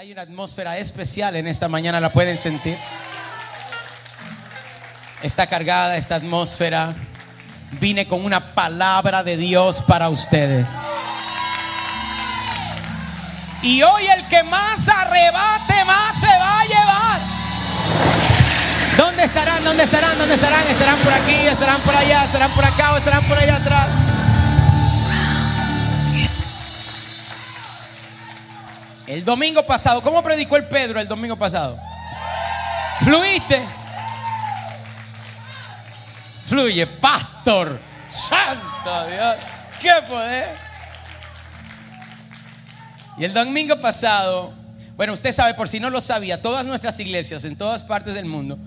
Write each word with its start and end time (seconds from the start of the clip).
Hay 0.00 0.12
una 0.12 0.22
atmósfera 0.22 0.78
especial 0.78 1.36
en 1.36 1.46
esta 1.46 1.68
mañana, 1.68 2.00
¿la 2.00 2.10
pueden 2.10 2.38
sentir? 2.38 2.78
Está 5.22 5.46
cargada 5.46 5.98
esta 5.98 6.14
atmósfera. 6.14 6.94
Vine 7.72 8.08
con 8.08 8.24
una 8.24 8.54
palabra 8.54 9.22
de 9.22 9.36
Dios 9.36 9.82
para 9.82 10.08
ustedes. 10.08 10.66
Y 13.60 13.82
hoy 13.82 14.06
el 14.06 14.26
que 14.28 14.42
más 14.44 14.88
arrebate, 14.88 15.84
más 15.84 16.18
se 16.18 16.38
va 16.38 16.60
a 16.60 16.64
llevar. 16.64 17.20
¿Dónde 18.96 19.24
estarán? 19.24 19.62
¿Dónde 19.62 19.82
estarán? 19.84 20.16
¿Dónde 20.16 20.34
estarán? 20.34 20.66
¿Estarán 20.66 20.98
por 21.00 21.12
aquí? 21.12 21.46
¿Estarán 21.46 21.80
por 21.82 21.94
allá? 21.94 22.24
¿Estarán 22.24 22.50
por 22.52 22.64
acá? 22.64 22.94
¿O 22.94 22.96
estarán 22.96 23.24
por 23.28 23.36
allá 23.36 23.56
atrás? 23.56 24.19
El 29.10 29.24
domingo 29.24 29.66
pasado, 29.66 30.00
¿cómo 30.02 30.22
predicó 30.22 30.56
el 30.56 30.68
Pedro 30.68 31.00
el 31.00 31.08
domingo 31.08 31.34
pasado? 31.34 31.76
Fluiste. 33.00 33.60
Fluye, 36.46 36.86
pastor. 36.86 37.80
Santo 38.08 39.06
Dios. 39.08 39.36
¡Qué 39.80 39.90
poder! 40.08 40.56
Y 43.18 43.24
el 43.24 43.34
domingo 43.34 43.80
pasado, 43.80 44.52
bueno, 44.94 45.12
usted 45.12 45.32
sabe, 45.32 45.54
por 45.54 45.66
si 45.66 45.80
no 45.80 45.90
lo 45.90 46.00
sabía, 46.00 46.40
todas 46.40 46.64
nuestras 46.64 47.00
iglesias 47.00 47.44
en 47.44 47.56
todas 47.56 47.82
partes 47.82 48.14
del 48.14 48.26
mundo 48.26 48.60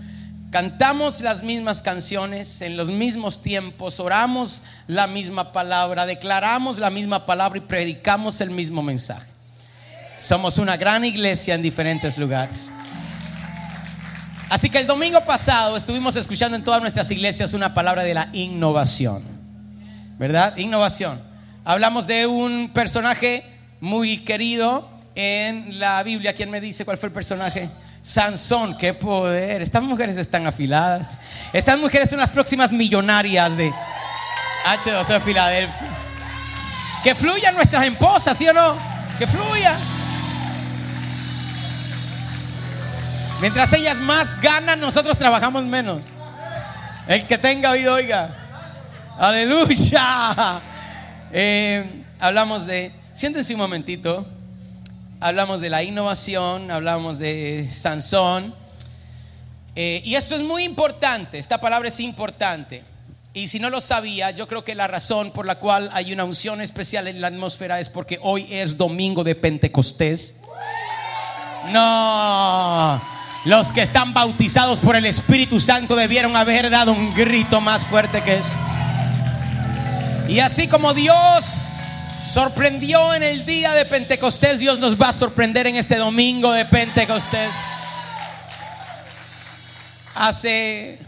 cantamos 0.52 1.22
las 1.22 1.42
mismas 1.42 1.82
canciones 1.82 2.62
en 2.62 2.76
los 2.76 2.90
mismos 2.90 3.42
tiempos, 3.42 4.02
oramos 4.02 4.62
la 4.88 5.08
misma 5.08 5.54
palabra, 5.54 6.06
declaramos 6.06 6.80
la 6.80 6.90
misma 6.90 7.26
palabra 7.26 7.60
y 7.60 7.62
predicamos 7.62 8.42
el 8.42 8.52
mismo 8.52 8.84
mensaje. 8.84 9.33
Somos 10.18 10.58
una 10.58 10.78
gran 10.78 11.04
iglesia 11.04 11.56
en 11.56 11.62
diferentes 11.62 12.18
lugares. 12.18 12.72
Así 14.50 14.70
que 14.70 14.78
el 14.78 14.86
domingo 14.86 15.20
pasado 15.26 15.76
estuvimos 15.76 16.16
escuchando 16.16 16.56
en 16.56 16.64
todas 16.64 16.80
nuestras 16.80 17.10
iglesias 17.10 17.54
una 17.54 17.74
palabra 17.74 18.04
de 18.04 18.14
la 18.14 18.30
innovación. 18.34 19.24
¿Verdad? 20.20 20.56
Innovación. 20.58 21.20
Hablamos 21.66 22.06
de 22.06 22.28
un 22.28 22.70
personaje 22.72 23.44
muy 23.80 24.20
querido 24.20 24.88
en 25.16 25.80
la 25.80 26.04
Biblia. 26.04 26.36
¿Quién 26.36 26.52
me 26.52 26.62
dice 26.62 26.86
cuál 26.86 27.00
fue 27.00 27.08
el 27.08 27.14
personaje? 27.14 27.70
Sansón, 28.04 28.78
qué 28.78 28.94
poder. 28.94 29.62
Estas 29.62 29.82
mujeres 29.82 30.18
están 30.18 30.46
afiladas. 30.46 31.18
Estas 31.52 31.80
mujeres 31.80 32.10
son 32.10 32.20
las 32.20 32.30
próximas 32.30 32.72
millonarias 32.72 33.58
de 33.58 33.72
H2O 34.66 35.20
Filadelfia. 35.22 35.88
Que 37.04 37.16
fluyan 37.16 37.56
nuestras 37.56 37.86
esposas, 37.88 38.38
¿sí 38.38 38.48
o 38.48 38.54
no? 38.54 38.78
Que 39.18 39.26
fluya. 39.26 39.78
Mientras 43.44 43.74
ellas 43.74 44.00
más 44.00 44.40
ganan, 44.40 44.80
nosotros 44.80 45.18
trabajamos 45.18 45.66
menos. 45.66 46.12
El 47.10 47.28
que 47.28 47.38
tenga 47.38 47.72
oído, 47.72 47.94
oiga. 47.94 48.36
Aleluya. 49.20 50.62
Eh, 51.36 52.06
hablamos 52.20 52.68
de, 52.68 52.94
siéntense 53.12 53.56
un 53.56 53.60
momentito 53.60 54.24
hablamos 55.20 55.62
de 55.62 55.70
la 55.70 55.82
innovación, 55.82 56.70
hablamos 56.70 57.18
de 57.18 57.70
Sansón. 57.72 58.54
Eh, 59.76 60.02
y 60.06 60.16
esto 60.16 60.36
es 60.36 60.44
muy 60.44 60.64
importante, 60.64 61.40
esta 61.40 61.60
palabra 61.60 61.88
es 61.88 62.00
importante. 62.00 62.84
Y 63.34 63.48
si 63.48 63.60
no 63.60 63.70
lo 63.70 63.82
sabía, 63.82 64.32
yo 64.32 64.48
creo 64.48 64.64
que 64.64 64.76
la 64.76 64.88
razón 64.88 65.32
por 65.32 65.48
la 65.48 65.56
cual 65.56 65.90
hay 65.94 66.14
una 66.14 66.24
unción 66.24 66.62
especial 66.62 67.08
en 67.08 67.20
la 67.20 67.28
atmósfera 67.28 67.80
es 67.80 67.90
porque 67.90 68.20
hoy 68.22 68.48
es 68.50 68.78
domingo 68.78 69.24
de 69.24 69.36
Pentecostés. 69.36 70.40
No, 71.72 73.02
los 73.46 73.72
que 73.74 73.82
están 73.82 74.14
bautizados 74.14 74.80
por 74.80 74.96
el 74.96 75.06
Espíritu 75.06 75.60
Santo 75.60 75.96
debieron 75.96 76.36
haber 76.36 76.70
dado 76.70 76.94
un 76.94 77.14
grito 77.14 77.60
más 77.60 77.86
fuerte 77.86 78.22
que 78.22 78.38
eso. 78.38 78.56
Y 80.30 80.40
así 80.40 80.68
como 80.68 80.94
Dios 80.94 81.56
sorprendió 82.22 83.14
en 83.14 83.24
el 83.24 83.46
día 83.46 83.74
de 83.74 83.86
Pentecostés, 83.86 84.60
Dios 84.60 84.80
nos 84.80 85.00
va 85.00 85.10
a 85.10 85.14
sorprender 85.14 85.68
en 85.68 85.76
este 85.76 85.98
domingo 85.98 86.54
de 86.54 86.66
Pentecostés. 86.66 87.56
Hace 90.16 91.00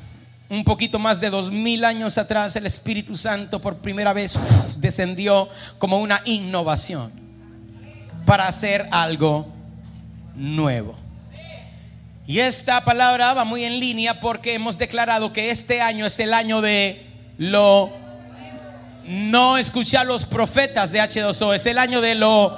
un 0.49 0.65
poquito 0.65 0.99
más 0.99 1.21
de 1.21 1.29
dos 1.29 1.51
mil 1.51 1.85
años 1.85 2.17
atrás, 2.17 2.55
el 2.57 2.65
Espíritu 2.65 3.15
Santo 3.15 3.61
por 3.61 3.77
primera 3.77 4.11
vez 4.11 4.37
descendió 4.77 5.47
como 5.77 5.99
una 5.99 6.21
innovación 6.25 7.11
para 8.25 8.47
hacer 8.47 8.87
algo 8.91 9.47
nuevo. 10.35 11.04
Y 12.27 12.39
esta 12.39 12.81
palabra 12.81 13.33
va 13.33 13.45
muy 13.45 13.65
en 13.65 13.79
línea 13.79 14.19
porque 14.19 14.55
hemos 14.55 14.79
declarado 14.79 15.31
que 15.31 15.51
este 15.51 15.81
año 15.81 16.07
es 16.07 16.19
el 16.19 16.33
año 16.33 16.59
de 16.59 17.05
lo 17.37 17.93
no 19.07 19.57
escuchar 19.57 20.07
los 20.07 20.25
profetas 20.25 20.91
de 20.91 20.99
H2O. 20.99 21.53
Es 21.53 21.67
el 21.67 21.77
año 21.77 22.01
de 22.01 22.15
lo, 22.15 22.57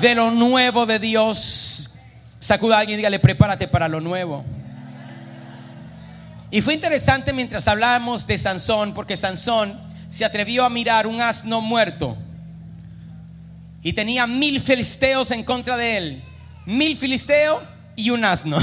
de 0.00 0.14
lo 0.14 0.30
nuevo 0.30 0.86
de 0.86 1.00
Dios. 1.00 1.94
Sacuda 2.38 2.76
a 2.76 2.80
alguien 2.80 2.94
y 2.94 2.98
dígale, 2.98 3.18
prepárate 3.18 3.66
para 3.66 3.88
lo 3.88 4.00
nuevo. 4.00 4.44
Y 6.52 6.60
fue 6.60 6.74
interesante 6.74 7.32
mientras 7.32 7.66
hablábamos 7.66 8.28
de 8.28 8.38
Sansón, 8.38 8.94
porque 8.94 9.16
Sansón 9.16 9.76
se 10.08 10.24
atrevió 10.24 10.64
a 10.64 10.70
mirar 10.70 11.08
un 11.08 11.20
asno 11.20 11.60
muerto. 11.60 12.16
Y 13.82 13.92
tenía 13.92 14.28
mil 14.28 14.60
filisteos 14.60 15.32
en 15.32 15.42
contra 15.42 15.76
de 15.76 15.96
él. 15.96 16.22
Mil 16.66 16.96
filisteos 16.96 17.60
y 17.96 18.10
un 18.10 18.24
asno. 18.24 18.58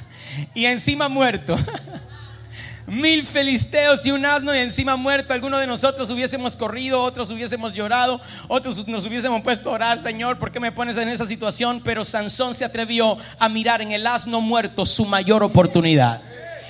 y 0.54 0.64
encima 0.66 1.08
muerto 1.08 1.56
mil 2.88 3.26
filisteos 3.26 4.04
y 4.06 4.10
un 4.10 4.24
asno 4.24 4.54
y 4.54 4.58
encima 4.58 4.96
muerto. 4.96 5.34
Algunos 5.34 5.60
de 5.60 5.66
nosotros 5.66 6.08
hubiésemos 6.10 6.56
corrido, 6.56 7.02
otros 7.02 7.30
hubiésemos 7.30 7.72
llorado, 7.74 8.20
otros 8.48 8.88
nos 8.88 9.04
hubiésemos 9.04 9.42
puesto 9.42 9.70
a 9.70 9.74
orar, 9.74 10.02
Señor, 10.02 10.38
¿por 10.38 10.50
qué 10.50 10.60
me 10.60 10.72
pones 10.72 10.96
en 10.96 11.08
esa 11.08 11.26
situación? 11.26 11.82
Pero 11.84 12.04
Sansón 12.04 12.54
se 12.54 12.64
atrevió 12.64 13.16
a 13.38 13.48
mirar 13.48 13.82
en 13.82 13.92
el 13.92 14.06
asno 14.06 14.40
muerto 14.40 14.86
su 14.86 15.04
mayor 15.04 15.42
oportunidad 15.42 16.22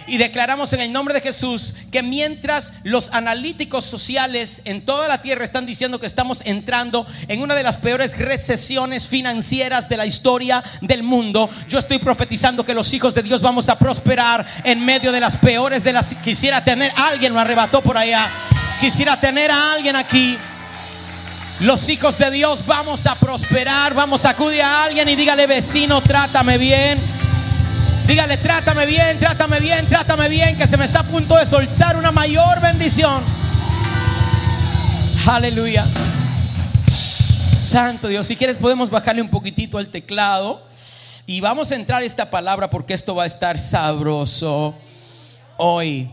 y 0.08 0.16
declaramos 0.16 0.72
en 0.72 0.80
el 0.80 0.92
nombre 0.92 1.14
de 1.14 1.20
Jesús 1.20 1.74
que 1.92 2.02
mientras 2.02 2.72
los 2.82 3.10
analíticos 3.12 3.84
sociales 3.84 4.62
en 4.64 4.84
toda 4.84 5.08
la 5.08 5.22
tierra 5.22 5.44
están 5.44 5.66
diciendo 5.66 6.00
que 6.00 6.06
estamos 6.06 6.42
entrando 6.44 7.06
en 7.28 7.40
una 7.40 7.54
de 7.54 7.62
las 7.62 7.76
peores 7.76 8.16
recesiones 8.18 9.06
financieras 9.06 9.88
de 9.88 9.96
la 9.96 10.06
historia 10.06 10.62
del 10.80 11.02
mundo, 11.02 11.48
yo 11.68 11.78
estoy 11.78 11.98
profetizando 11.98 12.64
que 12.64 12.74
los 12.74 12.92
hijos 12.94 13.14
de 13.14 13.22
Dios 13.22 13.42
vamos 13.42 13.68
a 13.68 13.78
prosperar 13.78 14.46
en 14.64 14.84
medio 14.84 15.12
de 15.12 15.20
las 15.20 15.36
peores 15.36 15.84
de 15.84 15.92
las... 15.92 16.14
Quisiera 16.16 16.64
tener, 16.64 16.92
alguien 16.96 17.32
lo 17.32 17.40
arrebató 17.40 17.82
por 17.82 17.96
allá, 17.98 18.30
quisiera 18.80 19.20
tener 19.20 19.50
a 19.50 19.72
alguien 19.72 19.96
aquí. 19.96 20.38
Los 21.60 21.88
hijos 21.88 22.18
de 22.18 22.30
Dios 22.30 22.64
vamos 22.66 23.06
a 23.06 23.16
prosperar, 23.16 23.92
vamos 23.92 24.24
a 24.24 24.30
acudir 24.30 24.62
a 24.62 24.84
alguien 24.84 25.08
y 25.08 25.16
dígale 25.16 25.46
vecino, 25.46 26.00
trátame 26.00 26.56
bien. 26.56 27.17
Dígale, 28.08 28.38
trátame 28.38 28.86
bien, 28.86 29.18
trátame 29.18 29.60
bien, 29.60 29.86
trátame 29.86 30.30
bien, 30.30 30.56
que 30.56 30.66
se 30.66 30.78
me 30.78 30.86
está 30.86 31.00
a 31.00 31.02
punto 31.02 31.36
de 31.36 31.44
soltar 31.44 31.94
una 31.94 32.10
mayor 32.10 32.58
bendición. 32.58 33.22
Aleluya. 35.26 35.86
Santo 37.54 38.08
Dios, 38.08 38.26
si 38.26 38.34
quieres 38.34 38.56
podemos 38.56 38.88
bajarle 38.88 39.20
un 39.20 39.28
poquitito 39.28 39.76
al 39.76 39.90
teclado 39.90 40.66
y 41.26 41.42
vamos 41.42 41.70
a 41.70 41.74
entrar 41.74 42.02
esta 42.02 42.30
palabra 42.30 42.70
porque 42.70 42.94
esto 42.94 43.14
va 43.14 43.24
a 43.24 43.26
estar 43.26 43.58
sabroso 43.58 44.74
hoy. 45.58 46.10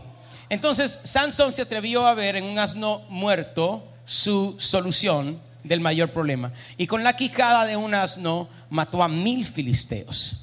Entonces, 0.50 1.00
Sansón 1.02 1.50
se 1.50 1.62
atrevió 1.62 2.06
a 2.06 2.12
ver 2.12 2.36
en 2.36 2.44
un 2.44 2.58
asno 2.58 3.04
muerto 3.08 3.82
su 4.04 4.54
solución 4.58 5.40
del 5.64 5.80
mayor 5.80 6.12
problema. 6.12 6.52
Y 6.76 6.86
con 6.88 7.02
la 7.02 7.16
quijada 7.16 7.64
de 7.64 7.78
un 7.78 7.94
asno 7.94 8.50
mató 8.68 9.02
a 9.02 9.08
mil 9.08 9.46
filisteos. 9.46 10.42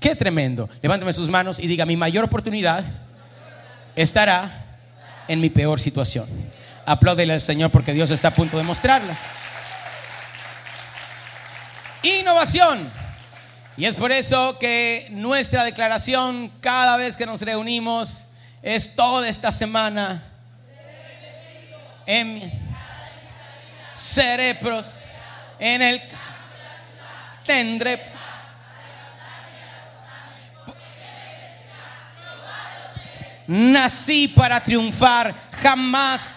Qué 0.00 0.14
tremendo. 0.14 0.68
Levántame 0.82 1.12
sus 1.12 1.28
manos 1.28 1.58
y 1.58 1.66
diga, 1.66 1.84
mi 1.84 1.96
mayor 1.96 2.24
oportunidad 2.24 2.84
estará 3.96 4.50
en 5.26 5.40
mi 5.40 5.50
peor 5.50 5.80
situación. 5.80 6.28
Apláudele 6.86 7.34
al 7.34 7.40
Señor 7.40 7.70
porque 7.70 7.92
Dios 7.92 8.10
está 8.10 8.28
a 8.28 8.34
punto 8.34 8.56
de 8.56 8.64
mostrarla. 8.64 9.16
Innovación. 12.02 12.90
Y 13.76 13.84
es 13.84 13.96
por 13.96 14.12
eso 14.12 14.58
que 14.58 15.08
nuestra 15.10 15.64
declaración 15.64 16.50
cada 16.60 16.96
vez 16.96 17.16
que 17.16 17.26
nos 17.26 17.42
reunimos 17.42 18.26
es 18.62 18.94
toda 18.94 19.28
esta 19.28 19.52
semana. 19.52 20.24
En, 22.06 22.50
cerebros 23.94 25.00
en 25.58 25.82
el 25.82 26.00
tendré 27.44 28.17
nací 33.48 34.28
para 34.28 34.62
triunfar, 34.62 35.34
jamás. 35.62 36.34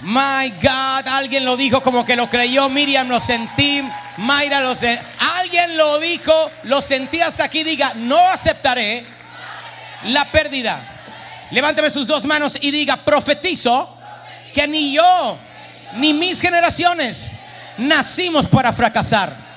My 0.00 0.48
God, 0.62 1.06
alguien 1.08 1.44
lo 1.44 1.56
dijo 1.56 1.82
como 1.82 2.04
que 2.04 2.16
lo 2.16 2.28
creyó, 2.28 2.68
Miriam 2.70 3.06
lo 3.08 3.20
sentí, 3.20 3.82
Mayra 4.16 4.60
lo 4.60 4.74
sentí. 4.74 5.04
alguien 5.38 5.76
lo 5.76 5.98
dijo, 5.98 6.50
lo 6.64 6.80
sentí 6.80 7.20
hasta 7.20 7.44
aquí, 7.44 7.62
diga, 7.62 7.92
no 7.96 8.18
aceptaré 8.30 9.04
la 10.04 10.24
pérdida. 10.32 10.80
Levánteme 11.50 11.90
sus 11.90 12.06
dos 12.06 12.24
manos 12.24 12.56
y 12.60 12.70
diga, 12.70 12.96
profetizo 12.96 13.94
que 14.54 14.66
ni 14.66 14.94
yo, 14.94 15.38
ni 15.96 16.14
mis 16.14 16.40
generaciones 16.40 17.32
nacimos 17.76 18.46
para 18.46 18.72
fracasar. 18.72 19.49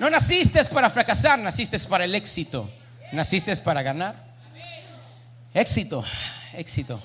No 0.00 0.08
naciste 0.08 0.64
para 0.64 0.88
fracasar, 0.88 1.38
naciste 1.38 1.78
para 1.80 2.06
el 2.06 2.14
éxito. 2.14 2.70
Naciste 3.12 3.54
para 3.56 3.82
ganar. 3.82 4.16
Éxito, 5.52 6.02
éxito. 6.54 6.98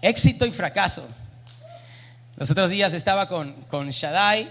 Éxito 0.00 0.46
y 0.46 0.52
fracaso. 0.52 1.04
Los 2.36 2.48
otros 2.52 2.70
días 2.70 2.92
estaba 2.92 3.26
con, 3.26 3.54
con 3.64 3.90
Shaddai, 3.90 4.48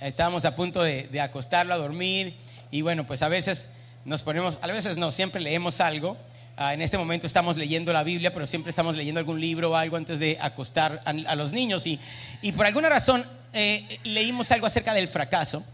estábamos 0.00 0.44
a 0.44 0.54
punto 0.54 0.84
de, 0.84 1.08
de 1.10 1.20
acostarlo 1.20 1.74
a 1.74 1.76
dormir 1.76 2.36
y 2.70 2.82
bueno, 2.82 3.04
pues 3.04 3.22
a 3.22 3.28
veces 3.28 3.70
nos 4.04 4.22
ponemos, 4.22 4.56
a 4.62 4.66
veces 4.68 4.96
no, 4.96 5.10
siempre 5.10 5.40
leemos 5.40 5.80
algo. 5.80 6.16
Ah, 6.56 6.72
en 6.72 6.82
este 6.82 6.98
momento 6.98 7.26
estamos 7.26 7.56
leyendo 7.56 7.92
la 7.92 8.04
Biblia, 8.04 8.32
pero 8.32 8.46
siempre 8.46 8.70
estamos 8.70 8.94
leyendo 8.94 9.18
algún 9.18 9.40
libro 9.40 9.72
o 9.72 9.74
algo 9.74 9.96
antes 9.96 10.20
de 10.20 10.38
acostar 10.40 11.02
a, 11.04 11.34
los 11.34 11.50
niños. 11.50 11.84
Y, 11.88 11.98
y, 12.42 12.52
por 12.52 12.64
alguna 12.64 12.88
razón 12.88 13.24
eh, 13.52 13.98
leímos 14.04 14.52
algo 14.52 14.66
acerca 14.68 14.94
del 14.94 15.08
fracaso. 15.08 15.64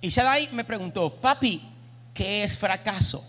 Y 0.00 0.08
Shaddai 0.08 0.50
me 0.52 0.64
preguntó, 0.64 1.12
papi, 1.14 1.62
¿qué 2.14 2.44
es 2.44 2.56
fracaso? 2.56 3.24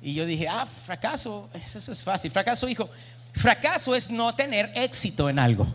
Y 0.00 0.14
yo 0.14 0.26
dije, 0.26 0.48
ah, 0.48 0.66
fracaso, 0.66 1.48
eso 1.54 1.92
es 1.92 2.02
fácil. 2.02 2.30
Fracaso, 2.30 2.68
hijo, 2.68 2.88
fracaso 3.32 3.94
es 3.94 4.10
no 4.10 4.34
tener 4.34 4.72
éxito 4.74 5.28
en 5.28 5.38
algo. 5.38 5.66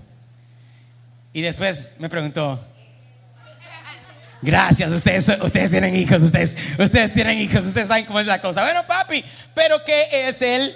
Y 1.34 1.42
después 1.42 1.92
me 2.00 2.10
preguntó, 2.10 2.64
Gracias, 4.42 4.92
ustedes, 4.94 5.28
ustedes 5.44 5.72
tienen 5.72 5.94
hijos, 5.96 6.22
ustedes, 6.22 6.56
ustedes 6.80 7.12
tienen 7.12 7.40
hijos, 7.40 7.66
ustedes 7.66 7.90
saben 7.90 8.06
cómo 8.06 8.22
es 8.22 8.26
la 8.26 8.42
cosa. 8.42 8.64
Bueno, 8.64 8.82
papi, 8.88 9.24
pero 9.54 9.84
¿qué 9.84 10.30
es 10.30 10.42
el 10.42 10.76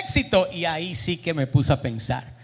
éxito? 0.00 0.48
Y 0.52 0.64
ahí 0.64 0.94
sí 0.94 1.16
que 1.16 1.34
me 1.34 1.48
puso 1.48 1.72
a 1.72 1.82
pensar. 1.82 2.37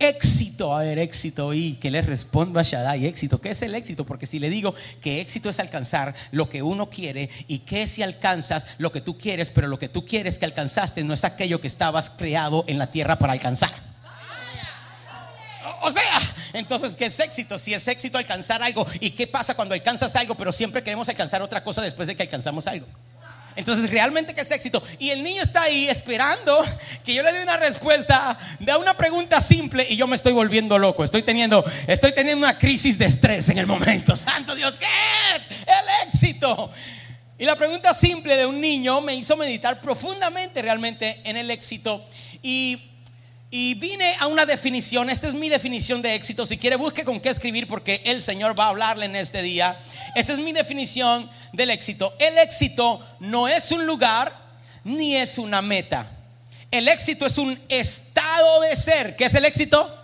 Éxito, 0.00 0.74
a 0.74 0.82
ver, 0.82 0.98
éxito. 0.98 1.52
Y 1.52 1.74
que 1.74 1.90
le 1.90 2.00
respondo 2.00 2.58
a 2.58 2.62
Shaddai, 2.62 3.04
éxito. 3.04 3.38
¿Qué 3.38 3.50
es 3.50 3.60
el 3.60 3.74
éxito? 3.74 4.06
Porque 4.06 4.26
si 4.26 4.38
le 4.38 4.48
digo 4.48 4.74
que 5.02 5.20
éxito 5.20 5.50
es 5.50 5.60
alcanzar 5.60 6.14
lo 6.32 6.48
que 6.48 6.62
uno 6.62 6.88
quiere 6.88 7.28
y 7.48 7.60
que 7.60 7.86
si 7.86 8.02
alcanzas 8.02 8.66
lo 8.78 8.90
que 8.92 9.02
tú 9.02 9.18
quieres, 9.18 9.50
pero 9.50 9.68
lo 9.68 9.78
que 9.78 9.90
tú 9.90 10.06
quieres 10.06 10.38
que 10.38 10.46
alcanzaste 10.46 11.04
no 11.04 11.12
es 11.12 11.24
aquello 11.24 11.60
que 11.60 11.66
estabas 11.66 12.08
creado 12.08 12.64
en 12.66 12.78
la 12.78 12.90
tierra 12.90 13.18
para 13.18 13.34
alcanzar. 13.34 13.70
O 15.82 15.90
sea, 15.90 16.18
entonces, 16.54 16.96
¿qué 16.96 17.06
es 17.06 17.20
éxito? 17.20 17.58
Si 17.58 17.74
es 17.74 17.86
éxito 17.86 18.16
alcanzar 18.16 18.62
algo. 18.62 18.86
¿Y 19.00 19.10
qué 19.10 19.26
pasa 19.26 19.54
cuando 19.54 19.74
alcanzas 19.74 20.16
algo, 20.16 20.34
pero 20.34 20.50
siempre 20.50 20.82
queremos 20.82 21.10
alcanzar 21.10 21.42
otra 21.42 21.62
cosa 21.62 21.82
después 21.82 22.08
de 22.08 22.16
que 22.16 22.22
alcanzamos 22.22 22.66
algo? 22.66 22.86
Entonces, 23.60 23.90
realmente 23.90 24.34
qué 24.34 24.40
es 24.40 24.50
éxito. 24.50 24.82
Y 24.98 25.10
el 25.10 25.22
niño 25.22 25.42
está 25.42 25.62
ahí 25.62 25.86
esperando 25.88 26.58
que 27.04 27.14
yo 27.14 27.22
le 27.22 27.32
dé 27.32 27.42
una 27.42 27.56
respuesta 27.58 28.36
de 28.58 28.74
una 28.76 28.96
pregunta 28.96 29.40
simple 29.40 29.86
y 29.88 29.96
yo 29.96 30.06
me 30.06 30.16
estoy 30.16 30.32
volviendo 30.32 30.78
loco. 30.78 31.04
Estoy 31.04 31.22
teniendo, 31.22 31.64
estoy 31.86 32.12
teniendo 32.12 32.46
una 32.46 32.58
crisis 32.58 32.98
de 32.98 33.04
estrés 33.04 33.50
en 33.50 33.58
el 33.58 33.66
momento. 33.66 34.16
Santo 34.16 34.54
Dios, 34.54 34.78
¿qué 34.78 34.86
es 35.36 35.46
el 35.66 36.06
éxito? 36.08 36.70
Y 37.38 37.44
la 37.44 37.56
pregunta 37.56 37.94
simple 37.94 38.36
de 38.36 38.46
un 38.46 38.60
niño 38.60 39.00
me 39.02 39.14
hizo 39.14 39.36
meditar 39.36 39.80
profundamente 39.80 40.62
realmente 40.62 41.20
en 41.24 41.36
el 41.36 41.50
éxito. 41.50 42.04
Y 42.42 42.89
y 43.52 43.74
vine 43.74 44.14
a 44.20 44.28
una 44.28 44.46
definición, 44.46 45.10
esta 45.10 45.26
es 45.26 45.34
mi 45.34 45.48
definición 45.48 46.02
de 46.02 46.14
éxito. 46.14 46.46
Si 46.46 46.56
quiere, 46.56 46.76
busque 46.76 47.04
con 47.04 47.18
qué 47.18 47.30
escribir 47.30 47.66
porque 47.66 48.00
el 48.04 48.22
Señor 48.22 48.58
va 48.58 48.66
a 48.66 48.68
hablarle 48.68 49.06
en 49.06 49.16
este 49.16 49.42
día. 49.42 49.76
Esta 50.14 50.32
es 50.32 50.38
mi 50.38 50.52
definición 50.52 51.28
del 51.52 51.70
éxito. 51.70 52.14
El 52.20 52.38
éxito 52.38 53.00
no 53.18 53.48
es 53.48 53.72
un 53.72 53.86
lugar 53.86 54.32
ni 54.84 55.16
es 55.16 55.36
una 55.36 55.62
meta. 55.62 56.08
El 56.70 56.86
éxito 56.86 57.26
es 57.26 57.38
un 57.38 57.60
estado 57.68 58.60
de 58.60 58.76
ser. 58.76 59.16
¿Qué 59.16 59.24
es 59.24 59.34
el 59.34 59.44
éxito? 59.44 59.99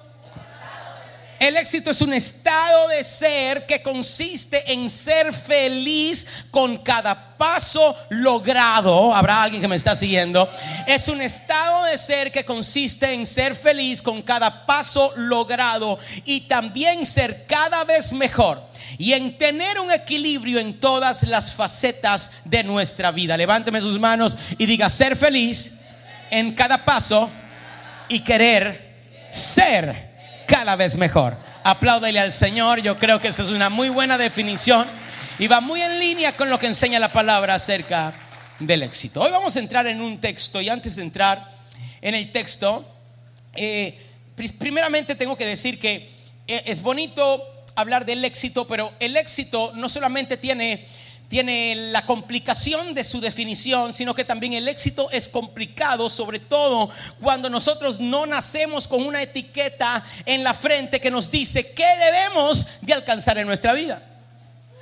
El 1.38 1.56
éxito 1.56 1.90
es 1.90 2.00
un 2.00 2.14
estado 2.14 2.88
de 2.88 3.04
ser 3.04 3.66
que 3.66 3.82
consiste 3.82 4.72
en 4.72 4.88
ser 4.88 5.34
feliz 5.34 6.26
con 6.50 6.78
cada 6.78 7.36
paso 7.36 7.94
logrado. 8.08 9.14
Habrá 9.14 9.42
alguien 9.42 9.60
que 9.60 9.68
me 9.68 9.76
está 9.76 9.94
siguiendo. 9.94 10.48
Es 10.86 11.08
un 11.08 11.20
estado 11.20 11.84
de 11.84 11.98
ser 11.98 12.32
que 12.32 12.44
consiste 12.44 13.12
en 13.12 13.26
ser 13.26 13.54
feliz 13.54 14.00
con 14.00 14.22
cada 14.22 14.64
paso 14.64 15.12
logrado 15.16 15.98
y 16.24 16.42
también 16.42 17.04
ser 17.04 17.44
cada 17.46 17.84
vez 17.84 18.14
mejor 18.14 18.66
y 18.96 19.12
en 19.12 19.36
tener 19.36 19.78
un 19.78 19.92
equilibrio 19.92 20.58
en 20.58 20.80
todas 20.80 21.24
las 21.24 21.52
facetas 21.52 22.30
de 22.44 22.64
nuestra 22.64 23.10
vida. 23.10 23.36
Levánteme 23.36 23.80
sus 23.82 23.98
manos 23.98 24.36
y 24.56 24.64
diga 24.64 24.88
ser 24.88 25.16
feliz 25.16 25.74
en 26.30 26.52
cada 26.54 26.84
paso 26.84 27.28
y 28.08 28.20
querer 28.20 28.94
ser 29.30 30.05
cada 30.46 30.76
vez 30.76 30.96
mejor. 30.96 31.36
Apláudele 31.64 32.20
al 32.20 32.32
Señor, 32.32 32.80
yo 32.80 32.98
creo 32.98 33.20
que 33.20 33.28
esa 33.28 33.42
es 33.42 33.50
una 33.50 33.68
muy 33.68 33.88
buena 33.88 34.16
definición 34.16 34.86
y 35.38 35.48
va 35.48 35.60
muy 35.60 35.82
en 35.82 35.98
línea 35.98 36.32
con 36.36 36.48
lo 36.48 36.58
que 36.58 36.66
enseña 36.66 36.98
la 36.98 37.12
palabra 37.12 37.54
acerca 37.54 38.12
del 38.58 38.82
éxito. 38.82 39.20
Hoy 39.20 39.30
vamos 39.30 39.56
a 39.56 39.58
entrar 39.58 39.86
en 39.86 40.00
un 40.00 40.20
texto 40.20 40.60
y 40.60 40.68
antes 40.68 40.96
de 40.96 41.02
entrar 41.02 41.46
en 42.00 42.14
el 42.14 42.32
texto, 42.32 42.86
eh, 43.54 43.98
primeramente 44.58 45.14
tengo 45.14 45.36
que 45.36 45.46
decir 45.46 45.78
que 45.78 46.08
eh, 46.46 46.62
es 46.66 46.80
bonito 46.80 47.44
hablar 47.74 48.06
del 48.06 48.24
éxito, 48.24 48.66
pero 48.66 48.92
el 49.00 49.16
éxito 49.16 49.72
no 49.74 49.88
solamente 49.88 50.36
tiene 50.36 50.86
tiene 51.28 51.74
la 51.92 52.02
complicación 52.06 52.94
de 52.94 53.04
su 53.04 53.20
definición, 53.20 53.92
sino 53.92 54.14
que 54.14 54.24
también 54.24 54.52
el 54.52 54.68
éxito 54.68 55.10
es 55.10 55.28
complicado, 55.28 56.08
sobre 56.08 56.38
todo 56.38 56.88
cuando 57.20 57.50
nosotros 57.50 57.98
no 58.00 58.26
nacemos 58.26 58.86
con 58.86 59.04
una 59.04 59.22
etiqueta 59.22 60.04
en 60.24 60.44
la 60.44 60.54
frente 60.54 61.00
que 61.00 61.10
nos 61.10 61.30
dice 61.30 61.72
qué 61.72 61.86
debemos 61.96 62.68
de 62.80 62.94
alcanzar 62.94 63.38
en 63.38 63.46
nuestra 63.46 63.72
vida, 63.72 64.02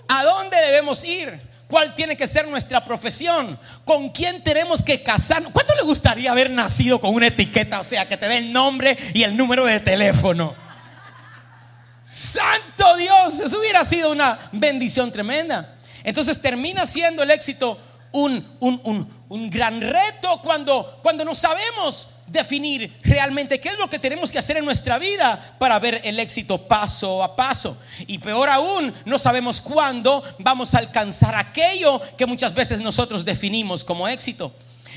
a 0.09 0.25
dónde 0.25 0.57
debemos 0.57 1.05
ir. 1.05 1.55
¿Cuál 1.67 1.95
tiene 1.95 2.17
que 2.17 2.29
ser 2.29 2.47
nuestra 2.47 2.85
profesión? 2.85 3.59
¿Con 3.85 4.11
quién 4.11 4.45
tenemos 4.45 4.83
que 4.83 5.03
casarnos? 5.03 5.51
¿Cuánto 5.51 5.75
le 5.75 5.83
gustaría 5.83 6.31
haber 6.31 6.51
nacido 6.51 7.01
con 7.01 7.15
una 7.15 7.29
etiqueta? 7.29 7.81
O 7.81 7.85
sea, 7.85 8.07
que 8.07 8.19
te 8.19 8.29
dé 8.29 8.39
el 8.39 8.53
nombre 8.53 8.97
y 9.15 9.23
el 9.23 9.35
número 9.37 9.65
de 9.65 9.81
teléfono. 9.81 10.55
Santo 12.07 12.97
Dios, 12.97 13.41
eso 13.41 13.59
hubiera 13.59 13.85
sido 13.85 14.13
una 14.13 14.39
bendición 14.53 15.11
tremenda. 15.11 15.74
Entonces 16.05 16.41
termina 16.41 16.87
siendo 16.87 17.23
el 17.23 17.31
éxito 17.31 17.79
un, 18.13 18.47
un, 19.29 19.51
gran 19.51 19.81
reto 19.81 20.41
cuando, 20.43 21.01
cuando 21.03 21.25
no 21.25 21.35
sabemos 21.35 22.11
definir 22.29 22.97
realmente 23.03 23.61
qué 23.61 23.71
es 23.71 23.79
lo 23.79 23.89
que 23.89 23.99
tenemos 23.99 24.31
que 24.31 24.39
hacer 24.39 24.57
en 24.57 24.65
nuestra 24.65 24.99
vida 24.99 25.57
para 25.59 25.79
ver 25.81 26.01
el 26.05 26.21
éxito 26.21 26.69
paso 26.69 27.25
a 27.25 27.35
paso. 27.35 27.77
Y 28.07 28.19
peor 28.19 28.49
aún, 28.49 28.93
no 29.05 29.19
sabemos 29.19 29.61
cuándo 29.61 30.23
vamos 30.39 30.75
a 30.75 30.79
alcanzar 30.79 31.35
aquello 31.35 32.01
que 32.17 32.27
muchas 32.27 32.55
veces 32.55 32.81
nosotros 32.81 33.25
definimos 33.25 33.83
como 33.83 34.07
éxito. 34.07 34.53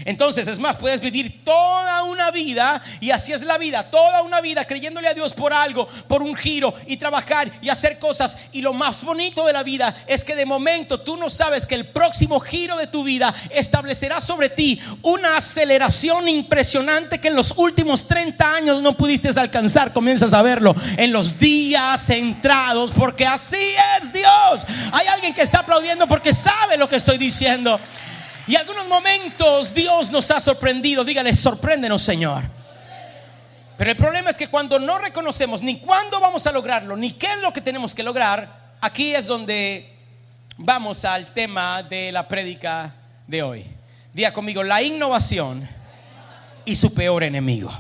Entonces, 0.05 0.47
es 0.47 0.59
más, 0.59 0.77
puedes 0.77 1.01
vivir 1.01 1.43
toda 1.43 2.03
una 2.03 2.31
vida, 2.31 2.81
y 2.99 3.11
así 3.11 3.31
es 3.31 3.43
la 3.43 3.57
vida, 3.57 3.89
toda 3.89 4.23
una 4.23 4.41
vida 4.41 4.65
creyéndole 4.65 5.07
a 5.07 5.13
Dios 5.13 5.33
por 5.33 5.53
algo, 5.53 5.87
por 6.07 6.21
un 6.21 6.35
giro, 6.35 6.73
y 6.87 6.97
trabajar 6.97 7.49
y 7.61 7.69
hacer 7.69 7.99
cosas. 7.99 8.37
Y 8.51 8.61
lo 8.61 8.73
más 8.73 9.03
bonito 9.03 9.45
de 9.45 9.53
la 9.53 9.63
vida 9.63 9.95
es 10.07 10.23
que 10.23 10.35
de 10.35 10.45
momento 10.45 10.99
tú 10.99 11.17
no 11.17 11.29
sabes 11.29 11.65
que 11.65 11.75
el 11.75 11.87
próximo 11.87 12.39
giro 12.39 12.77
de 12.77 12.87
tu 12.87 13.03
vida 13.03 13.33
establecerá 13.51 14.19
sobre 14.19 14.49
ti 14.49 14.81
una 15.03 15.37
aceleración 15.37 16.27
impresionante 16.27 17.19
que 17.19 17.27
en 17.27 17.35
los 17.35 17.53
últimos 17.57 18.07
30 18.07 18.55
años 18.55 18.81
no 18.81 18.97
pudiste 18.97 19.27
alcanzar. 19.39 19.93
Comienzas 19.93 20.33
a 20.33 20.41
verlo 20.41 20.75
en 20.97 21.11
los 21.11 21.39
días 21.39 22.05
centrados, 22.05 22.91
porque 22.91 23.25
así 23.25 23.75
es 24.01 24.13
Dios. 24.13 24.65
Hay 24.93 25.07
alguien 25.07 25.33
que 25.33 25.41
está 25.41 25.59
aplaudiendo 25.59 26.07
porque 26.07 26.33
sabe 26.33 26.77
lo 26.77 26.87
que 26.87 26.95
estoy 26.95 27.17
diciendo. 27.17 27.79
Y 28.47 28.55
algunos 28.55 28.87
momentos 28.87 29.73
Dios 29.73 30.09
nos 30.09 30.31
ha 30.31 30.39
sorprendido. 30.39 31.03
Dígale, 31.03 31.35
sorpréndenos, 31.35 32.01
Señor. 32.01 32.43
Pero 33.77 33.91
el 33.91 33.97
problema 33.97 34.29
es 34.29 34.37
que 34.37 34.47
cuando 34.47 34.79
no 34.79 34.97
reconocemos 34.97 35.61
ni 35.61 35.79
cuándo 35.79 36.19
vamos 36.19 36.47
a 36.47 36.51
lograrlo, 36.51 36.95
ni 36.95 37.11
qué 37.11 37.27
es 37.27 37.41
lo 37.41 37.53
que 37.53 37.61
tenemos 37.61 37.93
que 37.93 38.03
lograr, 38.03 38.75
aquí 38.81 39.13
es 39.13 39.27
donde 39.27 39.93
vamos 40.57 41.05
al 41.05 41.31
tema 41.33 41.83
de 41.83 42.11
la 42.11 42.27
prédica 42.27 42.95
de 43.27 43.43
hoy. 43.43 43.65
Diga 44.13 44.31
conmigo, 44.31 44.63
la 44.63 44.81
innovación 44.81 45.67
y 46.65 46.75
su 46.75 46.93
peor 46.93 47.23
enemigo. 47.23 47.71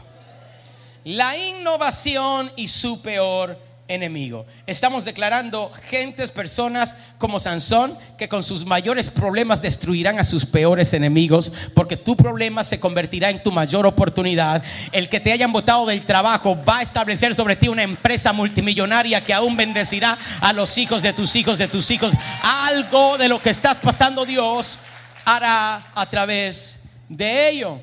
La 1.05 1.35
innovación 1.37 2.51
y 2.57 2.67
su 2.67 3.01
peor 3.01 3.57
enemigo. 3.87 4.45
Estamos 4.65 5.05
declarando 5.05 5.71
gentes, 5.89 6.31
personas 6.31 6.95
como 7.17 7.39
Sansón, 7.39 7.97
que 8.17 8.27
con 8.27 8.43
sus 8.43 8.65
mayores 8.65 9.09
problemas 9.09 9.61
destruirán 9.61 10.19
a 10.19 10.23
sus 10.23 10.45
peores 10.45 10.93
enemigos, 10.93 11.51
porque 11.73 11.97
tu 11.97 12.17
problema 12.17 12.63
se 12.63 12.79
convertirá 12.79 13.29
en 13.29 13.41
tu 13.41 13.51
mayor 13.51 13.85
oportunidad. 13.85 14.63
El 14.91 15.09
que 15.09 15.19
te 15.19 15.31
hayan 15.31 15.53
votado 15.53 15.85
del 15.85 16.05
trabajo 16.05 16.57
va 16.67 16.79
a 16.79 16.81
establecer 16.81 17.33
sobre 17.33 17.55
ti 17.55 17.67
una 17.69 17.83
empresa 17.83 18.33
multimillonaria 18.33 19.23
que 19.23 19.33
aún 19.33 19.55
bendecirá 19.55 20.17
a 20.41 20.53
los 20.53 20.77
hijos 20.77 21.01
de 21.01 21.13
tus 21.13 21.35
hijos, 21.35 21.57
de 21.57 21.67
tus 21.67 21.89
hijos. 21.91 22.13
Algo 22.41 23.17
de 23.17 23.29
lo 23.29 23.41
que 23.41 23.49
estás 23.49 23.77
pasando 23.77 24.25
Dios 24.25 24.79
hará 25.25 25.83
a 25.95 26.05
través 26.09 26.79
de 27.09 27.49
ello. 27.49 27.81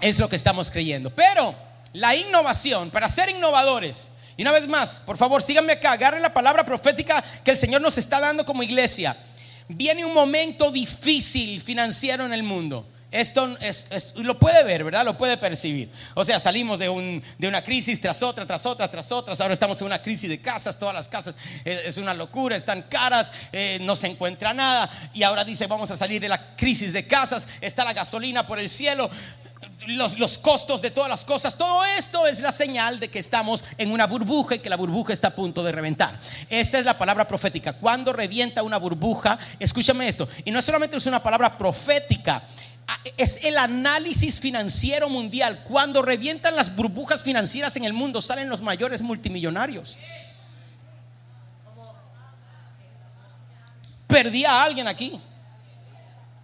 Es 0.00 0.18
lo 0.18 0.28
que 0.28 0.36
estamos 0.36 0.70
creyendo. 0.70 1.10
Pero 1.14 1.54
la 1.92 2.14
innovación, 2.14 2.90
para 2.90 3.08
ser 3.08 3.30
innovadores, 3.30 4.10
y 4.38 4.42
una 4.42 4.52
vez 4.52 4.68
más, 4.68 5.00
por 5.04 5.16
favor, 5.16 5.42
síganme 5.42 5.72
acá, 5.72 5.90
agarren 5.90 6.22
la 6.22 6.32
palabra 6.32 6.64
profética 6.64 7.22
que 7.42 7.50
el 7.50 7.56
Señor 7.56 7.82
nos 7.82 7.98
está 7.98 8.20
dando 8.20 8.46
como 8.46 8.62
iglesia. 8.62 9.16
Viene 9.66 10.04
un 10.04 10.14
momento 10.14 10.70
difícil 10.70 11.60
financiero 11.60 12.24
en 12.24 12.32
el 12.32 12.44
mundo. 12.44 12.86
Esto 13.10 13.56
es, 13.60 14.14
lo 14.16 14.38
puede 14.38 14.62
ver, 14.64 14.84
¿verdad? 14.84 15.04
Lo 15.04 15.18
puede 15.18 15.38
percibir. 15.38 15.90
O 16.14 16.24
sea, 16.24 16.38
salimos 16.38 16.78
de, 16.78 16.88
un, 16.88 17.20
de, 17.38 17.48
una 17.48 17.62
crisis 17.62 18.00
tras 18.00 18.22
otra, 18.22 18.46
tras 18.46 18.64
otra, 18.64 18.88
tras 18.88 19.10
otra. 19.10 19.34
Ahora 19.40 19.54
estamos 19.54 19.80
en 19.80 19.86
una 19.86 20.00
crisis 20.00 20.28
de 20.28 20.40
casas. 20.40 20.78
Todas 20.78 20.94
las 20.94 21.08
casas 21.08 21.34
es, 21.64 21.96
una 21.96 22.14
locura, 22.14 22.54
están 22.54 22.82
caras, 22.82 23.32
eh, 23.50 23.78
no 23.80 23.96
se 23.96 24.06
encuentra 24.06 24.54
nada. 24.54 24.88
Y 25.14 25.24
ahora 25.24 25.42
dice, 25.42 25.66
vamos 25.66 25.90
a 25.90 25.96
salir 25.96 26.20
de 26.20 26.28
la 26.28 26.54
crisis 26.54 26.92
de 26.92 27.06
casas. 27.06 27.48
Está 27.62 27.82
la 27.84 27.94
gasolina 27.94 28.46
por 28.46 28.58
el 28.58 28.68
cielo 28.68 29.10
los, 29.96 30.38
costos 30.38 30.82
de 30.82 30.90
todas 30.90 31.08
las 31.08 31.24
cosas. 31.24 31.56
Todo 31.56 31.84
esto 31.84 32.26
es 32.26 32.40
la 32.40 32.52
señal 32.52 33.00
de 33.00 33.08
que 33.08 33.18
estamos 33.18 33.64
en 33.78 33.90
una 33.90 34.06
burbuja 34.06 34.56
y 34.56 34.58
que 34.58 34.68
la 34.68 34.76
burbuja 34.76 35.12
está 35.12 35.28
a 35.28 35.34
punto 35.34 35.62
de 35.62 35.72
reventar. 35.72 36.18
Esta 36.48 36.78
es 36.78 36.84
la 36.84 36.98
palabra 36.98 37.26
profética. 37.26 37.72
Cuando 37.74 38.12
revienta 38.12 38.62
una 38.62 38.78
burbuja, 38.78 39.38
escúchame 39.58 40.08
esto. 40.08 40.28
Y 40.44 40.50
no 40.50 40.60
solamente 40.60 40.96
es 40.96 41.06
una 41.06 41.22
palabra 41.22 41.56
profética, 41.56 42.42
es 43.16 43.44
el 43.44 43.56
análisis 43.56 44.40
financiero 44.40 45.08
mundial. 45.08 45.62
Cuando 45.64 46.02
revientan 46.02 46.56
las 46.56 46.74
burbujas 46.74 47.22
financieras 47.22 47.76
en 47.76 47.84
el 47.84 47.92
mundo, 47.92 48.20
salen 48.20 48.48
los 48.48 48.60
mayores 48.60 49.02
multimillonarios. 49.02 49.96
Perdí 54.06 54.44
a 54.44 54.62
alguien 54.62 54.88
aquí. 54.88 55.20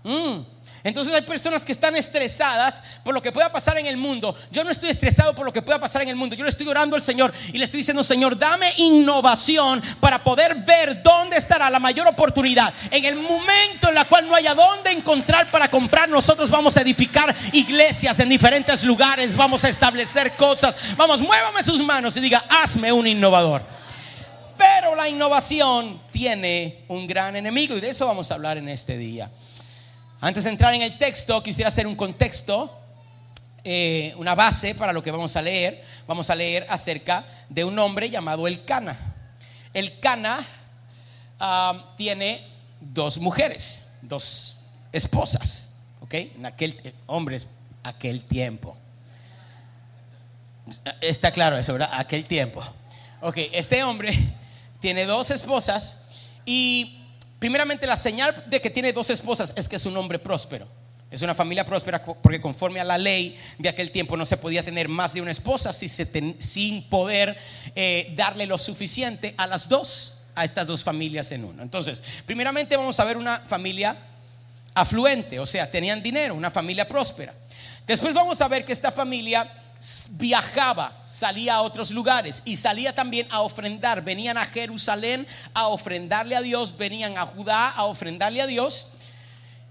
Mm. 0.03 0.54
Entonces 0.85 1.15
hay 1.15 1.23
personas 1.23 1.65
que 1.65 1.73
están 1.73 1.97
estresadas 1.97 2.83
por 3.03 3.15
lo 3.15 3.23
que 3.23 3.33
pueda 3.33 3.51
pasar 3.51 3.79
en 3.79 3.87
el 3.87 3.97
mundo. 3.97 4.37
Yo 4.51 4.63
no 4.65 4.71
estoy 4.71 4.91
estresado 4.91 5.35
por 5.35 5.47
lo 5.47 5.53
que 5.53 5.63
pueda 5.63 5.81
pasar 5.81 6.03
en 6.03 6.11
el 6.11 6.17
mundo. 6.17 6.37
Yo 6.37 6.45
le 6.45 6.51
estoy 6.51 6.69
orando 6.69 6.95
al 6.95 7.03
Señor 7.03 7.33
y 7.55 7.57
le 7.57 7.65
estoy 7.65 7.79
diciendo, 7.79 8.05
Señor, 8.05 8.37
dame 8.37 8.71
innovación 8.77 9.83
para 9.99 10.23
poder 10.23 10.57
ver 10.57 11.03
dónde 11.03 11.39
estará 11.39 11.71
la 11.71 11.79
mayor 11.79 12.07
oportunidad. 12.07 12.73
En 12.91 13.03
el 13.07 13.15
momento 13.17 13.89
en 13.89 13.95
la 13.95 14.05
cual 14.05 14.29
no 14.29 14.35
haya 14.35 14.55
dónde 14.55 14.91
encontrar 14.91 15.51
para 15.51 15.69
comprar, 15.69 16.07
nosotros 16.11 16.51
vamos 16.51 16.77
a 16.77 16.83
edificar 16.83 17.35
iglesias 17.53 18.21
en 18.21 18.29
diferentes 18.29 18.85
lugares. 18.85 19.37
Vamos 19.37 19.65
a 19.65 19.71
establecer 19.71 20.37
cosas. 20.37 20.77
Vamos, 20.99 21.23
muévame 21.23 21.63
sus 21.63 21.83
manos 21.83 22.15
y 22.19 22.21
diga, 22.21 22.45
hazme 22.63 22.93
un 22.93 23.07
innovador. 23.07 23.63
Pero 24.59 24.95
la 24.95 25.09
innovación 25.09 25.99
tiene 26.11 26.85
un 26.89 27.07
gran 27.07 27.37
enemigo 27.37 27.75
y 27.75 27.81
de 27.81 27.89
eso 27.89 28.07
vamos 28.07 28.31
a 28.31 28.35
hablar 28.35 28.59
en 28.59 28.69
este 28.69 28.99
día. 28.99 29.31
Antes 30.21 30.45
de 30.45 30.51
entrar 30.51 30.75
en 30.75 30.83
el 30.83 30.97
texto, 30.97 31.43
quisiera 31.43 31.69
hacer 31.69 31.87
un 31.87 31.97
contexto, 31.97 32.81
eh, 33.63 34.15
una 34.17 34.35
base 34.35 34.75
para 34.75 34.93
lo 34.93 35.03
que 35.03 35.11
vamos 35.11 35.37
a 35.37 35.43
leer. 35.43 35.83
Vamos 36.07 36.31
a 36.31 36.35
leer 36.35 36.67
acerca 36.69 37.25
de 37.49 37.65
un 37.65 37.79
hombre 37.79 38.11
llamado 38.11 38.47
El 38.47 38.65
Cana. 38.65 38.99
El 39.73 39.99
Cana 40.01 40.39
ah, 41.41 41.93
tiene 41.97 42.47
dos 42.81 43.19
mujeres, 43.19 43.93
dos 44.03 44.59
esposas, 44.93 45.73
¿ok? 46.01 46.15
En 46.15 46.47
aquel, 46.47 46.95
aquel 47.83 48.23
tiempo. 48.25 48.77
Está 51.01 51.31
claro 51.31 51.59
eso, 51.59 51.73
¿verdad? 51.73 51.91
Aquel 51.93 52.25
tiempo. 52.25 52.63
Ok, 53.21 53.39
este 53.53 53.83
hombre 53.85 54.13
tiene 54.81 55.05
dos 55.05 55.31
esposas 55.31 55.99
y 56.47 57.04
Primeramente, 57.45 57.87
la 57.87 57.99
señal 57.99 58.43
de 58.47 58.59
que 58.59 58.71
tiene 58.71 58.95
dos 58.95 59.11
esposas 59.11 59.53
es 59.55 59.69
que 59.69 59.77
es 59.77 59.85
un 59.85 59.95
hombre 59.99 60.19
próspero. 60.19 60.67
Es 61.11 61.21
una 61.21 61.35
familia 61.35 61.63
próspera 61.63 62.03
porque 62.03 62.41
conforme 62.41 62.81
a 62.81 62.85
la 62.85 62.97
ley 62.97 63.39
de 63.59 63.69
aquel 63.69 63.91
tiempo 63.91 64.17
no 64.17 64.25
se 64.25 64.39
podía 64.39 64.63
tener 64.63 64.89
más 64.89 65.13
de 65.13 65.21
una 65.21 65.31
esposa 65.31 65.71
sin 65.75 66.89
poder 66.89 67.37
eh, 67.77 68.15
darle 68.17 68.47
lo 68.47 68.59
suficiente 68.59 69.35
a 69.37 69.47
las 69.47 69.69
dos, 69.69 70.21
a 70.35 70.47
estas 70.47 70.67
dos 70.67 70.83
familias 70.85 71.33
en 71.33 71.45
uno. 71.45 71.63
Entonces, 71.63 72.03
primeramente 72.25 72.79
vamos 72.79 72.99
a 72.99 73.05
ver 73.05 73.19
una 73.19 73.39
familia 73.41 73.95
afluente, 74.73 75.39
o 75.39 75.45
sea, 75.45 75.71
tenían 75.71 76.03
dinero, 76.03 76.35
una 76.35 76.51
familia 76.51 76.89
próspera. 76.89 77.35
Después 77.87 78.15
vamos 78.15 78.41
a 78.41 78.49
ver 78.49 78.65
que 78.65 78.73
esta 78.73 78.91
familia 78.91 79.47
viajaba, 80.13 80.93
salía 81.07 81.57
a 81.57 81.63
otros 81.63 81.91
lugares 81.91 82.43
y 82.45 82.57
salía 82.57 82.95
también 82.95 83.27
a 83.31 83.43
ofrendar. 83.43 84.03
Venían 84.03 84.39
a 84.39 84.47
Jerusalén 84.47 85.27
a 85.53 85.67
ofrendarle 85.67 86.37
a 86.37 86.43
Dios, 86.43 86.77
venían 86.77 87.19
a 87.19 87.27
Judá 87.27 87.69
a 87.71 87.85
ofrendarle 87.85 88.41
a 88.41 88.47
Dios. 88.47 88.89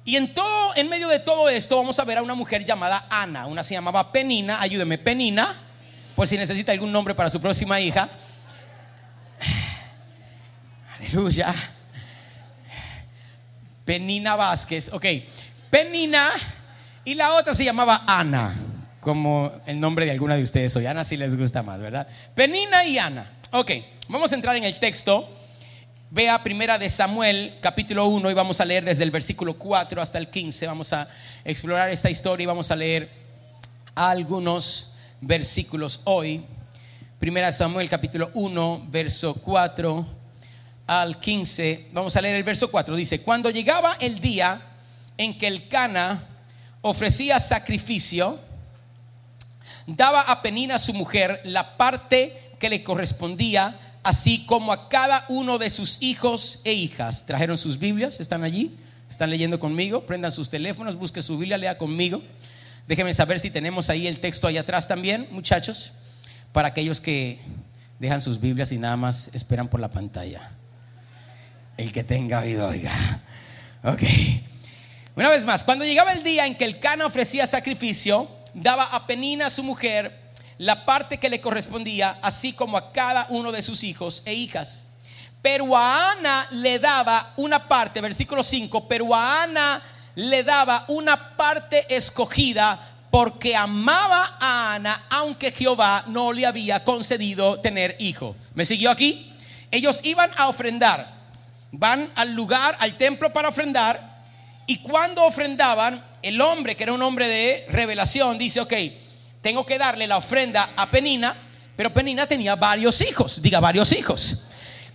Y 0.06 0.18
en 0.18 0.34
todo, 0.34 0.76
en 0.76 0.90
medio 0.90 1.08
de 1.08 1.20
todo 1.20 1.50
esto, 1.50 1.78
vamos 1.78 1.98
a 1.98 2.06
ver 2.06 2.18
a 2.18 2.22
una 2.22 2.36
mujer 2.36 2.64
llamada 2.64 3.06
Ana. 3.10 3.48
Una 3.48 3.64
se 3.64 3.74
llamaba 3.74 4.12
Penina, 4.12 4.62
ayúdeme, 4.62 4.98
Penina, 4.98 5.48
por 6.16 6.28
si 6.28 6.38
necesita 6.38 6.72
algún 6.72 6.92
nombre 6.92 7.16
para 7.16 7.30
su 7.30 7.42
próxima 7.42 7.80
hija. 7.80 8.10
Aleluya. 11.00 11.56
Penina 13.86 14.36
Vázquez, 14.36 14.92
ok. 14.94 15.06
Penina 15.72 16.30
y 17.04 17.16
la 17.16 17.34
otra 17.34 17.56
se 17.56 17.66
llamaba 17.66 18.04
Ana 18.06 18.56
como 19.04 19.52
el 19.66 19.80
nombre 19.80 20.06
de 20.06 20.12
alguna 20.12 20.36
de 20.36 20.44
ustedes 20.44 20.76
hoy. 20.78 20.86
Ana 20.86 21.04
si 21.04 21.18
les 21.18 21.38
gusta 21.38 21.62
más, 21.62 21.80
¿verdad? 21.80 22.08
Penina 22.34 22.86
y 22.86 22.98
Ana. 22.98 23.30
Ok, 23.52 23.72
vamos 24.08 24.32
a 24.32 24.36
entrar 24.36 24.56
en 24.56 24.64
el 24.64 24.80
texto. 24.80 25.30
Vea 26.10 26.42
primera 26.42 26.78
de 26.78 26.90
Samuel, 26.90 27.58
capítulo 27.60 28.08
1, 28.08 28.32
y 28.32 28.34
vamos 28.34 28.62
a 28.62 28.66
leer 28.66 28.86
desde 28.86 29.04
el 29.04 29.12
versículo 29.12 29.56
4 29.60 30.02
hasta 30.02 30.18
el 30.18 30.30
15. 30.30 30.68
Vamos 30.68 30.94
a 30.94 31.08
explorar 31.44 31.90
esta 31.90 32.10
historia 32.10 32.44
y 32.44 32.48
vamos 32.48 32.72
a 32.72 32.76
leer 32.76 33.10
algunos 33.94 34.94
versículos 35.20 36.02
hoy. 36.06 36.46
Primera 37.20 37.48
de 37.48 37.54
Samuel, 37.54 37.90
capítulo 37.90 38.32
1, 38.34 38.88
verso 38.90 39.34
4 39.34 40.06
al 40.88 41.20
15. 41.20 41.88
Vamos 41.92 42.16
a 42.16 42.22
leer 42.22 42.36
el 42.36 42.44
verso 42.44 42.72
4. 42.72 42.96
Dice, 42.96 43.22
cuando 43.22 43.50
llegaba 43.50 43.98
el 44.00 44.20
día 44.20 44.62
en 45.18 45.38
que 45.38 45.48
el 45.48 45.68
Cana 45.68 46.26
ofrecía 46.82 47.40
sacrificio, 47.40 48.40
daba 49.88 50.22
a 50.22 50.42
Penina 50.42 50.80
su 50.80 50.94
mujer 50.94 51.42
la 51.44 51.78
parte 51.78 52.38
que 52.60 52.70
le 52.70 52.84
correspondía, 52.84 53.78
así 54.04 54.46
como 54.46 54.72
a 54.72 54.90
cada 54.90 55.26
uno 55.30 55.58
de 55.58 55.70
sus 55.70 56.02
hijos 56.02 56.62
e 56.64 56.74
hijas. 56.74 57.26
Trajeron 57.26 57.58
sus 57.58 57.80
Biblias, 57.80 58.20
están 58.20 58.44
allí, 58.44 58.76
están 59.10 59.30
leyendo 59.30 59.60
conmigo, 59.60 60.06
prendan 60.06 60.32
sus 60.32 60.50
teléfonos, 60.50 60.96
busque 60.96 61.22
su 61.22 61.38
Biblia, 61.38 61.58
lea 61.58 61.78
conmigo. 61.78 62.22
Déjenme 62.88 63.14
saber 63.14 63.40
si 63.40 63.50
tenemos 63.50 63.90
ahí 63.90 64.08
el 64.08 64.20
texto 64.20 64.48
ahí 64.48 64.58
atrás 64.58 64.88
también, 64.88 65.28
muchachos, 65.32 65.94
para 66.52 66.70
aquellos 66.70 67.00
que 67.00 67.40
dejan 68.00 68.22
sus 68.22 68.40
Biblias 68.40 68.72
y 68.72 68.78
nada 68.78 68.98
más 68.98 69.30
esperan 69.34 69.70
por 69.70 69.80
la 69.80 69.90
pantalla. 69.90 70.52
El 71.78 71.92
que 71.92 72.04
tenga 72.04 72.40
oído, 72.40 72.68
oiga. 72.68 72.92
Ok. 73.84 74.04
Una 75.16 75.30
vez 75.30 75.46
más, 75.46 75.64
cuando 75.64 75.86
llegaba 75.86 76.12
el 76.12 76.24
día 76.24 76.46
en 76.46 76.56
que 76.56 76.66
el 76.66 76.80
Cana 76.80 77.06
ofrecía 77.06 77.46
sacrificio, 77.46 78.30
daba 78.54 78.84
a 78.84 79.06
Penina, 79.08 79.50
su 79.50 79.64
mujer, 79.64 80.22
la 80.58 80.86
parte 80.86 81.18
que 81.18 81.30
le 81.30 81.42
correspondía, 81.42 82.18
así 82.22 82.54
como 82.54 82.78
a 82.78 82.92
cada 82.92 83.28
uno 83.30 83.52
de 83.52 83.62
sus 83.62 83.84
hijos 83.84 84.24
e 84.26 84.34
hijas. 84.34 84.86
Pero 85.42 85.76
a 85.76 86.12
Ana 86.12 86.48
le 86.52 86.80
daba 86.80 87.34
una 87.38 87.68
parte, 87.68 88.00
versículo 88.00 88.44
5, 88.44 88.88
pero 88.88 89.14
a 89.14 89.44
Ana 89.44 89.82
le 90.16 90.44
daba 90.44 90.86
una 90.88 91.36
parte 91.36 91.86
escogida 91.94 92.80
porque 93.12 93.56
amaba 93.56 94.38
a 94.40 94.74
Ana, 94.74 95.04
aunque 95.10 95.52
Jehová 95.52 96.04
no 96.08 96.34
le 96.34 96.46
había 96.46 96.84
concedido 96.84 97.60
tener 97.60 97.96
hijo. 98.00 98.36
¿Me 98.56 98.66
siguió 98.66 98.90
aquí? 98.90 99.32
Ellos 99.70 100.02
iban 100.04 100.32
a 100.38 100.48
ofrendar, 100.48 101.14
van 101.72 102.12
al 102.16 102.34
lugar, 102.34 102.76
al 102.80 102.98
templo 102.98 103.34
para 103.34 103.50
ofrendar, 103.50 104.24
y 104.66 104.78
cuando 104.78 105.26
ofrendaban, 105.26 106.04
el 106.24 106.42
hombre, 106.42 106.76
que 106.76 106.84
era 106.84 106.94
un 106.94 107.02
hombre 107.02 107.28
de 107.28 107.66
revelación, 107.70 108.38
dice, 108.38 108.62
ok, 108.62 108.74
tengo 109.42 109.66
que 109.66 109.78
darle 109.78 110.08
la 110.08 110.18
ofrenda 110.18 110.70
a 110.76 110.90
Penina, 110.90 111.36
pero 111.76 111.94
Penina 111.94 112.26
tenía 112.26 112.56
varios 112.56 113.02
hijos, 113.02 113.42
diga 113.42 113.60
varios 113.60 113.92
hijos. 113.92 114.44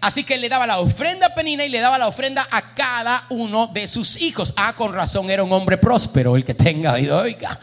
Así 0.00 0.22
que 0.22 0.38
le 0.38 0.48
daba 0.48 0.64
la 0.64 0.78
ofrenda 0.78 1.26
a 1.26 1.34
Penina 1.34 1.64
y 1.64 1.68
le 1.68 1.80
daba 1.80 1.98
la 1.98 2.06
ofrenda 2.06 2.46
a 2.52 2.74
cada 2.74 3.24
uno 3.30 3.66
de 3.66 3.88
sus 3.88 4.20
hijos. 4.20 4.54
Ah, 4.56 4.74
con 4.76 4.92
razón 4.94 5.28
era 5.28 5.42
un 5.42 5.52
hombre 5.52 5.76
próspero, 5.76 6.36
el 6.36 6.44
que 6.44 6.54
tenga 6.54 6.92
oído, 6.92 7.18
oiga. 7.18 7.58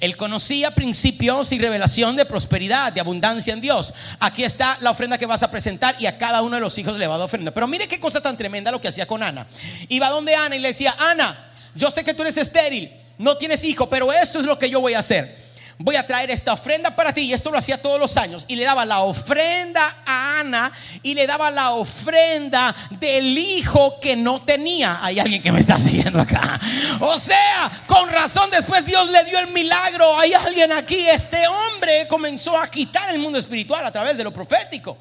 Él 0.00 0.16
conocía 0.16 0.70
principios 0.70 1.50
y 1.50 1.58
revelación 1.58 2.14
de 2.14 2.24
prosperidad, 2.24 2.92
de 2.92 3.00
abundancia 3.00 3.52
en 3.52 3.60
Dios. 3.60 3.92
Aquí 4.20 4.44
está 4.44 4.78
la 4.80 4.92
ofrenda 4.92 5.18
que 5.18 5.26
vas 5.26 5.42
a 5.42 5.50
presentar 5.50 5.96
y 5.98 6.06
a 6.06 6.18
cada 6.18 6.42
uno 6.42 6.54
de 6.54 6.60
los 6.60 6.78
hijos 6.78 6.96
le 6.98 7.08
va 7.08 7.16
a 7.16 7.18
dar 7.18 7.24
ofrenda. 7.24 7.50
Pero 7.50 7.66
mire 7.66 7.88
qué 7.88 7.98
cosa 7.98 8.20
tan 8.20 8.36
tremenda 8.36 8.70
lo 8.70 8.80
que 8.80 8.86
hacía 8.86 9.06
con 9.06 9.24
Ana. 9.24 9.44
Iba 9.88 10.08
donde 10.08 10.36
Ana 10.36 10.54
y 10.54 10.60
le 10.60 10.68
decía, 10.68 10.94
Ana, 11.00 11.50
yo 11.74 11.90
sé 11.90 12.04
que 12.04 12.14
tú 12.14 12.22
eres 12.22 12.36
estéril, 12.36 12.92
no 13.22 13.36
tienes 13.36 13.64
hijo, 13.64 13.88
pero 13.88 14.12
esto 14.12 14.38
es 14.38 14.44
lo 14.44 14.58
que 14.58 14.68
yo 14.68 14.80
voy 14.80 14.94
a 14.94 14.98
hacer 14.98 15.42
voy 15.82 15.96
a 15.96 16.06
traer 16.06 16.30
esta 16.30 16.52
ofrenda 16.52 16.94
para 16.94 17.12
ti. 17.12 17.22
Y 17.22 17.32
esto 17.32 17.50
lo 17.50 17.58
hacía 17.58 17.80
todos 17.80 17.98
los 17.98 18.16
años. 18.16 18.44
Y 18.48 18.56
le 18.56 18.64
daba 18.64 18.84
la 18.84 19.00
ofrenda 19.00 20.02
a 20.06 20.40
Ana 20.40 20.72
y 21.02 21.14
le 21.14 21.26
daba 21.26 21.50
la 21.50 21.72
ofrenda 21.72 22.74
del 22.90 23.36
hijo 23.36 23.98
que 24.00 24.16
no 24.16 24.42
tenía. 24.42 24.98
Hay 25.02 25.18
alguien 25.18 25.42
que 25.42 25.52
me 25.52 25.60
está 25.60 25.78
siguiendo 25.78 26.20
acá. 26.20 26.60
O 27.00 27.18
sea, 27.18 27.70
con 27.86 28.08
razón 28.08 28.50
después 28.50 28.84
Dios 28.84 29.10
le 29.10 29.24
dio 29.24 29.38
el 29.38 29.48
milagro. 29.48 30.18
Hay 30.18 30.32
alguien 30.32 30.72
aquí. 30.72 31.08
Este 31.08 31.42
hombre 31.46 32.06
comenzó 32.08 32.56
a 32.56 32.70
quitar 32.70 33.12
el 33.12 33.20
mundo 33.20 33.38
espiritual 33.38 33.84
a 33.86 33.92
través 33.92 34.16
de 34.16 34.24
lo 34.24 34.32
profético. 34.32 34.96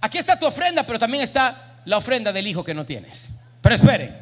Aquí 0.00 0.18
está 0.18 0.38
tu 0.38 0.46
ofrenda, 0.46 0.82
pero 0.84 0.98
también 0.98 1.22
está 1.22 1.80
la 1.84 1.96
ofrenda 1.96 2.32
del 2.32 2.46
hijo 2.46 2.62
que 2.62 2.74
no 2.74 2.84
tienes. 2.84 3.30
Pero 3.60 3.74
esperen. 3.74 4.16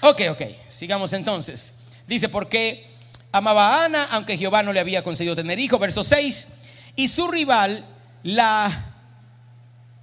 Ok, 0.00 0.22
ok. 0.30 0.42
Sigamos 0.68 1.12
entonces. 1.12 1.74
Dice, 2.12 2.28
porque 2.28 2.84
amaba 3.32 3.68
a 3.68 3.84
Ana, 3.86 4.06
aunque 4.10 4.36
Jehová 4.36 4.62
no 4.62 4.74
le 4.74 4.80
había 4.80 5.02
concedido 5.02 5.34
tener 5.34 5.58
hijo. 5.58 5.78
Verso 5.78 6.04
6. 6.04 6.48
Y 6.94 7.08
su 7.08 7.26
rival 7.26 7.86
la... 8.22 8.70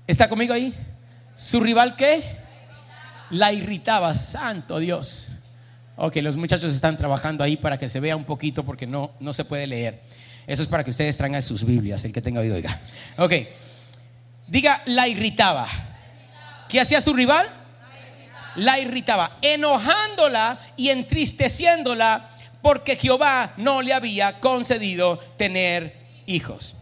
¿Está 0.08 0.28
conmigo 0.28 0.56
ahí? 0.56 0.74
¿Su 1.36 1.60
rival 1.60 1.96
qué? 1.96 2.24
La 3.30 3.54
irritaba. 3.54 4.16
Santo 4.16 4.80
Dios. 4.80 5.34
Ok, 5.98 6.16
los 6.24 6.36
muchachos 6.36 6.74
están 6.74 6.98
trabajando 6.98 7.44
ahí 7.44 7.58
para 7.58 7.78
que 7.78 7.88
se 7.90 8.00
vea 8.00 8.16
un 8.16 8.24
poquito 8.24 8.66
porque 8.66 8.88
no, 8.88 9.12
no 9.20 9.32
se 9.32 9.46
puede 9.46 9.68
leer. 9.68 10.02
Eso 10.48 10.64
es 10.64 10.68
para 10.68 10.84
que 10.84 10.90
ustedes 10.90 11.16
traigan 11.16 11.44
sus 11.44 11.64
Biblias, 11.64 12.04
el 12.06 12.12
que 12.12 12.24
tenga 12.24 12.42
oído, 12.42 12.56
oiga. 12.56 12.82
Ok. 13.18 13.34
Diga, 14.48 14.82
la 14.88 15.08
irritaba. 15.08 15.68
¿Qué 16.70 16.82
hacía 16.82 17.02
su 17.02 17.14
rival? 17.14 17.48
La 18.56 18.80
irritaba, 18.80 19.38
enojándola 19.42 20.58
y 20.76 20.90
entristeciéndola 20.90 22.28
porque 22.62 22.96
Jehová 22.96 23.54
no 23.58 23.82
le 23.82 23.94
había 23.94 24.40
concedido 24.40 25.18
tener 25.38 25.96
hijos. 26.26 26.76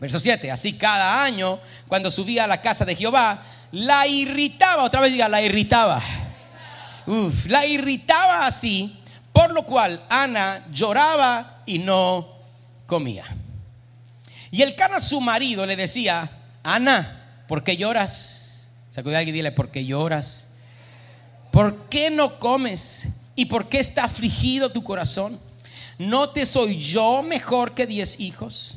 Verso 0.00 0.18
7, 0.18 0.50
así 0.50 0.74
cada 0.74 1.24
año, 1.24 1.58
cuando 1.88 2.10
subía 2.10 2.44
a 2.44 2.46
la 2.46 2.60
casa 2.60 2.84
de 2.84 2.94
Jehová, 2.94 3.42
la 3.72 4.06
irritaba, 4.06 4.84
otra 4.84 5.00
vez 5.00 5.12
diga, 5.12 5.28
la 5.28 5.42
irritaba. 5.42 6.00
Uf, 7.06 7.46
la 7.46 7.66
irritaba 7.66 8.46
así, 8.46 8.98
por 9.32 9.50
lo 9.50 9.64
cual 9.64 10.04
Ana 10.08 10.64
lloraba 10.70 11.62
y 11.66 11.78
no 11.78 12.28
comía. 12.86 13.24
Y 14.50 14.62
el 14.62 14.74
cana 14.74 15.00
su 15.00 15.20
marido 15.20 15.66
le 15.66 15.76
decía, 15.76 16.30
Ana, 16.62 17.44
¿por 17.48 17.64
qué 17.64 17.76
lloras? 17.76 18.70
Sacude 18.90 19.16
a 19.16 19.18
alguien 19.18 19.34
y 19.34 19.38
dile, 19.38 19.52
¿por 19.52 19.70
qué 19.70 19.84
lloras? 19.84 20.47
¿Por 21.50 21.88
qué 21.88 22.10
no 22.10 22.38
comes? 22.38 23.08
¿Y 23.34 23.46
por 23.46 23.68
qué 23.68 23.78
está 23.78 24.04
afligido 24.04 24.70
tu 24.70 24.82
corazón? 24.82 25.38
¿No 25.98 26.30
te 26.30 26.46
soy 26.46 26.78
yo 26.78 27.22
mejor 27.22 27.72
que 27.74 27.86
diez 27.86 28.20
hijos? 28.20 28.76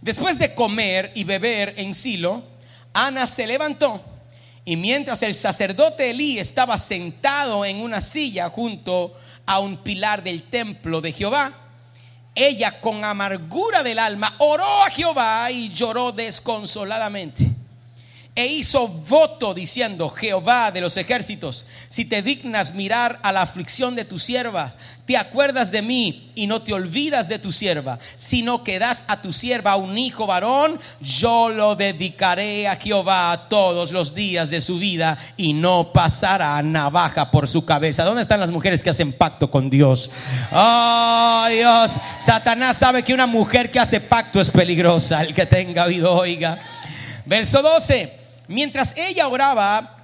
Después 0.00 0.38
de 0.38 0.54
comer 0.54 1.12
y 1.14 1.24
beber 1.24 1.74
en 1.76 1.94
Silo, 1.94 2.42
Ana 2.92 3.26
se 3.26 3.46
levantó 3.46 4.02
y 4.64 4.76
mientras 4.76 5.22
el 5.22 5.34
sacerdote 5.34 6.10
Elí 6.10 6.38
estaba 6.38 6.78
sentado 6.78 7.64
en 7.64 7.78
una 7.78 8.00
silla 8.00 8.48
junto 8.48 9.14
a 9.44 9.58
un 9.58 9.76
pilar 9.78 10.22
del 10.22 10.44
templo 10.44 11.00
de 11.00 11.12
Jehová, 11.12 11.52
ella 12.34 12.80
con 12.80 13.04
amargura 13.04 13.82
del 13.82 13.98
alma 13.98 14.34
oró 14.38 14.84
a 14.84 14.90
Jehová 14.90 15.50
y 15.50 15.68
lloró 15.70 16.12
desconsoladamente 16.12 17.51
e 18.34 18.46
hizo 18.46 18.88
voto 18.88 19.52
diciendo, 19.52 20.08
Jehová 20.08 20.70
de 20.70 20.80
los 20.80 20.96
ejércitos, 20.96 21.66
si 21.90 22.06
te 22.06 22.22
dignas 22.22 22.72
mirar 22.72 23.18
a 23.22 23.30
la 23.30 23.42
aflicción 23.42 23.94
de 23.94 24.06
tu 24.06 24.18
sierva, 24.18 24.72
te 25.04 25.18
acuerdas 25.18 25.70
de 25.70 25.82
mí 25.82 26.32
y 26.34 26.46
no 26.46 26.62
te 26.62 26.72
olvidas 26.72 27.28
de 27.28 27.38
tu 27.38 27.52
sierva, 27.52 27.98
sino 28.16 28.64
que 28.64 28.78
das 28.78 29.04
a 29.08 29.20
tu 29.20 29.34
sierva 29.34 29.76
un 29.76 29.98
hijo 29.98 30.26
varón, 30.26 30.80
yo 31.02 31.50
lo 31.50 31.76
dedicaré 31.76 32.68
a 32.68 32.76
Jehová 32.76 33.48
todos 33.50 33.92
los 33.92 34.14
días 34.14 34.48
de 34.48 34.62
su 34.62 34.78
vida 34.78 35.18
y 35.36 35.52
no 35.52 35.92
pasará 35.92 36.62
navaja 36.62 37.30
por 37.30 37.46
su 37.46 37.66
cabeza. 37.66 38.04
¿Dónde 38.04 38.22
están 38.22 38.40
las 38.40 38.50
mujeres 38.50 38.82
que 38.82 38.88
hacen 38.88 39.12
pacto 39.12 39.50
con 39.50 39.68
Dios? 39.68 40.10
Oh 40.52 41.46
Dios, 41.50 41.98
Satanás 42.18 42.78
sabe 42.78 43.02
que 43.02 43.12
una 43.12 43.26
mujer 43.26 43.70
que 43.70 43.78
hace 43.78 44.00
pacto 44.00 44.40
es 44.40 44.48
peligrosa, 44.48 45.20
el 45.20 45.34
que 45.34 45.44
tenga 45.44 45.84
oído 45.84 46.14
oiga. 46.14 46.58
Verso 47.26 47.60
12. 47.60 48.21
Mientras 48.52 48.94
ella 48.98 49.28
oraba 49.28 49.96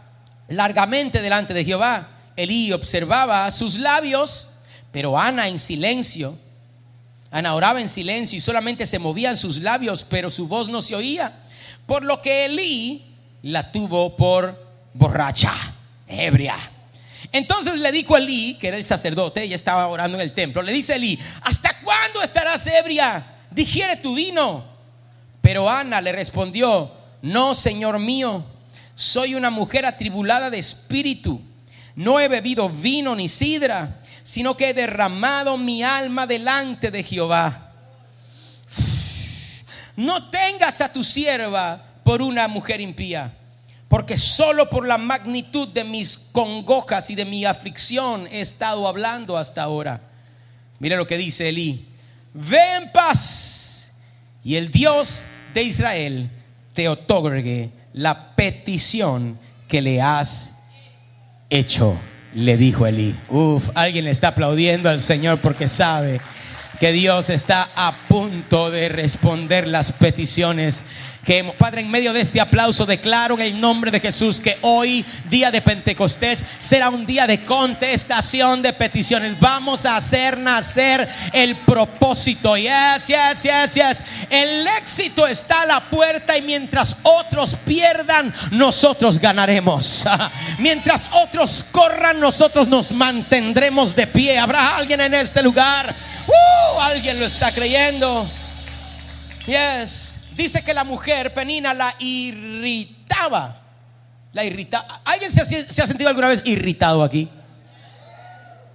largamente 0.49 1.21
delante 1.21 1.53
de 1.53 1.67
Jehová, 1.67 2.09
Elí 2.35 2.73
observaba 2.73 3.51
sus 3.51 3.79
labios, 3.79 4.49
pero 4.91 5.19
Ana 5.19 5.49
en 5.49 5.59
silencio. 5.59 6.35
Ana 7.31 7.55
oraba 7.55 7.81
en 7.81 7.91
silencio 7.91 8.39
y 8.39 8.41
solamente 8.41 8.87
se 8.87 8.99
movían 8.99 9.37
sus 9.37 9.61
labios, 9.61 10.05
pero 10.09 10.31
su 10.31 10.49
voz 10.49 10.69
no 10.69 10.81
se 10.81 10.95
oía. 10.95 11.41
Por 11.85 12.05
lo 12.05 12.23
que 12.23 12.47
Elí 12.47 13.05
la 13.43 13.71
tuvo 13.71 14.17
por 14.17 14.67
borracha, 14.95 15.53
ebria. 16.07 16.55
Entonces 17.33 17.79
le 17.81 17.93
dijo 17.93 18.15
a 18.15 18.19
Elí, 18.19 18.55
que 18.55 18.69
era 18.69 18.79
el 18.79 18.85
sacerdote, 18.87 19.43
ella 19.43 19.57
estaba 19.57 19.87
orando 19.89 20.17
en 20.17 20.23
el 20.23 20.33
templo, 20.33 20.63
le 20.63 20.73
dice 20.73 20.95
Elí, 20.95 21.19
¿hasta 21.43 21.79
cuándo 21.81 22.23
estarás 22.23 22.67
ebria? 22.67 23.27
Digiere 23.51 23.97
tu 23.97 24.15
vino. 24.15 24.65
Pero 25.43 25.69
Ana 25.69 26.01
le 26.01 26.13
respondió, 26.13 26.98
no, 27.23 27.55
Señor 27.55 27.99
mío, 27.99 28.45
soy 28.95 29.35
una 29.35 29.51
mujer 29.51 29.87
atribulada 29.87 30.51
de 30.51 30.59
espíritu. 30.59 31.41
No 31.95 32.21
he 32.21 32.29
bebido 32.29 32.69
vino 32.69 33.15
ni 33.15 33.29
sidra, 33.29 34.01
sino 34.23 34.57
que 34.57 34.71
he 34.71 34.75
derramado 34.75 35.57
mi 35.57 35.83
alma 35.83 36.27
delante 36.27 36.91
de 36.91 37.03
Jehová. 37.03 37.73
No 39.97 40.31
tengas 40.31 40.81
a 40.81 40.93
tu 40.93 41.03
sierva 41.03 41.83
por 42.05 42.23
una 42.23 42.47
mujer 42.47 42.81
impía, 42.81 43.35
porque 43.89 44.17
solo 44.17 44.71
por 44.71 44.87
la 44.87 44.97
magnitud 44.97 45.69
de 45.69 45.83
mis 45.83 46.17
congojas 46.17 47.11
y 47.11 47.17
de 47.17 47.25
mi 47.25 47.45
aflicción 47.45 48.29
he 48.31 48.41
estado 48.41 48.87
hablando 48.87 49.37
hasta 49.37 49.63
ahora. 49.63 50.01
Mire 50.79 50.97
lo 50.97 51.07
que 51.07 51.19
dice 51.19 51.49
Elí. 51.49 51.89
Ve 52.33 52.77
en 52.77 52.93
paz 52.93 53.93
y 54.45 54.55
el 54.55 54.71
Dios 54.71 55.25
de 55.53 55.63
Israel 55.65 56.31
te 56.79 56.89
otorgue 56.89 57.73
la 57.93 58.37
petición 58.37 59.37
que 59.67 59.83
le 59.83 60.01
has 60.01 60.59
hecho, 61.51 61.99
le 62.35 62.57
dijo 62.57 62.87
Elí. 62.87 63.17
Uf, 63.29 63.71
alguien 63.75 64.05
le 64.05 64.13
está 64.13 64.29
aplaudiendo 64.29 64.89
al 64.89 65.01
Señor 65.01 65.41
porque 65.41 65.67
sabe 65.67 66.21
que 66.81 66.93
Dios 66.93 67.31
está 67.31 67.69
a 67.75 67.93
punto 68.09 68.71
de 68.71 68.89
responder 68.89 69.67
las 69.67 69.93
peticiones 69.93 70.85
que 71.29 71.45
Padre, 71.59 71.83
en 71.83 71.91
medio 71.91 72.15
de 72.15 72.23
este 72.23 72.41
aplauso 72.41 72.87
declaro 72.87 73.35
en 73.35 73.43
el 73.43 73.61
nombre 73.61 73.91
de 73.91 74.01
Jesús 74.01 74.41
que 74.41 74.57
hoy, 74.63 75.05
día 75.29 75.51
de 75.51 75.61
Pentecostés, 75.61 76.43
será 76.59 76.89
un 76.89 77.05
día 77.05 77.27
de 77.27 77.45
contestación 77.45 78.63
de 78.63 78.73
peticiones. 78.73 79.39
Vamos 79.39 79.85
a 79.85 79.99
hacer 79.99 80.39
nacer 80.39 81.07
el 81.35 81.55
propósito. 81.55 82.57
Yes, 82.57 83.09
yes, 83.09 83.43
yes, 83.43 83.75
yes. 83.75 84.03
El 84.31 84.67
éxito 84.69 85.27
está 85.27 85.61
a 85.61 85.67
la 85.67 85.91
puerta 85.91 86.35
y 86.35 86.41
mientras 86.41 86.97
otros 87.03 87.57
pierdan, 87.63 88.33
nosotros 88.53 89.19
ganaremos. 89.19 90.07
Mientras 90.59 91.11
otros 91.13 91.67
corran, 91.71 92.21
nosotros 92.21 92.69
nos 92.69 92.93
mantendremos 92.93 93.95
de 93.95 94.07
pie. 94.07 94.39
¿Habrá 94.39 94.77
alguien 94.77 95.03
en 95.03 95.13
este 95.13 95.43
lugar? 95.43 95.95
Uh, 96.29 96.81
alguien 96.81 97.19
lo 97.19 97.27
está 97.27 97.51
creyendo. 97.53 98.29
Yes. 99.47 100.21
Dice 100.33 100.63
que 100.63 100.75
la 100.75 100.85
mujer 100.85 101.35
Penina 101.35 101.75
la 101.75 101.95
irritaba. 101.99 103.61
La 104.33 104.45
irritaba. 104.45 105.01
¿Alguien 105.05 105.31
se 105.31 105.41
ha, 105.41 105.87
sentido 105.87 106.09
alguna 106.09 106.29
vez 106.29 106.43
irritado 106.45 107.03
aquí? 107.03 107.29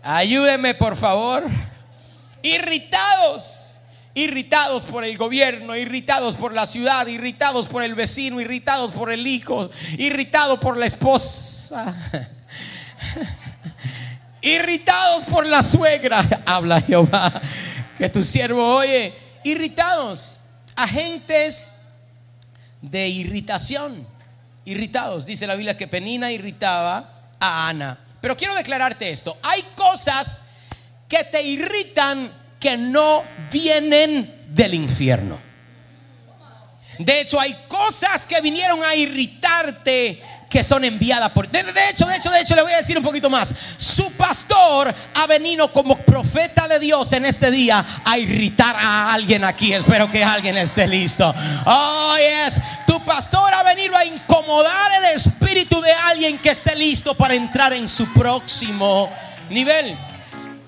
Ayúdeme, 0.02 0.74
por 0.74 0.98
favor. 0.98 1.44
Irritados 2.42 3.70
irritados 4.16 4.86
por 4.86 5.04
el 5.04 5.18
gobierno, 5.18 5.76
irritados 5.76 6.36
por 6.36 6.54
la 6.54 6.66
ciudad, 6.68 7.08
irritados 7.08 7.66
por 7.66 7.82
el 7.84 7.96
vecino, 7.96 8.40
irritados 8.40 8.92
por 8.92 9.12
el 9.12 9.26
hijo, 9.26 9.70
irritados 9.98 10.60
por 10.60 10.78
la 10.78 10.86
esposa, 10.86 11.96
irritados 14.44 15.24
por 15.24 15.48
la 15.48 15.64
suegra, 15.64 16.24
habla 16.46 16.80
Jehová, 16.82 17.42
que 17.98 18.10
tu 18.10 18.24
siervo 18.24 18.76
oye, 18.76 19.16
irritados 19.44 20.40
agentes 20.76 21.72
de 22.82 23.08
irritación. 23.08 24.08
irritados. 24.66 25.26
Dice 25.26 25.48
la 25.48 25.56
Biblia 25.56 25.78
que 25.78 25.88
Penina 25.88 26.32
irritaba 26.32 27.12
a 27.40 27.68
Ana. 27.68 27.98
Pero 28.22 28.38
quiero 28.38 28.56
declararte 28.56 29.10
esto. 29.10 29.38
Hay 29.44 29.62
cosas 29.76 30.42
que 31.10 31.24
te 31.26 31.42
irritan 31.44 32.32
que 32.60 32.78
no 32.78 33.24
vienen 33.52 34.46
del 34.50 34.74
infierno. 34.74 35.38
De 37.00 37.22
hecho, 37.22 37.40
hay 37.40 37.54
cosas 37.68 38.26
que 38.26 38.40
vinieron 38.40 38.84
a 38.84 38.96
irritarte 38.96 40.22
que 40.54 40.64
son 40.64 40.84
enviadas 40.84 41.32
por... 41.32 41.50
De, 41.50 41.64
de, 41.64 41.90
hecho, 41.90 42.06
de 42.06 42.16
hecho, 42.16 42.30
de 42.30 42.40
hecho, 42.40 42.56
le 42.56 42.62
voy 42.62 42.74
a 42.74 42.78
decir 42.78 42.96
un 42.96 43.04
poquito 43.04 43.28
más. 43.28 43.52
Su 43.76 44.12
pastor 44.12 44.94
ha 45.16 45.26
venido 45.26 45.74
como 45.74 45.98
profeta 45.98 46.68
de 46.68 46.78
Dios 46.78 47.12
en 47.14 47.26
este 47.26 47.50
día 47.50 47.84
a 48.06 48.20
irritar 48.20 48.76
a 48.76 49.12
alguien 49.12 49.44
aquí. 49.46 49.74
Espero 49.74 50.12
que 50.12 50.24
alguien 50.24 50.56
esté 50.56 50.86
listo. 50.86 51.34
Oh, 51.66 52.16
yes. 52.18 52.62
Tu 52.86 53.04
pastor 53.04 53.52
ha 53.52 53.64
venido 53.64 53.98
a 53.98 54.06
incomodar 54.06 54.92
el 55.00 55.16
espíritu 55.16 55.82
de 55.82 55.92
alguien 55.92 56.38
que 56.38 56.52
esté 56.52 56.76
listo 56.76 57.16
para 57.16 57.34
entrar 57.34 57.74
en 57.74 57.90
su 57.90 58.14
próximo 58.14 59.10
nivel. 59.50 59.98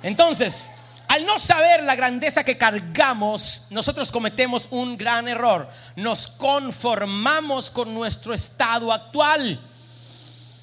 Entonces, 0.02 0.72
al 1.10 1.28
no 1.28 1.38
saber 1.38 1.84
la 1.84 1.96
grandeza 1.96 2.44
que 2.44 2.58
cargamos, 2.58 3.68
nosotros 3.70 4.12
cometemos 4.12 4.68
un 4.72 4.98
gran 4.98 5.28
error. 5.28 5.70
Nos 5.96 6.28
conformamos 6.28 7.70
con 7.70 7.94
nuestro 7.94 8.34
estado 8.34 8.92
actual. 8.92 9.60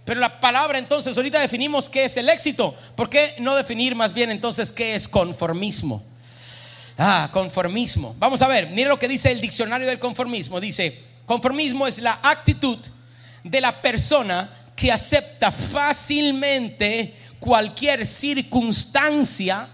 Pero 0.04 0.18
la 0.18 0.40
palabra 0.40 0.78
entonces, 0.78 1.16
ahorita 1.16 1.40
definimos 1.40 1.88
qué 1.88 2.04
es 2.06 2.16
el 2.16 2.28
éxito. 2.28 2.74
¿Por 2.96 3.08
qué 3.08 3.34
no 3.38 3.54
definir 3.54 3.94
más 3.94 4.12
bien 4.12 4.30
entonces 4.30 4.72
qué 4.72 4.94
es 4.94 5.08
conformismo? 5.08 6.02
Ah, 6.98 7.28
conformismo. 7.32 8.14
Vamos 8.18 8.42
a 8.42 8.48
ver, 8.48 8.68
mire 8.68 8.88
lo 8.88 8.98
que 8.98 9.08
dice 9.08 9.30
el 9.30 9.40
diccionario 9.40 9.86
del 9.86 9.98
conformismo. 9.98 10.60
Dice, 10.60 10.98
conformismo 11.24 11.86
es 11.86 12.00
la 12.00 12.18
actitud 12.22 12.78
de 13.44 13.60
la 13.60 13.80
persona 13.80 14.50
que 14.74 14.90
acepta 14.90 15.52
fácilmente 15.52 17.14
cualquier 17.38 18.06
circunstancia 18.06 19.68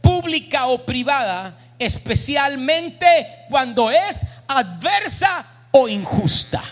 pública 0.00 0.66
o 0.66 0.84
privada, 0.84 1.56
especialmente 1.78 3.06
cuando 3.48 3.90
es 3.90 4.24
adversa 4.48 5.46
o 5.70 5.88
injusta. 5.88 6.62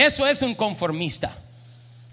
Eso 0.00 0.26
es 0.26 0.40
un 0.40 0.54
conformista. 0.54 1.30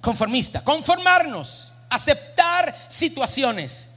Conformista, 0.01 0.61
conformarnos, 0.61 1.71
aceptar 1.89 2.75
situaciones. 2.89 3.91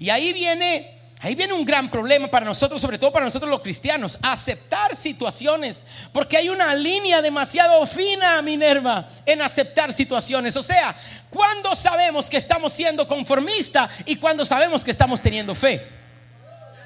Y 0.00 0.10
ahí 0.10 0.32
viene 0.32 0.98
Ahí 1.20 1.34
viene 1.34 1.52
un 1.52 1.64
gran 1.64 1.90
problema 1.90 2.28
para 2.28 2.46
nosotros, 2.46 2.80
sobre 2.80 2.96
todo 2.96 3.10
para 3.10 3.24
nosotros 3.24 3.50
los 3.50 3.60
cristianos, 3.60 4.20
aceptar 4.22 4.94
situaciones, 4.94 5.84
porque 6.12 6.36
hay 6.36 6.48
una 6.48 6.72
línea 6.76 7.20
demasiado 7.20 7.84
fina, 7.88 8.40
Minerva, 8.40 9.04
en 9.26 9.42
aceptar 9.42 9.92
situaciones. 9.92 10.54
O 10.54 10.62
sea, 10.62 10.94
cuando 11.28 11.74
sabemos 11.74 12.30
que 12.30 12.36
estamos 12.36 12.72
siendo 12.72 13.08
conformistas 13.08 13.90
y 14.06 14.14
cuando 14.14 14.46
sabemos 14.46 14.84
que 14.84 14.92
estamos 14.92 15.20
teniendo 15.20 15.56
fe. 15.56 15.84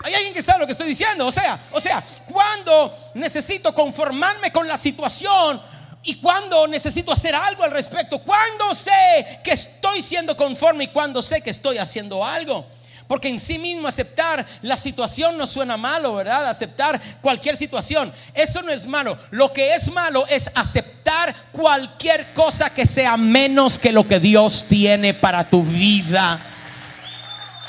Hay 0.02 0.14
alguien 0.14 0.32
que 0.32 0.42
sabe 0.42 0.60
lo 0.60 0.66
que 0.66 0.72
estoy 0.72 0.88
diciendo, 0.88 1.26
o 1.26 1.32
sea, 1.32 1.60
o 1.70 1.80
sea, 1.80 2.02
cuando 2.26 2.96
necesito 3.12 3.74
conformarme 3.74 4.50
con 4.50 4.66
la 4.66 4.78
situación 4.78 5.60
y 6.04 6.16
cuando 6.16 6.66
necesito 6.66 7.12
hacer 7.12 7.34
algo 7.34 7.62
al 7.62 7.70
respecto, 7.70 8.18
cuando 8.18 8.74
sé 8.74 9.40
que 9.44 9.52
estoy 9.52 10.02
siendo 10.02 10.36
conforme 10.36 10.84
y 10.84 10.88
cuando 10.88 11.22
sé 11.22 11.40
que 11.40 11.50
estoy 11.50 11.78
haciendo 11.78 12.24
algo. 12.24 12.66
Porque 13.06 13.28
en 13.28 13.38
sí 13.38 13.58
mismo 13.58 13.86
aceptar 13.86 14.44
la 14.62 14.76
situación 14.76 15.36
no 15.36 15.46
suena 15.46 15.76
malo, 15.76 16.14
¿verdad? 16.14 16.48
Aceptar 16.48 17.00
cualquier 17.20 17.56
situación. 17.56 18.12
Eso 18.32 18.62
no 18.62 18.72
es 18.72 18.86
malo. 18.86 19.18
Lo 19.30 19.52
que 19.52 19.74
es 19.74 19.92
malo 19.92 20.26
es 20.28 20.50
aceptar 20.54 21.34
cualquier 21.52 22.32
cosa 22.32 22.72
que 22.72 22.86
sea 22.86 23.16
menos 23.16 23.78
que 23.78 23.92
lo 23.92 24.06
que 24.06 24.18
Dios 24.18 24.64
tiene 24.68 25.14
para 25.14 25.48
tu 25.48 25.62
vida. 25.62 26.40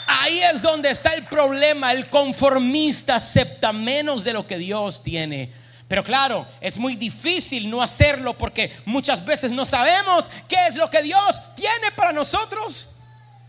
Ahí 0.08 0.39
es 0.39 0.62
donde 0.62 0.89
está 0.89 1.13
el 1.13 1.26
problema. 1.26 1.91
El 1.91 2.10
conformista 2.10 3.17
acepta 3.17 3.74
menos 3.74 4.24
de 4.24 4.34
lo 4.34 4.48
que 4.48 4.58
Dios 4.58 5.04
tiene. 5.04 5.52
Pero 5.93 6.03
claro, 6.03 6.47
es 6.60 6.79
muy 6.79 6.95
difícil 6.95 7.69
no 7.69 7.79
hacerlo 7.79 8.36
porque 8.36 8.75
muchas 8.84 9.23
veces 9.23 9.51
no 9.51 9.63
sabemos 9.63 10.27
qué 10.47 10.58
es 10.67 10.75
lo 10.75 10.89
que 10.89 11.03
Dios 11.03 11.39
tiene 11.56 11.91
para 11.95 12.12
nosotros. 12.12 12.95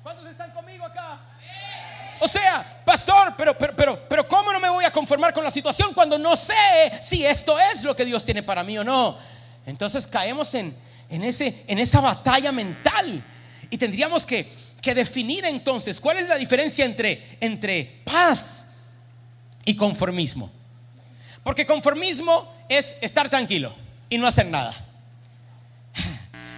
¿Cuántos 0.02 0.26
están 0.26 0.50
conmigo 0.50 0.84
acá? 0.84 1.22
O 2.20 2.28
sea, 2.28 2.82
pastor, 2.84 3.32
pero, 3.38 3.56
pero, 3.56 3.74
pero, 3.74 3.98
pero, 4.06 4.28
¿cómo 4.28 4.52
no 4.52 4.60
me 4.60 4.68
voy 4.68 4.84
a 4.84 4.92
conformar 4.92 5.32
con 5.32 5.42
la 5.42 5.50
situación 5.50 5.94
cuando 5.94 6.18
no 6.18 6.36
sé 6.36 6.52
si 7.00 7.24
esto 7.24 7.58
es 7.58 7.82
lo 7.82 7.96
que 7.96 8.04
Dios 8.04 8.22
tiene 8.26 8.42
para 8.42 8.62
mí 8.62 8.76
o 8.76 8.84
no? 8.84 9.16
Entonces 9.64 10.06
caemos 10.06 10.52
en, 10.52 10.76
en, 11.08 11.24
ese, 11.24 11.64
en 11.66 11.78
esa 11.78 12.02
batalla 12.02 12.52
mental 12.52 13.24
y 13.70 13.78
tendríamos 13.78 14.26
que, 14.26 14.52
que, 14.82 14.94
definir 14.94 15.46
entonces 15.46 15.98
cuál 15.98 16.18
es 16.18 16.28
la 16.28 16.36
diferencia 16.36 16.84
entre, 16.84 17.38
entre 17.40 18.02
paz 18.04 18.66
y 19.64 19.74
conformismo. 19.76 20.52
Porque 21.44 21.66
conformismo 21.66 22.52
es 22.68 22.96
estar 23.00 23.28
tranquilo 23.28 23.72
y 24.08 24.18
no 24.18 24.26
hacer 24.26 24.46
nada. 24.46 24.74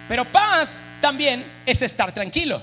Pero 0.07 0.25
paz 0.31 0.79
también 1.01 1.45
es 1.65 1.81
estar 1.83 2.11
tranquilo. 2.13 2.61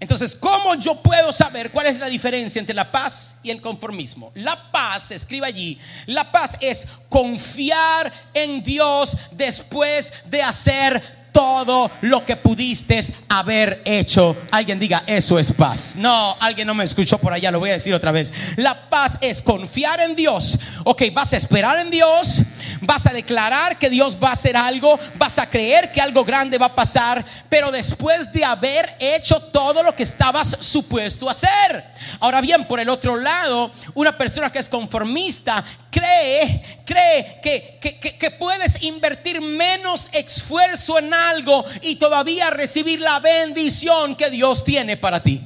Entonces, 0.00 0.34
¿cómo 0.36 0.76
yo 0.76 1.02
puedo 1.02 1.32
saber 1.32 1.72
cuál 1.72 1.86
es 1.86 1.98
la 1.98 2.06
diferencia 2.06 2.60
entre 2.60 2.74
la 2.74 2.90
paz 2.90 3.38
y 3.42 3.50
el 3.50 3.60
conformismo? 3.60 4.30
La 4.34 4.70
paz, 4.70 5.04
se 5.04 5.44
allí, 5.44 5.78
la 6.06 6.30
paz 6.30 6.56
es 6.60 6.86
confiar 7.08 8.12
en 8.32 8.62
Dios 8.62 9.16
después 9.32 10.12
de 10.26 10.42
hacer 10.42 11.17
todo 11.32 11.90
lo 12.02 12.24
que 12.24 12.36
pudiste 12.36 13.00
haber 13.28 13.82
hecho. 13.84 14.36
Alguien 14.50 14.78
diga, 14.78 15.04
eso 15.06 15.38
es 15.38 15.52
paz. 15.52 15.96
No, 15.96 16.36
alguien 16.40 16.66
no 16.66 16.74
me 16.74 16.84
escuchó 16.84 17.18
por 17.18 17.32
allá, 17.32 17.50
lo 17.50 17.60
voy 17.60 17.70
a 17.70 17.74
decir 17.74 17.94
otra 17.94 18.12
vez. 18.12 18.32
La 18.56 18.88
paz 18.88 19.18
es 19.20 19.42
confiar 19.42 20.00
en 20.00 20.14
Dios. 20.14 20.58
Ok, 20.84 21.02
vas 21.12 21.32
a 21.32 21.36
esperar 21.36 21.78
en 21.78 21.90
Dios, 21.90 22.42
vas 22.80 23.06
a 23.06 23.12
declarar 23.12 23.78
que 23.78 23.90
Dios 23.90 24.16
va 24.22 24.30
a 24.30 24.32
hacer 24.32 24.56
algo, 24.56 24.98
vas 25.16 25.38
a 25.38 25.48
creer 25.48 25.92
que 25.92 26.00
algo 26.00 26.24
grande 26.24 26.58
va 26.58 26.66
a 26.66 26.74
pasar, 26.74 27.24
pero 27.48 27.70
después 27.70 28.32
de 28.32 28.44
haber 28.44 28.96
hecho 28.98 29.40
todo 29.40 29.82
lo 29.82 29.94
que 29.94 30.02
estabas 30.02 30.56
supuesto 30.60 31.28
a 31.28 31.32
hacer. 31.32 31.84
Ahora 32.20 32.40
bien, 32.40 32.66
por 32.66 32.80
el 32.80 32.88
otro 32.88 33.16
lado, 33.16 33.70
una 33.94 34.16
persona 34.16 34.50
que 34.50 34.58
es 34.58 34.68
conformista 34.68 35.64
cree, 35.90 36.62
cree 36.84 37.40
que, 37.42 37.78
que, 37.80 37.98
que, 37.98 38.30
puedes 38.30 38.82
invertir 38.82 39.40
menos 39.40 40.10
esfuerzo 40.12 40.98
en 40.98 41.12
algo 41.12 41.64
y 41.82 41.96
todavía 41.96 42.50
recibir 42.50 43.00
la 43.00 43.18
bendición 43.20 44.14
que 44.16 44.30
Dios 44.30 44.64
tiene 44.64 44.96
para 44.96 45.22
ti. 45.22 45.42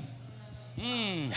Mm. 0.77 1.29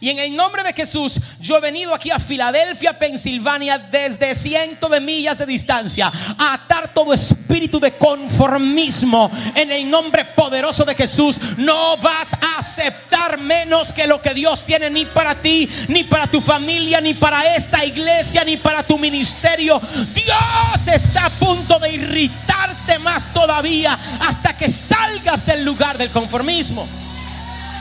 Y 0.00 0.10
en 0.10 0.18
el 0.18 0.34
nombre 0.34 0.62
de 0.62 0.72
Jesús, 0.72 1.20
yo 1.40 1.56
he 1.56 1.60
venido 1.60 1.94
aquí 1.94 2.10
a 2.10 2.18
Filadelfia, 2.18 2.98
Pensilvania, 2.98 3.78
desde 3.78 4.34
cientos 4.34 4.90
de 4.90 5.00
millas 5.00 5.38
de 5.38 5.46
distancia, 5.46 6.10
a 6.38 6.54
atar 6.54 6.92
todo 6.94 7.12
espíritu 7.12 7.80
de 7.80 7.96
conformismo. 7.96 9.30
En 9.54 9.70
el 9.70 9.88
nombre 9.88 10.24
poderoso 10.24 10.84
de 10.84 10.94
Jesús, 10.94 11.38
no 11.58 11.96
vas 11.98 12.34
a 12.34 12.58
aceptar 12.58 13.38
menos 13.38 13.92
que 13.92 14.06
lo 14.06 14.20
que 14.20 14.34
Dios 14.34 14.64
tiene 14.64 14.90
ni 14.90 15.04
para 15.06 15.34
ti, 15.34 15.68
ni 15.88 16.04
para 16.04 16.30
tu 16.30 16.40
familia, 16.40 17.00
ni 17.00 17.14
para 17.14 17.54
esta 17.54 17.84
iglesia, 17.84 18.44
ni 18.44 18.56
para 18.56 18.82
tu 18.82 18.98
ministerio. 18.98 19.80
Dios 20.14 20.88
está 20.88 21.26
a 21.26 21.30
punto 21.30 21.78
de 21.78 21.92
irritarte 21.92 22.98
más 23.00 23.32
todavía 23.32 23.98
hasta 24.20 24.56
que 24.56 24.70
salgas 24.70 25.46
del 25.46 25.64
lugar 25.64 25.98
del 25.98 26.10
conformismo. 26.10 26.86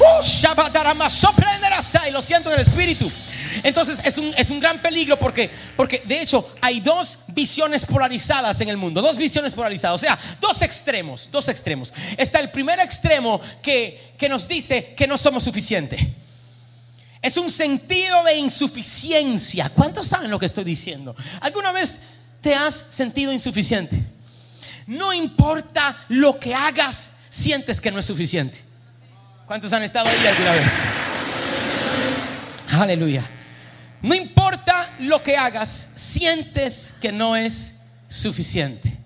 Uh, 0.01 0.23
y 2.07 2.11
lo 2.11 2.21
siento 2.21 2.49
en 2.49 2.55
el 2.55 2.61
espíritu. 2.61 3.11
Entonces 3.63 4.01
es 4.03 4.17
un, 4.17 4.33
es 4.37 4.49
un 4.49 4.59
gran 4.59 4.81
peligro 4.81 5.19
porque, 5.19 5.49
porque 5.75 6.01
de 6.05 6.21
hecho 6.21 6.55
hay 6.61 6.79
dos 6.79 7.19
visiones 7.27 7.85
polarizadas 7.85 8.61
en 8.61 8.69
el 8.69 8.77
mundo, 8.77 9.01
dos 9.01 9.17
visiones 9.17 9.53
polarizadas, 9.53 9.95
o 9.95 9.99
sea, 9.99 10.17
dos 10.39 10.61
extremos, 10.61 11.29
dos 11.31 11.49
extremos. 11.49 11.93
Está 12.17 12.39
el 12.39 12.49
primer 12.49 12.79
extremo 12.79 13.39
que, 13.61 14.13
que 14.17 14.29
nos 14.29 14.47
dice 14.47 14.93
que 14.95 15.07
no 15.07 15.17
somos 15.17 15.43
suficientes. 15.43 16.01
Es 17.21 17.37
un 17.37 17.49
sentido 17.49 18.23
de 18.23 18.37
insuficiencia. 18.37 19.69
¿Cuántos 19.69 20.07
saben 20.07 20.31
lo 20.31 20.39
que 20.39 20.47
estoy 20.47 20.63
diciendo? 20.63 21.15
¿Alguna 21.41 21.71
vez 21.71 21.99
te 22.41 22.55
has 22.55 22.85
sentido 22.89 23.31
insuficiente? 23.31 24.01
No 24.87 25.13
importa 25.13 25.95
lo 26.09 26.39
que 26.39 26.55
hagas, 26.55 27.11
sientes 27.29 27.79
que 27.79 27.91
no 27.91 27.99
es 27.99 28.05
suficiente. 28.05 28.70
¿Cuántos 29.51 29.73
han 29.73 29.83
estado 29.83 30.07
ahí 30.07 30.27
alguna 30.27 30.51
vez? 30.53 30.83
Aleluya. 32.71 33.29
No 34.01 34.15
importa 34.15 34.89
lo 34.99 35.21
que 35.21 35.35
hagas, 35.35 35.89
sientes 35.93 36.93
que 37.01 37.11
no 37.11 37.35
es 37.35 37.75
suficiente. 38.07 38.97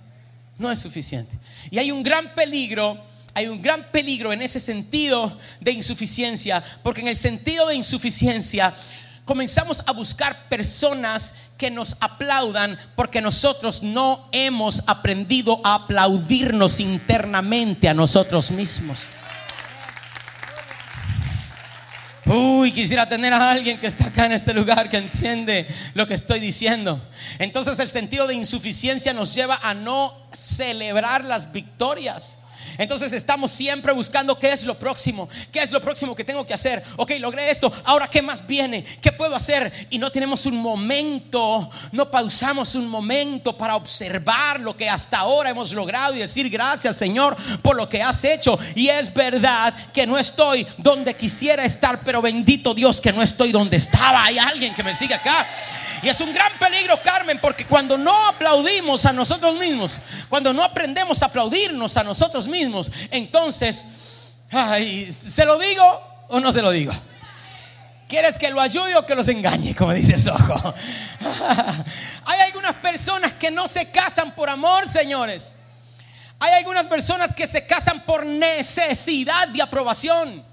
No 0.59 0.69
es 0.69 0.77
suficiente. 0.77 1.35
Y 1.71 1.79
hay 1.79 1.91
un 1.91 2.03
gran 2.03 2.35
peligro, 2.35 3.03
hay 3.33 3.47
un 3.47 3.59
gran 3.59 3.85
peligro 3.85 4.31
en 4.33 4.43
ese 4.43 4.59
sentido 4.59 5.35
de 5.61 5.71
insuficiencia, 5.71 6.63
porque 6.83 7.01
en 7.01 7.07
el 7.07 7.17
sentido 7.17 7.65
de 7.65 7.77
insuficiencia 7.77 8.71
comenzamos 9.25 9.83
a 9.87 9.93
buscar 9.93 10.47
personas 10.47 11.33
que 11.57 11.71
nos 11.71 11.97
aplaudan 12.01 12.77
porque 12.95 13.19
nosotros 13.19 13.81
no 13.81 14.29
hemos 14.31 14.83
aprendido 14.85 15.59
a 15.63 15.73
aplaudirnos 15.73 16.79
internamente 16.79 17.89
a 17.89 17.95
nosotros 17.95 18.51
mismos. 18.51 19.07
Uy, 22.25 22.71
quisiera 22.71 23.07
tener 23.07 23.33
a 23.33 23.51
alguien 23.51 23.77
que 23.77 23.85
está 23.85 24.07
acá 24.07 24.25
en 24.25 24.31
este 24.31 24.53
lugar 24.53 24.89
que 24.89 24.97
entiende 24.97 25.67
lo 25.93 26.07
que 26.07 26.15
estoy 26.15 26.39
diciendo. 26.39 26.99
Entonces 27.37 27.77
el 27.77 27.87
sentido 27.87 28.25
de 28.25 28.33
insuficiencia 28.33 29.13
nos 29.13 29.35
lleva 29.35 29.59
a 29.61 29.75
no 29.75 30.11
celebrar 30.33 31.23
las 31.23 31.51
victorias. 31.51 32.39
Entonces 32.77 33.13
estamos 33.13 33.51
siempre 33.51 33.93
buscando 33.93 34.37
qué 34.37 34.51
es 34.51 34.63
lo 34.63 34.77
próximo, 34.77 35.29
qué 35.51 35.59
es 35.59 35.71
lo 35.71 35.81
próximo 35.81 36.15
que 36.15 36.23
tengo 36.23 36.45
que 36.45 36.53
hacer. 36.53 36.83
Ok, 36.97 37.11
logré 37.19 37.49
esto, 37.49 37.71
ahora 37.85 38.07
qué 38.07 38.21
más 38.21 38.45
viene, 38.45 38.83
qué 39.01 39.11
puedo 39.11 39.35
hacer. 39.35 39.71
Y 39.89 39.97
no 39.97 40.11
tenemos 40.11 40.45
un 40.45 40.57
momento, 40.57 41.69
no 41.91 42.09
pausamos 42.11 42.75
un 42.75 42.87
momento 42.87 43.57
para 43.57 43.75
observar 43.75 44.59
lo 44.59 44.75
que 44.75 44.89
hasta 44.89 45.19
ahora 45.19 45.49
hemos 45.49 45.73
logrado 45.73 46.15
y 46.15 46.19
decir 46.19 46.49
gracias 46.49 46.95
Señor 46.95 47.35
por 47.61 47.75
lo 47.75 47.87
que 47.87 48.01
has 48.01 48.23
hecho. 48.23 48.57
Y 48.75 48.87
es 48.87 49.13
verdad 49.13 49.73
que 49.93 50.07
no 50.07 50.17
estoy 50.17 50.65
donde 50.77 51.15
quisiera 51.15 51.65
estar, 51.65 52.01
pero 52.03 52.21
bendito 52.21 52.73
Dios 52.73 53.01
que 53.01 53.13
no 53.13 53.21
estoy 53.21 53.51
donde 53.51 53.77
estaba. 53.77 54.23
Hay 54.25 54.37
alguien 54.37 54.73
que 54.73 54.83
me 54.83 54.95
sigue 54.95 55.13
acá. 55.15 55.47
Y 56.01 56.09
es 56.09 56.19
un 56.19 56.33
gran 56.33 56.51
peligro, 56.59 57.01
Carmen, 57.01 57.39
porque 57.41 57.65
cuando 57.65 57.97
no 57.97 58.27
aplaudimos 58.27 59.05
a 59.05 59.13
nosotros 59.13 59.57
mismos, 59.57 59.99
cuando 60.29 60.53
no 60.53 60.63
aprendemos 60.63 61.23
a 61.23 61.27
aplaudirnos 61.27 61.97
a 61.97 62.03
nosotros 62.03 62.47
mismos, 62.47 62.64
entonces, 63.11 63.85
¿se 64.49 65.45
lo 65.45 65.57
digo 65.57 66.01
o 66.29 66.39
no 66.39 66.51
se 66.51 66.61
lo 66.61 66.71
digo? 66.71 66.93
¿Quieres 68.07 68.37
que 68.37 68.51
lo 68.51 68.61
ayude 68.61 68.95
o 68.95 69.05
que 69.05 69.15
los 69.15 69.27
engañe? 69.27 69.73
Como 69.75 69.91
dice 69.93 70.17
Sojo. 70.17 70.73
Hay 72.25 72.39
algunas 72.41 72.73
personas 72.73 73.33
que 73.33 73.49
no 73.49 73.67
se 73.67 73.89
casan 73.89 74.35
por 74.35 74.49
amor, 74.49 74.87
señores. 74.87 75.55
Hay 76.39 76.53
algunas 76.53 76.85
personas 76.85 77.33
que 77.33 77.47
se 77.47 77.65
casan 77.65 78.01
por 78.01 78.25
necesidad 78.25 79.47
de 79.47 79.61
aprobación. 79.61 80.45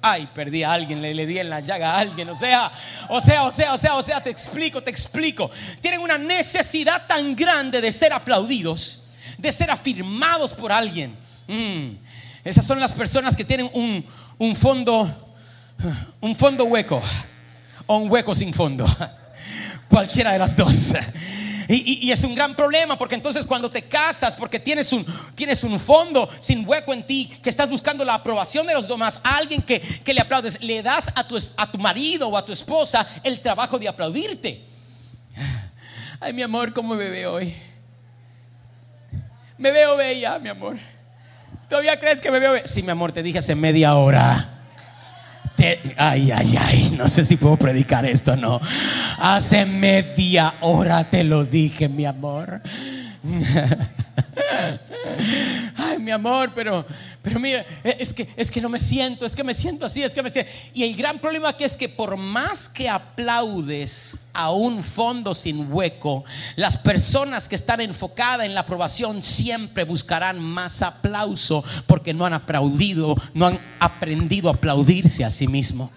Ay, 0.00 0.28
perdí 0.34 0.62
a 0.62 0.72
alguien, 0.72 1.00
le, 1.00 1.14
le 1.14 1.26
di 1.26 1.38
en 1.38 1.48
la 1.50 1.60
llaga 1.60 1.92
a 1.92 1.98
alguien. 2.00 2.28
O 2.28 2.34
sea, 2.34 2.70
o 3.08 3.20
sea, 3.20 3.44
o 3.44 3.50
sea, 3.50 3.74
o 3.74 3.78
sea, 3.78 3.94
o 3.96 4.02
sea, 4.02 4.20
te 4.20 4.30
explico, 4.30 4.82
te 4.82 4.90
explico. 4.90 5.50
Tienen 5.80 6.00
una 6.00 6.18
necesidad 6.18 7.06
tan 7.06 7.34
grande 7.34 7.80
de 7.80 7.92
ser 7.92 8.12
aplaudidos, 8.12 9.01
de 9.42 9.52
ser 9.52 9.70
afirmados 9.70 10.54
por 10.54 10.72
alguien. 10.72 11.14
Mm, 11.48 11.96
esas 12.44 12.64
son 12.64 12.78
las 12.78 12.92
personas 12.92 13.36
que 13.36 13.44
tienen 13.44 13.68
un, 13.74 14.04
un 14.38 14.56
fondo, 14.56 15.34
un 16.20 16.36
fondo 16.36 16.64
hueco 16.64 17.02
o 17.86 17.96
un 17.98 18.10
hueco 18.10 18.34
sin 18.34 18.54
fondo. 18.54 18.86
Cualquiera 19.90 20.32
de 20.32 20.38
las 20.38 20.56
dos. 20.56 20.94
Y, 21.68 22.10
es 22.10 22.22
un 22.24 22.34
gran 22.34 22.54
problema 22.54 22.98
porque 22.98 23.14
entonces 23.14 23.46
cuando 23.46 23.70
te 23.70 23.82
casas, 23.82 24.34
porque 24.34 24.60
tienes 24.60 24.92
un, 24.92 25.04
tienes 25.34 25.64
un 25.64 25.80
fondo 25.80 26.28
sin 26.40 26.68
hueco 26.68 26.92
en 26.92 27.06
ti, 27.06 27.30
que 27.42 27.50
estás 27.50 27.68
buscando 27.68 28.04
la 28.04 28.14
aprobación 28.14 28.66
de 28.66 28.74
los 28.74 28.88
demás, 28.88 29.20
alguien 29.24 29.62
que, 29.62 29.80
le 30.06 30.20
aplaudes, 30.20 30.62
le 30.62 30.82
das 30.82 31.10
a 31.14 31.26
tu, 31.26 31.36
a 31.56 31.70
tu 31.70 31.78
marido 31.78 32.28
o 32.28 32.36
a 32.36 32.44
tu 32.44 32.52
esposa 32.52 33.06
el 33.24 33.40
trabajo 33.40 33.78
de 33.78 33.88
aplaudirte. 33.88 34.64
Ay, 36.20 36.32
mi 36.32 36.42
amor, 36.42 36.72
¿cómo 36.72 36.94
veo 36.94 37.34
hoy? 37.34 37.54
Me 39.62 39.70
veo 39.70 39.96
bella, 39.96 40.38
mi 40.38 40.48
amor. 40.48 40.76
¿Todavía 41.68 41.98
crees 41.98 42.20
que 42.20 42.30
me 42.30 42.38
veo 42.38 42.52
bella? 42.52 42.66
Sí, 42.66 42.82
mi 42.82 42.90
amor, 42.90 43.12
te 43.12 43.22
dije 43.22 43.38
hace 43.38 43.54
media 43.54 43.94
hora 43.94 44.52
ay, 45.96 46.30
ay, 46.32 46.56
ay, 46.58 46.94
no 46.96 47.08
sé 47.08 47.24
si 47.24 47.36
puedo 47.36 47.56
predicar 47.56 48.04
esto, 48.04 48.36
no. 48.36 48.60
Hace 49.18 49.64
media 49.66 50.54
hora 50.60 51.04
te 51.04 51.24
lo 51.24 51.44
dije, 51.44 51.88
mi 51.88 52.04
amor. 52.04 52.60
Ay, 55.76 55.98
mi 55.98 56.10
amor, 56.10 56.52
pero, 56.54 56.84
pero 57.22 57.38
mira, 57.38 57.64
es 57.84 58.12
que, 58.12 58.28
es 58.36 58.50
que 58.50 58.60
no 58.60 58.68
me 58.68 58.80
siento, 58.80 59.24
es 59.24 59.36
que 59.36 59.44
me 59.44 59.54
siento 59.54 59.86
así, 59.86 60.02
es 60.02 60.12
que 60.12 60.24
me 60.24 60.30
siento. 60.30 60.50
Y 60.74 60.82
el 60.82 60.96
gran 60.96 61.20
problema 61.20 61.50
aquí 61.50 61.62
es 61.62 61.76
que 61.76 61.88
por 61.88 62.16
más 62.16 62.68
que 62.68 62.88
aplaudes 62.88 64.18
a 64.32 64.50
un 64.50 64.82
fondo 64.82 65.32
sin 65.32 65.72
hueco, 65.72 66.24
las 66.56 66.76
personas 66.76 67.48
que 67.48 67.54
están 67.54 67.80
enfocadas 67.80 68.44
en 68.44 68.54
la 68.54 68.62
aprobación 68.62 69.22
siempre 69.22 69.84
buscarán 69.84 70.40
más 70.40 70.82
aplauso 70.82 71.62
porque 71.86 72.12
no 72.12 72.26
han 72.26 72.32
aplaudido, 72.32 73.14
no 73.34 73.46
han 73.46 73.60
aprendido 73.78 74.48
a 74.48 74.54
aplaudirse 74.54 75.24
a 75.24 75.30
sí 75.30 75.46
mismo. 75.46 75.92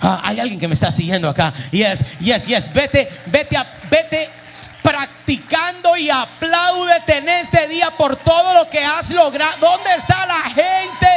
Ah, 0.00 0.22
hay 0.24 0.40
alguien 0.40 0.58
que 0.58 0.68
me 0.68 0.74
está 0.74 0.90
siguiendo 0.90 1.28
acá. 1.28 1.52
Yes, 1.70 2.02
yes, 2.18 2.46
yes. 2.46 2.72
Vete, 2.72 3.08
vete, 3.26 3.56
vete 3.90 4.41
practicando 4.92 5.96
y 5.96 6.10
apláudete 6.10 7.16
en 7.16 7.28
este 7.30 7.66
día 7.66 7.90
por 7.92 8.14
todo 8.16 8.52
lo 8.52 8.68
que 8.68 8.84
has 8.84 9.10
logrado. 9.10 9.56
¿Dónde 9.58 9.90
está 9.96 10.26
la 10.26 10.42
gente 10.50 11.08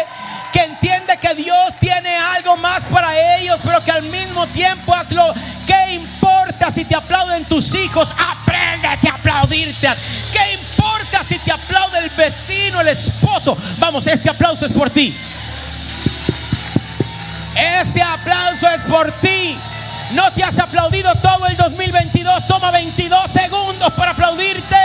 que 0.54 0.62
entiende 0.64 1.18
que 1.18 1.34
Dios 1.36 1.76
tiene 1.82 2.16
algo 2.38 2.56
más 2.56 2.86
para 2.86 3.36
ellos, 3.38 3.60
pero 3.66 3.84
que 3.84 3.92
al 3.92 4.04
mismo 4.04 4.48
tiempo 4.48 4.94
hazlo? 4.94 5.34
¿Qué 5.68 5.96
importa 5.96 6.72
si 6.72 6.86
te 6.86 6.96
aplauden 6.96 7.44
tus 7.44 7.76
hijos? 7.76 8.16
Apréndete 8.18 9.10
a 9.10 9.16
aplaudirte. 9.16 9.90
¿Qué 10.32 10.54
importa 10.54 11.22
si 11.26 11.38
te 11.40 11.52
aplaude 11.52 12.00
el 12.00 12.10
vecino, 12.12 12.80
el 12.80 12.88
esposo? 12.88 13.58
Vamos, 13.78 14.08
este 14.08 14.30
aplauso 14.30 14.66
es 14.66 14.72
por 14.72 14.90
ti. 14.90 15.14
Este 17.82 18.02
aplauso 18.02 18.70
es 18.70 18.84
por 18.84 19.12
ti. 19.20 19.58
No 20.14 20.32
te 20.34 20.44
has 20.44 20.60
aplaudido 20.60 21.12
todo 21.16 21.48
el 21.48 21.58
2022. 21.58 22.48
Toma 22.48 22.72
22 22.72 23.32
segundos 23.32 23.92
para 23.94 24.12
aplaudirte. 24.12 24.76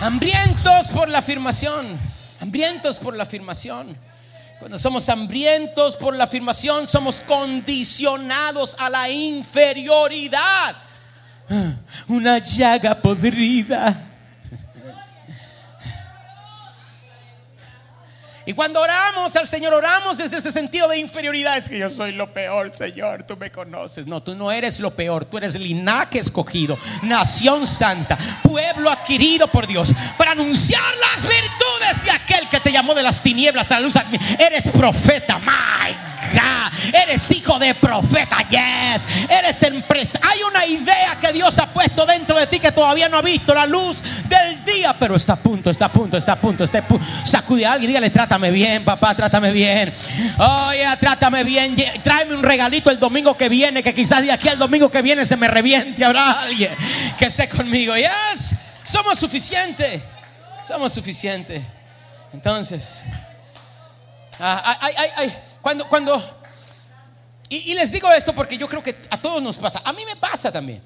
Hambrientos 0.00 0.88
por 0.88 1.08
la 1.08 1.18
afirmación. 1.18 1.98
Hambrientos 2.40 2.98
por 2.98 3.16
la 3.16 3.22
afirmación. 3.22 3.96
Cuando 4.58 4.78
somos 4.78 5.08
hambrientos 5.08 5.96
por 5.96 6.16
la 6.16 6.24
afirmación, 6.24 6.86
somos 6.86 7.20
condicionados 7.20 8.76
a 8.78 8.90
la 8.90 9.08
inferioridad. 9.08 10.74
Una 12.08 12.38
llaga 12.38 12.94
podrida 12.96 14.09
Y 18.50 18.52
cuando 18.52 18.80
oramos 18.80 19.36
al 19.36 19.46
Señor, 19.46 19.72
oramos 19.72 20.18
desde 20.18 20.38
ese 20.38 20.50
sentido 20.50 20.88
de 20.88 20.98
inferioridad. 20.98 21.56
Es 21.56 21.68
que 21.68 21.78
yo 21.78 21.88
soy 21.88 22.10
lo 22.10 22.32
peor, 22.32 22.74
Señor, 22.74 23.22
tú 23.22 23.36
me 23.36 23.52
conoces. 23.52 24.08
No, 24.08 24.24
tú 24.24 24.34
no 24.34 24.50
eres 24.50 24.80
lo 24.80 24.90
peor, 24.90 25.24
tú 25.24 25.38
eres 25.38 25.54
linaje 25.54 26.18
escogido, 26.18 26.76
nación 27.02 27.64
santa, 27.64 28.18
pueblo 28.42 28.90
adquirido 28.90 29.46
por 29.46 29.68
Dios, 29.68 29.94
para 30.18 30.32
anunciar 30.32 30.82
las 30.96 31.22
virtudes 31.22 32.04
de 32.04 32.10
aquel 32.10 32.48
que 32.48 32.58
te 32.58 32.72
llamó 32.72 32.92
de 32.92 33.04
las 33.04 33.22
tinieblas 33.22 33.70
a 33.70 33.74
la 33.74 33.86
luz. 33.86 33.94
Eres 34.36 34.66
profeta, 34.66 35.38
my 35.38 35.94
God. 36.34 36.94
Eres 36.94 37.30
hijo 37.30 37.58
de 37.58 37.74
profeta, 37.74 38.38
yes. 38.48 39.06
Eres 39.28 39.62
empresa. 39.62 40.18
Hay 40.22 40.42
una 40.42 40.66
idea 40.66 41.18
que 41.20 41.32
Dios 41.32 41.58
ha 41.58 41.66
puesto 41.66 42.06
dentro 42.06 42.38
de 42.38 42.46
ti 42.46 42.58
que 42.58 42.72
todavía 42.72 43.08
no 43.08 43.18
ha 43.18 43.22
visto 43.22 43.54
la 43.54 43.66
luz 43.66 44.02
del 44.28 44.64
día, 44.64 44.94
pero 44.98 45.14
está 45.14 45.34
a 45.34 45.36
punto, 45.36 45.70
está 45.70 45.86
a 45.86 45.92
punto, 45.92 46.16
está 46.16 46.32
a 46.32 46.40
punto. 46.40 46.64
Está 46.64 46.78
a 46.78 46.88
punto. 46.88 47.04
Sacude 47.24 47.66
a 47.66 47.72
alguien, 47.72 47.90
dígale, 47.90 48.10
trátame 48.40 48.50
bien, 48.50 48.84
papá, 48.84 49.14
trátame 49.14 49.52
bien. 49.52 49.94
Oye, 50.38 50.86
trátame 50.98 51.44
bien. 51.44 51.76
Tráeme 52.02 52.34
un 52.34 52.42
regalito 52.42 52.90
el 52.90 52.98
domingo 52.98 53.36
que 53.36 53.48
viene, 53.50 53.82
que 53.82 53.94
quizás 53.94 54.22
de 54.22 54.32
aquí 54.32 54.48
al 54.48 54.58
domingo 54.58 54.90
que 54.90 55.02
viene 55.02 55.26
se 55.26 55.36
me 55.36 55.46
reviente. 55.46 56.04
Habrá 56.04 56.40
alguien 56.40 56.74
que 57.18 57.26
esté 57.26 57.48
conmigo. 57.48 57.94
Yes, 57.96 58.56
somos 58.82 59.18
suficientes. 59.18 60.00
Somos 60.66 60.92
suficientes. 60.92 61.62
Entonces, 62.32 63.02
ah, 64.38 64.78
ay, 64.80 64.94
ay, 64.96 65.08
ay, 65.16 65.36
cuando, 65.60 65.86
cuando, 65.88 66.40
y, 67.48 67.74
les 67.74 67.90
digo 67.90 68.10
esto 68.12 68.32
porque 68.34 68.56
yo 68.56 68.68
creo 68.68 68.82
que 68.82 68.96
a 69.10 69.18
todos 69.20 69.42
nos 69.42 69.58
pasa, 69.58 69.82
a 69.84 69.92
mí 69.92 70.04
me 70.06 70.16
pasa 70.16 70.50
también. 70.52 70.82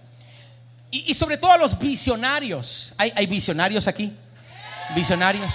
Y, 0.90 1.12
sobre 1.14 1.36
todo 1.36 1.52
a 1.52 1.58
los 1.58 1.78
visionarios. 1.78 2.94
¿Hay, 2.98 3.12
¿Hay 3.16 3.26
visionarios 3.26 3.86
aquí? 3.88 4.16
Visionarios. 4.94 5.54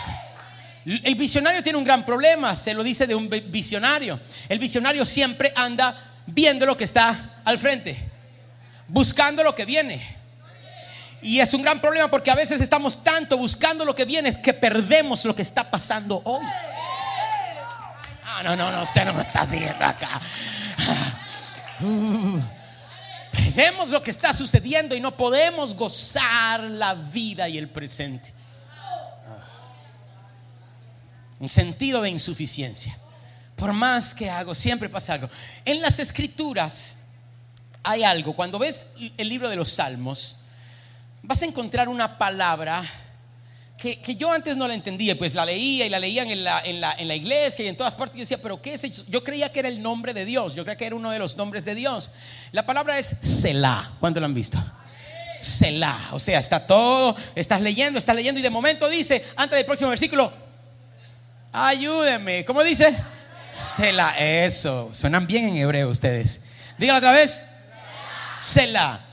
El 0.85 1.15
visionario 1.15 1.61
tiene 1.61 1.77
un 1.77 1.83
gran 1.83 2.05
problema, 2.05 2.55
se 2.55 2.73
lo 2.73 2.83
dice 2.83 3.05
de 3.05 3.15
un 3.15 3.29
visionario. 3.47 4.19
El 4.47 4.59
visionario 4.59 5.05
siempre 5.05 5.51
anda 5.55 5.95
viendo 6.25 6.65
lo 6.65 6.77
que 6.77 6.85
está 6.85 7.41
al 7.43 7.59
frente, 7.59 7.97
buscando 8.87 9.43
lo 9.43 9.53
que 9.53 9.65
viene. 9.65 10.17
Y 11.21 11.39
es 11.41 11.53
un 11.53 11.61
gran 11.61 11.81
problema 11.81 12.09
porque 12.09 12.31
a 12.31 12.35
veces 12.35 12.61
estamos 12.61 13.03
tanto 13.03 13.37
buscando 13.37 13.83
lo 13.83 13.93
que 13.93 14.05
viene 14.05 14.41
que 14.41 14.53
perdemos 14.53 15.25
lo 15.25 15.35
que 15.35 15.41
está 15.41 15.69
pasando 15.69 16.21
hoy. 16.23 16.45
Ah, 18.25 18.41
no, 18.43 18.55
no, 18.55 18.71
no, 18.71 18.81
usted 18.81 19.05
no 19.05 19.13
me 19.13 19.23
está 19.23 19.43
siguiendo 19.43 19.83
acá. 19.83 20.21
Uh, 21.81 22.39
perdemos 23.31 23.89
lo 23.89 24.01
que 24.01 24.11
está 24.11 24.33
sucediendo 24.33 24.95
y 24.95 25.01
no 25.01 25.15
podemos 25.15 25.75
gozar 25.75 26.61
la 26.61 26.93
vida 26.93 27.49
y 27.49 27.57
el 27.57 27.67
presente. 27.67 28.33
Un 31.39 31.49
sentido 31.49 32.01
de 32.01 32.09
insuficiencia. 32.09 32.97
Por 33.55 33.73
más 33.73 34.13
que 34.13 34.29
hago, 34.29 34.55
siempre 34.55 34.89
pasa 34.89 35.13
algo. 35.13 35.29
En 35.65 35.81
las 35.81 35.99
escrituras 35.99 36.95
hay 37.83 38.03
algo. 38.03 38.33
Cuando 38.33 38.59
ves 38.59 38.87
el 39.17 39.29
libro 39.29 39.49
de 39.49 39.55
los 39.55 39.69
Salmos, 39.69 40.37
vas 41.23 41.41
a 41.41 41.45
encontrar 41.45 41.89
una 41.89 42.17
palabra 42.17 42.83
que, 43.77 44.15
yo 44.17 44.31
antes 44.31 44.57
no 44.57 44.67
la 44.67 44.73
entendía, 44.73 45.17
pues 45.17 45.33
la 45.33 45.45
leía 45.45 45.85
y 45.85 45.89
la 45.89 45.99
leían 45.99 46.29
en 46.29 46.43
la, 46.43 46.61
en 46.65 46.81
la, 46.81 47.15
iglesia 47.15 47.63
y 47.63 47.67
en 47.69 47.77
todas 47.77 47.93
partes. 47.93 48.17
Yo 48.17 48.21
decía, 48.21 48.41
pero 48.41 48.61
¿qué 48.61 48.73
es 48.73 48.83
eso? 48.83 49.05
Yo 49.07 49.23
creía 49.23 49.51
que 49.51 49.59
era 49.59 49.69
el 49.69 49.81
nombre 49.81 50.13
de 50.13 50.25
Dios, 50.25 50.53
yo 50.55 50.63
creía 50.63 50.77
que 50.77 50.85
era 50.85 50.95
uno 50.95 51.11
de 51.11 51.19
los 51.19 51.37
nombres 51.37 51.63
de 51.63 51.75
Dios. 51.75 52.11
La 52.51 52.65
palabra 52.65 52.99
es 52.99 53.15
Selah. 53.21 53.93
¿Cuánto 53.99 54.19
lo 54.19 54.25
han 54.25 54.33
visto? 54.33 54.57
Selah. 55.39 56.09
O 56.11 56.19
sea, 56.19 56.39
está 56.39 56.67
todo, 56.67 57.15
estás 57.35 57.61
leyendo, 57.61 57.97
estás 57.99 58.15
leyendo 58.15 58.39
y 58.39 58.43
de 58.43 58.49
momento 58.49 58.89
dice, 58.89 59.23
antes 59.37 59.57
del 59.57 59.65
próximo 59.65 59.89
versículo, 59.89 60.48
ayúdeme. 61.51 62.45
¿Cómo 62.45 62.63
dice? 62.63 62.95
Selah. 63.51 64.15
Eso. 64.17 64.89
Suenan 64.93 65.27
bien 65.27 65.45
en 65.49 65.57
hebreo 65.57 65.89
ustedes. 65.89 66.41
Dígalo 66.77 66.99
otra 66.99 67.11
vez. 67.11 67.41
Selah. 68.39 69.05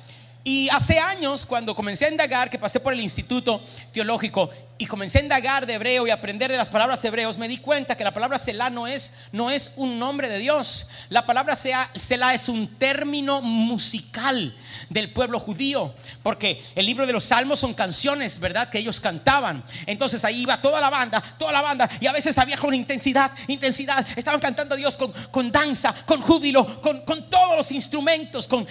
Y 0.45 0.69
hace 0.69 1.01
años, 1.01 1.45
cuando 1.45 1.75
comencé 1.75 2.05
a 2.05 2.11
indagar, 2.11 2.49
que 2.49 2.59
pasé 2.59 2.79
por 2.79 2.93
el 2.93 3.01
Instituto 3.01 3.61
Teológico 3.93 4.49
y 4.79 4.87
comencé 4.87 5.19
a 5.19 5.23
indagar 5.23 5.67
de 5.67 5.75
hebreo 5.75 6.07
y 6.07 6.11
aprender 6.11 6.51
de 6.51 6.57
las 6.57 6.69
palabras 6.69 7.03
hebreos, 7.05 7.39
me 7.39 7.49
di 7.49 7.59
cuenta 7.59 7.97
que 7.97 8.05
la 8.05 8.13
palabra 8.13 8.39
Selah 8.39 8.69
no 8.69 8.87
es, 8.87 9.13
no 9.33 9.51
es 9.51 9.73
un 9.77 9.99
nombre 9.99 10.29
de 10.29 10.39
Dios. 10.39 10.87
La 11.09 11.25
palabra 11.25 11.57
Selah 11.57 12.35
es 12.35 12.49
un 12.49 12.69
término 12.77 13.41
musical 13.41 14.55
del 14.91 15.11
pueblo 15.13 15.41
judío, 15.41 15.95
porque 16.23 16.63
el 16.75 16.85
libro 16.85 17.07
de 17.07 17.13
los 17.13 17.25
salmos 17.25 17.61
son 17.61 17.73
canciones, 17.73 18.39
¿verdad? 18.39 18.69
Que 18.69 18.79
ellos 18.79 19.01
cantaban. 19.01 19.65
Entonces 19.87 20.25
ahí 20.25 20.43
iba 20.43 20.61
toda 20.61 20.81
la 20.81 20.91
banda, 20.91 21.23
toda 21.39 21.53
la 21.53 21.63
banda, 21.63 21.89
y 22.01 22.07
a 22.07 22.13
veces 22.13 22.37
había 22.37 22.59
con 22.59 22.75
intensidad, 22.75 23.31
intensidad. 23.49 24.07
Estaban 24.17 24.41
cantando 24.41 24.75
a 24.75 24.79
Dios 24.79 24.97
con, 24.97 25.13
con 25.31 25.51
danza, 25.51 25.95
con 26.05 26.21
júbilo, 26.21 26.83
con, 26.83 27.01
con 27.03 27.31
todos 27.31 27.57
los 27.57 27.73
instrumentos, 27.73 28.47
con 28.47 28.67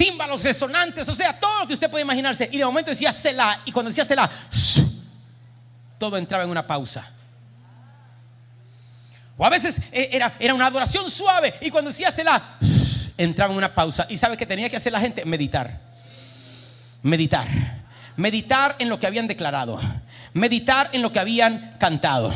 tímbalos 0.00 0.42
resonantes, 0.42 1.06
o 1.10 1.12
sea, 1.12 1.38
todo 1.38 1.60
lo 1.60 1.66
que 1.66 1.74
usted 1.74 1.90
puede 1.90 2.04
imaginarse. 2.04 2.48
Y 2.50 2.56
de 2.56 2.64
momento 2.64 2.90
decía 2.90 3.12
Selah, 3.12 3.60
y 3.66 3.70
cuando 3.70 3.90
decía 3.90 4.02
Selah, 4.02 4.30
todo 5.98 6.16
entraba 6.16 6.42
en 6.42 6.48
una 6.48 6.66
pausa. 6.66 7.06
O 9.36 9.44
a 9.44 9.50
veces 9.50 9.78
eh, 9.92 10.08
era, 10.12 10.32
era 10.38 10.54
una 10.54 10.68
adoración 10.68 11.10
suave, 11.10 11.52
y 11.60 11.70
cuando 11.70 11.90
decía 11.90 12.10
Selah, 12.10 12.42
entraba 13.18 13.52
en 13.52 13.58
una 13.58 13.74
pausa. 13.74 14.06
¿Y 14.08 14.16
sabe 14.16 14.38
qué 14.38 14.46
tenía 14.46 14.70
que 14.70 14.78
hacer 14.78 14.90
la 14.90 15.00
gente? 15.00 15.26
Meditar. 15.26 15.78
Meditar. 17.02 17.46
Meditar 18.16 18.76
en 18.78 18.88
lo 18.88 18.98
que 18.98 19.06
habían 19.06 19.28
declarado. 19.28 19.78
Meditar 20.32 20.88
en 20.94 21.02
lo 21.02 21.12
que 21.12 21.20
habían 21.20 21.76
cantado 21.78 22.32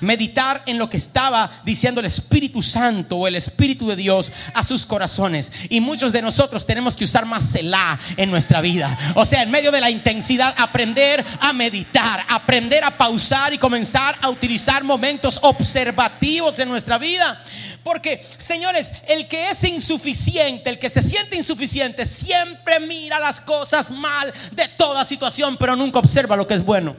meditar 0.00 0.62
en 0.66 0.78
lo 0.78 0.88
que 0.88 0.96
estaba 0.96 1.50
diciendo 1.64 2.00
el 2.00 2.06
Espíritu 2.06 2.62
Santo 2.62 3.16
o 3.16 3.26
el 3.26 3.36
Espíritu 3.36 3.88
de 3.88 3.96
Dios 3.96 4.32
a 4.54 4.62
sus 4.64 4.86
corazones. 4.86 5.50
Y 5.68 5.80
muchos 5.80 6.12
de 6.12 6.22
nosotros 6.22 6.66
tenemos 6.66 6.96
que 6.96 7.04
usar 7.04 7.26
más 7.26 7.44
Selah 7.44 7.98
en 8.16 8.30
nuestra 8.30 8.60
vida. 8.60 8.96
O 9.14 9.24
sea, 9.24 9.42
en 9.42 9.50
medio 9.50 9.70
de 9.70 9.80
la 9.80 9.90
intensidad, 9.90 10.54
aprender 10.58 11.24
a 11.40 11.52
meditar, 11.52 12.24
aprender 12.28 12.84
a 12.84 12.96
pausar 12.96 13.52
y 13.52 13.58
comenzar 13.58 14.16
a 14.20 14.28
utilizar 14.28 14.84
momentos 14.84 15.38
observativos 15.42 16.58
en 16.58 16.68
nuestra 16.68 16.98
vida. 16.98 17.40
Porque, 17.82 18.20
señores, 18.38 18.92
el 19.06 19.28
que 19.28 19.50
es 19.50 19.62
insuficiente, 19.62 20.70
el 20.70 20.78
que 20.80 20.90
se 20.90 21.02
siente 21.02 21.36
insuficiente, 21.36 22.04
siempre 22.04 22.80
mira 22.80 23.20
las 23.20 23.40
cosas 23.40 23.92
mal 23.92 24.32
de 24.52 24.66
toda 24.76 25.04
situación, 25.04 25.56
pero 25.56 25.76
nunca 25.76 26.00
observa 26.00 26.36
lo 26.36 26.48
que 26.48 26.54
es 26.54 26.64
bueno. 26.64 26.96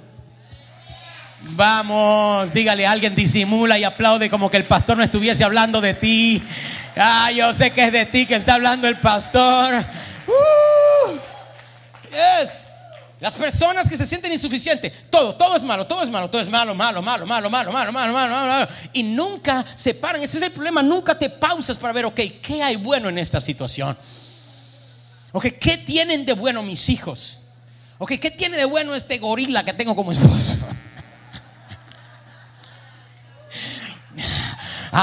Vamos, 1.50 2.54
dígale 2.54 2.86
a 2.86 2.92
alguien, 2.92 3.16
disimula 3.16 3.80
y 3.80 3.84
aplaude 3.84 4.30
como 4.30 4.52
que 4.52 4.58
el 4.58 4.66
pastor 4.66 4.98
no 4.98 5.04
estuviese 5.04 5.44
hablando 5.44 5.80
de 5.80 5.94
ti. 5.94 6.44
Ah, 6.96 7.32
yo 7.32 7.54
sé 7.54 7.72
que 7.72 7.86
es 7.86 7.92
de 7.92 8.06
ti 8.06 8.26
que 8.26 8.36
está 8.36 8.56
hablando 8.56 8.88
el 8.88 9.00
pastor. 9.00 9.76
Uh, 10.28 11.18
Las 13.20 13.36
personas 13.36 13.90
que 13.90 13.98
se 13.98 14.06
sienten 14.06 14.34
insuficientes, 14.34 15.06
todo, 15.10 15.36
todo 15.36 15.56
es 15.56 15.64
malo, 15.64 15.88
todo 15.88 16.04
es 16.04 16.10
malo, 16.10 16.30
todo 16.30 16.42
es 16.42 16.50
malo, 16.50 16.76
malo, 16.76 17.02
malo, 17.02 17.26
malo, 17.26 17.50
malo, 17.50 17.72
malo, 17.72 17.92
malo, 17.92 18.14
malo, 18.14 18.34
malo, 18.34 18.48
malo. 18.48 18.68
Y 18.94 19.04
nunca 19.04 19.66
se 19.76 19.94
paran. 19.94 20.22
Ese 20.22 20.38
es 20.38 20.44
el 20.44 20.52
problema. 20.52 20.84
Nunca 20.84 21.18
te 21.18 21.30
pausas 21.30 21.78
para 21.78 21.94
ver, 21.94 22.06
ok, 22.06 22.20
¿qué 22.42 22.62
hay 22.62 22.76
bueno 22.76 23.10
en 23.10 23.18
esta 23.18 23.40
situación? 23.40 23.98
Ok, 25.32 25.46
¿qué 25.60 25.78
tienen 25.78 26.26
de 26.26 26.34
bueno 26.34 26.62
mis 26.62 26.90
hijos? 26.90 27.40
Ok, 28.00 28.14
¿qué 28.20 28.32
tiene 28.32 28.58
de 28.58 28.66
bueno 28.66 28.94
este 28.94 29.18
gorila 29.18 29.64
que 29.64 29.74
tengo 29.74 29.96
como 29.96 30.12
esposo? 30.12 30.58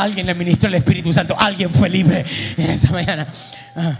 Alguien 0.02 0.26
le 0.26 0.34
ministró 0.34 0.68
el 0.68 0.74
Espíritu 0.74 1.12
Santo, 1.12 1.36
alguien 1.38 1.72
fue 1.72 1.88
libre 1.88 2.24
en 2.56 2.70
esa 2.70 2.90
mañana. 2.90 3.26
Ah. 3.76 3.98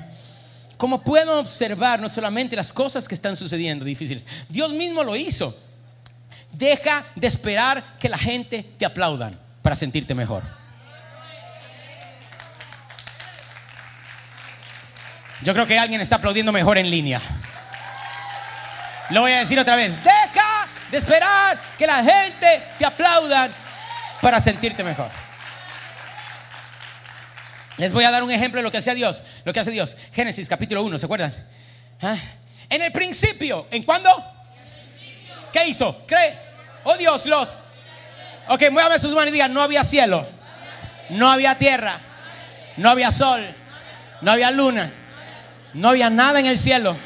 Como 0.76 1.02
puedo 1.02 1.38
observar 1.38 2.00
no 2.00 2.08
solamente 2.08 2.56
las 2.56 2.72
cosas 2.72 3.06
que 3.06 3.14
están 3.14 3.36
sucediendo 3.36 3.84
difíciles, 3.84 4.26
Dios 4.48 4.72
mismo 4.72 5.04
lo 5.04 5.14
hizo. 5.16 5.56
Deja 6.52 7.04
de 7.14 7.26
esperar 7.26 7.82
que 7.98 8.08
la 8.08 8.18
gente 8.18 8.64
te 8.76 8.84
aplaudan 8.84 9.38
para 9.62 9.76
sentirte 9.76 10.14
mejor. 10.14 10.42
Yo 15.42 15.52
creo 15.52 15.66
que 15.66 15.78
alguien 15.78 16.00
está 16.00 16.16
aplaudiendo 16.16 16.52
mejor 16.52 16.78
en 16.78 16.90
línea. 16.90 17.20
Lo 19.10 19.20
voy 19.20 19.32
a 19.32 19.38
decir 19.38 19.58
otra 19.58 19.76
vez. 19.76 20.02
Deja 20.02 20.68
de 20.90 20.96
esperar 20.96 21.58
que 21.76 21.86
la 21.86 22.02
gente 22.02 22.62
te 22.78 22.84
aplaudan 22.86 23.52
para 24.20 24.40
sentirte 24.40 24.82
mejor. 24.82 25.23
Les 27.76 27.92
voy 27.92 28.04
a 28.04 28.10
dar 28.10 28.22
un 28.22 28.30
ejemplo 28.30 28.58
de 28.58 28.62
lo 28.62 28.70
que 28.70 28.78
hace 28.78 28.94
Dios. 28.94 29.22
Lo 29.44 29.52
que 29.52 29.60
hace 29.60 29.70
Dios. 29.70 29.96
Génesis 30.12 30.48
capítulo 30.48 30.82
1, 30.84 30.98
¿se 30.98 31.06
acuerdan? 31.06 31.34
¿Ah? 32.00 32.16
En 32.70 32.82
el 32.82 32.92
principio, 32.92 33.66
¿en 33.70 33.82
cuándo? 33.82 34.10
¿Qué 35.52 35.68
hizo? 35.68 36.04
¿Cree? 36.06 36.38
Oh 36.84 36.96
Dios, 36.96 37.26
los. 37.26 37.56
Ok, 38.48 38.70
muévame 38.70 38.98
sus 38.98 39.14
manos 39.14 39.28
y 39.28 39.32
digan, 39.32 39.54
no 39.54 39.62
había 39.62 39.82
cielo, 39.84 40.26
no 41.10 41.30
había 41.30 41.56
tierra, 41.56 41.98
no 42.76 42.90
había 42.90 43.10
sol, 43.10 43.42
no 44.20 44.32
había 44.32 44.50
luna, 44.50 44.92
no 45.72 45.88
había 45.88 46.10
nada 46.10 46.40
en 46.40 46.46
el 46.46 46.58
cielo, 46.58 46.96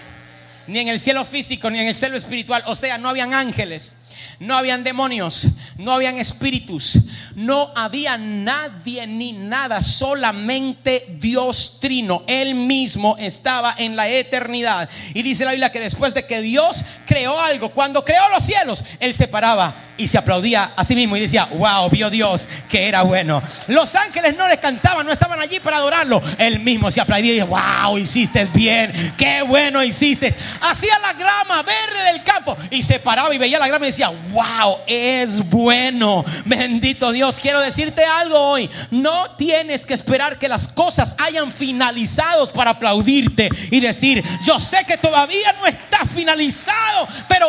ni 0.66 0.80
en 0.80 0.88
el 0.88 0.98
cielo 0.98 1.24
físico, 1.24 1.70
ni 1.70 1.78
en 1.78 1.86
el 1.86 1.94
cielo 1.94 2.16
espiritual. 2.16 2.62
O 2.66 2.74
sea, 2.74 2.98
no 2.98 3.08
habían 3.08 3.32
ángeles, 3.34 3.97
no 4.40 4.56
habían 4.56 4.84
demonios, 4.84 5.46
no 5.76 5.92
habían 5.92 6.16
espíritus, 6.18 6.98
no 7.34 7.70
había 7.76 8.18
nadie 8.18 9.06
ni 9.06 9.32
nada, 9.32 9.82
solamente 9.82 11.04
Dios 11.20 11.78
Trino. 11.80 12.24
Él 12.26 12.54
mismo 12.54 13.16
estaba 13.18 13.74
en 13.78 13.96
la 13.96 14.08
eternidad. 14.08 14.88
Y 15.14 15.22
dice 15.22 15.44
la 15.44 15.52
Biblia 15.52 15.72
que 15.72 15.80
después 15.80 16.14
de 16.14 16.26
que 16.26 16.40
Dios 16.40 16.84
creó 17.06 17.40
algo, 17.40 17.70
cuando 17.70 18.04
creó 18.04 18.22
los 18.34 18.44
cielos, 18.44 18.84
Él 19.00 19.14
se 19.14 19.28
paraba 19.28 19.74
y 19.98 20.08
se 20.08 20.16
aplaudía 20.16 20.72
a 20.76 20.84
sí 20.84 20.94
mismo 20.94 21.16
y 21.16 21.20
decía, 21.20 21.46
wow, 21.46 21.90
vio 21.90 22.08
Dios 22.08 22.48
que 22.70 22.86
era 22.86 23.02
bueno. 23.02 23.42
Los 23.66 23.94
ángeles 23.96 24.36
no 24.36 24.48
le 24.48 24.58
cantaban, 24.58 25.04
no 25.04 25.12
estaban 25.12 25.40
allí 25.40 25.60
para 25.60 25.78
adorarlo. 25.78 26.22
Él 26.38 26.60
mismo 26.60 26.90
se 26.90 27.00
aplaudía 27.00 27.32
y 27.32 27.38
decía, 27.38 27.44
wow, 27.44 27.98
hiciste 27.98 28.44
bien, 28.46 28.92
qué 29.18 29.42
bueno 29.42 29.82
hiciste. 29.82 30.34
Hacía 30.62 30.98
la 31.00 31.12
grama 31.14 31.62
verde 31.62 32.12
del 32.12 32.22
campo 32.22 32.56
y 32.70 32.82
se 32.82 33.00
paraba 33.00 33.34
y 33.34 33.38
veía 33.38 33.58
la 33.58 33.66
grama 33.66 33.86
y 33.86 33.90
decía, 33.90 34.07
wow, 34.30 34.78
es 34.86 35.48
bueno. 35.48 36.24
Bendito 36.44 37.12
Dios. 37.12 37.38
Quiero 37.40 37.60
decirte 37.60 38.04
algo 38.04 38.38
hoy. 38.38 38.70
No 38.90 39.32
tienes 39.32 39.86
que 39.86 39.94
esperar 39.94 40.38
que 40.38 40.48
las 40.48 40.68
cosas 40.68 41.16
hayan 41.18 41.52
finalizado 41.52 42.46
para 42.52 42.72
aplaudirte 42.72 43.48
y 43.70 43.80
decir, 43.80 44.22
yo 44.42 44.58
sé 44.60 44.84
que 44.86 44.96
todavía 44.96 45.52
no 45.54 45.66
está 45.66 46.04
finalizado, 46.06 47.08
pero 47.28 47.46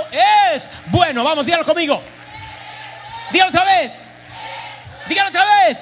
es 0.53 0.69
bueno. 0.87 1.23
Vamos, 1.23 1.45
dígalo 1.45 1.65
conmigo. 1.65 2.01
Dígalo 3.31 3.49
otra 3.49 3.63
vez. 3.63 3.91
Dígalo 5.07 5.29
otra 5.29 5.45
vez. 5.65 5.79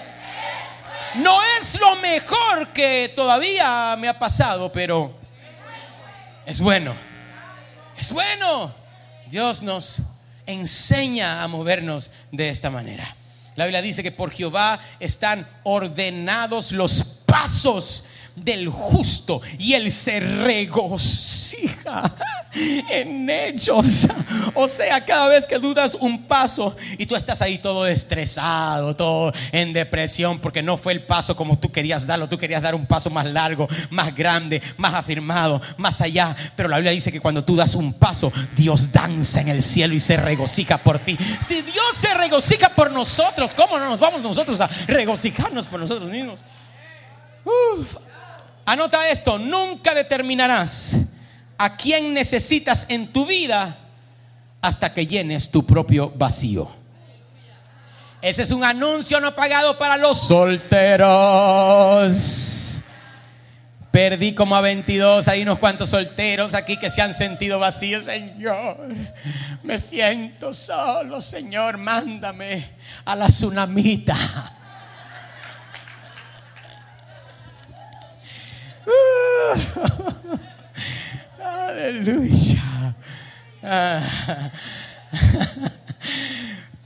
No 1.15 1.39
es 1.59 1.79
lo 1.79 1.95
mejor 1.95 2.69
que 2.73 3.11
todavía 3.15 3.95
me 3.97 4.07
ha 4.07 4.19
pasado, 4.19 4.71
pero 4.71 5.15
es 6.45 6.59
bueno. 6.59 6.95
Es 7.97 8.11
bueno. 8.11 8.73
Dios 9.27 9.61
nos 9.61 9.97
enseña 10.47 11.43
a 11.43 11.47
movernos 11.47 12.09
de 12.31 12.49
esta 12.49 12.69
manera. 12.69 13.15
La 13.55 13.65
Biblia 13.65 13.81
dice 13.81 14.03
que 14.03 14.11
por 14.11 14.31
Jehová 14.31 14.79
están 14.99 15.47
ordenados 15.63 16.71
los 16.71 17.03
pasos 17.25 18.05
del 18.43 18.69
justo 18.69 19.41
y 19.57 19.73
él 19.73 19.91
se 19.91 20.19
regocija 20.19 22.03
en 22.91 23.29
ellos. 23.29 24.07
O 24.53 24.67
sea, 24.67 25.03
cada 25.03 25.27
vez 25.27 25.45
que 25.45 25.59
dudas 25.59 25.97
un 25.99 26.23
paso 26.23 26.75
y 26.97 27.05
tú 27.05 27.15
estás 27.15 27.41
ahí 27.41 27.57
todo 27.57 27.87
estresado, 27.87 28.95
todo 28.95 29.33
en 29.51 29.73
depresión, 29.73 30.39
porque 30.39 30.63
no 30.63 30.77
fue 30.77 30.93
el 30.93 31.03
paso 31.03 31.35
como 31.35 31.57
tú 31.57 31.71
querías 31.71 32.05
darlo, 32.05 32.29
tú 32.29 32.37
querías 32.37 32.61
dar 32.61 32.75
un 32.75 32.85
paso 32.85 33.09
más 33.09 33.25
largo, 33.25 33.67
más 33.89 34.15
grande, 34.15 34.61
más 34.77 34.93
afirmado, 34.93 35.61
más 35.77 36.01
allá. 36.01 36.35
Pero 36.55 36.69
la 36.69 36.77
Biblia 36.77 36.91
dice 36.91 37.11
que 37.11 37.19
cuando 37.19 37.43
tú 37.43 37.55
das 37.55 37.75
un 37.75 37.93
paso, 37.93 38.31
Dios 38.55 38.91
danza 38.91 39.41
en 39.41 39.49
el 39.49 39.63
cielo 39.63 39.93
y 39.93 39.99
se 39.99 40.17
regocija 40.17 40.77
por 40.77 40.99
ti. 40.99 41.17
Si 41.17 41.61
Dios 41.61 41.93
se 41.93 42.13
regocija 42.13 42.69
por 42.69 42.91
nosotros, 42.91 43.53
¿cómo 43.55 43.79
no 43.79 43.89
nos 43.89 43.99
vamos 43.99 44.21
nosotros 44.21 44.59
a 44.61 44.67
regocijarnos 44.87 45.67
por 45.67 45.79
nosotros 45.79 46.09
mismos? 46.09 46.39
Anota 48.67 49.09
esto, 49.09 49.39
nunca 49.39 49.95
determinarás 49.95 50.97
a 51.57 51.77
quién 51.77 52.13
necesitas 52.13 52.85
en 52.89 53.07
tu 53.13 53.25
vida 53.25 53.77
hasta 54.61 54.93
que 54.93 55.07
llenes 55.07 55.49
tu 55.49 55.65
propio 55.65 56.11
vacío. 56.13 56.69
Ese 58.21 58.41
es 58.41 58.51
un 58.51 58.65
anuncio 58.65 59.21
no 59.21 59.33
pagado 59.33 59.77
para 59.77 59.95
los 59.95 60.19
solteros. 60.19 62.11
Perdí 63.89 64.33
como 64.33 64.53
a 64.57 64.59
22, 64.59 65.29
hay 65.29 65.43
unos 65.43 65.59
cuantos 65.59 65.91
solteros 65.91 66.53
aquí 66.53 66.75
que 66.75 66.89
se 66.89 67.01
han 67.01 67.13
sentido 67.13 67.59
vacíos. 67.59 68.03
Señor, 68.03 68.89
me 69.63 69.79
siento 69.79 70.53
solo, 70.53 71.21
Señor, 71.21 71.77
mándame 71.77 72.65
a 73.05 73.15
la 73.15 73.27
tsunamita. 73.27 74.56
Aleluya. 81.43 82.63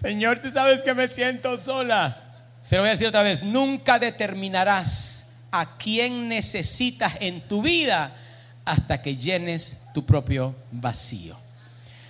Señor, 0.01 0.39
tú 0.39 0.49
sabes 0.51 0.81
que 0.81 0.93
me 0.93 1.07
siento 1.07 1.57
sola. 1.57 2.17
Se 2.63 2.75
lo 2.75 2.81
voy 2.81 2.89
a 2.89 2.91
decir 2.91 3.07
otra 3.07 3.23
vez. 3.23 3.43
Nunca 3.43 3.99
determinarás 3.99 5.27
a 5.51 5.77
quién 5.77 6.29
necesitas 6.29 7.13
en 7.19 7.41
tu 7.41 7.61
vida 7.61 8.11
hasta 8.65 9.01
que 9.01 9.15
llenes 9.17 9.81
tu 9.93 10.05
propio 10.05 10.55
vacío. 10.71 11.37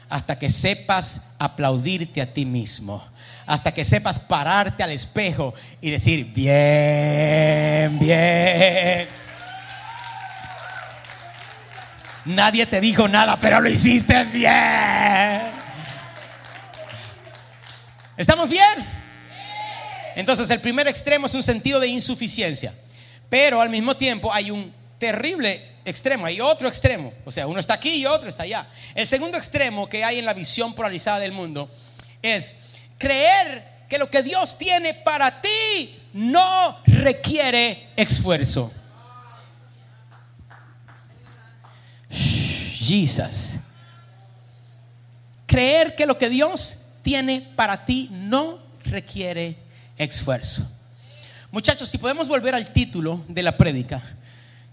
Hasta 0.10 0.38
que 0.38 0.50
sepas 0.50 1.22
aplaudirte 1.40 2.22
a 2.22 2.34
ti 2.34 2.46
mismo. 2.46 3.04
Hasta 3.46 3.74
que 3.74 3.84
sepas 3.84 4.20
pararte 4.20 4.84
al 4.84 4.92
espejo 4.92 5.54
y 5.80 5.90
decir, 5.90 6.26
bien, 6.26 7.98
bien. 8.00 9.08
Nadie 12.26 12.66
te 12.66 12.80
dijo 12.80 13.08
nada, 13.08 13.38
pero 13.40 13.60
lo 13.60 13.70
hiciste 13.70 14.24
bien. 14.26 15.52
¿Estamos 18.16 18.50
bien? 18.50 18.86
Entonces 20.16 20.50
el 20.50 20.60
primer 20.60 20.88
extremo 20.88 21.26
es 21.26 21.34
un 21.34 21.42
sentido 21.42 21.80
de 21.80 21.88
insuficiencia, 21.88 22.74
pero 23.30 23.62
al 23.62 23.70
mismo 23.70 23.96
tiempo 23.96 24.32
hay 24.32 24.52
un 24.52 24.72
terrible 25.00 25.78
extremo, 25.86 26.26
hay 26.26 26.40
otro 26.40 26.68
extremo, 26.68 27.12
o 27.26 27.32
sea, 27.32 27.48
uno 27.48 27.60
está 27.60 27.74
aquí 27.74 27.96
y 27.96 28.06
otro 28.06 28.30
está 28.30 28.44
allá. 28.44 28.68
El 28.94 29.08
segundo 29.08 29.38
extremo 29.38 29.90
que 29.90 30.04
hay 30.04 30.20
en 30.20 30.26
la 30.26 30.34
visión 30.34 30.76
polarizada 30.76 31.20
del 31.20 31.32
mundo 31.32 31.72
es 32.22 32.58
creer 33.00 33.66
que 33.90 33.98
lo 33.98 34.12
que 34.12 34.22
Dios 34.22 34.58
tiene 34.58 34.94
para 34.94 35.42
ti 35.42 36.00
no 36.14 36.78
requiere 36.86 37.90
esfuerzo. 37.96 38.72
Jesus. 42.92 43.60
Creer 45.46 45.96
que 45.96 46.06
lo 46.06 46.18
que 46.18 46.30
Dios 46.30 46.80
tiene 47.02 47.48
para 47.56 47.86
ti 47.86 48.10
no 48.12 48.60
requiere 48.84 49.56
esfuerzo. 49.98 50.70
Muchachos, 51.52 51.90
si 51.90 51.98
podemos 51.98 52.28
volver 52.28 52.56
al 52.56 52.72
título 52.74 53.24
de 53.28 53.44
la 53.44 53.58
prédica, 53.58 54.02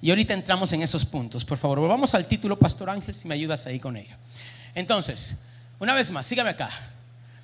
y 0.00 0.10
ahorita 0.10 0.34
entramos 0.34 0.72
en 0.72 0.82
esos 0.82 1.04
puntos, 1.04 1.44
por 1.44 1.58
favor, 1.58 1.80
volvamos 1.80 2.14
al 2.14 2.26
título, 2.26 2.58
Pastor 2.58 2.90
Ángel, 2.90 3.14
si 3.14 3.26
me 3.26 3.34
ayudas 3.34 3.66
ahí 3.66 3.80
con 3.80 3.96
ello. 3.96 4.14
Entonces, 4.74 5.36
una 5.78 5.94
vez 5.94 6.10
más, 6.10 6.26
sígame 6.26 6.50
acá. 6.50 6.70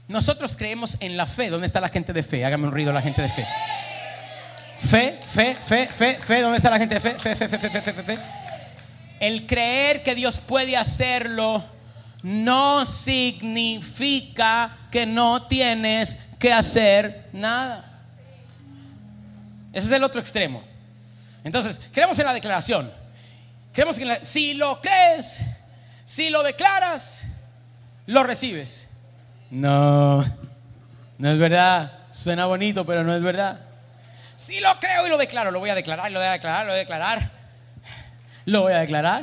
Nosotros 0.06 0.56
creemos 0.56 0.96
en 1.00 1.16
la 1.16 1.26
fe. 1.26 1.50
¿Dónde 1.50 1.66
está 1.66 1.80
la 1.80 1.88
gente 1.88 2.12
de 2.12 2.22
fe? 2.22 2.44
Hágame 2.44 2.66
un 2.66 2.72
ruido 2.72 2.92
la 2.92 3.02
gente 3.02 3.22
de 3.22 3.28
fe. 3.28 3.46
Fe, 4.80 5.18
fe, 5.24 5.56
fe, 5.56 5.86
fe, 5.86 6.14
fe. 6.14 6.40
¿Dónde 6.42 6.58
está 6.58 6.70
la 6.70 6.78
gente 6.78 6.94
de 6.94 7.00
fe? 7.00 7.14
Fe, 7.18 7.34
fe, 7.34 7.48
fe, 7.48 7.58
fe, 7.58 7.70
fe, 7.70 7.92
fe, 7.92 8.02
fe. 8.02 8.43
El 9.24 9.46
creer 9.46 10.02
que 10.02 10.14
Dios 10.14 10.38
puede 10.38 10.76
hacerlo 10.76 11.64
no 12.22 12.84
significa 12.84 14.76
que 14.90 15.06
no 15.06 15.46
tienes 15.46 16.18
que 16.38 16.52
hacer 16.52 17.30
nada. 17.32 18.02
Ese 19.72 19.86
es 19.86 19.92
el 19.92 20.04
otro 20.04 20.20
extremo. 20.20 20.62
Entonces, 21.42 21.80
creemos 21.90 22.18
en 22.18 22.26
la 22.26 22.34
declaración. 22.34 22.92
Creemos 23.72 23.98
que 23.98 24.18
si 24.22 24.52
lo 24.52 24.82
crees, 24.82 25.40
si 26.04 26.28
lo 26.28 26.42
declaras, 26.42 27.24
lo 28.04 28.24
recibes. 28.24 28.88
No, 29.50 30.22
no 31.16 31.30
es 31.30 31.38
verdad. 31.38 31.90
Suena 32.10 32.44
bonito, 32.44 32.84
pero 32.84 33.02
no 33.04 33.16
es 33.16 33.22
verdad. 33.22 33.58
Si 34.36 34.60
lo 34.60 34.68
creo 34.80 35.06
y 35.06 35.08
lo 35.08 35.16
declaro, 35.16 35.50
lo 35.50 35.60
voy 35.60 35.70
a 35.70 35.74
declarar, 35.74 36.12
lo 36.12 36.18
voy 36.18 36.28
a 36.28 36.32
declarar, 36.32 36.66
lo 36.66 36.72
voy 36.72 36.76
a 36.76 36.80
declarar 36.80 37.34
lo 38.47 38.62
voy 38.62 38.72
a 38.72 38.78
declarar. 38.78 39.22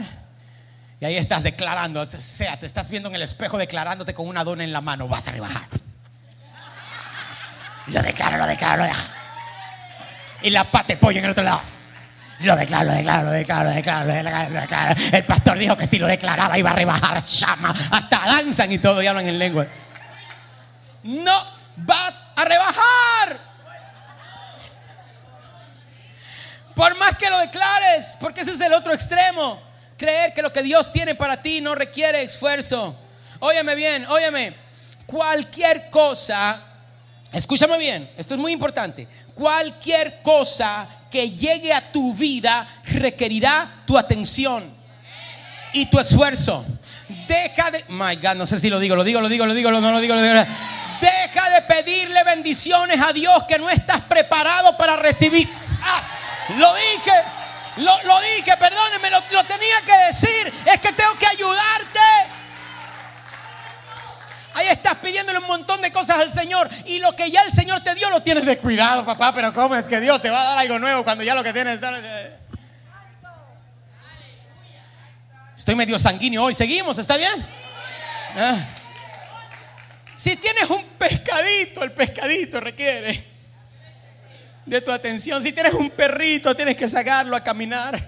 Y 0.99 1.05
ahí 1.05 1.17
estás 1.17 1.41
declarando, 1.41 2.01
o 2.01 2.05
sea, 2.05 2.57
te 2.57 2.67
estás 2.67 2.89
viendo 2.89 3.09
en 3.09 3.15
el 3.15 3.23
espejo 3.23 3.57
declarándote 3.57 4.13
con 4.13 4.27
una 4.27 4.43
dona 4.43 4.63
en 4.63 4.71
la 4.71 4.81
mano, 4.81 5.07
vas 5.07 5.27
a 5.27 5.31
rebajar. 5.31 5.63
Lo 7.87 8.01
declaro, 8.03 8.37
lo 8.37 8.45
declaro, 8.45 8.83
lo 8.83 8.87
declaro. 8.87 9.09
Y 10.43 10.51
la 10.51 10.69
pate 10.69 10.97
pollo 10.97 11.19
en 11.19 11.25
el 11.25 11.31
otro 11.31 11.43
lado. 11.43 11.61
Lo 12.41 12.55
declaro, 12.55 12.85
lo 12.85 12.93
declaro, 12.93 13.23
lo 13.23 13.31
declaro, 13.31 13.69
lo 13.69 13.75
declaro, 13.75 14.05
lo 14.05 14.13
declaro, 14.13 14.49
lo 14.49 14.61
declaro. 14.61 14.95
El 15.11 15.25
pastor 15.25 15.57
dijo 15.57 15.75
que 15.75 15.87
si 15.87 15.99
lo 15.99 16.07
declaraba 16.07 16.57
iba 16.57 16.71
a 16.71 16.75
rebajar. 16.75 17.23
Llama, 17.23 17.69
hasta 17.69 18.19
danzan 18.25 18.71
y 18.71 18.77
todo 18.77 19.01
y 19.01 19.07
hablan 19.07 19.27
en 19.27 19.39
lengua. 19.39 19.65
No 21.03 21.43
vas 21.77 22.23
a 22.35 22.45
rebajar. 22.45 23.50
Por 26.81 26.97
más 26.97 27.15
que 27.15 27.29
lo 27.29 27.37
declares, 27.37 28.17
porque 28.19 28.41
ese 28.41 28.53
es 28.53 28.59
el 28.59 28.73
otro 28.73 28.91
extremo. 28.91 29.61
Creer 29.95 30.33
que 30.33 30.41
lo 30.41 30.51
que 30.51 30.63
Dios 30.63 30.91
tiene 30.91 31.13
para 31.13 31.39
ti 31.39 31.61
no 31.61 31.75
requiere 31.75 32.23
esfuerzo. 32.23 32.95
Óyeme 33.39 33.75
bien, 33.75 34.03
óyeme. 34.07 34.55
Cualquier 35.05 35.91
cosa, 35.91 36.59
escúchame 37.31 37.77
bien, 37.77 38.09
esto 38.17 38.33
es 38.33 38.39
muy 38.39 38.51
importante. 38.51 39.07
Cualquier 39.35 40.23
cosa 40.23 40.87
que 41.11 41.29
llegue 41.29 41.71
a 41.71 41.91
tu 41.91 42.15
vida 42.15 42.65
requerirá 42.85 43.83
tu 43.85 43.95
atención 43.95 44.67
y 45.73 45.85
tu 45.85 45.99
esfuerzo. 45.99 46.65
Deja 47.27 47.69
de, 47.69 47.85
my 47.89 48.15
God, 48.15 48.37
no 48.37 48.47
sé 48.47 48.59
si 48.59 48.71
lo 48.71 48.79
digo, 48.79 48.95
lo 48.95 49.03
digo, 49.03 49.21
lo 49.21 49.29
digo, 49.29 49.45
lo 49.45 49.53
digo, 49.53 49.69
no 49.69 49.91
lo 49.91 49.99
digo, 49.99 50.15
lo 50.15 50.21
digo. 50.23 50.33
Deja 50.99 51.49
de 51.51 51.61
pedirle 51.61 52.23
bendiciones 52.23 52.99
a 52.99 53.13
Dios 53.13 53.43
que 53.47 53.59
no 53.59 53.69
estás 53.69 54.01
preparado 54.01 54.75
para 54.77 54.95
recibir. 54.95 55.47
Ah, 55.83 56.17
lo 56.57 56.73
dije, 56.75 57.11
lo, 57.77 58.21
dije, 58.35 58.57
perdóneme, 58.57 59.09
lo, 59.09 59.19
lo 59.31 59.43
tenía 59.45 59.81
que 59.85 59.97
decir. 60.07 60.53
Es 60.65 60.79
que 60.79 60.91
tengo 60.91 61.17
que 61.17 61.27
ayudarte. 61.27 61.99
Ahí 64.53 64.67
estás 64.67 64.95
pidiéndole 64.95 65.39
un 65.39 65.47
montón 65.47 65.81
de 65.81 65.91
cosas 65.91 66.17
al 66.17 66.29
Señor 66.29 66.69
y 66.85 66.99
lo 66.99 67.15
que 67.15 67.31
ya 67.31 67.41
el 67.43 67.53
Señor 67.53 67.81
te 67.81 67.95
dio 67.95 68.09
lo 68.09 68.21
tienes 68.21 68.45
descuidado, 68.45 69.05
papá. 69.05 69.33
Pero 69.33 69.53
¿cómo 69.53 69.75
es 69.75 69.87
que 69.87 70.01
Dios 70.01 70.21
te 70.21 70.29
va 70.29 70.41
a 70.41 70.43
dar 70.43 70.57
algo 70.57 70.77
nuevo 70.77 71.03
cuando 71.03 71.23
ya 71.23 71.35
lo 71.35 71.43
que 71.43 71.53
tienes. 71.53 71.79
Estoy 75.55 75.75
medio 75.75 75.97
sanguíneo 75.97 76.43
hoy. 76.43 76.53
Seguimos, 76.53 76.97
¿está 76.97 77.15
bien? 77.17 77.47
Ah. 78.35 78.65
Si 80.15 80.35
tienes 80.35 80.69
un 80.69 80.83
pescadito, 80.99 81.83
el 81.83 81.93
pescadito 81.93 82.59
requiere 82.59 83.30
de 84.65 84.81
tu 84.81 84.91
atención. 84.91 85.41
Si 85.41 85.51
tienes 85.51 85.73
un 85.73 85.89
perrito, 85.89 86.55
tienes 86.55 86.75
que 86.75 86.87
sacarlo 86.87 87.35
a 87.35 87.43
caminar. 87.43 87.99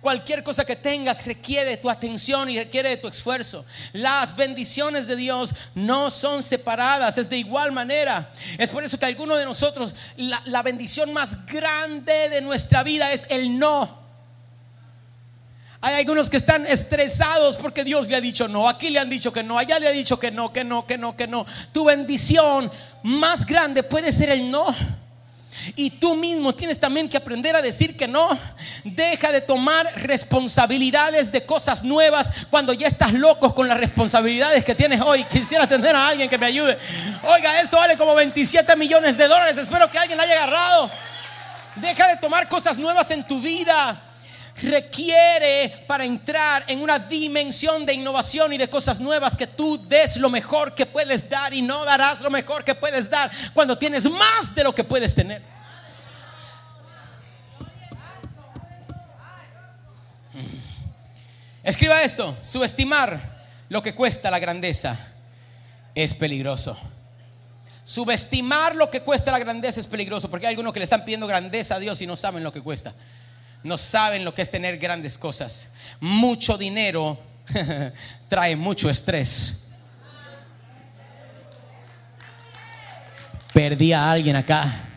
Cualquier 0.00 0.42
cosa 0.42 0.64
que 0.64 0.76
tengas 0.76 1.26
requiere 1.26 1.70
de 1.70 1.76
tu 1.76 1.90
atención 1.90 2.48
y 2.48 2.58
requiere 2.58 2.88
de 2.88 2.96
tu 2.96 3.06
esfuerzo. 3.06 3.66
Las 3.92 4.34
bendiciones 4.34 5.06
de 5.06 5.14
Dios 5.14 5.54
no 5.74 6.10
son 6.10 6.42
separadas, 6.42 7.18
es 7.18 7.28
de 7.28 7.36
igual 7.36 7.70
manera. 7.72 8.30
Es 8.56 8.70
por 8.70 8.82
eso 8.82 8.98
que 8.98 9.04
algunos 9.04 9.36
de 9.36 9.44
nosotros, 9.44 9.94
la, 10.16 10.40
la 10.46 10.62
bendición 10.62 11.12
más 11.12 11.44
grande 11.44 12.30
de 12.30 12.40
nuestra 12.40 12.82
vida 12.82 13.12
es 13.12 13.26
el 13.28 13.58
no. 13.58 14.00
Hay 15.82 15.94
algunos 15.94 16.30
que 16.30 16.36
están 16.38 16.66
estresados 16.66 17.56
porque 17.56 17.84
Dios 17.84 18.08
le 18.08 18.16
ha 18.16 18.20
dicho 18.20 18.48
no, 18.48 18.68
aquí 18.68 18.90
le 18.90 18.98
han 18.98 19.08
dicho 19.08 19.32
que 19.32 19.42
no, 19.42 19.58
allá 19.58 19.78
le 19.78 19.88
ha 19.88 19.92
dicho 19.92 20.18
que 20.18 20.30
no, 20.30 20.52
que 20.52 20.62
no, 20.62 20.86
que 20.86 20.96
no, 20.96 21.16
que 21.16 21.26
no. 21.26 21.46
Tu 21.72 21.84
bendición 21.84 22.70
más 23.02 23.44
grande 23.44 23.82
puede 23.82 24.12
ser 24.12 24.30
el 24.30 24.50
no. 24.50 24.66
Y 25.76 25.90
tú 25.90 26.14
mismo 26.14 26.54
tienes 26.54 26.78
también 26.78 27.08
que 27.08 27.16
aprender 27.16 27.56
a 27.56 27.62
decir 27.62 27.96
que 27.96 28.08
no. 28.08 28.28
Deja 28.84 29.32
de 29.32 29.40
tomar 29.40 29.86
responsabilidades 29.96 31.32
de 31.32 31.44
cosas 31.44 31.82
nuevas 31.84 32.46
cuando 32.50 32.72
ya 32.72 32.86
estás 32.86 33.12
loco 33.12 33.54
con 33.54 33.68
las 33.68 33.78
responsabilidades 33.78 34.64
que 34.64 34.74
tienes 34.74 35.00
hoy. 35.00 35.24
Quisiera 35.24 35.66
tener 35.66 35.94
a 35.94 36.08
alguien 36.08 36.28
que 36.28 36.38
me 36.38 36.46
ayude. 36.46 36.78
Oiga, 37.24 37.60
esto 37.60 37.76
vale 37.76 37.96
como 37.96 38.14
27 38.14 38.76
millones 38.76 39.16
de 39.16 39.28
dólares. 39.28 39.56
Espero 39.56 39.90
que 39.90 39.98
alguien 39.98 40.16
la 40.16 40.24
haya 40.24 40.34
agarrado. 40.42 40.90
Deja 41.76 42.08
de 42.08 42.16
tomar 42.16 42.48
cosas 42.48 42.78
nuevas 42.78 43.10
en 43.10 43.26
tu 43.26 43.40
vida 43.40 44.00
requiere 44.62 45.84
para 45.86 46.04
entrar 46.04 46.64
en 46.68 46.82
una 46.82 46.98
dimensión 46.98 47.86
de 47.86 47.94
innovación 47.94 48.52
y 48.52 48.58
de 48.58 48.68
cosas 48.68 49.00
nuevas 49.00 49.36
que 49.36 49.46
tú 49.46 49.80
des 49.88 50.16
lo 50.16 50.30
mejor 50.30 50.74
que 50.74 50.86
puedes 50.86 51.28
dar 51.28 51.54
y 51.54 51.62
no 51.62 51.84
darás 51.84 52.20
lo 52.20 52.30
mejor 52.30 52.64
que 52.64 52.74
puedes 52.74 53.08
dar 53.08 53.30
cuando 53.54 53.78
tienes 53.78 54.10
más 54.10 54.54
de 54.54 54.64
lo 54.64 54.74
que 54.74 54.84
puedes 54.84 55.14
tener. 55.14 55.42
Escriba 61.62 62.02
esto, 62.02 62.36
subestimar 62.42 63.20
lo 63.68 63.82
que 63.82 63.94
cuesta 63.94 64.30
la 64.30 64.38
grandeza 64.38 64.98
es 65.94 66.14
peligroso. 66.14 66.78
Subestimar 67.84 68.76
lo 68.76 68.90
que 68.90 69.02
cuesta 69.02 69.32
la 69.32 69.38
grandeza 69.38 69.80
es 69.80 69.86
peligroso 69.86 70.30
porque 70.30 70.46
hay 70.46 70.52
algunos 70.52 70.72
que 70.72 70.80
le 70.80 70.84
están 70.84 71.04
pidiendo 71.04 71.26
grandeza 71.26 71.76
a 71.76 71.78
Dios 71.78 72.00
y 72.00 72.06
no 72.06 72.16
saben 72.16 72.44
lo 72.44 72.52
que 72.52 72.60
cuesta 72.60 72.94
no 73.62 73.76
saben 73.78 74.24
lo 74.24 74.34
que 74.34 74.42
es 74.42 74.50
tener 74.50 74.78
grandes 74.78 75.18
cosas. 75.18 75.70
Mucho 76.00 76.56
dinero 76.56 77.18
trae 78.28 78.56
mucho 78.56 78.88
estrés. 78.88 79.56
Perdí 83.52 83.92
a 83.92 84.10
alguien 84.10 84.36
acá. 84.36 84.88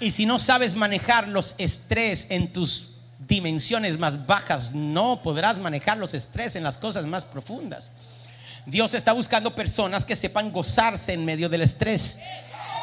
Y 0.00 0.10
si 0.10 0.26
no 0.26 0.38
sabes 0.38 0.74
manejar 0.74 1.28
los 1.28 1.54
estrés 1.58 2.28
en 2.30 2.52
tus 2.52 2.94
dimensiones 3.18 3.98
más 3.98 4.26
bajas, 4.26 4.72
no 4.74 5.22
podrás 5.22 5.58
manejar 5.58 5.98
los 5.98 6.14
estrés 6.14 6.56
en 6.56 6.62
las 6.62 6.78
cosas 6.78 7.04
más 7.06 7.24
profundas. 7.24 7.92
Dios 8.64 8.94
está 8.94 9.12
buscando 9.12 9.54
personas 9.54 10.04
que 10.04 10.16
sepan 10.16 10.52
gozarse 10.52 11.12
en 11.12 11.24
medio 11.24 11.48
del 11.48 11.62
estrés. 11.62 12.20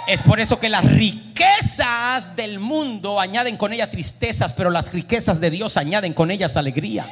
Es 0.08 0.22
por 0.22 0.40
eso 0.40 0.60
que 0.60 0.70
las 0.70 0.86
riquezas 0.86 2.36
del 2.36 2.60
mundo 2.60 3.20
añaden 3.20 3.58
con 3.58 3.74
ellas 3.74 3.90
tristezas, 3.90 4.54
pero 4.54 4.70
las 4.70 4.94
riquezas 4.94 5.40
de 5.40 5.50
Dios 5.50 5.78
añaden 5.78 6.14
con 6.14 6.30
ellas 6.30 6.58
alegría. 6.58 7.08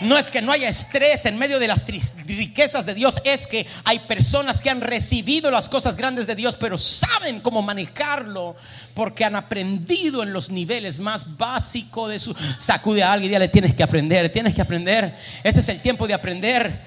No 0.00 0.18
es 0.18 0.26
que 0.26 0.42
no 0.42 0.52
haya 0.52 0.68
estrés 0.68 1.24
en 1.24 1.38
medio 1.38 1.58
de 1.58 1.68
las 1.68 1.86
riquezas 1.86 2.84
de 2.84 2.94
Dios, 2.94 3.20
es 3.24 3.46
que 3.46 3.66
hay 3.84 4.00
personas 4.00 4.60
que 4.60 4.70
han 4.70 4.80
recibido 4.80 5.50
las 5.50 5.68
cosas 5.68 5.96
grandes 5.96 6.26
de 6.26 6.34
Dios, 6.34 6.56
pero 6.56 6.78
saben 6.78 7.40
cómo 7.40 7.62
manejarlo 7.62 8.54
porque 8.92 9.24
han 9.24 9.36
aprendido 9.36 10.22
en 10.22 10.32
los 10.32 10.50
niveles 10.50 11.00
más 11.00 11.36
básicos 11.36 12.10
de 12.10 12.18
su... 12.18 12.34
Sacude 12.58 13.02
a 13.02 13.12
alguien 13.12 13.32
y 13.32 13.38
le 13.38 13.48
tienes 13.48 13.74
que 13.74 13.82
aprender, 13.82 14.30
tienes 14.30 14.54
que 14.54 14.62
aprender. 14.62 15.16
Este 15.42 15.60
es 15.60 15.68
el 15.68 15.80
tiempo 15.80 16.06
de 16.06 16.14
aprender. 16.14 16.80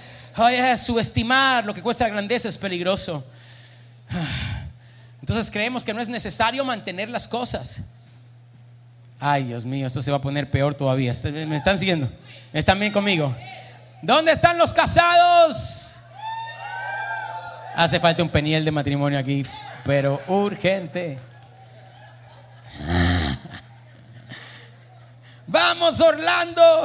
Subestimar 0.77 1.65
lo 1.65 1.73
que 1.73 1.81
cuesta 1.81 2.05
la 2.05 2.11
grandeza 2.11 2.47
es 2.49 2.57
peligroso. 2.57 3.25
Entonces 5.21 5.51
creemos 5.51 5.83
que 5.83 5.93
no 5.93 6.01
es 6.01 6.09
necesario 6.09 6.63
mantener 6.63 7.09
las 7.09 7.27
cosas. 7.27 7.81
Ay, 9.19 9.45
Dios 9.45 9.65
mío, 9.65 9.87
esto 9.87 10.01
se 10.01 10.11
va 10.11 10.17
a 10.17 10.21
poner 10.21 10.49
peor 10.51 10.75
todavía. 10.75 11.13
¿Me 11.23 11.55
están 11.55 11.77
siguiendo? 11.79 12.11
¿Están 12.53 12.79
bien 12.79 12.93
conmigo? 12.93 13.35
¿Dónde 14.01 14.31
están 14.31 14.57
los 14.57 14.73
casados? 14.73 16.01
Hace 17.75 17.99
falta 17.99 18.23
un 18.23 18.29
peniel 18.29 18.63
de 18.63 18.71
matrimonio 18.71 19.17
aquí, 19.17 19.45
pero 19.83 20.21
urgente. 20.27 21.17
Vamos, 25.47 25.99
Orlando. 26.01 26.83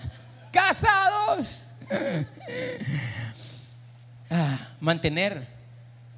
Casados. 0.52 1.66
Ah, 4.36 4.58
mantener 4.80 5.46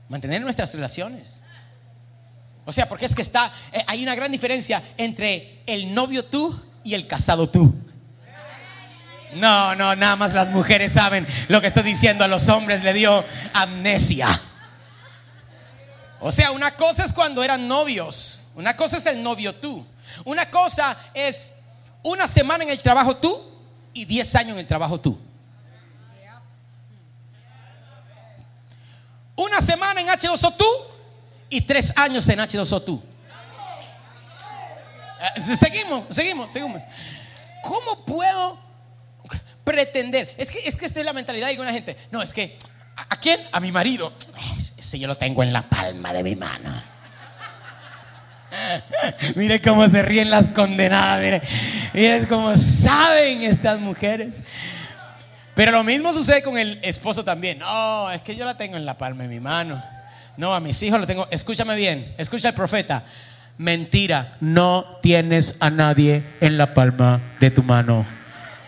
mantener 0.09 0.41
nuestras 0.41 0.73
relaciones. 0.75 1.43
O 2.65 2.73
sea, 2.73 2.89
porque 2.89 3.07
es 3.07 3.15
que 3.15 3.23
está, 3.23 3.51
eh, 3.73 3.85
hay 3.87 4.03
una 4.03 4.15
gran 4.15 4.33
diferencia 4.33 4.83
entre 4.97 5.63
el 5.67 5.95
novio 5.95 6.25
tú 6.25 6.61
y 6.83 6.95
el 6.95 7.07
casado 7.07 7.49
tú. 7.49 7.73
No, 9.35 9.75
no, 9.75 9.95
nada 9.95 10.17
más 10.17 10.33
las 10.33 10.51
mujeres 10.51 10.93
saben 10.93 11.27
lo 11.49 11.61
que 11.61 11.67
estoy 11.67 11.83
diciendo. 11.83 12.25
A 12.25 12.29
los 12.29 12.49
hombres 12.49 12.83
le 12.83 12.93
dio 12.93 13.25
amnesia. 13.53 14.29
O 16.21 16.33
sea, 16.33 16.53
una 16.53 16.73
cosa 16.73 17.05
es 17.05 17.13
cuando 17.13 17.43
eran 17.45 17.69
novios. 17.69 18.49
Una 18.55 18.75
cosa 18.75 18.97
es 18.97 19.07
el 19.07 19.23
novio 19.23 19.55
tú. 19.55 19.87
Una 20.25 20.47
cosa 20.47 20.97
es 21.15 21.53
una 22.03 22.27
semana 22.27 22.65
en 22.65 22.71
el 22.71 22.81
trabajo 22.81 23.17
tú 23.17 23.39
y 23.93 24.05
diez 24.07 24.35
años 24.35 24.53
en 24.53 24.61
el 24.61 24.67
trabajo 24.67 25.01
tú. 25.01 25.19
Una 29.37 29.61
semana 29.61 30.01
en 30.01 30.09
H2O 30.09 30.57
tú 30.57 30.67
y 31.51 31.61
tres 31.61 31.93
años 31.97 32.29
en 32.29 32.39
H2O 32.39 32.85
tú. 32.85 33.03
Eh, 35.37 35.41
seguimos, 35.55 36.07
seguimos, 36.11 36.51
seguimos. 36.51 36.83
¿Cómo 37.63 38.05
puedo 38.05 38.59
pretender? 39.65 40.33
Es 40.39 40.51
que, 40.51 40.59
es 40.61 40.77
que 40.77 40.87
esta 40.87 41.01
es 41.01 41.07
la 41.07 41.13
mentalidad 41.13 41.47
de 41.47 41.53
alguna 41.53 41.73
gente. 41.73 41.97
No, 42.11 42.23
es 42.23 42.33
que, 42.33 42.59
¿a, 42.97 43.17
quién? 43.19 43.41
A 43.53 43.61
mi 43.61 43.73
marido. 43.73 44.13
Ese 44.79 44.99
yo 44.99 45.07
lo 45.07 45.17
tengo 45.17 45.43
en 45.43 45.53
la 45.53 45.69
palma 45.69 46.13
de 46.13 46.23
mi 46.23 46.37
mano. 46.37 46.71
Mire 49.35 49.61
cómo 49.61 49.89
se 49.89 50.03
ríen 50.03 50.31
las 50.31 50.49
condenadas. 50.49 51.21
Mire, 51.21 51.43
mire 51.93 52.27
cómo 52.27 52.55
saben 52.57 53.43
estas 53.43 53.79
mujeres. 53.81 54.43
Pero 55.57 55.73
lo 55.73 55.83
mismo 55.83 56.13
sucede 56.13 56.43
con 56.43 56.59
el 56.59 56.79
esposo 56.83 57.25
también. 57.25 57.61
No, 57.61 58.11
es 58.11 58.21
que 58.21 58.37
yo 58.37 58.45
la 58.45 58.59
tengo 58.59 58.77
en 58.77 58.85
la 58.85 58.99
palma 58.99 59.23
de 59.23 59.31
mi 59.31 59.41
mano. 59.41 59.83
No, 60.37 60.55
a 60.55 60.61
mis 60.61 60.83
hijos 60.83 61.01
lo 61.01 61.07
tengo. 61.07 61.27
Escúchame 61.31 61.75
bien, 61.77 62.15
escucha 62.19 62.49
al 62.49 62.55
profeta. 62.55 63.05
Mentira, 63.57 64.37
no 64.41 64.99
tienes 65.01 65.55
a 65.59 65.71
nadie 65.71 66.23
en 66.43 66.59
la 66.59 66.75
palma 66.75 67.23
de 67.41 67.51
tu 67.51 67.63
mano. 67.63 68.05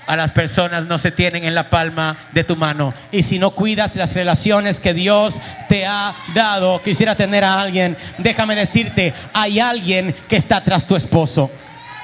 A 0.06 0.16
las 0.16 0.32
personas 0.32 0.86
no 0.86 0.96
se 0.96 1.10
tienen 1.10 1.44
en 1.44 1.54
la 1.54 1.68
palma 1.68 2.16
de 2.32 2.42
tu 2.42 2.56
mano. 2.56 2.94
Y 3.12 3.22
si 3.22 3.38
no 3.38 3.50
cuidas 3.50 3.94
las 3.94 4.14
relaciones 4.14 4.80
que 4.80 4.94
Dios 4.94 5.38
te 5.68 5.84
ha 5.84 6.14
dado, 6.32 6.80
quisiera 6.80 7.14
tener 7.14 7.44
a 7.44 7.60
alguien, 7.60 7.98
déjame 8.16 8.56
decirte, 8.56 9.12
hay 9.34 9.60
alguien 9.60 10.14
que 10.26 10.36
está 10.36 10.64
tras 10.64 10.86
tu 10.86 10.96
esposo. 10.96 11.50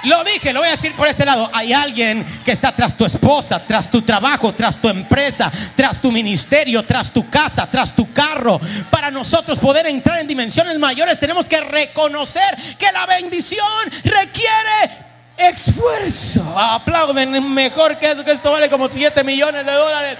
Lo 0.04 0.22
dije, 0.22 0.52
lo 0.52 0.60
voy 0.60 0.68
a 0.68 0.72
decir 0.72 0.94
por 0.94 1.08
este 1.08 1.24
lado. 1.24 1.48
Hay 1.52 1.72
alguien 1.72 2.24
que 2.44 2.52
está 2.52 2.72
tras 2.72 2.94
tu 2.96 3.06
esposa, 3.06 3.64
tras 3.64 3.90
tu 3.90 4.02
trabajo, 4.02 4.52
tras 4.52 4.76
tu 4.76 4.88
empresa, 4.88 5.50
tras 5.74 6.00
tu 6.00 6.12
ministerio, 6.12 6.82
tras 6.82 7.10
tu 7.10 7.28
casa, 7.30 7.66
tras 7.70 7.94
tu 7.94 8.12
carro. 8.12 8.60
Para 8.90 9.10
nosotros 9.10 9.58
poder 9.58 9.86
entrar 9.86 10.20
en 10.20 10.26
dimensiones 10.26 10.78
mayores 10.78 11.18
tenemos 11.18 11.46
que 11.46 11.60
reconocer 11.60 12.54
que 12.78 12.92
la 12.92 13.06
bendición 13.06 13.66
requiere 14.04 14.90
esfuerzo. 15.38 16.42
Aplauden 16.58 17.52
mejor 17.54 17.98
que 17.98 18.10
eso, 18.10 18.24
que 18.24 18.32
esto 18.32 18.52
vale 18.52 18.68
como 18.68 18.88
7 18.88 19.24
millones 19.24 19.64
de 19.64 19.72
dólares. 19.72 20.18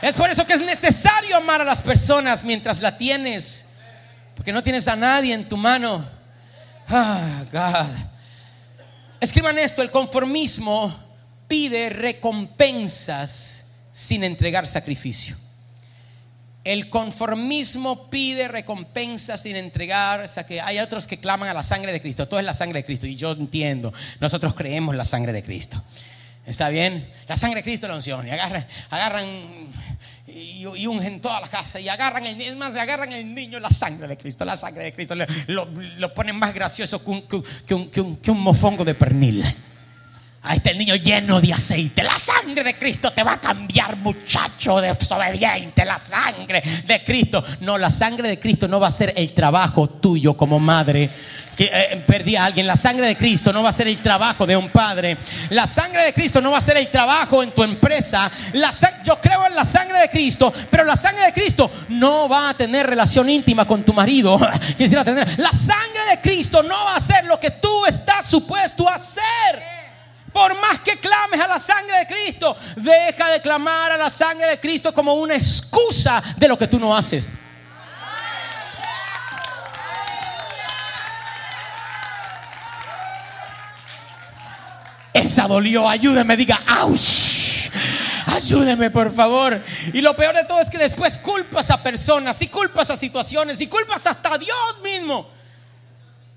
Es 0.00 0.14
por 0.14 0.30
eso 0.30 0.46
que 0.46 0.54
es 0.54 0.60
necesario 0.60 1.36
amar 1.36 1.60
a 1.60 1.64
las 1.64 1.82
personas 1.82 2.44
mientras 2.44 2.80
la 2.80 2.96
tienes. 2.96 3.66
Porque 4.36 4.52
no 4.52 4.62
tienes 4.62 4.86
a 4.88 4.96
nadie 4.96 5.34
en 5.34 5.48
tu 5.48 5.56
mano 5.56 6.21
Ah, 6.94 7.44
God. 7.50 7.88
Escriban 9.18 9.58
esto, 9.58 9.80
el 9.80 9.90
conformismo 9.90 10.94
pide 11.48 11.88
recompensas 11.88 13.64
sin 13.92 14.24
entregar 14.24 14.66
sacrificio. 14.66 15.36
El 16.64 16.90
conformismo 16.90 18.10
pide 18.10 18.46
recompensas 18.46 19.40
sin 19.40 19.56
entregar, 19.56 20.20
o 20.20 20.28
sea 20.28 20.44
que 20.44 20.60
hay 20.60 20.80
otros 20.80 21.06
que 21.06 21.18
claman 21.18 21.48
a 21.48 21.54
la 21.54 21.64
sangre 21.64 21.92
de 21.92 22.00
Cristo. 22.02 22.28
Todo 22.28 22.40
es 22.40 22.46
la 22.46 22.52
sangre 22.54 22.80
de 22.80 22.84
Cristo 22.84 23.06
y 23.06 23.16
yo 23.16 23.32
entiendo. 23.32 23.92
Nosotros 24.20 24.54
creemos 24.54 24.94
la 24.94 25.06
sangre 25.06 25.32
de 25.32 25.42
Cristo. 25.42 25.82
¿Está 26.44 26.68
bien? 26.68 27.10
La 27.26 27.38
sangre 27.38 27.60
de 27.60 27.64
Cristo 27.64 27.88
la 27.88 27.94
unción. 27.94 28.28
Agarran, 28.28 28.66
agarran 28.90 29.26
y, 30.34 30.86
ungen 30.86 31.20
toda 31.20 31.40
la 31.40 31.48
casa 31.48 31.80
y 31.80 31.88
agarran 31.88 32.24
el 32.24 32.36
niño, 32.36 32.56
más 32.56 32.74
agarran 32.76 33.12
el 33.12 33.34
niño 33.34 33.60
la 33.60 33.70
sangre 33.70 34.08
de 34.08 34.16
Cristo, 34.16 34.44
la 34.44 34.56
sangre 34.56 34.84
de 34.84 34.92
Cristo, 34.92 35.14
lo, 35.48 36.14
ponen 36.14 36.36
más 36.36 36.54
gracioso 36.54 37.02
que 37.04 37.10
un, 37.10 37.22
que, 37.66 37.74
un, 37.74 38.16
que 38.16 38.30
un, 38.30 38.40
mofongo 38.40 38.84
de 38.84 38.94
pernil. 38.94 39.44
A 40.44 40.54
este 40.54 40.74
niño 40.74 40.96
lleno 40.96 41.40
de 41.40 41.52
aceite. 41.52 42.02
La 42.02 42.18
sangre 42.18 42.64
de 42.64 42.74
Cristo 42.76 43.12
te 43.12 43.22
va 43.22 43.34
a 43.34 43.40
cambiar, 43.40 43.96
muchacho 43.96 44.80
desobediente. 44.80 45.84
La 45.84 46.00
sangre 46.00 46.60
de 46.84 47.04
Cristo. 47.04 47.44
No, 47.60 47.78
la 47.78 47.90
sangre 47.90 48.28
de 48.28 48.40
Cristo 48.40 48.66
no 48.66 48.80
va 48.80 48.88
a 48.88 48.92
ser 48.92 49.12
el 49.16 49.32
trabajo 49.34 49.88
tuyo 49.88 50.34
como 50.34 50.58
madre. 50.58 51.10
Que, 51.56 51.70
eh, 51.72 52.04
perdí 52.06 52.34
a 52.34 52.46
alguien. 52.46 52.66
La 52.66 52.76
sangre 52.76 53.06
de 53.06 53.16
Cristo 53.16 53.52
no 53.52 53.62
va 53.62 53.68
a 53.68 53.72
ser 53.72 53.86
el 53.86 54.02
trabajo 54.02 54.44
de 54.44 54.56
un 54.56 54.68
padre. 54.70 55.16
La 55.50 55.68
sangre 55.68 56.02
de 56.04 56.12
Cristo 56.12 56.40
no 56.40 56.50
va 56.50 56.58
a 56.58 56.62
ser 56.62 56.76
el 56.76 56.90
trabajo 56.90 57.42
en 57.42 57.52
tu 57.52 57.62
empresa. 57.62 58.30
La 58.54 58.72
yo 59.04 59.20
creo 59.20 59.46
en 59.46 59.54
la 59.54 59.64
sangre 59.64 60.00
de 60.00 60.08
Cristo, 60.08 60.52
pero 60.70 60.82
la 60.82 60.96
sangre 60.96 61.26
de 61.26 61.32
Cristo 61.32 61.70
no 61.88 62.28
va 62.28 62.48
a 62.48 62.54
tener 62.54 62.86
relación 62.86 63.30
íntima 63.30 63.64
con 63.64 63.84
tu 63.84 63.92
marido. 63.92 64.40
Quisiera 64.76 65.04
tener. 65.04 65.38
La 65.38 65.52
sangre 65.52 66.02
de 66.10 66.20
Cristo 66.20 66.64
no 66.64 66.84
va 66.84 66.96
a 66.96 67.00
ser 67.00 67.26
lo 67.26 67.38
que 67.38 67.50
tú 67.50 67.86
estás 67.86 68.26
supuesto 68.26 68.88
a 68.88 68.94
hacer. 68.94 69.81
Por 70.32 70.58
más 70.60 70.80
que 70.80 70.98
clames 70.98 71.40
a 71.40 71.46
la 71.46 71.58
sangre 71.58 71.98
de 71.98 72.06
Cristo, 72.06 72.56
deja 72.76 73.30
de 73.30 73.40
clamar 73.40 73.92
a 73.92 73.96
la 73.96 74.10
sangre 74.10 74.48
de 74.48 74.60
Cristo 74.60 74.94
como 74.94 75.14
una 75.14 75.34
excusa 75.34 76.22
de 76.36 76.48
lo 76.48 76.56
que 76.56 76.66
tú 76.66 76.78
no 76.78 76.96
haces. 76.96 77.28
Esa 85.12 85.46
dolió, 85.46 85.88
ayúdeme, 85.88 86.36
diga, 86.36 86.58
¡auch! 86.66 87.22
Ayúdeme, 88.34 88.90
por 88.90 89.14
favor. 89.14 89.62
Y 89.92 90.00
lo 90.00 90.16
peor 90.16 90.34
de 90.34 90.44
todo 90.44 90.60
es 90.60 90.70
que 90.70 90.78
después 90.78 91.18
culpas 91.18 91.70
a 91.70 91.82
personas 91.82 92.40
y 92.40 92.48
culpas 92.48 92.88
a 92.90 92.96
situaciones 92.96 93.60
y 93.60 93.66
culpas 93.66 94.06
hasta 94.06 94.34
a 94.34 94.38
Dios 94.38 94.80
mismo. 94.82 95.28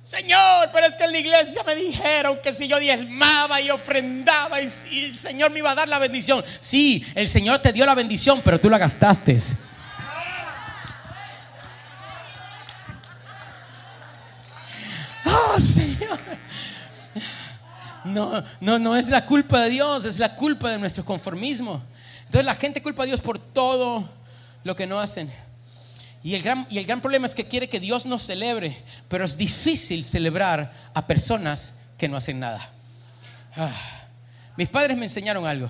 Señor, 0.06 0.70
pero 0.72 0.86
es 0.86 0.94
que 0.94 1.04
en 1.04 1.14
la 1.14 1.18
iglesia 1.18 1.64
me 1.64 1.74
dijeron 1.74 2.38
que 2.44 2.54
si 2.54 2.68
yo 2.68 2.80
diezmaba 2.80 3.60
y 3.60 3.72
ofrendaba 3.72 4.62
y, 4.62 4.66
el 4.66 5.18
Señor 5.18 5.50
me 5.50 5.60
iba 5.60 5.72
a 5.72 5.76
dar 5.76 5.88
la 5.88 5.98
bendición. 5.98 6.46
Sí, 6.60 7.04
el 7.16 7.28
Señor 7.28 7.58
te 7.58 7.74
dio 7.74 7.88
la 7.88 7.96
bendición, 7.96 8.40
pero 8.46 8.62
tú 8.62 8.70
la 8.70 8.78
gastaste. 8.78 9.40
Oh, 15.26 15.60
Señor. 15.60 16.20
No, 18.04 18.44
no, 18.60 18.78
no 18.78 18.96
es 18.96 19.10
la 19.10 19.26
culpa 19.26 19.64
de 19.64 19.72
Dios, 19.72 20.06
es 20.06 20.20
la 20.20 20.36
culpa 20.36 20.70
de 20.70 20.78
nuestro 20.78 21.04
conformismo. 21.04 21.82
Entonces 22.26 22.46
la 22.46 22.54
gente 22.54 22.84
culpa 22.84 23.02
a 23.02 23.06
Dios 23.08 23.22
por 23.22 23.40
todo 23.40 24.08
lo 24.64 24.76
que 24.76 24.86
no 24.86 25.00
hacen. 25.00 25.32
Y 26.26 26.34
el, 26.34 26.42
gran, 26.42 26.66
y 26.72 26.80
el 26.80 26.88
gran 26.88 27.02
problema 27.02 27.28
es 27.28 27.36
que 27.36 27.46
quiere 27.46 27.70
que 27.70 27.80
Dios 27.80 28.08
nos 28.08 28.24
celebre, 28.24 28.76
pero 29.08 29.24
es 29.24 29.38
difícil 29.38 30.04
celebrar 30.04 30.74
a 30.96 31.06
personas 31.06 31.76
que 32.00 32.08
no 32.08 32.18
hacen 32.18 32.40
nada. 32.40 32.68
Ah, 33.56 33.72
mis 34.58 34.68
padres 34.68 34.98
me 34.98 35.06
enseñaron 35.06 35.46
algo. 35.46 35.70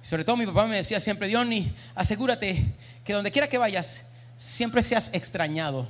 Sobre 0.00 0.24
todo 0.24 0.38
mi 0.38 0.46
papá 0.46 0.64
me 0.64 0.76
decía 0.76 1.00
siempre, 1.00 1.28
Diony, 1.28 1.70
asegúrate 1.94 2.64
que 3.04 3.12
donde 3.12 3.30
quiera 3.30 3.46
que 3.46 3.58
vayas, 3.58 4.06
siempre 4.38 4.80
seas 4.80 5.10
extrañado. 5.12 5.86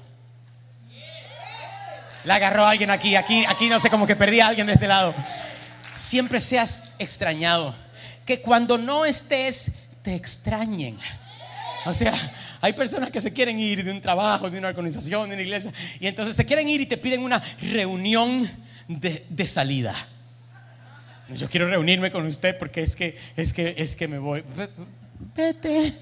La 2.24 2.34
agarró 2.34 2.66
alguien 2.66 2.90
aquí, 2.90 3.14
aquí, 3.14 3.44
aquí 3.46 3.68
no 3.68 3.78
sé, 3.78 3.90
como 3.90 4.08
que 4.08 4.16
perdí 4.16 4.40
a 4.40 4.48
alguien 4.48 4.66
de 4.66 4.72
este 4.72 4.88
lado. 4.88 5.14
Siempre 5.94 6.40
seas 6.40 6.82
extrañado. 6.98 7.76
Que 8.26 8.42
cuando 8.42 8.76
no 8.76 9.04
estés, 9.04 9.70
te 10.02 10.16
extrañen. 10.16 10.98
O 11.86 11.94
sea, 11.94 12.12
hay 12.64 12.72
personas 12.72 13.10
que 13.10 13.20
se 13.20 13.30
quieren 13.30 13.60
ir 13.60 13.84
de 13.84 13.90
un 13.90 14.00
trabajo, 14.00 14.48
de 14.48 14.56
una 14.56 14.68
organización, 14.68 15.28
de 15.28 15.34
una 15.34 15.42
iglesia, 15.42 15.70
y 16.00 16.06
entonces 16.06 16.34
se 16.34 16.46
quieren 16.46 16.66
ir 16.66 16.80
y 16.80 16.86
te 16.86 16.96
piden 16.96 17.22
una 17.22 17.42
reunión 17.60 18.48
de, 18.88 19.46
salida. 19.46 19.94
Yo 21.28 21.46
quiero 21.50 21.68
reunirme 21.68 22.10
con 22.10 22.24
usted 22.24 22.56
porque 22.56 22.80
es 22.80 22.96
que, 22.96 23.18
es 23.36 23.52
que, 23.52 23.74
es 23.76 23.96
que 23.96 24.08
me 24.08 24.18
voy. 24.18 24.42
Vete. 25.36 25.92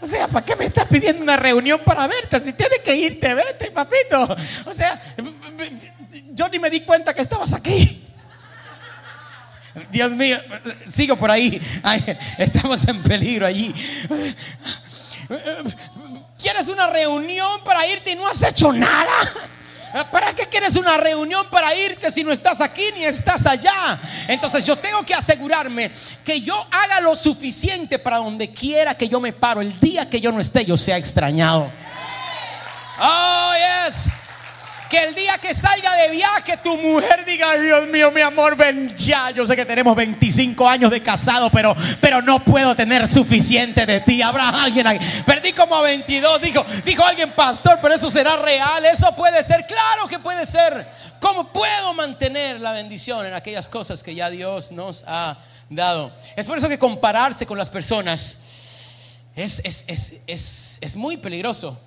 O 0.00 0.08
sea, 0.08 0.26
¿para 0.26 0.44
qué 0.44 0.56
me 0.56 0.64
estás 0.64 0.88
pidiendo 0.88 1.22
una 1.22 1.36
reunión 1.36 1.78
para 1.84 2.08
verte? 2.08 2.40
Si 2.40 2.52
tienes 2.52 2.80
que 2.80 2.96
irte, 2.96 3.32
vete, 3.32 3.70
papito. 3.70 4.36
O 4.66 4.74
sea, 4.74 5.00
yo 6.32 6.48
ni 6.48 6.58
me 6.58 6.68
di 6.68 6.80
cuenta 6.80 7.14
que 7.14 7.22
estabas 7.22 7.52
aquí. 7.52 8.04
Dios 9.90 10.10
mío, 10.10 10.36
sigo 10.88 11.16
por 11.16 11.30
ahí. 11.30 11.60
estamos 12.38 12.88
en 12.88 13.02
peligro 13.04 13.46
allí. 13.46 13.72
¿Quieres 16.38 16.68
una 16.68 16.86
reunión 16.86 17.62
para 17.64 17.86
irte 17.86 18.12
y 18.12 18.16
no 18.16 18.26
has 18.26 18.42
hecho 18.42 18.72
nada? 18.72 19.12
¿Para 20.10 20.34
qué 20.34 20.46
quieres 20.46 20.74
una 20.74 20.96
reunión 20.96 21.46
para 21.50 21.74
irte 21.74 22.10
si 22.10 22.24
no 22.24 22.32
estás 22.32 22.60
aquí 22.60 22.82
ni 22.94 23.04
estás 23.04 23.46
allá? 23.46 24.00
Entonces 24.26 24.66
yo 24.66 24.76
tengo 24.76 25.04
que 25.04 25.14
asegurarme 25.14 25.90
que 26.24 26.40
yo 26.40 26.54
haga 26.70 27.00
lo 27.00 27.14
suficiente 27.14 28.00
para 28.00 28.16
donde 28.16 28.50
quiera 28.50 28.96
que 28.96 29.08
yo 29.08 29.20
me 29.20 29.32
paro, 29.32 29.60
el 29.60 29.78
día 29.78 30.10
que 30.10 30.20
yo 30.20 30.32
no 30.32 30.40
esté, 30.40 30.64
yo 30.64 30.76
sea 30.76 30.96
extrañado. 30.96 31.70
Oh, 33.00 33.52
yes. 33.86 34.08
El 34.96 35.14
día 35.14 35.36
que 35.38 35.54
salga 35.54 35.94
de 35.96 36.10
viaje 36.10 36.56
tu 36.58 36.76
mujer 36.76 37.24
diga, 37.24 37.54
Dios 37.56 37.88
mío, 37.88 38.10
mi 38.10 38.20
amor, 38.20 38.56
ven 38.56 38.88
ya. 38.96 39.30
Yo 39.30 39.44
sé 39.44 39.56
que 39.56 39.64
tenemos 39.64 39.96
25 39.96 40.68
años 40.68 40.90
de 40.90 41.02
casado, 41.02 41.50
pero, 41.50 41.74
pero 42.00 42.22
no 42.22 42.42
puedo 42.44 42.74
tener 42.74 43.08
suficiente 43.08 43.86
de 43.86 44.00
ti. 44.00 44.22
Habrá 44.22 44.48
alguien 44.62 44.86
ahí. 44.86 44.98
Perdí 45.26 45.52
como 45.52 45.74
a 45.74 45.82
22. 45.82 46.40
Dijo, 46.40 46.64
dijo 46.84 47.04
alguien, 47.04 47.32
pastor, 47.32 47.78
pero 47.82 47.94
eso 47.94 48.10
será 48.10 48.36
real. 48.36 48.84
Eso 48.86 49.14
puede 49.16 49.42
ser. 49.42 49.66
Claro 49.66 50.06
que 50.08 50.18
puede 50.18 50.46
ser. 50.46 50.86
¿Cómo 51.20 51.52
puedo 51.52 51.94
mantener 51.94 52.60
la 52.60 52.72
bendición 52.72 53.26
en 53.26 53.34
aquellas 53.34 53.68
cosas 53.68 54.02
que 54.02 54.14
ya 54.14 54.30
Dios 54.30 54.72
nos 54.72 55.04
ha 55.06 55.38
dado? 55.70 56.12
Es 56.36 56.46
por 56.46 56.58
eso 56.58 56.68
que 56.68 56.78
compararse 56.78 57.46
con 57.46 57.58
las 57.58 57.70
personas 57.70 58.38
es, 59.34 59.60
es, 59.64 59.84
es, 60.26 60.78
es 60.80 60.96
muy 60.96 61.16
peligroso. 61.16 61.78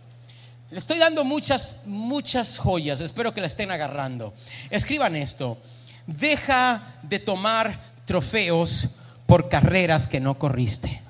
Le 0.70 0.80
estoy 0.80 0.98
dando 0.98 1.24
muchas, 1.24 1.78
muchas 1.86 2.58
joyas. 2.58 3.00
Espero 3.00 3.34
que 3.34 3.40
la 3.40 3.48
estén 3.48 3.72
agarrando. 3.72 4.34
Escriban 4.70 5.16
esto. 5.16 5.58
Deja 6.06 6.82
de 7.04 7.20
tomar 7.20 7.80
trofeos 8.06 8.90
por 9.26 9.48
carreras 9.48 10.08
que 10.08 10.20
no 10.20 10.38
corriste. 10.38 11.02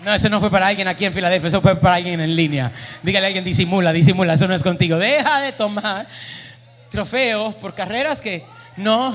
No, 0.00 0.14
eso 0.14 0.28
no 0.28 0.38
fue 0.38 0.50
para 0.50 0.68
alguien 0.68 0.86
aquí 0.86 1.04
en 1.04 1.12
Filadelfia, 1.12 1.48
eso 1.48 1.60
fue 1.60 1.74
para 1.74 1.96
alguien 1.96 2.20
en 2.20 2.36
línea. 2.36 2.70
Dígale 3.02 3.26
a 3.26 3.28
alguien, 3.28 3.44
disimula, 3.44 3.92
disimula, 3.92 4.34
eso 4.34 4.46
no 4.46 4.54
es 4.54 4.62
contigo. 4.62 4.96
Deja 4.96 5.40
de 5.40 5.50
tomar 5.50 6.06
trofeos 6.88 7.56
por 7.56 7.74
carreras 7.74 8.20
que 8.20 8.46
no 8.76 9.12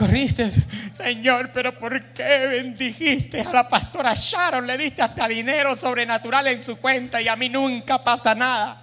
corriste, 0.00 0.50
Señor, 0.90 1.50
pero 1.52 1.78
¿por 1.78 2.02
qué 2.14 2.46
bendijiste 2.46 3.42
a 3.42 3.52
la 3.52 3.68
pastora 3.68 4.14
Sharon? 4.16 4.66
Le 4.66 4.78
diste 4.78 5.02
hasta 5.02 5.28
dinero 5.28 5.76
sobrenatural 5.76 6.46
en 6.46 6.62
su 6.62 6.78
cuenta 6.78 7.20
y 7.20 7.28
a 7.28 7.36
mí 7.36 7.50
nunca 7.50 8.02
pasa 8.02 8.34
nada. 8.34 8.82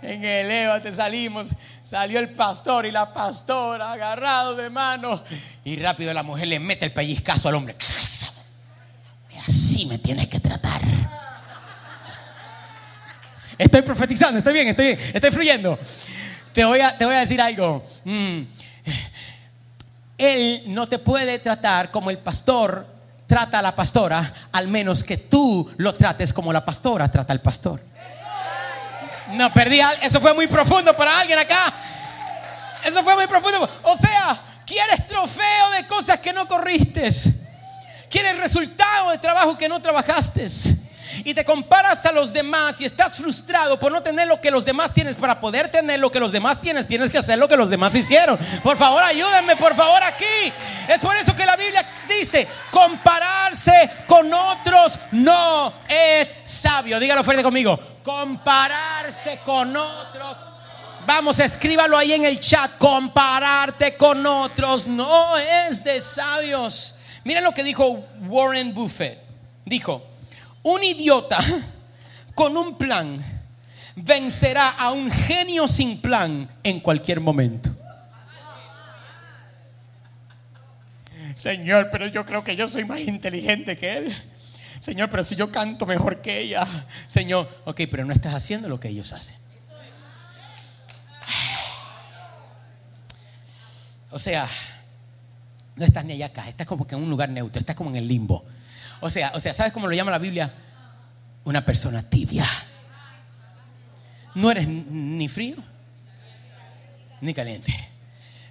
En 0.00 0.24
el 0.24 0.50
Eva 0.50 0.80
te 0.80 0.90
salimos, 0.90 1.48
salió 1.82 2.18
el 2.18 2.30
pastor 2.30 2.86
y 2.86 2.90
la 2.90 3.12
pastora 3.12 3.92
agarrado 3.92 4.54
de 4.54 4.70
mano 4.70 5.22
y 5.62 5.76
rápido 5.76 6.14
la 6.14 6.22
mujer 6.22 6.48
le 6.48 6.58
mete 6.58 6.86
el 6.86 6.92
pellizcazo 6.94 7.50
al 7.50 7.56
hombre. 7.56 7.76
Así 9.46 9.84
me 9.84 9.98
tienes 9.98 10.28
que 10.28 10.40
tratar. 10.40 10.80
Estoy 13.58 13.82
profetizando, 13.82 14.38
estoy 14.38 14.52
bien, 14.52 14.68
estoy 14.68 14.86
bien, 14.86 14.98
estoy 15.14 15.30
fluyendo. 15.30 15.78
Te 16.52 16.64
voy 16.64 16.80
a, 16.80 16.96
te 16.96 17.04
voy 17.04 17.14
a 17.14 17.20
decir 17.20 17.40
algo. 17.40 17.84
Mm. 18.04 18.42
Él 20.18 20.62
no 20.68 20.88
te 20.88 20.98
puede 20.98 21.38
tratar 21.38 21.90
como 21.90 22.10
el 22.10 22.18
pastor 22.18 22.86
trata 23.26 23.58
a 23.58 23.62
la 23.62 23.74
pastora, 23.74 24.32
al 24.52 24.68
menos 24.68 25.02
que 25.02 25.16
tú 25.16 25.70
lo 25.76 25.92
trates 25.94 26.32
como 26.32 26.52
la 26.52 26.64
pastora 26.64 27.10
trata 27.10 27.32
al 27.32 27.40
pastor. 27.40 27.80
No, 29.32 29.52
perdí, 29.52 29.80
eso 30.02 30.20
fue 30.20 30.34
muy 30.34 30.46
profundo 30.46 30.94
para 30.96 31.18
alguien 31.18 31.38
acá. 31.38 31.72
Eso 32.84 33.02
fue 33.02 33.14
muy 33.14 33.26
profundo. 33.26 33.68
O 33.82 33.96
sea, 33.96 34.38
quieres 34.66 35.06
trofeo 35.06 35.70
de 35.76 35.86
cosas 35.86 36.18
que 36.18 36.32
no 36.32 36.46
corriste. 36.46 37.08
Quieres 38.10 38.36
resultado 38.36 39.10
de 39.10 39.18
trabajo 39.18 39.56
que 39.56 39.68
no 39.68 39.80
trabajaste 39.80 40.46
y 41.24 41.34
te 41.34 41.44
comparas 41.44 42.04
a 42.06 42.12
los 42.12 42.32
demás 42.32 42.80
y 42.80 42.84
estás 42.84 43.16
frustrado 43.16 43.78
por 43.78 43.92
no 43.92 44.02
tener 44.02 44.26
lo 44.26 44.40
que 44.40 44.50
los 44.50 44.64
demás 44.64 44.92
tienes, 44.92 45.16
para 45.16 45.40
poder 45.40 45.70
tener 45.70 46.00
lo 46.00 46.10
que 46.10 46.20
los 46.20 46.32
demás 46.32 46.60
tienes, 46.60 46.86
tienes 46.86 47.10
que 47.10 47.18
hacer 47.18 47.38
lo 47.38 47.48
que 47.48 47.56
los 47.56 47.70
demás 47.70 47.94
hicieron. 47.94 48.38
Por 48.62 48.76
favor, 48.76 49.02
ayúdenme, 49.02 49.56
por 49.56 49.76
favor, 49.76 50.02
aquí. 50.02 50.52
Es 50.88 50.98
por 51.00 51.16
eso 51.16 51.34
que 51.36 51.46
la 51.46 51.56
Biblia 51.56 51.84
dice, 52.08 52.48
compararse 52.70 53.90
con 54.06 54.32
otros 54.32 54.98
no 55.12 55.72
es 55.88 56.34
sabio. 56.44 56.98
Dígalo 56.98 57.22
fuerte 57.22 57.42
conmigo, 57.42 57.78
compararse 58.02 59.40
con 59.44 59.76
otros. 59.76 60.36
Vamos, 61.06 61.38
escríbalo 61.38 61.98
ahí 61.98 62.14
en 62.14 62.24
el 62.24 62.40
chat. 62.40 62.78
Compararte 62.78 63.96
con 63.96 64.26
otros 64.26 64.86
no 64.86 65.36
es 65.36 65.84
de 65.84 66.00
sabios. 66.00 66.96
Miren 67.24 67.44
lo 67.44 67.52
que 67.52 67.62
dijo 67.62 68.04
Warren 68.26 68.72
Buffett. 68.72 69.18
Dijo, 69.64 70.02
un 70.64 70.82
idiota 70.82 71.38
con 72.34 72.56
un 72.56 72.76
plan 72.76 73.18
vencerá 73.96 74.70
a 74.70 74.90
un 74.90 75.10
genio 75.10 75.68
sin 75.68 76.00
plan 76.00 76.48
en 76.64 76.80
cualquier 76.80 77.20
momento. 77.20 77.70
Señor, 81.36 81.88
pero 81.90 82.06
yo 82.06 82.24
creo 82.24 82.44
que 82.44 82.56
yo 82.56 82.68
soy 82.68 82.84
más 82.84 83.00
inteligente 83.00 83.76
que 83.76 83.98
él. 83.98 84.14
Señor, 84.80 85.10
pero 85.10 85.24
si 85.24 85.36
yo 85.36 85.50
canto 85.50 85.86
mejor 85.86 86.20
que 86.20 86.40
ella. 86.40 86.66
Señor, 87.06 87.48
ok, 87.64 87.82
pero 87.90 88.04
no 88.04 88.12
estás 88.12 88.34
haciendo 88.34 88.68
lo 88.68 88.78
que 88.78 88.88
ellos 88.88 89.12
hacen. 89.12 89.36
O 94.10 94.18
sea, 94.18 94.48
no 95.74 95.84
estás 95.84 96.04
ni 96.04 96.12
allá 96.12 96.26
acá, 96.26 96.48
estás 96.48 96.66
como 96.68 96.86
que 96.86 96.94
en 96.94 97.02
un 97.02 97.10
lugar 97.10 97.28
neutro, 97.30 97.58
estás 97.58 97.74
como 97.74 97.90
en 97.90 97.96
el 97.96 98.06
limbo. 98.06 98.44
O 99.04 99.10
sea, 99.10 99.32
o 99.34 99.40
sea, 99.40 99.52
¿sabes 99.52 99.70
cómo 99.70 99.86
lo 99.86 99.92
llama 99.92 100.10
la 100.10 100.18
Biblia? 100.18 100.50
Una 101.44 101.62
persona 101.62 102.02
tibia. 102.02 102.48
No 104.34 104.50
eres 104.50 104.66
ni 104.66 105.28
frío 105.28 105.56
ni 107.20 107.34
caliente. 107.34 107.70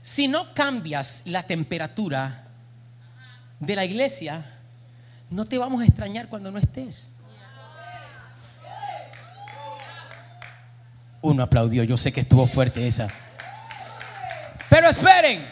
Si 0.04 0.28
no 0.28 0.54
cambias 0.54 1.24
la 1.26 1.42
temperatura 1.42 2.44
de 3.60 3.76
la 3.76 3.84
iglesia, 3.84 4.46
no 5.32 5.46
te 5.46 5.58
vamos 5.58 5.82
a 5.82 5.86
extrañar 5.86 6.28
cuando 6.28 6.52
no 6.52 6.60
estés. 6.60 7.10
Uno 11.24 11.42
aplaudió, 11.42 11.84
yo 11.84 11.98
sé 11.98 12.14
que 12.14 12.20
estuvo 12.20 12.46
fuerte 12.46 12.88
esa. 12.88 13.08
Pero 14.70 14.88
esperen, 14.88 15.44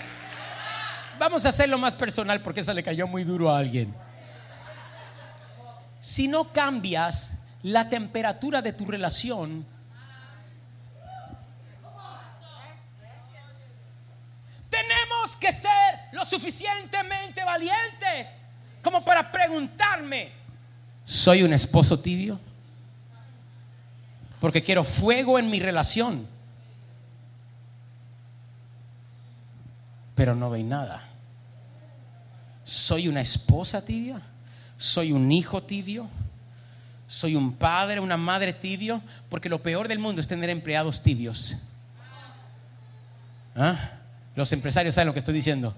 vamos 1.17 1.43
a 1.47 1.49
hacerlo 1.49 1.79
más 1.79 1.95
personal 1.95 2.43
porque 2.43 2.59
esa 2.59 2.75
le 2.75 2.83
cayó 2.83 3.07
muy 3.07 3.23
duro 3.23 3.49
a 3.49 3.57
alguien. 3.57 3.91
Si 6.01 6.27
no 6.27 6.51
cambias 6.51 7.37
la 7.61 7.87
temperatura 7.87 8.63
de 8.63 8.73
tu 8.73 8.85
relación, 8.85 9.63
tenemos 14.67 15.37
que 15.39 15.53
ser 15.53 15.99
lo 16.11 16.25
suficientemente 16.25 17.43
valientes 17.43 18.29
como 18.81 19.05
para 19.05 19.31
preguntarme, 19.31 20.31
¿soy 21.05 21.43
un 21.43 21.53
esposo 21.53 21.99
tibio? 21.99 22.39
Porque 24.39 24.63
quiero 24.63 24.83
fuego 24.83 25.37
en 25.37 25.51
mi 25.51 25.59
relación. 25.59 26.27
Pero 30.15 30.33
no 30.33 30.49
veis 30.49 30.65
nada. 30.65 31.03
¿Soy 32.63 33.07
una 33.07 33.21
esposa 33.21 33.85
tibia? 33.85 34.19
¿Soy 34.82 35.11
un 35.11 35.32
hijo 35.32 35.61
tibio? 35.61 36.09
¿Soy 37.07 37.36
un 37.36 37.53
padre, 37.53 37.99
una 37.99 38.17
madre 38.17 38.51
tibio? 38.51 38.99
Porque 39.29 39.47
lo 39.47 39.61
peor 39.61 39.88
del 39.88 39.99
mundo 39.99 40.21
es 40.21 40.27
tener 40.27 40.49
empleados 40.49 41.03
tibios. 41.03 41.57
¿Ah? 43.55 43.91
Los 44.36 44.51
empresarios 44.53 44.95
saben 44.95 45.05
lo 45.05 45.13
que 45.13 45.19
estoy 45.19 45.36
diciendo. 45.36 45.75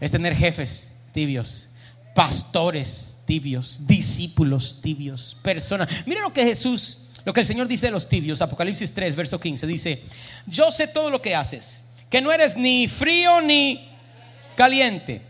Es 0.00 0.10
tener 0.10 0.34
jefes 0.34 0.94
tibios 1.12 1.68
pastores 2.14 3.18
tibios, 3.26 3.86
discípulos 3.86 4.80
tibios, 4.80 5.36
personas. 5.42 6.06
Mira 6.06 6.22
lo 6.22 6.32
que 6.32 6.44
Jesús, 6.44 7.08
lo 7.24 7.32
que 7.32 7.40
el 7.40 7.46
Señor 7.46 7.68
dice 7.68 7.86
de 7.86 7.92
los 7.92 8.08
tibios, 8.08 8.42
Apocalipsis 8.42 8.92
3, 8.92 9.16
verso 9.16 9.38
15, 9.38 9.66
dice, 9.66 10.02
yo 10.46 10.70
sé 10.70 10.88
todo 10.88 11.10
lo 11.10 11.22
que 11.22 11.34
haces, 11.34 11.82
que 12.08 12.20
no 12.20 12.32
eres 12.32 12.56
ni 12.56 12.88
frío 12.88 13.40
ni 13.42 13.88
caliente. 14.56 15.26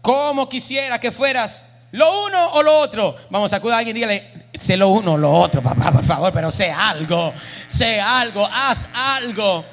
Como 0.00 0.48
quisiera 0.48 1.00
que 1.00 1.12
fueras 1.12 1.67
lo 1.92 2.26
uno 2.26 2.52
o 2.52 2.62
lo 2.62 2.78
otro. 2.78 3.14
Vamos 3.30 3.52
a 3.52 3.56
acudir 3.56 3.74
a 3.74 3.78
alguien, 3.78 3.94
dígale, 3.94 4.32
sé 4.52 4.76
lo 4.76 4.88
uno 4.88 5.12
o 5.12 5.18
lo 5.18 5.32
otro, 5.32 5.62
papá, 5.62 5.92
por 5.92 6.04
favor, 6.04 6.32
pero 6.32 6.50
sé 6.50 6.70
algo, 6.70 7.32
sé 7.66 8.00
algo, 8.00 8.46
haz 8.46 8.88
algo. 8.94 9.64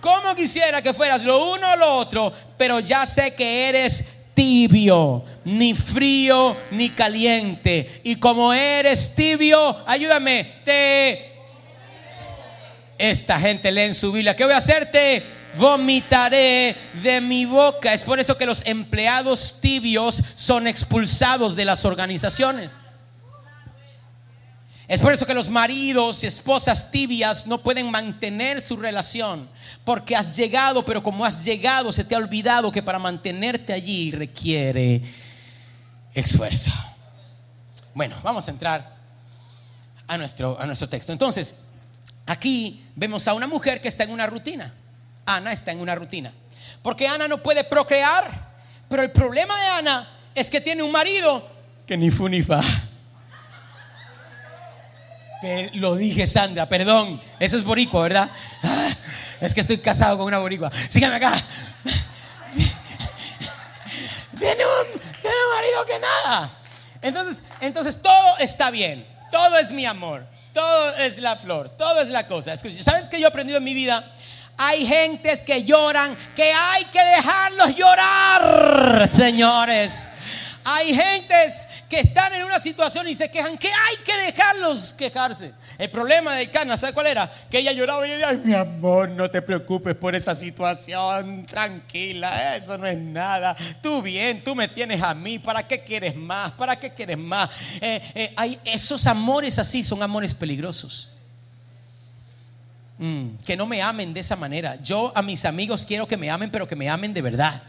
Como 0.00 0.34
quisiera 0.34 0.80
que 0.80 0.94
fueras 0.94 1.24
lo 1.24 1.52
uno 1.52 1.72
o 1.72 1.76
lo 1.76 1.94
otro, 1.96 2.32
pero 2.56 2.78
ya 2.80 3.04
sé 3.04 3.34
que 3.34 3.68
eres 3.68 4.04
tibio, 4.34 5.24
ni 5.44 5.74
frío 5.74 6.56
ni 6.70 6.90
caliente. 6.90 8.02
Y 8.04 8.16
como 8.16 8.52
eres 8.52 9.14
tibio, 9.14 9.76
ayúdame, 9.86 10.60
te... 10.64 11.24
Esta 12.96 13.38
gente 13.38 13.70
lee 13.70 13.82
en 13.82 13.94
su 13.94 14.10
Biblia, 14.12 14.34
¿qué 14.34 14.44
voy 14.44 14.54
a 14.54 14.58
hacerte? 14.58 15.37
Vomitaré 15.58 16.76
de 17.02 17.20
mi 17.20 17.44
boca. 17.44 17.92
Es 17.92 18.02
por 18.02 18.18
eso 18.20 18.38
que 18.38 18.46
los 18.46 18.64
empleados 18.66 19.60
tibios 19.60 20.22
son 20.34 20.66
expulsados 20.66 21.56
de 21.56 21.64
las 21.64 21.84
organizaciones. 21.84 22.78
Es 24.88 25.02
por 25.02 25.12
eso 25.12 25.26
que 25.26 25.34
los 25.34 25.50
maridos 25.50 26.24
y 26.24 26.26
esposas 26.26 26.90
tibias 26.90 27.46
no 27.46 27.58
pueden 27.58 27.90
mantener 27.90 28.58
su 28.62 28.78
relación, 28.78 29.46
porque 29.84 30.16
has 30.16 30.34
llegado, 30.34 30.82
pero 30.82 31.02
como 31.02 31.26
has 31.26 31.44
llegado, 31.44 31.92
se 31.92 32.04
te 32.04 32.14
ha 32.14 32.18
olvidado 32.18 32.72
que 32.72 32.82
para 32.82 32.98
mantenerte 32.98 33.74
allí 33.74 34.12
requiere 34.12 35.02
esfuerzo. 36.14 36.70
Bueno, 37.92 38.16
vamos 38.22 38.48
a 38.48 38.50
entrar 38.50 38.96
a 40.06 40.16
nuestro, 40.16 40.58
a 40.58 40.64
nuestro 40.64 40.88
texto. 40.88 41.12
Entonces, 41.12 41.56
aquí 42.24 42.82
vemos 42.96 43.28
a 43.28 43.34
una 43.34 43.46
mujer 43.46 43.82
que 43.82 43.88
está 43.88 44.04
en 44.04 44.10
una 44.10 44.26
rutina. 44.26 44.72
Ana 45.36 45.52
está 45.52 45.72
en 45.72 45.80
una 45.80 45.94
rutina. 45.94 46.32
Porque 46.82 47.08
Ana 47.08 47.28
no 47.28 47.42
puede 47.42 47.64
procrear, 47.64 48.24
pero 48.88 49.02
el 49.02 49.10
problema 49.10 49.58
de 49.58 49.66
Ana 49.66 50.08
es 50.34 50.50
que 50.50 50.60
tiene 50.60 50.82
un 50.82 50.92
marido 50.92 51.58
que 51.88 51.96
ni 51.96 52.10
fu 52.10 52.28
ni 52.28 52.42
fa. 52.42 52.60
Lo 55.74 55.96
dije, 55.96 56.26
Sandra, 56.26 56.68
perdón. 56.68 57.18
Eso 57.40 57.56
es 57.56 57.64
boricua, 57.64 58.02
¿verdad? 58.02 58.28
Ah, 58.62 58.90
es 59.40 59.54
que 59.54 59.62
estoy 59.62 59.78
casado 59.78 60.18
con 60.18 60.26
una 60.26 60.38
boricua. 60.38 60.70
Sígame 60.70 61.16
acá. 61.16 61.32
Viene 64.32 64.64
un, 64.64 65.00
marido 65.56 65.84
que 65.86 65.98
nada. 65.98 66.52
Entonces, 67.00 67.38
entonces 67.62 68.02
todo 68.02 68.36
está 68.38 68.70
bien. 68.70 69.06
Todo 69.32 69.58
es 69.58 69.70
mi 69.70 69.86
amor. 69.86 70.26
Todo 70.52 70.94
es 70.96 71.16
la 71.16 71.36
flor. 71.36 71.70
Todo 71.70 72.02
es 72.02 72.10
la 72.10 72.26
cosa. 72.26 72.54
¿sabes 72.54 73.08
qué 73.08 73.18
yo 73.18 73.24
he 73.24 73.28
aprendido 73.28 73.56
en 73.56 73.64
mi 73.64 73.72
vida? 73.72 74.12
Hay 74.58 74.84
gentes 74.84 75.40
que 75.42 75.62
lloran, 75.62 76.16
que 76.34 76.52
hay 76.52 76.84
que 76.86 76.98
dejarlos 76.98 77.76
llorar, 77.76 79.08
señores. 79.12 80.08
Hay 80.64 80.94
gentes 80.94 81.68
que 81.88 82.00
están 82.00 82.34
en 82.34 82.44
una 82.44 82.58
situación 82.58 83.08
y 83.08 83.14
se 83.14 83.30
quejan 83.30 83.56
que 83.56 83.68
hay 83.68 83.96
que 84.04 84.14
dejarlos 84.16 84.94
quejarse. 84.94 85.52
El 85.78 85.90
problema 85.90 86.34
de 86.34 86.50
Cana, 86.50 86.76
¿sabe 86.76 86.92
cuál 86.92 87.06
era? 87.06 87.30
Que 87.50 87.60
ella 87.60 87.72
lloraba 87.72 88.06
y 88.06 88.12
ella, 88.12 88.32
mi 88.32 88.52
amor, 88.52 89.08
no 89.08 89.30
te 89.30 89.40
preocupes 89.40 89.94
por 89.94 90.14
esa 90.14 90.34
situación, 90.34 91.46
tranquila, 91.46 92.56
eso 92.56 92.76
no 92.76 92.86
es 92.86 92.98
nada. 92.98 93.56
Tú 93.80 94.02
bien, 94.02 94.42
tú 94.44 94.54
me 94.54 94.68
tienes 94.68 95.02
a 95.02 95.14
mí, 95.14 95.38
¿para 95.38 95.66
qué 95.66 95.82
quieres 95.82 96.14
más? 96.16 96.50
¿Para 96.52 96.76
qué 96.76 96.92
quieres 96.92 97.16
más? 97.16 97.48
Eh, 97.80 98.02
eh, 98.14 98.32
hay 98.36 98.58
esos 98.64 99.06
amores 99.06 99.58
así 99.58 99.82
son 99.82 100.02
amores 100.02 100.34
peligrosos. 100.34 101.10
Mm, 102.98 103.36
que 103.46 103.56
no 103.56 103.66
me 103.66 103.80
amen 103.80 104.12
de 104.12 104.20
esa 104.20 104.36
manera. 104.36 104.76
Yo 104.82 105.12
a 105.14 105.22
mis 105.22 105.44
amigos 105.44 105.86
quiero 105.86 106.06
que 106.06 106.16
me 106.16 106.30
amen, 106.30 106.50
pero 106.50 106.66
que 106.66 106.76
me 106.76 106.88
amen 106.88 107.14
de 107.14 107.22
verdad. 107.22 107.62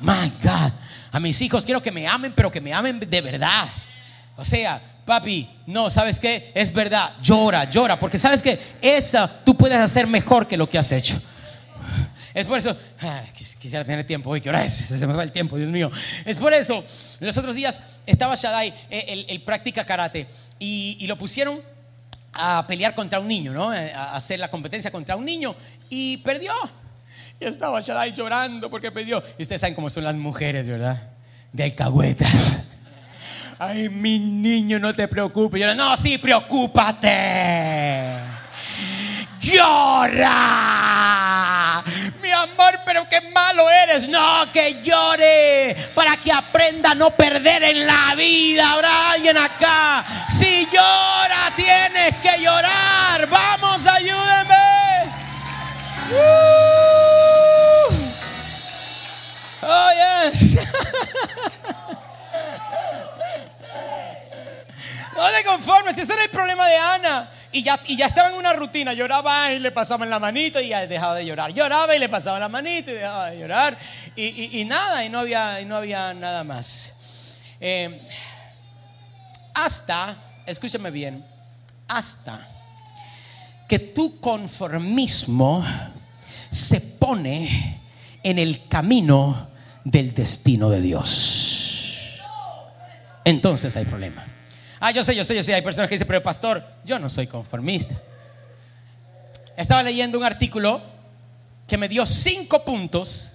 My 0.00 0.32
God. 0.42 0.72
A 1.12 1.20
mis 1.20 1.40
hijos 1.42 1.64
quiero 1.64 1.82
que 1.82 1.92
me 1.92 2.06
amen, 2.06 2.32
pero 2.34 2.50
que 2.50 2.60
me 2.60 2.72
amen 2.72 2.98
de 2.98 3.20
verdad. 3.20 3.68
O 4.36 4.44
sea, 4.44 4.80
papi, 5.04 5.48
no, 5.66 5.90
¿sabes 5.90 6.18
qué? 6.18 6.50
Es 6.54 6.72
verdad, 6.72 7.10
llora, 7.20 7.68
llora, 7.68 8.00
porque 8.00 8.18
sabes 8.18 8.42
que 8.42 8.58
esa 8.80 9.28
tú 9.44 9.56
puedes 9.56 9.78
hacer 9.78 10.06
mejor 10.06 10.48
que 10.48 10.56
lo 10.56 10.68
que 10.68 10.78
has 10.78 10.92
hecho. 10.92 11.20
Es 12.32 12.44
por 12.44 12.58
eso, 12.58 12.76
ah, 13.00 13.22
quisiera 13.34 13.84
tener 13.84 14.06
tiempo 14.06 14.30
hoy, 14.30 14.40
que 14.40 14.48
hora 14.48 14.64
es, 14.64 14.72
se 14.98 15.06
me 15.06 15.12
va 15.12 15.24
el 15.24 15.32
tiempo, 15.32 15.56
Dios 15.56 15.68
mío. 15.68 15.90
Es 16.24 16.36
por 16.38 16.54
eso, 16.54 16.84
los 17.18 17.36
otros 17.36 17.54
días 17.54 17.80
estaba 18.06 18.34
Shaddai, 18.36 18.72
eh, 18.88 19.26
él, 19.28 19.42
practica 19.42 19.84
karate, 19.84 20.26
y, 20.58 20.96
y, 21.00 21.06
lo 21.06 21.18
pusieron 21.18 21.60
a 22.32 22.66
pelear 22.66 22.94
contra 22.94 23.20
un 23.20 23.28
niño, 23.28 23.52
¿no? 23.52 23.74
Eh, 23.74 23.92
a 23.92 24.16
hacer 24.16 24.40
la 24.40 24.50
competencia 24.50 24.90
contra 24.90 25.16
un 25.16 25.24
niño, 25.24 25.54
y 25.88 26.18
perdió. 26.18 26.52
Y 27.40 27.46
estaba 27.46 27.80
Shaddai 27.80 28.12
llorando 28.12 28.68
porque 28.68 28.92
pidió. 28.92 29.22
Y 29.38 29.42
ustedes 29.42 29.62
saben 29.62 29.74
cómo 29.74 29.88
son 29.88 30.04
las 30.04 30.14
mujeres, 30.14 30.68
¿verdad? 30.68 31.00
De 31.52 31.64
alcahuetas. 31.64 32.64
Ay, 33.58 33.88
mi 33.88 34.18
niño, 34.18 34.78
no 34.78 34.92
te 34.94 35.08
preocupes. 35.08 35.60
Yo, 35.60 35.74
no, 35.74 35.96
sí, 35.96 36.18
preocúpate. 36.18 38.18
Llora. 39.40 40.28
Mi 42.22 42.30
amor, 42.30 42.80
pero 42.84 43.08
qué 43.08 43.22
malo 43.32 43.70
eres. 43.70 44.06
No, 44.08 44.52
que 44.52 44.82
llore. 44.82 45.74
Para 45.94 46.18
que 46.18 46.30
aprenda 46.32 46.90
a 46.90 46.94
no 46.94 47.10
perder 47.10 47.62
en 47.64 47.86
la 47.86 48.14
vida. 48.16 48.72
Habrá 48.72 49.12
alguien 49.12 49.38
acá. 49.38 49.49
Conformes. 65.60 65.98
Ese 65.98 66.12
era 66.12 66.24
el 66.24 66.30
problema 66.30 66.66
de 66.66 66.76
Ana. 66.76 67.30
Y 67.52 67.62
ya, 67.62 67.78
y 67.86 67.96
ya 67.96 68.06
estaba 68.06 68.30
en 68.30 68.36
una 68.36 68.52
rutina. 68.52 68.92
Lloraba 68.92 69.52
y 69.52 69.58
le 69.58 69.70
pasaban 69.70 70.08
la 70.08 70.18
manito 70.18 70.60
y 70.60 70.68
ya 70.68 70.86
dejaba 70.86 71.14
de 71.14 71.26
llorar. 71.26 71.52
Lloraba 71.52 71.94
y 71.94 71.98
le 71.98 72.08
pasaban 72.08 72.40
la 72.40 72.48
manito 72.48 72.90
y 72.90 72.94
dejaba 72.94 73.30
de 73.30 73.38
llorar. 73.38 73.78
Y, 74.16 74.64
nada, 74.64 75.04
y 75.04 75.08
no, 75.08 75.20
había, 75.20 75.60
y 75.60 75.64
no 75.64 75.76
había 75.76 76.14
nada 76.14 76.44
más. 76.44 76.94
Eh, 77.60 78.08
hasta, 79.54 80.16
escúchame 80.46 80.90
bien, 80.90 81.24
hasta 81.88 82.48
que 83.68 83.78
tu 83.78 84.18
conformismo 84.18 85.64
se 86.50 86.80
pone 86.80 87.80
en 88.22 88.38
el 88.38 88.66
camino 88.68 89.48
del 89.84 90.14
destino 90.14 90.70
de 90.70 90.80
Dios. 90.80 92.20
Entonces 93.24 93.76
hay 93.76 93.84
problema. 93.84 94.24
Ah, 94.80 94.90
yo 94.90 95.04
sé, 95.04 95.14
yo 95.14 95.24
sé, 95.24 95.36
yo 95.36 95.44
sé. 95.44 95.54
Hay 95.54 95.60
personas 95.60 95.88
que 95.88 95.96
dicen, 95.96 96.08
pero 96.08 96.22
pastor, 96.22 96.64
yo 96.84 96.98
no 96.98 97.10
soy 97.10 97.26
conformista. 97.26 97.94
Estaba 99.54 99.82
leyendo 99.82 100.18
un 100.18 100.24
artículo 100.24 100.80
que 101.68 101.76
me 101.76 101.86
dio 101.86 102.06
cinco 102.06 102.64
puntos 102.64 103.34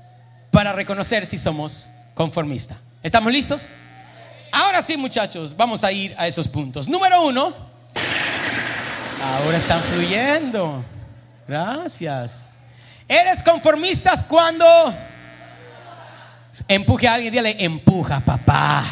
para 0.50 0.74
reconocer 0.74 1.26
si 1.28 1.38
somos 1.38 1.90
conformistas. 2.16 2.80
¿Estamos 3.04 3.32
listos? 3.32 3.70
Ahora 4.52 4.82
sí, 4.82 4.98
muchachos, 4.98 5.56
vamos 5.56 5.84
a 5.84 5.92
ir 5.92 6.16
a 6.18 6.28
esos 6.28 6.48
puntos. 6.48 6.88
Número 6.88 7.22
uno. 7.22 7.54
Ahora 9.24 9.58
están 9.58 9.80
fluyendo. 9.82 10.84
Gracias. 11.48 12.50
Eres 13.08 13.44
conformista 13.44 14.12
cuando 14.28 14.66
empuje 16.68 17.08
a 17.08 17.14
alguien, 17.14 17.32
dígale, 17.32 17.56
empuja, 17.60 18.20
papá. 18.20 18.84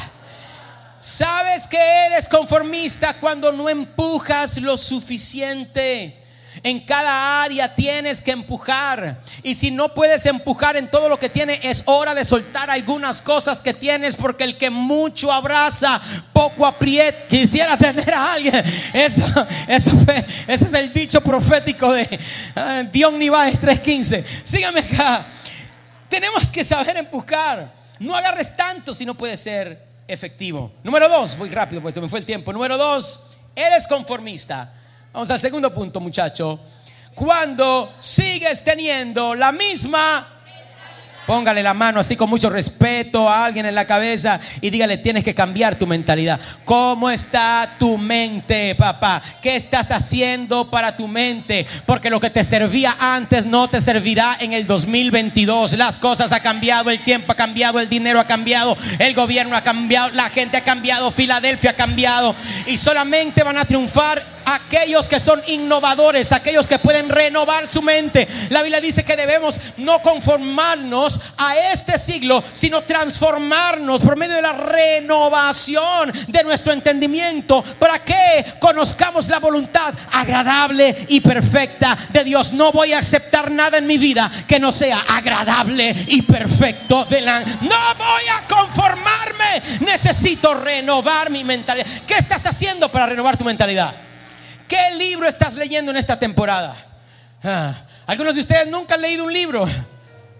Sabes 1.03 1.67
que 1.67 1.77
eres 1.77 2.29
conformista 2.29 3.13
cuando 3.15 3.51
no 3.51 3.67
empujas 3.67 4.57
lo 4.59 4.77
suficiente. 4.77 6.17
En 6.63 6.79
cada 6.79 7.43
área 7.43 7.75
tienes 7.75 8.21
que 8.21 8.31
empujar. 8.31 9.19
Y 9.43 9.53
si 9.53 9.69
no 9.69 9.93
puedes 9.93 10.25
empujar 10.25 10.77
en 10.77 10.89
todo 10.89 11.09
lo 11.09 11.19
que 11.19 11.27
tienes, 11.27 11.59
es 11.61 11.83
hora 11.87 12.15
de 12.15 12.23
soltar 12.23 12.69
algunas 12.69 13.21
cosas 13.21 13.61
que 13.61 13.73
tienes, 13.73 14.15
porque 14.15 14.45
el 14.45 14.57
que 14.57 14.69
mucho 14.69 15.29
abraza, 15.29 15.99
poco 16.31 16.65
aprieta. 16.65 17.27
Quisiera 17.27 17.75
tener 17.75 18.13
a 18.13 18.31
alguien. 18.31 18.63
Eso, 18.93 19.25
eso, 19.67 19.91
ese 20.47 20.65
es 20.65 20.73
el 20.73 20.93
dicho 20.93 21.19
profético 21.19 21.91
de 21.91 22.03
uh, 22.55 22.89
Dion 22.93 23.19
Niváez 23.19 23.59
3:15. 23.59 24.23
Sígame 24.45 24.79
acá. 24.79 25.25
Tenemos 26.07 26.49
que 26.49 26.63
saber 26.63 26.95
empujar. 26.95 27.73
No 27.99 28.15
agarres 28.15 28.55
tanto 28.55 28.93
si 28.93 29.05
no 29.05 29.15
puede 29.15 29.35
ser 29.35 29.92
efectivo. 30.13 30.71
Número 30.83 31.09
dos, 31.09 31.37
voy 31.37 31.49
rápido, 31.49 31.81
pues 31.81 31.95
se 31.95 32.01
me 32.01 32.07
fue 32.07 32.19
el 32.19 32.25
tiempo. 32.25 32.53
Número 32.53 32.77
dos, 32.77 33.31
eres 33.55 33.87
conformista. 33.87 34.71
Vamos 35.11 35.29
al 35.31 35.39
segundo 35.39 35.73
punto, 35.73 35.99
muchacho. 35.99 36.59
Cuando 37.13 37.93
sigues 37.99 38.63
teniendo 38.63 39.35
la 39.35 39.51
misma 39.51 40.42
Póngale 41.25 41.63
la 41.63 41.73
mano 41.73 41.99
así 41.99 42.15
con 42.15 42.29
mucho 42.29 42.49
respeto 42.49 43.29
a 43.29 43.45
alguien 43.45 43.65
en 43.65 43.75
la 43.75 43.85
cabeza 43.85 44.39
y 44.61 44.69
dígale, 44.69 44.97
tienes 44.97 45.23
que 45.23 45.33
cambiar 45.33 45.75
tu 45.75 45.87
mentalidad. 45.87 46.39
¿Cómo 46.65 47.09
está 47.09 47.75
tu 47.79 47.97
mente, 47.97 48.75
papá? 48.75 49.21
¿Qué 49.41 49.55
estás 49.55 49.91
haciendo 49.91 50.69
para 50.69 50.97
tu 50.97 51.07
mente? 51.07 51.65
Porque 51.85 52.09
lo 52.09 52.19
que 52.19 52.29
te 52.29 52.43
servía 52.43 52.95
antes 52.99 53.45
no 53.45 53.69
te 53.69 53.79
servirá 53.81 54.37
en 54.39 54.53
el 54.53 54.67
2022. 54.67 55.73
Las 55.73 55.99
cosas 55.99 56.31
han 56.31 56.41
cambiado, 56.41 56.89
el 56.89 57.03
tiempo 57.03 57.31
ha 57.31 57.35
cambiado, 57.35 57.79
el 57.79 57.89
dinero 57.89 58.19
ha 58.19 58.27
cambiado, 58.27 58.77
el 58.99 59.13
gobierno 59.13 59.55
ha 59.55 59.61
cambiado, 59.61 60.09
la 60.11 60.29
gente 60.29 60.57
ha 60.57 60.63
cambiado, 60.63 61.11
Filadelfia 61.11 61.71
ha 61.71 61.75
cambiado 61.75 62.35
y 62.67 62.77
solamente 62.77 63.43
van 63.43 63.57
a 63.57 63.65
triunfar 63.65 64.33
aquellos 64.45 65.07
que 65.07 65.19
son 65.19 65.41
innovadores, 65.47 66.31
aquellos 66.31 66.67
que 66.67 66.79
pueden 66.79 67.09
renovar 67.09 67.67
su 67.67 67.81
mente. 67.81 68.27
La 68.49 68.61
Biblia 68.61 68.81
dice 68.81 69.03
que 69.03 69.15
debemos 69.15 69.59
no 69.77 70.01
conformarnos 70.01 71.19
a 71.37 71.57
este 71.71 71.97
siglo, 71.99 72.43
sino 72.51 72.83
transformarnos 72.83 74.01
por 74.01 74.15
medio 74.15 74.35
de 74.35 74.41
la 74.41 74.53
renovación 74.53 76.11
de 76.27 76.43
nuestro 76.43 76.73
entendimiento 76.73 77.63
para 77.79 77.99
que 77.99 78.45
conozcamos 78.59 79.27
la 79.29 79.39
voluntad 79.39 79.93
agradable 80.11 81.05
y 81.09 81.21
perfecta 81.21 81.97
de 82.09 82.23
Dios. 82.23 82.53
No 82.53 82.71
voy 82.71 82.93
a 82.93 82.99
aceptar 82.99 83.51
nada 83.51 83.77
en 83.77 83.87
mi 83.87 83.97
vida 83.97 84.29
que 84.47 84.59
no 84.59 84.71
sea 84.71 84.99
agradable 85.09 85.95
y 86.07 86.21
perfecto. 86.21 87.07
No 87.61 87.95
voy 87.97 88.23
a 88.31 88.47
conformarme, 88.47 89.61
necesito 89.81 90.53
renovar 90.53 91.29
mi 91.29 91.43
mentalidad. 91.43 91.87
¿Qué 92.07 92.15
estás 92.15 92.45
haciendo 92.45 92.91
para 92.91 93.05
renovar 93.05 93.37
tu 93.37 93.45
mentalidad? 93.45 93.93
¿Qué 94.73 94.95
libro 94.97 95.27
estás 95.27 95.53
leyendo 95.53 95.91
en 95.91 95.97
esta 95.97 96.17
temporada? 96.17 96.75
Ah, 97.43 97.75
algunos 98.07 98.33
de 98.33 98.41
ustedes 98.41 98.67
nunca 98.69 98.95
han 98.95 99.03
leído 99.03 99.23
un 99.23 99.31
libro. 99.31 99.67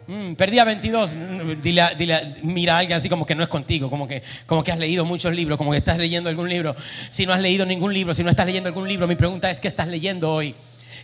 Mm, 0.08 0.34
perdí 0.34 0.58
a 0.58 0.66
22. 0.66 1.18
Dile, 1.62 2.36
mira 2.42 2.76
a 2.76 2.80
alguien 2.80 2.98
así 2.98 3.10
como 3.10 3.28
que 3.28 3.36
no 3.36 3.44
es 3.44 3.50
contigo, 3.50 3.92
como 3.92 4.08
que, 4.08 4.24
como 4.48 4.64
que 4.64 4.72
has 4.72 4.80
leído 4.80 5.06
muchos 5.06 5.36
libros, 5.36 5.60
como 5.60 5.70
que 5.70 5.78
estás 5.78 6.00
leyendo 6.00 6.32
algún 6.32 6.50
libro. 6.50 6.76
Si 7.10 7.28
no 7.28 7.34
has 7.34 7.42
leído 7.42 7.64
ningún 7.68 7.94
libro, 7.94 8.16
si 8.16 8.24
no 8.24 8.32
estás 8.32 8.48
leyendo 8.48 8.70
algún 8.70 8.88
libro, 8.88 9.08
mi 9.08 9.14
pregunta 9.16 9.52
es, 9.52 9.60
¿qué 9.60 9.68
estás 9.68 9.88
leyendo 9.88 10.34
hoy? 10.34 10.56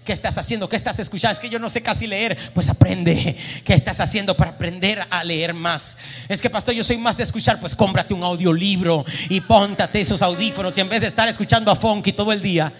¿Qué 0.04 0.12
estás 0.12 0.40
haciendo? 0.40 0.68
¿Qué 0.68 0.76
estás 0.76 0.98
escuchando? 0.98 1.34
Es 1.34 1.40
que 1.40 1.50
yo 1.50 1.60
no 1.60 1.70
sé 1.70 1.84
casi 1.84 2.08
leer. 2.08 2.36
Pues 2.56 2.68
aprende. 2.68 3.38
¿Qué 3.64 3.76
estás 3.76 4.00
haciendo 4.00 4.36
para 4.36 4.52
aprender 4.52 5.06
a 5.08 5.24
leer 5.24 5.54
más? 5.54 5.98
Es 6.28 6.42
que, 6.42 6.50
pastor, 6.50 6.74
yo 6.74 6.84
soy 6.84 6.98
más 6.98 7.16
de 7.16 7.24
escuchar. 7.24 7.60
Pues 7.60 7.76
cómprate 7.76 8.16
un 8.16 8.24
audiolibro 8.24 9.06
y 9.30 9.42
póntate 9.42 10.02
esos 10.02 10.24
audífonos. 10.24 10.76
Y 10.80 10.82
en 10.82 10.90
vez 10.90 11.02
de 11.02 11.08
estar 11.08 11.28
escuchando 11.28 11.70
a 11.70 11.76
Funky 11.76 12.14
todo 12.14 12.32
el 12.32 12.42
día, 12.42 12.74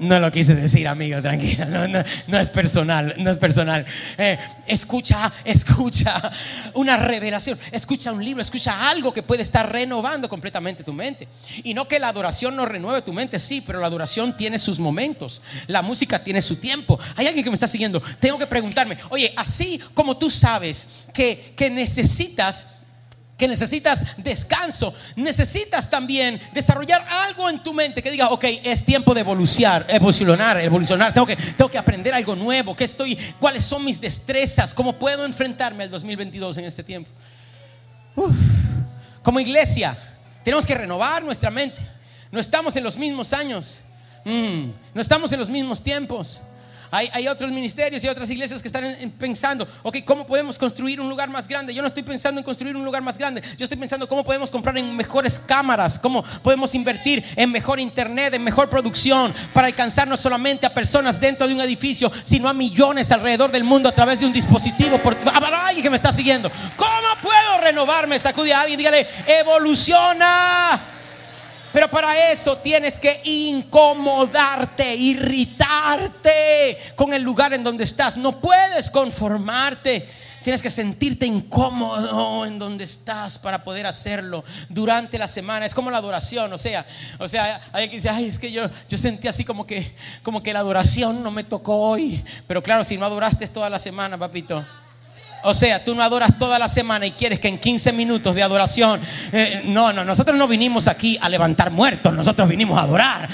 no 0.00 0.18
lo 0.18 0.30
quise 0.32 0.54
decir, 0.54 0.88
amigo, 0.88 1.20
tranquilo. 1.22 1.66
No, 2.26 2.38
es 2.38 2.48
personal, 2.48 3.14
no 3.18 3.30
es 3.30 3.38
personal. 3.38 3.84
Eh, 4.18 4.38
escucha, 4.66 5.30
escucha 5.44 6.20
una 6.74 6.96
revelación. 6.96 7.58
Escucha 7.70 8.10
un 8.10 8.24
libro, 8.24 8.42
escucha 8.42 8.90
algo 8.90 9.12
que 9.12 9.22
puede 9.22 9.42
estar 9.42 9.70
renovando 9.70 10.28
completamente 10.28 10.82
tu 10.82 10.92
mente. 10.92 11.28
Y 11.62 11.74
no 11.74 11.86
que 11.86 11.98
la 11.98 12.08
adoración 12.08 12.56
no 12.56 12.66
renueve 12.66 13.02
tu 13.02 13.12
mente, 13.12 13.38
sí, 13.38 13.62
pero 13.64 13.80
la 13.80 13.86
adoración 13.86 14.36
tiene 14.36 14.58
sus 14.58 14.78
momentos. 14.78 15.42
La 15.66 15.82
música 15.82 16.22
tiene 16.22 16.40
su 16.42 16.56
tiempo. 16.56 16.98
Hay 17.16 17.26
alguien 17.26 17.44
que 17.44 17.50
me 17.50 17.54
está 17.54 17.68
siguiendo. 17.68 18.00
Tengo 18.20 18.38
que 18.38 18.46
preguntarme, 18.46 18.96
oye, 19.10 19.32
así 19.36 19.80
como 19.94 20.16
tú 20.16 20.30
sabes 20.30 21.06
que, 21.12 21.52
que 21.56 21.68
necesitas 21.68 22.79
que 23.40 23.48
necesitas 23.48 24.04
descanso, 24.18 24.94
necesitas 25.16 25.88
también 25.88 26.38
desarrollar 26.52 27.04
algo 27.08 27.48
en 27.48 27.60
tu 27.62 27.72
mente 27.72 28.02
que 28.02 28.10
diga, 28.10 28.28
ok, 28.28 28.44
es 28.62 28.84
tiempo 28.84 29.14
de 29.14 29.22
evolucionar, 29.22 29.86
evolucionar, 29.88 30.58
evolucionar, 30.58 31.14
tengo 31.14 31.26
que, 31.26 31.36
tengo 31.36 31.70
que 31.70 31.78
aprender 31.78 32.12
algo 32.12 32.36
nuevo, 32.36 32.76
¿qué 32.76 32.84
estoy, 32.84 33.16
cuáles 33.40 33.64
son 33.64 33.82
mis 33.82 33.98
destrezas, 34.00 34.74
cómo 34.74 34.92
puedo 34.92 35.24
enfrentarme 35.24 35.84
al 35.84 35.90
2022 35.90 36.58
en 36.58 36.66
este 36.66 36.84
tiempo. 36.84 37.10
Como 39.22 39.40
iglesia, 39.40 39.96
tenemos 40.44 40.66
que 40.66 40.74
renovar 40.74 41.22
nuestra 41.22 41.50
mente. 41.50 41.78
No 42.30 42.40
estamos 42.40 42.76
en 42.76 42.84
los 42.84 42.98
mismos 42.98 43.32
años, 43.32 43.80
mm, 44.24 44.64
no 44.92 45.00
estamos 45.00 45.32
en 45.32 45.38
los 45.38 45.48
mismos 45.48 45.82
tiempos. 45.82 46.42
Hay, 46.90 47.28
otros 47.28 47.50
ministerios 47.50 48.02
y 48.02 48.08
otras 48.08 48.28
iglesias 48.30 48.62
que 48.62 48.68
están 48.68 48.84
pensando, 49.18 49.66
ok, 49.82 49.98
¿cómo 50.04 50.26
podemos 50.26 50.58
construir 50.58 51.00
un 51.00 51.08
lugar 51.08 51.28
más 51.30 51.46
grande? 51.46 51.72
Yo 51.72 51.82
no 51.82 51.88
estoy 51.88 52.02
pensando 52.02 52.40
en 52.40 52.44
construir 52.44 52.76
un 52.76 52.84
lugar 52.84 53.02
más 53.02 53.16
grande, 53.16 53.42
yo 53.56 53.64
estoy 53.64 53.78
pensando 53.78 54.08
cómo 54.08 54.24
podemos 54.24 54.50
comprar 54.50 54.76
en 54.76 54.96
mejores 54.96 55.38
cámaras, 55.38 55.98
cómo 55.98 56.24
podemos 56.42 56.74
invertir 56.74 57.24
en 57.36 57.52
mejor 57.52 57.78
internet, 57.78 58.34
en 58.34 58.42
mejor 58.42 58.68
producción, 58.68 59.32
para 59.52 59.68
alcanzar 59.68 60.08
no 60.08 60.16
solamente 60.16 60.66
a 60.66 60.74
personas 60.74 61.20
dentro 61.20 61.46
de 61.46 61.54
un 61.54 61.60
edificio, 61.60 62.10
sino 62.24 62.48
a 62.48 62.52
millones 62.52 63.12
alrededor 63.12 63.52
del 63.52 63.64
mundo 63.64 63.88
a 63.88 63.92
través 63.92 64.18
de 64.18 64.26
un 64.26 64.32
dispositivo. 64.32 64.98
Por, 64.98 65.16
habrá 65.32 65.66
alguien 65.66 65.84
que 65.84 65.90
me 65.90 65.96
está 65.96 66.12
siguiendo. 66.12 66.50
¿Cómo 66.76 67.08
puedo 67.22 67.58
renovarme? 67.62 68.18
Sacude 68.18 68.52
a 68.52 68.62
alguien, 68.62 68.78
dígale, 68.78 69.06
evoluciona. 69.26 70.98
Pero 71.72 71.90
para 71.90 72.30
eso 72.30 72.56
tienes 72.58 72.98
que 72.98 73.20
incomodarte, 73.24 74.94
irritarte 74.94 76.76
con 76.96 77.12
el 77.12 77.22
lugar 77.22 77.54
en 77.54 77.62
donde 77.62 77.84
estás. 77.84 78.16
No 78.16 78.40
puedes 78.40 78.90
conformarte. 78.90 80.08
Tienes 80.42 80.62
que 80.62 80.70
sentirte 80.70 81.26
incómodo 81.26 82.46
en 82.46 82.58
donde 82.58 82.84
estás 82.84 83.38
para 83.38 83.62
poder 83.62 83.86
hacerlo 83.86 84.42
durante 84.70 85.18
la 85.18 85.28
semana. 85.28 85.66
Es 85.66 85.74
como 85.74 85.90
la 85.90 85.98
adoración, 85.98 86.50
o 86.50 86.56
sea, 86.56 86.86
o 87.18 87.28
sea, 87.28 87.60
hay 87.72 87.90
que 87.90 87.96
decir, 87.96 88.10
ay, 88.10 88.24
es 88.24 88.38
que 88.38 88.50
yo, 88.50 88.62
yo 88.88 88.96
sentí 88.96 89.28
así 89.28 89.44
como 89.44 89.66
que, 89.66 89.94
como 90.22 90.42
que 90.42 90.54
la 90.54 90.60
adoración 90.60 91.22
no 91.22 91.30
me 91.30 91.44
tocó 91.44 91.76
hoy. 91.76 92.24
Pero 92.46 92.62
claro, 92.62 92.84
si 92.84 92.96
no 92.96 93.04
adoraste 93.04 93.46
toda 93.48 93.68
la 93.68 93.78
semana, 93.78 94.16
papito. 94.16 94.64
O 95.42 95.54
sea, 95.54 95.84
tú 95.84 95.94
no 95.94 96.02
adoras 96.02 96.38
toda 96.38 96.58
la 96.58 96.68
semana 96.68 97.06
y 97.06 97.12
quieres 97.12 97.40
que 97.40 97.48
en 97.48 97.58
15 97.58 97.92
minutos 97.92 98.34
de 98.34 98.42
adoración... 98.42 99.00
Eh, 99.32 99.62
no, 99.66 99.92
no, 99.92 100.04
nosotros 100.04 100.36
no 100.36 100.46
vinimos 100.48 100.86
aquí 100.88 101.18
a 101.20 101.28
levantar 101.28 101.70
muertos, 101.70 102.12
nosotros 102.12 102.48
vinimos 102.48 102.78
a 102.78 102.82
adorar. 102.82 103.28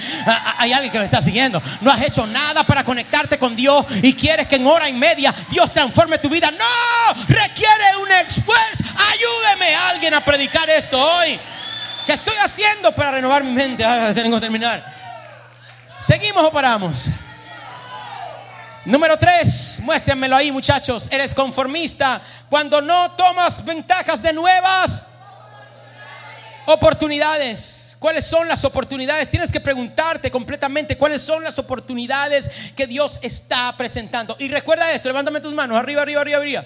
Hay 0.58 0.72
alguien 0.72 0.92
que 0.92 0.98
me 0.98 1.04
está 1.04 1.20
siguiendo. 1.20 1.60
No 1.80 1.90
has 1.90 2.02
hecho 2.02 2.26
nada 2.26 2.64
para 2.64 2.84
conectarte 2.84 3.38
con 3.38 3.56
Dios 3.56 3.84
y 4.02 4.14
quieres 4.14 4.46
que 4.46 4.56
en 4.56 4.66
hora 4.66 4.88
y 4.88 4.92
media 4.92 5.34
Dios 5.50 5.72
transforme 5.72 6.18
tu 6.18 6.28
vida. 6.28 6.50
No, 6.50 7.24
requiere 7.26 7.96
un 8.02 8.12
esfuerzo. 8.12 8.84
Ayúdeme 9.12 9.74
a 9.74 9.88
alguien 9.88 10.14
a 10.14 10.20
predicar 10.24 10.68
esto 10.70 10.98
hoy. 10.98 11.38
¿Qué 12.06 12.12
estoy 12.12 12.36
haciendo 12.44 12.92
para 12.92 13.10
renovar 13.10 13.42
mi 13.42 13.52
mente? 13.52 13.84
Ah, 13.84 14.12
tengo 14.14 14.36
que 14.36 14.42
terminar. 14.42 14.84
¿Seguimos 15.98 16.44
o 16.44 16.52
paramos? 16.52 17.06
Número 18.86 19.18
tres, 19.18 19.80
muéstrenmelo 19.82 20.36
ahí 20.36 20.52
muchachos. 20.52 21.08
Eres 21.10 21.34
conformista 21.34 22.22
cuando 22.48 22.80
no 22.80 23.10
tomas 23.16 23.64
ventajas 23.64 24.22
de 24.22 24.32
nuevas 24.32 25.06
oportunidades. 26.66 27.96
¿Cuáles 27.98 28.24
son 28.24 28.46
las 28.46 28.64
oportunidades? 28.64 29.28
Tienes 29.28 29.50
que 29.50 29.58
preguntarte 29.58 30.30
completamente 30.30 30.96
cuáles 30.96 31.20
son 31.20 31.42
las 31.42 31.58
oportunidades 31.58 32.72
que 32.76 32.86
Dios 32.86 33.18
está 33.22 33.74
presentando. 33.76 34.36
Y 34.38 34.46
recuerda 34.46 34.92
esto, 34.92 35.08
levántame 35.08 35.40
tus 35.40 35.52
manos, 35.52 35.76
arriba, 35.76 36.02
arriba, 36.02 36.20
arriba, 36.20 36.38
arriba. 36.38 36.64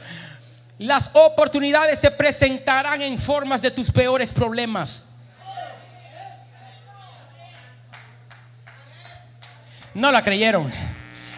Las 0.76 1.12
oportunidades 1.14 2.00
se 2.00 2.10
presentarán 2.10 3.00
en 3.00 3.18
formas 3.18 3.62
de 3.62 3.70
tus 3.70 3.90
peores 3.90 4.30
problemas. 4.30 5.06
No 9.94 10.12
la 10.12 10.22
creyeron. 10.22 10.70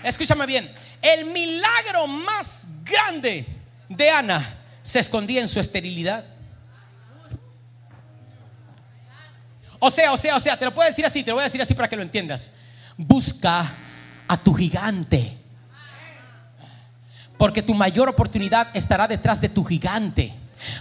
Escúchame 0.02 0.46
bien. 0.46 0.70
El 1.00 1.26
milagro 1.26 2.06
más 2.06 2.68
grande 2.84 3.46
de 3.88 4.10
Ana 4.10 4.58
se 4.82 4.98
escondía 4.98 5.40
en 5.40 5.48
su 5.48 5.60
esterilidad. 5.60 6.24
O 9.78 9.90
sea, 9.90 10.12
o 10.12 10.16
sea, 10.16 10.36
o 10.36 10.40
sea, 10.40 10.56
te 10.56 10.64
lo 10.64 10.72
puedo 10.72 10.88
decir 10.88 11.04
así, 11.04 11.22
te 11.22 11.30
lo 11.30 11.36
voy 11.36 11.42
a 11.42 11.46
decir 11.46 11.60
así 11.60 11.74
para 11.74 11.88
que 11.88 11.96
lo 11.96 12.02
entiendas. 12.02 12.52
Busca 12.96 13.74
a 14.28 14.36
tu 14.36 14.54
gigante. 14.54 15.38
Porque 17.36 17.62
tu 17.62 17.74
mayor 17.74 18.08
oportunidad 18.08 18.68
estará 18.74 19.08
detrás 19.08 19.40
de 19.40 19.48
tu 19.48 19.64
gigante. 19.64 20.32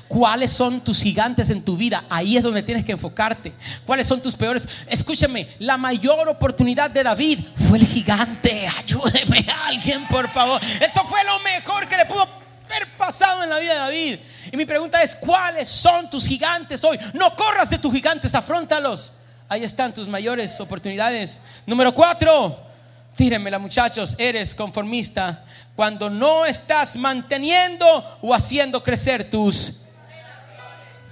¿Cuáles 0.07 0.51
son 0.51 0.81
tus 0.81 1.01
gigantes 1.01 1.49
en 1.49 1.61
tu 1.61 1.77
vida? 1.77 2.03
Ahí 2.09 2.37
es 2.37 2.43
donde 2.43 2.63
tienes 2.63 2.85
que 2.85 2.91
enfocarte. 2.91 3.53
¿Cuáles 3.85 4.07
son 4.07 4.21
tus 4.21 4.35
peores? 4.35 4.67
Escúchame, 4.87 5.47
la 5.59 5.77
mayor 5.77 6.27
oportunidad 6.27 6.89
de 6.89 7.03
David 7.03 7.39
fue 7.67 7.77
el 7.77 7.85
gigante. 7.85 8.67
Ayúdeme 8.79 9.45
a 9.49 9.67
alguien, 9.67 10.07
por 10.07 10.29
favor. 10.29 10.61
Eso 10.79 11.03
fue 11.05 11.23
lo 11.23 11.39
mejor 11.39 11.87
que 11.87 11.97
le 11.97 12.05
pudo 12.05 12.21
haber 12.21 12.87
pasado 12.97 13.43
en 13.43 13.49
la 13.49 13.59
vida 13.59 13.73
de 13.73 13.79
David. 13.79 14.19
Y 14.51 14.57
mi 14.57 14.65
pregunta 14.65 15.01
es, 15.01 15.15
¿cuáles 15.15 15.69
son 15.69 16.09
tus 16.09 16.27
gigantes 16.27 16.83
hoy? 16.83 16.99
No 17.13 17.35
corras 17.35 17.69
de 17.69 17.77
tus 17.77 17.93
gigantes, 17.93 18.33
afrontalos. 18.35 19.13
Ahí 19.47 19.63
están 19.63 19.93
tus 19.93 20.07
mayores 20.07 20.59
oportunidades. 20.59 21.41
Número 21.65 21.93
cuatro, 21.93 22.70
tírenmela 23.15 23.59
muchachos, 23.59 24.15
eres 24.17 24.55
conformista 24.55 25.43
cuando 25.75 26.09
no 26.09 26.45
estás 26.45 26.95
manteniendo 26.95 27.85
o 28.21 28.33
haciendo 28.33 28.81
crecer 28.83 29.29
tus 29.29 29.81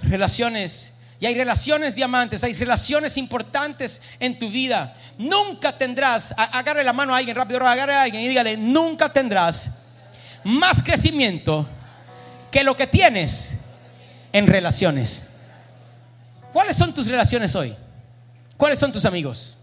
relaciones. 0.02 0.94
Y 1.18 1.26
hay 1.26 1.34
relaciones 1.34 1.94
diamantes, 1.94 2.42
hay 2.44 2.54
relaciones 2.54 3.18
importantes 3.18 4.00
en 4.20 4.38
tu 4.38 4.48
vida. 4.48 4.96
Nunca 5.18 5.76
tendrás, 5.76 6.34
agarre 6.36 6.82
la 6.82 6.94
mano 6.94 7.14
a 7.14 7.18
alguien 7.18 7.36
rápido, 7.36 7.66
agarre 7.66 7.94
a 7.94 8.02
alguien 8.02 8.22
y 8.22 8.28
dígale, 8.28 8.56
nunca 8.56 9.12
tendrás 9.12 9.70
más 10.44 10.82
crecimiento 10.82 11.68
que 12.50 12.64
lo 12.64 12.74
que 12.74 12.86
tienes 12.86 13.58
en 14.32 14.46
relaciones. 14.46 15.26
¿Cuáles 16.52 16.76
son 16.76 16.94
tus 16.94 17.06
relaciones 17.06 17.54
hoy? 17.54 17.76
¿Cuáles 18.56 18.78
son 18.78 18.90
tus 18.90 19.04
amigos? 19.04 19.58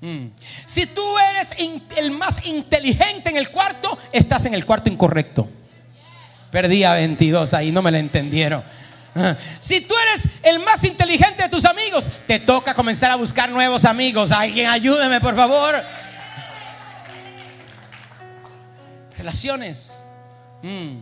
Mm. 0.00 0.28
Si 0.66 0.86
tú 0.86 1.02
eres 1.18 1.56
el 1.96 2.10
más 2.10 2.46
inteligente 2.46 3.30
en 3.30 3.36
el 3.36 3.50
cuarto, 3.50 3.98
estás 4.12 4.46
en 4.46 4.54
el 4.54 4.64
cuarto 4.64 4.88
incorrecto. 4.88 5.48
Perdí 6.50 6.84
a 6.84 6.94
22 6.94 7.54
ahí, 7.54 7.70
no 7.70 7.82
me 7.82 7.90
la 7.90 7.98
entendieron. 7.98 8.64
Ah. 9.14 9.36
Si 9.58 9.80
tú 9.82 9.94
eres 10.10 10.28
el 10.42 10.60
más 10.60 10.84
inteligente 10.84 11.42
de 11.42 11.48
tus 11.48 11.64
amigos, 11.64 12.08
te 12.26 12.38
toca 12.38 12.74
comenzar 12.74 13.10
a 13.10 13.16
buscar 13.16 13.50
nuevos 13.50 13.84
amigos. 13.84 14.32
Alguien 14.32 14.68
ayúdeme, 14.68 15.20
por 15.20 15.36
favor. 15.36 15.82
Relaciones. 19.18 20.02
Mm. 20.62 21.00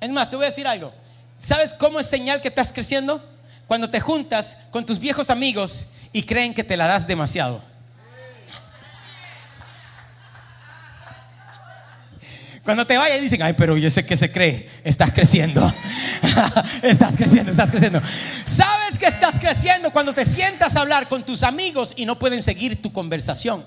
Es 0.00 0.10
más, 0.10 0.30
te 0.30 0.36
voy 0.36 0.44
a 0.44 0.48
decir 0.48 0.66
algo. 0.66 0.92
¿Sabes 1.38 1.74
cómo 1.74 1.98
es 1.98 2.06
señal 2.06 2.40
que 2.40 2.48
estás 2.48 2.72
creciendo? 2.72 3.22
Cuando 3.66 3.90
te 3.90 4.00
juntas 4.00 4.58
con 4.70 4.86
tus 4.86 4.98
viejos 4.98 5.30
amigos 5.30 5.88
y 6.14 6.22
creen 6.22 6.54
que 6.54 6.64
te 6.64 6.78
la 6.78 6.86
das 6.86 7.06
demasiado. 7.06 7.60
Cuando 12.64 12.86
te 12.86 12.96
vayan 12.96 13.20
dicen, 13.20 13.42
ay, 13.42 13.52
pero 13.52 13.76
yo 13.76 13.90
sé 13.90 14.06
que 14.06 14.16
se 14.16 14.32
cree, 14.32 14.66
estás 14.84 15.12
creciendo. 15.12 15.60
estás 16.82 17.12
creciendo, 17.14 17.50
estás 17.50 17.68
creciendo. 17.68 18.00
Sabes 18.00 18.98
que 18.98 19.06
estás 19.06 19.34
creciendo 19.38 19.90
cuando 19.90 20.14
te 20.14 20.24
sientas 20.24 20.76
a 20.76 20.80
hablar 20.80 21.08
con 21.08 21.26
tus 21.26 21.42
amigos 21.42 21.92
y 21.96 22.06
no 22.06 22.18
pueden 22.18 22.42
seguir 22.42 22.80
tu 22.80 22.90
conversación. 22.90 23.66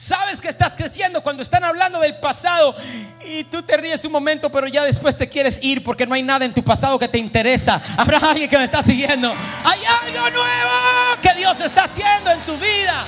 Sabes 0.00 0.40
que 0.40 0.48
estás 0.48 0.72
creciendo 0.74 1.22
cuando 1.22 1.42
están 1.42 1.62
hablando 1.62 2.00
del 2.00 2.14
pasado 2.14 2.74
y 3.20 3.44
tú 3.44 3.62
te 3.62 3.76
ríes 3.76 4.02
un 4.06 4.12
momento, 4.12 4.50
pero 4.50 4.66
ya 4.66 4.82
después 4.82 5.14
te 5.14 5.28
quieres 5.28 5.58
ir 5.60 5.84
porque 5.84 6.06
no 6.06 6.14
hay 6.14 6.22
nada 6.22 6.46
en 6.46 6.54
tu 6.54 6.64
pasado 6.64 6.98
que 6.98 7.06
te 7.06 7.18
interesa. 7.18 7.78
Habrá 7.98 8.16
alguien 8.30 8.48
que 8.48 8.56
me 8.56 8.64
está 8.64 8.82
siguiendo. 8.82 9.28
Hay 9.28 9.78
algo 10.02 10.30
nuevo 10.30 11.20
que 11.20 11.34
Dios 11.34 11.60
está 11.60 11.84
haciendo 11.84 12.30
en 12.30 12.40
tu 12.46 12.56
vida. 12.56 13.06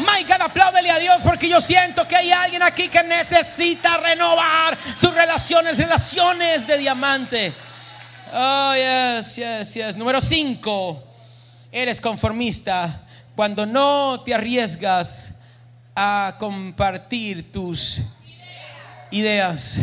My 0.00 0.24
God, 0.24 0.42
apláudele 0.42 0.90
a 0.90 0.98
Dios 0.98 1.22
porque 1.24 1.48
yo 1.48 1.58
siento 1.58 2.06
que 2.06 2.16
hay 2.16 2.32
alguien 2.32 2.62
aquí 2.62 2.88
que 2.88 3.02
necesita 3.02 3.96
renovar 3.96 4.76
sus 4.94 5.14
relaciones, 5.14 5.78
relaciones 5.78 6.66
de 6.66 6.76
diamante. 6.76 7.54
Oh, 8.34 8.74
yes, 8.74 9.36
yes, 9.36 9.72
yes. 9.72 9.96
Número 9.96 10.20
5. 10.20 11.02
Eres 11.72 12.02
conformista 12.02 13.04
cuando 13.34 13.64
no 13.64 14.20
te 14.22 14.34
arriesgas 14.34 15.32
a 15.96 16.36
compartir 16.38 17.50
tus 17.50 18.02
ideas. 19.10 19.80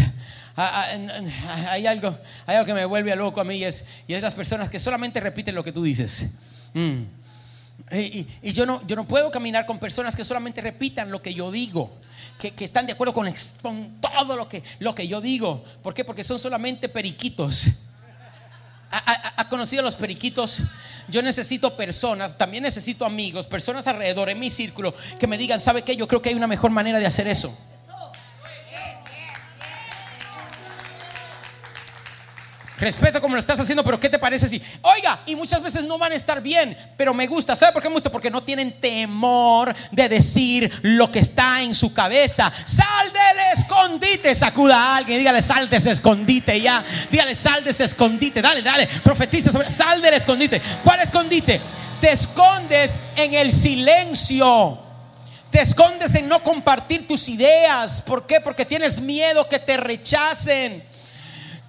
Hay 0.55 1.87
algo, 1.87 2.15
hay 2.45 2.55
algo 2.57 2.65
que 2.67 2.75
me 2.75 2.85
vuelve 2.85 3.15
loco 3.15 3.41
a 3.41 3.43
mí 3.43 3.55
y 3.55 3.63
es, 3.63 3.83
y 4.07 4.13
es 4.13 4.21
las 4.21 4.35
personas 4.35 4.69
que 4.69 4.79
solamente 4.79 5.19
repiten 5.19 5.55
lo 5.55 5.63
que 5.63 5.71
tú 5.71 5.83
dices. 5.83 6.27
Mm. 6.75 7.01
Y, 7.91 8.51
yo, 8.51 8.65
no, 8.65 8.85
yo 8.85 8.95
no 8.95 9.07
puedo 9.07 9.31
caminar 9.31 9.65
con 9.65 9.79
personas 9.79 10.15
que 10.15 10.23
solamente 10.23 10.61
repitan 10.61 11.11
lo 11.11 11.21
que 11.21 11.33
yo 11.33 11.51
digo, 11.51 11.91
que, 12.37 12.53
están 12.63 12.85
de 12.85 12.93
acuerdo 12.93 13.13
con, 13.13 13.31
todo 13.99 14.37
lo 14.37 14.47
que, 14.47 14.63
lo 14.79 14.93
que 14.93 15.07
yo 15.07 15.21
digo. 15.21 15.63
¿Por 15.81 15.93
qué? 15.93 16.05
Porque 16.05 16.23
son 16.23 16.37
solamente 16.37 16.87
periquitos. 16.89 17.67
¿Ha, 18.93 19.49
conocido 19.49 19.81
a 19.81 19.85
los 19.85 19.95
periquitos? 19.95 20.61
Yo 21.07 21.23
necesito 21.23 21.75
personas, 21.75 22.37
también 22.37 22.63
necesito 22.63 23.05
amigos, 23.05 23.47
personas 23.47 23.87
alrededor 23.87 24.29
en 24.29 24.39
mi 24.39 24.51
círculo 24.51 24.93
que 25.19 25.25
me 25.25 25.37
digan, 25.37 25.59
¿sabe 25.59 25.81
qué? 25.81 25.95
Yo 25.95 26.07
creo 26.07 26.21
que 26.21 26.29
hay 26.29 26.35
una 26.35 26.47
mejor 26.47 26.69
manera 26.69 26.99
de 26.99 27.07
hacer 27.07 27.27
eso. 27.27 27.57
Respeto 32.83 33.21
como 33.21 33.35
lo 33.35 33.39
estás 33.39 33.57
haciendo, 33.61 33.81
pero 33.81 33.97
¿qué 33.97 34.09
te 34.09 34.19
parece 34.19 34.49
si? 34.49 34.61
Oiga, 34.81 35.21
y 35.25 35.37
muchas 35.37 35.63
veces 35.63 35.85
no 35.85 35.97
van 35.97 36.11
a 36.11 36.15
estar 36.15 36.41
bien, 36.41 36.75
pero 36.97 37.13
me 37.13 37.27
gusta. 37.27 37.55
¿Sabe 37.55 37.71
por 37.71 37.81
qué 37.81 37.87
me 37.87 37.93
gusta? 37.93 38.11
Porque 38.11 38.29
no 38.29 38.43
tienen 38.43 38.81
temor 38.81 39.73
de 39.91 40.09
decir 40.09 40.69
lo 40.81 41.09
que 41.09 41.19
está 41.19 41.61
en 41.61 41.73
su 41.73 41.93
cabeza. 41.93 42.51
Sal 42.65 43.13
del 43.13 43.57
escondite, 43.57 44.35
sacuda 44.35 44.75
a 44.75 44.97
alguien, 44.97 45.19
dígale, 45.19 45.41
sal 45.41 45.69
de 45.69 45.77
ese 45.77 45.91
escondite 45.91 46.59
ya. 46.59 46.83
Dígale, 47.09 47.35
sal 47.35 47.63
de 47.63 47.69
ese 47.69 47.85
escondite. 47.85 48.41
Dale, 48.41 48.61
dale, 48.61 48.87
profetiza 49.01 49.49
sobre, 49.49 49.69
sal 49.69 50.01
del 50.01 50.15
escondite. 50.15 50.61
¿Cuál 50.83 50.99
escondite? 50.99 51.61
Te 52.01 52.11
escondes 52.11 52.97
en 53.15 53.33
el 53.33 53.53
silencio. 53.53 54.77
Te 55.49 55.61
escondes 55.61 56.13
en 56.15 56.27
no 56.27 56.43
compartir 56.43 57.07
tus 57.07 57.29
ideas. 57.29 58.01
¿Por 58.01 58.27
qué? 58.27 58.41
Porque 58.41 58.65
tienes 58.65 58.99
miedo 58.99 59.47
que 59.47 59.59
te 59.59 59.77
rechacen. 59.77 60.83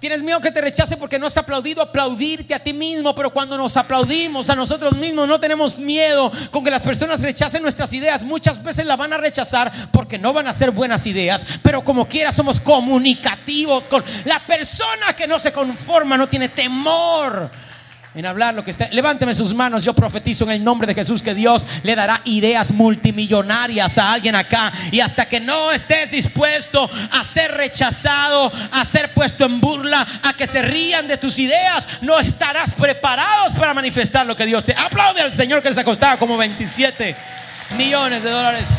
Tienes 0.05 0.21
miedo 0.21 0.39
que 0.39 0.51
te 0.51 0.61
rechace 0.61 0.97
porque 0.97 1.17
no 1.17 1.25
has 1.25 1.35
aplaudido 1.35 1.81
aplaudirte 1.81 2.53
a 2.53 2.59
ti 2.59 2.73
mismo, 2.73 3.15
pero 3.15 3.33
cuando 3.33 3.57
nos 3.57 3.75
aplaudimos 3.75 4.51
a 4.51 4.55
nosotros 4.55 4.95
mismos 4.95 5.27
no 5.27 5.39
tenemos 5.39 5.79
miedo 5.79 6.31
con 6.51 6.63
que 6.63 6.69
las 6.69 6.83
personas 6.83 7.23
rechacen 7.23 7.63
nuestras 7.63 7.91
ideas. 7.91 8.21
Muchas 8.21 8.63
veces 8.63 8.85
la 8.85 8.97
van 8.97 9.13
a 9.13 9.17
rechazar 9.17 9.71
porque 9.91 10.19
no 10.19 10.31
van 10.31 10.47
a 10.47 10.53
ser 10.53 10.69
buenas 10.69 11.07
ideas, 11.07 11.43
pero 11.63 11.83
como 11.83 12.07
quiera 12.07 12.31
somos 12.31 12.61
comunicativos 12.61 13.85
con 13.85 14.03
la 14.25 14.45
persona 14.45 15.13
que 15.17 15.25
no 15.25 15.39
se 15.39 15.51
conforma, 15.51 16.17
no 16.17 16.29
tiene 16.29 16.49
temor 16.49 17.49
en 18.15 18.25
hablar 18.25 18.53
lo 18.53 18.63
que 18.63 18.71
está. 18.71 18.87
Levánteme 18.91 19.35
sus 19.35 19.53
manos, 19.53 19.83
yo 19.83 19.93
profetizo 19.93 20.45
en 20.45 20.51
el 20.51 20.63
nombre 20.63 20.87
de 20.87 20.95
Jesús 20.95 21.21
que 21.21 21.33
Dios 21.33 21.65
le 21.83 21.95
dará 21.95 22.21
ideas 22.25 22.71
multimillonarias 22.71 23.97
a 23.97 24.13
alguien 24.13 24.35
acá. 24.35 24.71
Y 24.91 25.01
hasta 25.01 25.27
que 25.27 25.39
no 25.39 25.71
estés 25.71 26.11
dispuesto 26.11 26.89
a 27.11 27.23
ser 27.23 27.51
rechazado, 27.51 28.51
a 28.71 28.85
ser 28.85 29.13
puesto 29.13 29.45
en 29.45 29.59
burla, 29.59 30.05
a 30.23 30.33
que 30.33 30.47
se 30.47 30.61
rían 30.61 31.07
de 31.07 31.17
tus 31.17 31.37
ideas, 31.39 31.87
no 32.01 32.17
estarás 32.19 32.73
preparados 32.73 33.53
para 33.53 33.73
manifestar 33.73 34.25
lo 34.25 34.35
que 34.35 34.45
Dios 34.45 34.63
te. 34.63 34.73
Aplaude 34.73 35.21
al 35.21 35.33
Señor 35.33 35.61
que 35.61 35.73
se 35.73 35.83
costaba 35.83 36.17
como 36.17 36.37
27 36.37 37.15
millones 37.77 38.23
de 38.23 38.29
dólares. 38.29 38.69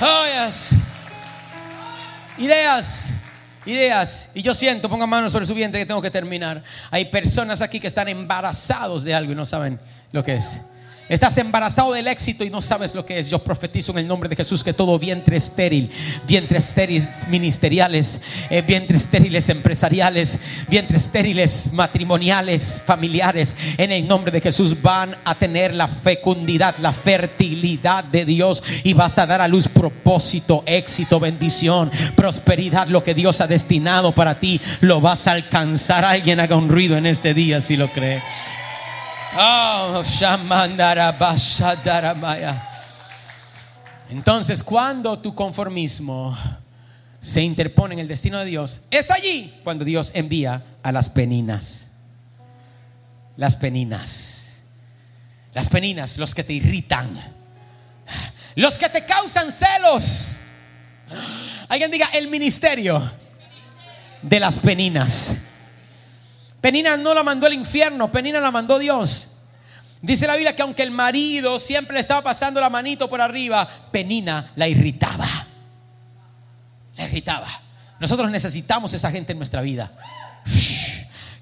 Oh, 0.00 0.24
Ideas. 2.36 3.13
Ideas. 3.66 4.30
Y 4.34 4.42
yo 4.42 4.54
siento, 4.54 4.88
ponga 4.88 5.06
manos 5.06 5.32
sobre 5.32 5.46
su 5.46 5.54
vientre 5.54 5.80
que 5.80 5.86
tengo 5.86 6.02
que 6.02 6.10
terminar. 6.10 6.62
Hay 6.90 7.06
personas 7.06 7.60
aquí 7.60 7.80
que 7.80 7.86
están 7.86 8.08
embarazados 8.08 9.04
de 9.04 9.14
algo 9.14 9.32
y 9.32 9.34
no 9.34 9.46
saben 9.46 9.80
lo 10.12 10.22
que 10.22 10.36
es. 10.36 10.60
Estás 11.06 11.36
embarazado 11.36 11.92
del 11.92 12.08
éxito 12.08 12.44
y 12.44 12.50
no 12.50 12.62
sabes 12.62 12.94
lo 12.94 13.04
que 13.04 13.18
es. 13.18 13.28
Yo 13.28 13.38
profetizo 13.38 13.92
en 13.92 13.98
el 13.98 14.08
nombre 14.08 14.28
de 14.28 14.36
Jesús 14.36 14.64
que 14.64 14.72
todo 14.72 14.98
vientre 14.98 15.36
estéril, 15.36 15.90
vientres 16.26 16.68
estériles 16.70 17.28
ministeriales, 17.28 18.20
eh, 18.48 18.62
vientres 18.62 19.02
estériles 19.02 19.50
empresariales, 19.50 20.38
vientres 20.68 21.04
estériles 21.04 21.72
matrimoniales, 21.74 22.80
familiares, 22.86 23.54
en 23.76 23.92
el 23.92 24.08
nombre 24.08 24.32
de 24.32 24.40
Jesús 24.40 24.80
van 24.80 25.14
a 25.24 25.34
tener 25.34 25.74
la 25.74 25.88
fecundidad, 25.88 26.74
la 26.78 26.94
fertilidad 26.94 28.04
de 28.04 28.24
Dios 28.24 28.62
y 28.82 28.94
vas 28.94 29.18
a 29.18 29.26
dar 29.26 29.42
a 29.42 29.48
luz 29.48 29.68
propósito, 29.68 30.62
éxito, 30.64 31.20
bendición, 31.20 31.90
prosperidad, 32.16 32.88
lo 32.88 33.04
que 33.04 33.14
Dios 33.14 33.42
ha 33.42 33.46
destinado 33.46 34.12
para 34.12 34.40
ti, 34.40 34.58
lo 34.80 35.02
vas 35.02 35.26
a 35.26 35.32
alcanzar. 35.32 36.04
Alguien 36.06 36.40
haga 36.40 36.56
un 36.56 36.70
ruido 36.70 36.96
en 36.96 37.04
este 37.04 37.34
día 37.34 37.60
si 37.60 37.76
lo 37.76 37.92
cree. 37.92 38.22
Oh, 39.36 40.02
Entonces, 44.10 44.62
cuando 44.62 45.18
tu 45.18 45.34
conformismo 45.34 46.36
se 47.20 47.42
interpone 47.42 47.94
en 47.94 48.00
el 48.00 48.08
destino 48.08 48.38
de 48.38 48.44
Dios, 48.44 48.82
es 48.90 49.10
allí 49.10 49.58
cuando 49.64 49.84
Dios 49.84 50.12
envía 50.14 50.62
a 50.82 50.92
las 50.92 51.10
peninas. 51.10 51.88
Las 53.36 53.56
peninas. 53.56 54.62
Las 55.52 55.68
peninas, 55.68 56.18
los 56.18 56.34
que 56.34 56.44
te 56.44 56.52
irritan. 56.52 57.10
Los 58.54 58.78
que 58.78 58.88
te 58.88 59.04
causan 59.04 59.50
celos. 59.50 60.36
Alguien 61.68 61.90
diga 61.90 62.06
el 62.12 62.28
ministerio 62.28 63.10
de 64.22 64.38
las 64.38 64.60
peninas. 64.60 65.34
Penina 66.64 66.96
no 66.96 67.12
la 67.12 67.22
mandó 67.22 67.46
el 67.46 67.52
infierno, 67.52 68.10
Penina 68.10 68.40
la 68.40 68.50
mandó 68.50 68.78
Dios. 68.78 69.32
Dice 70.00 70.26
la 70.26 70.34
Biblia 70.34 70.56
que 70.56 70.62
aunque 70.62 70.82
el 70.82 70.90
marido 70.90 71.58
siempre 71.58 71.92
le 71.92 72.00
estaba 72.00 72.22
pasando 72.22 72.58
la 72.58 72.70
manito 72.70 73.06
por 73.10 73.20
arriba, 73.20 73.68
Penina 73.92 74.50
la 74.56 74.66
irritaba. 74.66 75.28
La 76.96 77.04
irritaba. 77.04 77.48
Nosotros 78.00 78.30
necesitamos 78.30 78.94
esa 78.94 79.10
gente 79.10 79.32
en 79.32 79.38
nuestra 79.40 79.60
vida. 79.60 79.92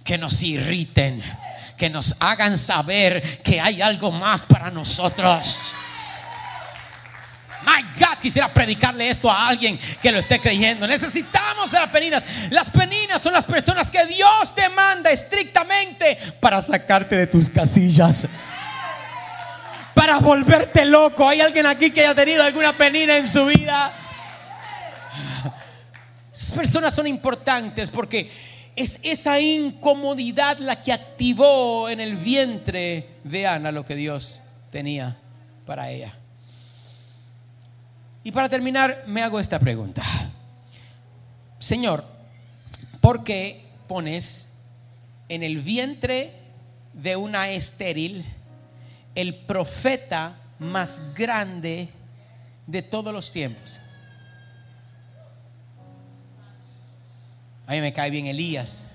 Que 0.03 0.19
nos 0.19 0.43
irriten, 0.43 1.23
que 1.77 1.89
nos 1.89 2.17
hagan 2.19 2.59
saber 2.59 3.23
que 3.45 3.61
hay 3.61 3.81
algo 3.81 4.11
más 4.11 4.43
para 4.43 4.73
nosotros. 4.73 5.73
My 7.65 7.83
God, 7.99 8.19
quisiera 8.21 8.53
predicarle 8.53 9.09
esto 9.09 9.31
a 9.31 9.49
alguien 9.49 9.79
que 10.01 10.11
lo 10.11 10.19
esté 10.19 10.41
creyendo. 10.41 10.87
Necesitamos 10.87 11.73
a 11.75 11.81
las 11.81 11.89
peninas. 11.91 12.25
Las 12.51 12.71
peninas 12.71 13.23
son 13.23 13.33
las 13.33 13.45
personas 13.45 13.91
que 13.91 14.05
Dios 14.07 14.55
te 14.55 14.69
manda 14.71 15.11
estrictamente 15.11 16.19
para 16.41 16.61
sacarte 16.61 17.17
de 17.17 17.27
tus 17.27 17.51
casillas. 17.51 18.27
Para 19.95 20.19
volverte 20.19 20.85
loco. 20.85 21.29
¿Hay 21.29 21.41
alguien 21.41 21.67
aquí 21.67 21.91
que 21.91 22.01
haya 22.01 22.15
tenido 22.15 22.43
alguna 22.43 22.73
penina 22.73 23.17
en 23.17 23.27
su 23.27 23.47
vida? 23.47 23.93
Esas 26.33 26.53
personas 26.53 26.95
son 26.95 27.07
importantes 27.07 27.91
porque 27.91 28.31
es 28.75 29.01
esa 29.03 29.39
incomodidad 29.39 30.59
la 30.59 30.81
que 30.81 30.93
activó 30.93 31.89
en 31.89 32.01
el 32.01 32.17
vientre 32.17 33.19
de 33.23 33.47
Ana 33.47 33.71
lo 33.71 33.85
que 33.85 33.95
Dios 33.95 34.43
tenía 34.71 35.17
para 35.67 35.91
ella. 35.91 36.13
Y 38.25 38.33
para 38.33 38.49
terminar, 38.49 39.05
me 39.07 39.23
hago 39.23 39.41
esta 39.41 39.59
pregunta. 39.59 40.03
Señor, 41.59 42.05
¿por 43.01 43.25
qué 43.25 43.65
pones 43.89 44.53
en 45.29 45.43
el 45.43 45.59
vientre 45.59 46.33
de 46.93 47.17
una 47.17 47.51
estéril 47.51 48.25
el 49.15 49.35
profeta 49.35 50.37
más 50.59 51.15
grande 51.15 51.89
de 52.67 52.83
todos 52.83 53.13
los 53.13 53.33
tiempos? 53.33 53.81
A 57.67 57.73
mí 57.73 57.81
me 57.81 57.93
cae 57.93 58.11
bien 58.11 58.27
Elías, 58.27 58.89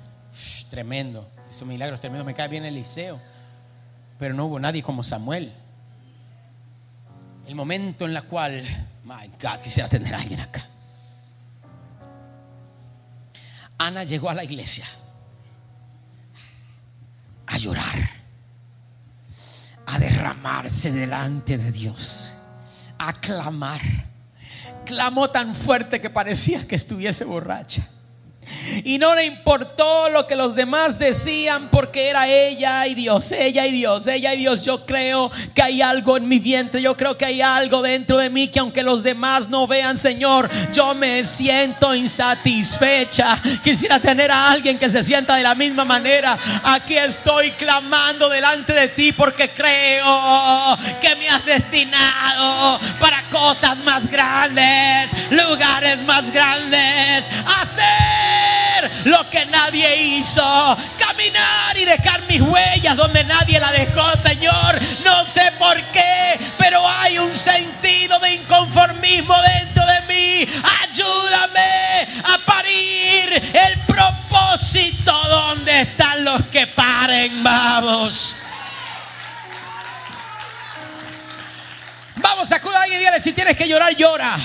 tremendo, 0.70 1.28
hizo 1.50 1.66
milagros 1.66 2.00
tremendo, 2.00 2.24
me 2.24 2.34
cae 2.34 2.48
bien 2.48 2.66
Eliseo, 2.66 3.20
pero 4.20 4.34
no 4.34 4.46
hubo 4.46 4.60
nadie 4.60 4.84
como 4.84 5.04
Samuel. 5.04 5.52
El 7.48 7.56
momento 7.56 8.06
en 8.06 8.16
el 8.16 8.24
cual 8.26 8.64
My 9.06 9.30
God, 9.42 9.62
quisiera 9.64 9.88
tener 9.88 10.14
a 10.14 10.20
alguien 10.20 10.42
acá. 10.42 10.68
Ana 13.78 14.04
llegó 14.04 14.30
a 14.30 14.34
la 14.34 14.44
iglesia 14.44 14.86
a 17.46 17.58
llorar, 17.58 18.10
a 19.86 19.98
derramarse 19.98 20.92
delante 20.92 21.58
de 21.58 21.72
Dios, 21.72 22.36
a 22.98 23.14
clamar. 23.14 23.80
Clamó 24.86 25.30
tan 25.30 25.56
fuerte 25.56 26.02
que 26.02 26.10
parecía 26.10 26.68
que 26.68 26.76
estuviese 26.76 27.24
borracha. 27.24 27.88
Y 28.84 28.98
no 28.98 29.16
le 29.16 29.26
importó 29.26 30.10
lo 30.10 30.26
que 30.26 30.36
los 30.36 30.56
demás 30.56 31.00
decían 31.00 31.70
porque 31.70 32.10
era 32.10 32.28
ella 32.28 32.88
y 32.88 32.96
Dios, 32.96 33.32
ella 33.32 33.66
y 33.66 33.72
Dios, 33.72 34.08
ella 34.08 34.34
y 34.34 34.38
Dios. 34.38 34.64
Yo 34.64 34.86
creo 34.86 35.30
que 35.54 35.62
hay 35.62 35.82
algo 35.82 36.18
en 36.18 36.28
mi 36.28 36.40
vientre, 36.40 36.82
yo 36.82 36.96
creo 36.96 37.18
que 37.18 37.26
hay 37.26 37.42
algo 37.42 37.82
dentro 37.82 38.18
de 38.18 38.30
mí 38.30 38.48
que 38.48 38.60
aunque 38.60 38.84
los 38.84 39.04
demás 39.04 39.50
no 39.50 39.68
vean, 39.68 39.98
Señor, 39.98 40.50
yo 40.74 40.96
me 40.96 41.24
siento 41.24 41.94
insatisfecha. 41.94 43.40
Quisiera 43.64 44.00
tener 44.00 44.32
a 44.32 44.52
alguien 44.52 44.78
que 44.78 44.90
se 44.90 45.04
sienta 45.04 45.36
de 45.36 45.44
la 45.44 45.56
misma 45.56 45.86
manera. 45.86 46.38
Aquí 46.64 46.98
estoy 46.98 47.52
clamando 47.52 48.30
delante 48.30 48.74
de 48.74 48.88
ti 48.88 49.12
porque 49.12 49.50
creo 49.50 50.78
que 51.02 51.16
me 51.16 51.30
has 51.30 51.46
destinado 51.46 52.80
para 53.00 53.24
cosas 53.30 53.78
más 53.80 54.10
grandes, 54.10 55.12
lugares 55.32 56.04
más 56.04 56.32
grandes. 56.32 57.26
Hacer 57.62 58.37
lo 59.06 59.30
que 59.30 59.46
nadie 59.46 59.96
hizo. 60.18 60.78
Caminar 60.98 61.78
y 61.78 61.86
dejar 61.86 62.22
mis 62.24 62.42
huellas 62.42 62.96
donde 62.96 63.24
nadie 63.24 63.60
la 63.60 63.72
dejó, 63.72 64.04
Señor. 64.24 64.80
No 65.04 65.26
sé 65.26 65.52
por 65.58 65.82
qué, 65.92 66.40
pero 66.58 66.88
hay 66.88 67.20
un 67.20 67.36
sentido 67.36 68.20
de 68.20 68.36
inconformismo 68.36 69.36
dentro 69.42 69.84
de 69.86 70.02
mí. 70.14 70.48
Ayúdame 70.82 72.08
a 72.24 72.38
parir 72.46 73.34
el 73.54 73.80
propósito 73.86 75.12
donde 75.30 75.82
están 75.82 76.24
los 76.24 76.44
que 76.48 76.68
paren. 76.68 77.44
Vamos. 77.44 78.36
Vamos, 82.16 82.48
sacuda 82.48 82.80
a 82.80 82.84
alguien 82.84 83.02
y 83.02 83.06
dile 83.06 83.22
si 83.22 83.34
tienes 83.34 83.56
que 83.56 83.68
llorar, 83.68 83.96
llora. 83.96 84.38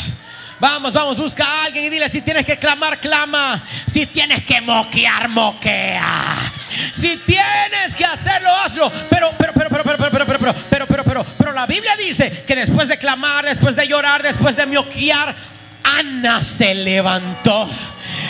Vamos, 0.62 0.92
vamos, 0.92 1.16
busca 1.16 1.44
a 1.44 1.64
alguien 1.64 1.86
y 1.86 1.90
dile 1.90 2.08
si 2.08 2.22
tienes 2.22 2.46
que 2.46 2.56
clamar, 2.56 3.00
clama. 3.00 3.60
Si 3.84 4.06
tienes 4.06 4.44
que 4.44 4.60
moquear, 4.60 5.28
moquea. 5.28 6.52
Si 6.92 7.16
tienes 7.16 7.96
que 7.96 8.04
hacerlo, 8.04 8.48
hazlo. 8.64 8.88
Pero, 9.10 9.32
pero, 9.36 9.52
pero, 9.54 9.68
pero, 9.68 9.82
pero, 9.82 9.98
pero, 9.98 10.12
pero, 10.12 10.24
pero, 10.24 10.38
pero, 10.38 10.54
pero, 10.70 10.86
pero, 10.86 11.04
pero, 11.04 11.24
pero 11.36 11.52
la 11.52 11.66
Biblia 11.66 11.96
dice 11.96 12.44
que 12.46 12.54
después 12.54 12.86
de 12.86 12.96
clamar, 12.96 13.44
después 13.44 13.74
de 13.74 13.88
llorar, 13.88 14.22
después 14.22 14.54
de 14.54 14.66
moquear, 14.66 15.34
Ana 15.82 16.40
se 16.40 16.76
levantó. 16.76 17.68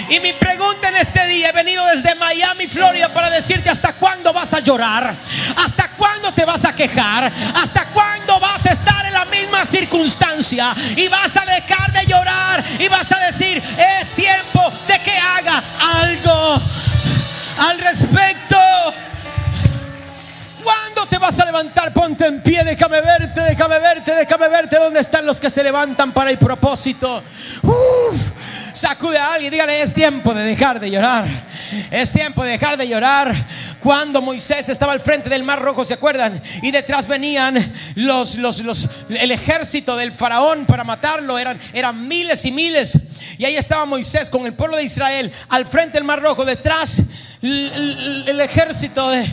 Y 0.09 0.21
mi 0.21 0.33
pregunta 0.33 0.89
en 0.89 0.97
este 0.97 1.27
día, 1.27 1.51
he 1.51 1.53
venido 1.53 1.85
desde 1.87 2.15
Miami, 2.17 2.67
Florida, 2.67 3.09
para 3.09 3.31
decirte 3.31 3.71
hasta 3.71 3.95
cuándo 3.95 4.33
vas 4.33 4.53
a 4.53 4.61
llorar, 4.61 5.15
hasta 5.65 5.89
cuándo 5.93 6.33
te 6.33 6.45
vas 6.45 6.65
a 6.65 6.75
quejar, 6.75 7.33
hasta 7.63 7.87
cuándo 7.89 8.39
vas 8.41 8.67
a 8.67 8.73
estar 8.73 9.07
en 9.07 9.13
la 9.13 9.25
misma 9.27 9.65
circunstancia 9.65 10.75
y 10.97 11.09
vas 11.09 11.37
a 11.37 11.45
dejar 11.45 11.93
de 11.93 12.07
llorar 12.07 12.65
y 12.79 12.89
vas 12.89 13.13
a 13.13 13.19
decir, 13.21 13.63
es 14.01 14.13
tiempo 14.13 14.73
de 14.89 14.99
que 15.01 15.17
haga 15.17 15.63
algo 16.03 16.61
al 17.59 17.79
respecto. 17.79 18.57
¿Cuándo 20.63 21.07
te 21.07 21.19
vas 21.19 21.39
a 21.41 21.45
levantar? 21.45 21.93
Ponte 21.93 22.27
en 22.27 22.43
pie, 22.43 22.63
déjame 22.65 23.01
verte, 23.01 23.41
déjame 23.41 23.79
verte, 23.79 24.15
déjame 24.15 24.49
verte. 24.49 24.77
¿Dónde 24.77 25.01
están 25.01 25.27
los 25.27 25.41
que 25.41 25.51
se 25.51 25.63
levantan 25.63 26.13
para 26.13 26.31
el 26.31 26.39
propósito? 26.39 27.23
Sacude 28.73 29.19
a 29.19 29.35
alguien, 29.35 29.51
dígale, 29.51 29.81
es 29.81 29.93
tiempo 29.95 30.35
de 30.35 30.43
dejar 30.43 30.81
de 30.81 30.91
llorar. 30.91 31.27
Es 31.91 32.13
tiempo 32.13 32.45
de 32.45 32.53
dejar 32.53 32.77
de 32.77 32.89
llorar. 32.89 33.35
Cuando 33.81 34.23
Moisés 34.23 34.69
estaba 34.69 34.93
al 34.93 35.01
frente 35.01 35.29
del 35.31 35.43
Mar 35.43 35.61
Rojo, 35.61 35.85
¿se 35.85 35.95
acuerdan? 35.95 36.41
Y 36.63 36.71
detrás 36.71 37.07
venían 37.07 37.57
los, 37.95 38.37
los, 38.37 38.61
los, 38.61 38.89
el 39.09 39.31
ejército 39.31 39.97
del 39.97 40.13
faraón 40.13 40.67
para 40.67 40.85
matarlo. 40.85 41.39
Eran, 41.39 41.59
eran 41.73 42.09
miles 42.09 42.45
y 42.45 42.53
miles. 42.53 42.99
Y 43.39 43.45
ahí 43.45 43.57
estaba 43.57 43.85
Moisés 43.85 44.31
con 44.31 44.47
el 44.47 44.55
pueblo 44.55 44.77
de 44.77 44.85
Israel 44.85 45.33
al 45.49 45.67
frente 45.67 45.99
del 45.99 46.05
Mar 46.05 46.21
Rojo, 46.21 46.45
detrás 46.45 47.03
el, 47.43 48.41
ejército 48.41 49.11
de 49.11 49.27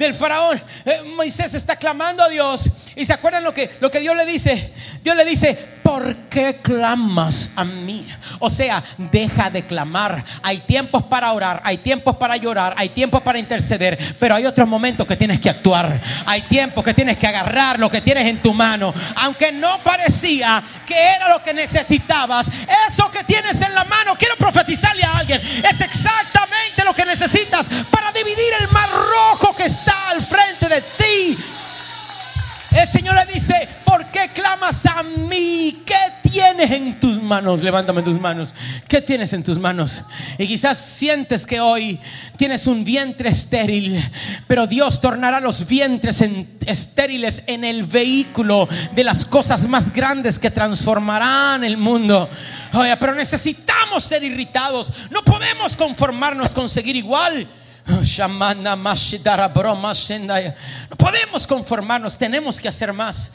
del 0.00 0.14
faraón. 0.14 0.60
Eh, 0.86 1.02
Moisés 1.14 1.54
está 1.54 1.76
clamando 1.76 2.22
a 2.22 2.28
Dios. 2.28 2.68
Y 2.96 3.04
se 3.04 3.12
acuerdan 3.12 3.44
lo 3.44 3.54
que, 3.54 3.70
lo 3.80 3.90
que 3.90 4.00
Dios 4.00 4.16
le 4.16 4.24
dice. 4.24 4.72
Dios 5.02 5.14
le 5.14 5.24
dice, 5.24 5.56
¿por 5.82 6.16
qué 6.28 6.54
clamas 6.54 7.50
a 7.56 7.64
mí? 7.64 8.06
O 8.38 8.50
sea, 8.50 8.82
deja 8.96 9.50
de 9.50 9.66
clamar. 9.66 10.24
Hay 10.42 10.58
tiempos 10.58 11.02
para 11.04 11.32
orar, 11.32 11.60
hay 11.64 11.78
tiempos 11.78 12.16
para 12.16 12.36
llorar, 12.36 12.74
hay 12.76 12.90
tiempos 12.90 13.22
para 13.22 13.38
interceder. 13.38 13.98
Pero 14.18 14.34
hay 14.34 14.46
otros 14.46 14.68
momentos 14.68 15.06
que 15.06 15.16
tienes 15.16 15.40
que 15.40 15.50
actuar. 15.50 16.00
Hay 16.26 16.42
tiempos 16.42 16.84
que 16.84 16.94
tienes 16.94 17.18
que 17.18 17.26
agarrar 17.26 17.78
lo 17.78 17.90
que 17.90 18.00
tienes 18.00 18.26
en 18.26 18.40
tu 18.40 18.52
mano. 18.54 18.92
Aunque 19.16 19.52
no 19.52 19.78
parecía 19.80 20.62
que 20.86 20.94
era 20.94 21.28
lo 21.28 21.42
que 21.42 21.54
necesitabas. 21.54 22.48
Eso 22.88 23.10
que 23.10 23.24
tienes 23.24 23.60
en 23.62 23.74
la 23.74 23.84
mano, 23.84 24.14
quiero 24.18 24.36
profetizarle 24.36 25.04
a 25.04 25.18
alguien. 25.18 25.40
Es 25.40 25.80
exactamente 25.80 26.84
lo 26.84 26.94
que 26.94 27.04
necesitas 27.04 27.68
para 27.90 28.12
dividir 28.12 28.52
el 28.60 28.68
mar 28.68 28.88
rojo 28.90 29.54
que 29.54 29.64
está 29.64 30.10
al 30.10 30.22
frente 30.22 30.68
de 30.68 30.80
ti. 30.80 31.38
El 32.70 32.88
Señor 32.88 33.16
le 33.16 33.32
dice, 33.32 33.68
¿por 33.84 34.06
qué 34.06 34.28
clamas 34.32 34.86
a 34.86 35.02
mí? 35.02 35.82
¿Qué 35.84 36.30
tienes 36.30 36.70
en 36.70 37.00
tus 37.00 37.20
manos? 37.20 37.62
Levántame 37.62 38.02
tus 38.02 38.20
manos. 38.20 38.54
¿Qué 38.86 39.00
tienes 39.00 39.32
en 39.32 39.42
tus 39.42 39.58
manos? 39.58 40.04
Y 40.38 40.46
quizás 40.46 40.78
sientes 40.78 41.46
que 41.46 41.60
hoy 41.60 41.98
tienes 42.36 42.68
un 42.68 42.84
vientre 42.84 43.30
estéril, 43.30 44.00
pero 44.46 44.68
Dios 44.68 45.00
tornará 45.00 45.40
los 45.40 45.66
vientres 45.66 46.22
estériles 46.64 47.42
en 47.48 47.64
el 47.64 47.82
vehículo 47.82 48.68
de 48.92 49.02
las 49.02 49.24
cosas 49.24 49.66
más 49.66 49.92
grandes 49.92 50.38
que 50.38 50.52
transformarán 50.52 51.64
el 51.64 51.76
mundo. 51.76 52.28
Oye, 52.74 52.96
pero 52.98 53.16
necesitamos 53.16 54.04
ser 54.04 54.22
irritados. 54.22 54.92
No 55.10 55.24
podemos 55.24 55.74
conformarnos 55.74 56.54
con 56.54 56.68
seguir 56.68 56.94
igual. 56.94 57.48
No 60.90 60.96
podemos 60.96 61.46
conformarnos, 61.46 62.16
tenemos 62.16 62.60
que 62.60 62.68
hacer 62.68 62.92
más. 62.92 63.32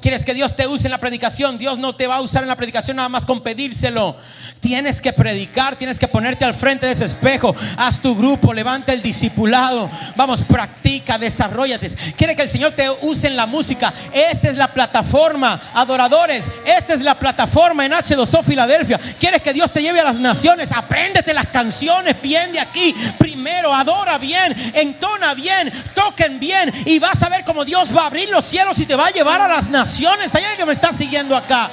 ¿Quieres 0.00 0.24
que 0.24 0.32
Dios 0.32 0.56
te 0.56 0.66
use 0.66 0.86
en 0.86 0.92
la 0.92 0.98
predicación? 0.98 1.58
Dios 1.58 1.78
no 1.78 1.94
te 1.94 2.06
va 2.06 2.16
a 2.16 2.20
usar 2.22 2.42
en 2.42 2.48
la 2.48 2.56
predicación 2.56 2.96
nada 2.96 3.10
más 3.10 3.26
con 3.26 3.42
pedírselo. 3.42 4.16
Tienes 4.60 5.02
que 5.02 5.12
predicar, 5.12 5.76
tienes 5.76 5.98
que 5.98 6.08
ponerte 6.08 6.46
al 6.46 6.54
frente 6.54 6.86
de 6.86 6.92
ese 6.92 7.04
espejo. 7.04 7.54
Haz 7.76 8.00
tu 8.00 8.16
grupo, 8.16 8.54
levanta 8.54 8.94
el 8.94 9.02
discipulado. 9.02 9.90
Vamos, 10.16 10.42
practica, 10.42 11.18
desarrollate. 11.18 11.90
¿Quieres 12.16 12.34
que 12.34 12.42
el 12.42 12.48
Señor 12.48 12.72
te 12.72 12.88
use 13.02 13.26
en 13.26 13.36
la 13.36 13.44
música? 13.44 13.92
Esta 14.12 14.48
es 14.48 14.56
la 14.56 14.68
plataforma, 14.68 15.60
adoradores. 15.74 16.50
Esta 16.64 16.94
es 16.94 17.02
la 17.02 17.18
plataforma 17.18 17.84
en 17.84 17.92
H2O 17.92 18.42
Filadelfia. 18.42 18.98
¿Quieres 19.18 19.42
que 19.42 19.52
Dios 19.52 19.70
te 19.70 19.82
lleve 19.82 20.00
a 20.00 20.04
las 20.04 20.18
naciones? 20.18 20.72
Apréndete 20.72 21.34
las 21.34 21.48
canciones 21.48 22.20
bien 22.22 22.52
de 22.52 22.60
aquí. 22.60 22.94
Primero, 23.18 23.74
adora 23.74 24.16
bien, 24.16 24.72
entona 24.74 25.34
bien, 25.34 25.70
toquen 25.94 26.40
bien. 26.40 26.72
Y 26.86 26.98
vas 26.98 27.22
a 27.22 27.28
ver 27.28 27.44
cómo 27.44 27.66
Dios 27.66 27.94
va 27.94 28.04
a 28.04 28.06
abrir 28.06 28.30
los 28.30 28.46
cielos 28.46 28.78
y 28.78 28.86
te 28.86 28.96
va 28.96 29.06
a 29.06 29.10
llevar 29.10 29.42
a 29.42 29.48
las 29.48 29.68
naciones 29.68 29.89
hay 29.98 30.44
alguien 30.44 30.56
que 30.56 30.66
me 30.66 30.72
está 30.72 30.92
siguiendo 30.92 31.36
acá. 31.36 31.70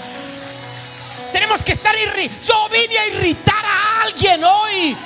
Tenemos 1.31 1.64
que 1.64 1.73
estar 1.73 1.95
irritados. 1.95 2.48
Yo 2.48 2.69
vine 2.69 2.98
a 2.98 3.07
irritar 3.07 3.65
a 3.65 4.02
alguien 4.03 4.44
hoy. 4.44 4.98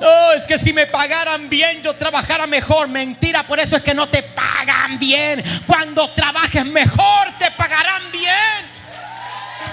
No, 0.00 0.32
es 0.32 0.46
que 0.46 0.58
si 0.58 0.72
me 0.72 0.86
pagaran 0.86 1.48
bien, 1.48 1.82
yo 1.82 1.94
trabajara 1.94 2.46
mejor. 2.46 2.88
Mentira, 2.88 3.46
por 3.46 3.60
eso 3.60 3.76
es 3.76 3.82
que 3.82 3.94
no 3.94 4.08
te 4.08 4.22
pagan 4.22 4.98
bien. 4.98 5.42
Cuando 5.66 6.10
trabajes 6.10 6.64
mejor, 6.66 7.38
te 7.38 7.50
pagarán 7.52 8.10
bien. 8.10 8.74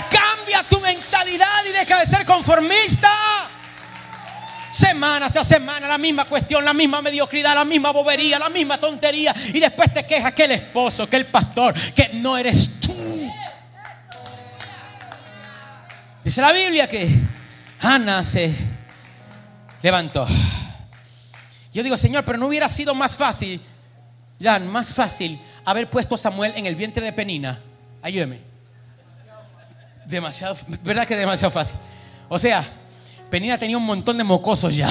Cambia 0.09 0.63
tu 0.63 0.79
mentalidad 0.79 1.65
y 1.67 1.71
deja 1.71 1.99
de 1.99 2.05
ser 2.05 2.25
conformista. 2.25 3.09
Semana 4.71 5.29
tras 5.29 5.47
semana, 5.47 5.87
la 5.87 5.97
misma 5.97 6.25
cuestión, 6.25 6.63
la 6.63 6.73
misma 6.73 7.01
mediocridad, 7.01 7.53
la 7.53 7.65
misma 7.65 7.91
bobería, 7.91 8.39
la 8.39 8.49
misma 8.49 8.77
tontería. 8.77 9.35
Y 9.53 9.59
después 9.59 9.93
te 9.93 10.05
quejas 10.05 10.31
que 10.33 10.45
el 10.45 10.51
esposo, 10.51 11.09
que 11.09 11.17
el 11.17 11.25
pastor, 11.25 11.73
que 11.93 12.09
no 12.13 12.37
eres 12.37 12.79
tú. 12.79 13.31
Dice 16.23 16.41
la 16.41 16.53
Biblia 16.53 16.87
que 16.87 17.09
Ana 17.81 18.23
se 18.23 18.55
levantó. 19.81 20.25
Yo 21.73 21.83
digo, 21.83 21.97
Señor, 21.97 22.23
pero 22.23 22.37
no 22.37 22.47
hubiera 22.47 22.69
sido 22.69 22.93
más 22.93 23.17
fácil, 23.17 23.59
ya 24.39 24.59
más 24.59 24.93
fácil 24.93 25.39
haber 25.65 25.89
puesto 25.89 26.15
Samuel 26.15 26.53
en 26.55 26.65
el 26.65 26.75
vientre 26.75 27.03
de 27.03 27.13
Penina. 27.13 27.59
Ayúdeme. 28.01 28.39
Demasiado, 30.05 30.57
¿verdad 30.83 31.07
que 31.07 31.15
demasiado 31.15 31.51
fácil? 31.51 31.77
O 32.29 32.37
sea, 32.37 32.65
Penina 33.31 33.57
tenía 33.57 33.77
un 33.77 33.85
montón 33.85 34.17
de 34.17 34.25
mocosos 34.25 34.75
ya. 34.75 34.89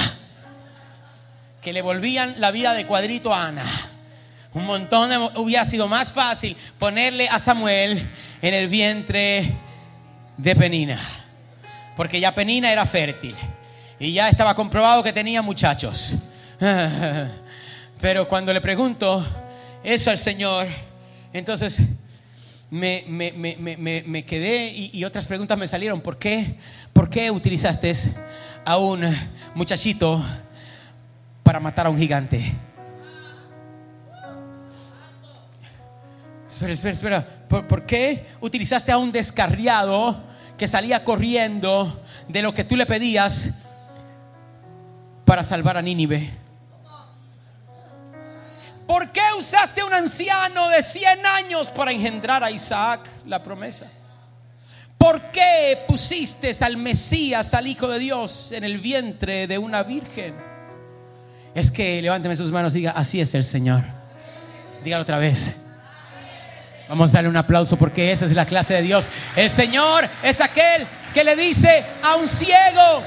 Que 1.61 1.71
le 1.71 1.83
volvían 1.83 2.33
la 2.39 2.49
vida 2.49 2.73
de 2.73 2.87
cuadrito 2.87 3.31
a 3.31 3.45
Ana. 3.45 3.63
Un 4.53 4.65
montón 4.65 5.09
de... 5.11 5.17
Hubiera 5.39 5.63
sido 5.63 5.87
más 5.87 6.11
fácil 6.11 6.57
ponerle 6.79 7.29
a 7.29 7.37
Samuel 7.37 8.09
en 8.41 8.53
el 8.55 8.67
vientre 8.67 9.45
de 10.37 10.55
Penina. 10.55 10.99
Porque 11.95 12.19
ya 12.19 12.33
Penina 12.33 12.71
era 12.71 12.87
fértil. 12.87 13.35
Y 13.99 14.11
ya 14.11 14.27
estaba 14.27 14.55
comprobado 14.55 15.03
que 15.03 15.13
tenía 15.13 15.43
muchachos. 15.43 16.17
Pero 18.01 18.27
cuando 18.27 18.51
le 18.51 18.59
pregunto 18.59 19.23
eso 19.83 20.09
al 20.09 20.17
Señor, 20.17 20.67
entonces 21.31 21.79
me, 22.71 23.03
me, 23.07 24.25
quedé 24.25 24.71
y, 24.73 25.03
otras 25.03 25.27
preguntas 25.27 25.57
me 25.57 25.67
salieron. 25.67 26.01
¿Por 26.01 26.17
qué, 26.17 26.55
¿Por 26.93 27.09
qué 27.09 27.29
utilizaste 27.29 27.93
a 28.65 28.77
un 28.77 29.03
muchachito 29.53 30.23
para 31.43 31.59
matar 31.59 31.85
a 31.85 31.89
un 31.89 31.97
gigante? 31.97 32.41
Espera, 36.49 36.73
espera, 36.73 36.93
espera. 36.93 37.27
¿Por, 37.49 37.67
¿Por, 37.67 37.85
qué 37.85 38.25
utilizaste 38.39 38.91
a 38.91 38.97
un 38.97 39.11
descarriado 39.11 40.23
que 40.57 40.67
salía 40.67 41.03
corriendo 41.03 42.01
de 42.29 42.41
lo 42.41 42.53
que 42.53 42.63
tú 42.63 42.77
le 42.77 42.85
pedías 42.85 43.51
para 45.25 45.43
salvar 45.43 45.75
a 45.75 45.81
Nínive? 45.81 46.40
¿Por 48.91 49.09
qué 49.13 49.21
usaste 49.39 49.79
a 49.79 49.85
un 49.85 49.93
anciano 49.93 50.67
de 50.67 50.83
100 50.83 51.25
años 51.25 51.69
para 51.69 51.93
engendrar 51.93 52.43
a 52.43 52.51
Isaac 52.51 52.99
la 53.25 53.41
promesa? 53.41 53.85
¿Por 54.97 55.31
qué 55.31 55.81
pusiste 55.87 56.51
al 56.59 56.75
Mesías, 56.75 57.53
al 57.53 57.67
Hijo 57.67 57.87
de 57.87 57.99
Dios, 57.99 58.51
en 58.51 58.65
el 58.65 58.79
vientre 58.79 59.47
de 59.47 59.57
una 59.57 59.83
virgen? 59.83 60.35
Es 61.55 61.71
que 61.71 62.01
levánteme 62.01 62.35
sus 62.35 62.51
manos 62.51 62.73
y 62.73 62.79
diga, 62.79 62.91
así 62.91 63.21
es 63.21 63.33
el 63.33 63.45
Señor. 63.45 63.85
Dígalo 64.83 65.03
otra 65.03 65.19
vez. 65.19 65.55
Vamos 66.89 67.11
a 67.11 67.13
darle 67.13 67.29
un 67.29 67.37
aplauso 67.37 67.77
porque 67.77 68.11
esa 68.11 68.25
es 68.25 68.33
la 68.33 68.45
clase 68.45 68.73
de 68.73 68.81
Dios. 68.81 69.09
El 69.37 69.49
Señor 69.49 70.05
es 70.21 70.41
aquel 70.41 70.85
que 71.13 71.23
le 71.23 71.37
dice 71.37 71.85
a 72.03 72.15
un 72.15 72.27
ciego, 72.27 73.03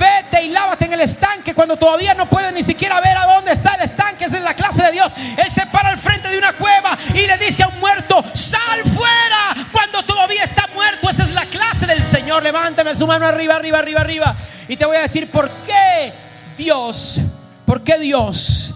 vete 0.00 0.42
y 0.42 0.48
lávate 0.48 0.86
en 0.86 0.94
el 0.94 1.02
estanque 1.02 1.54
cuando 1.54 1.76
todavía 1.76 2.14
no 2.14 2.28
puede 2.28 2.50
ni 2.52 2.62
siquiera 2.62 3.00
ver 3.00 3.16
a 3.16 3.26
dónde 3.34 3.52
está 3.52 3.74
el 3.74 3.82
estanque. 3.82 4.24
Esa 4.24 4.38
es 4.38 4.42
la 4.42 4.54
clase 4.54 4.84
de 4.86 4.92
Dios. 4.92 5.12
Él 5.36 5.52
se 5.52 5.66
para 5.66 5.90
al 5.90 5.98
frente 5.98 6.28
de 6.28 6.38
una 6.38 6.54
cueva 6.54 6.96
y 7.14 7.26
le 7.26 7.36
dice 7.38 7.62
a 7.62 7.68
un 7.68 7.78
muerto, 7.78 8.24
sal 8.32 8.82
fuera 8.94 9.68
cuando 9.70 10.02
todavía 10.02 10.42
está 10.42 10.66
muerto. 10.74 11.10
Esa 11.10 11.24
es 11.24 11.32
la 11.32 11.44
clase 11.44 11.86
del 11.86 12.02
Señor. 12.02 12.42
Levántame 12.42 12.94
su 12.94 13.06
mano 13.06 13.26
arriba, 13.26 13.56
arriba, 13.56 13.78
arriba, 13.78 14.00
arriba. 14.00 14.34
Y 14.68 14.76
te 14.76 14.86
voy 14.86 14.96
a 14.96 15.02
decir 15.02 15.30
por 15.30 15.50
qué 15.66 16.12
Dios, 16.56 17.20
por 17.66 17.82
qué 17.84 17.98
Dios 17.98 18.74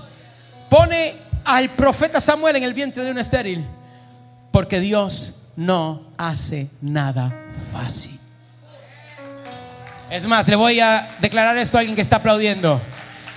pone 0.69 1.17
al 1.45 1.71
profeta 1.71 2.21
Samuel 2.21 2.57
en 2.57 2.65
el 2.65 2.75
vientre 2.75 3.03
de 3.03 3.11
un 3.11 3.19
estéril. 3.19 3.65
Porque 4.51 4.79
Dios 4.79 5.41
no 5.57 6.03
hace 6.19 6.69
nada 6.81 7.33
fácil. 7.73 8.14
Es 10.15 10.27
más, 10.27 10.47
le 10.47 10.55
voy 10.55 10.79
a 10.79 11.09
declarar 11.19 11.59
esto 11.59 11.77
a 11.77 11.81
alguien 11.81 11.97
que 11.97 12.03
está 12.03 12.17
aplaudiendo. 12.17 12.81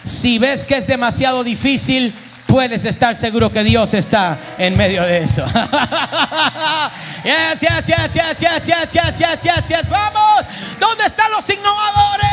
Si 0.05 0.37
ves 0.37 0.63
que 0.63 0.77
es 0.77 0.85
demasiado 0.85 1.43
difícil, 1.43 2.13
puedes 2.45 2.85
estar 2.85 3.15
seguro 3.15 3.51
que 3.51 3.63
Dios 3.63 3.95
está 3.95 4.37
en 4.59 4.77
medio 4.77 5.01
de 5.01 5.23
eso. 5.23 5.43
yes, 7.23 7.61
yes, 7.61 7.87
yes, 7.87 8.13
yes, 8.13 8.39
yes, 8.39 8.67
yes, 8.67 8.93
yes, 8.93 9.17
yes, 9.17 9.41
yes, 9.41 9.67
yes. 9.69 9.89
Vamos. 9.89 10.45
¿Dónde 10.79 11.05
están 11.05 11.31
los 11.31 11.49
innovadores? 11.49 12.29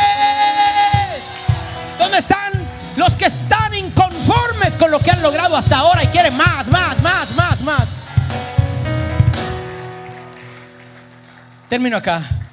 ¿Dónde 1.99 2.19
están 2.19 2.53
los 2.97 3.17
que 3.17 3.25
están 3.25 3.73
inconformes 3.73 4.77
con 4.77 4.91
lo 4.91 5.01
que 5.01 5.11
han 5.11 5.23
logrado 5.23 5.57
hasta 5.57 5.79
ahora 5.79 6.05
y 6.05 6.09
quieren 6.09 6.37
más, 6.37 6.69
más, 6.69 7.01
más, 7.01 7.35
más, 7.35 7.63
más? 7.63 7.89
Termino 11.71 11.97
acá. 11.97 12.44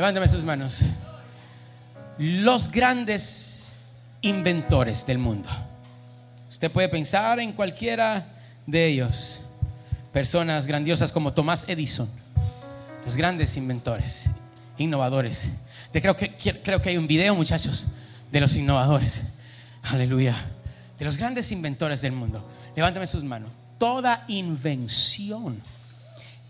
Levántame 0.00 0.28
sus 0.28 0.44
manos. 0.44 0.78
Los 2.16 2.70
grandes 2.70 3.80
inventores 4.22 5.04
del 5.04 5.18
mundo. 5.18 5.50
Usted 6.48 6.70
puede 6.70 6.88
pensar 6.88 7.38
en 7.38 7.52
cualquiera 7.52 8.26
de 8.66 8.86
ellos. 8.86 9.42
Personas 10.10 10.66
grandiosas 10.66 11.12
como 11.12 11.34
Tomás 11.34 11.66
Edison. 11.68 12.08
Los 13.04 13.14
grandes 13.14 13.58
inventores, 13.58 14.30
innovadores. 14.78 15.50
creo, 15.92 16.16
que, 16.16 16.34
creo 16.34 16.80
que 16.80 16.88
hay 16.88 16.96
un 16.96 17.06
video, 17.06 17.34
muchachos, 17.34 17.88
de 18.32 18.40
los 18.40 18.56
innovadores. 18.56 19.20
Aleluya. 19.82 20.34
De 20.98 21.04
los 21.04 21.18
grandes 21.18 21.52
inventores 21.52 22.00
del 22.00 22.12
mundo. 22.12 22.40
Levántame 22.74 23.06
sus 23.06 23.22
manos. 23.22 23.50
Toda 23.76 24.24
invención 24.28 25.60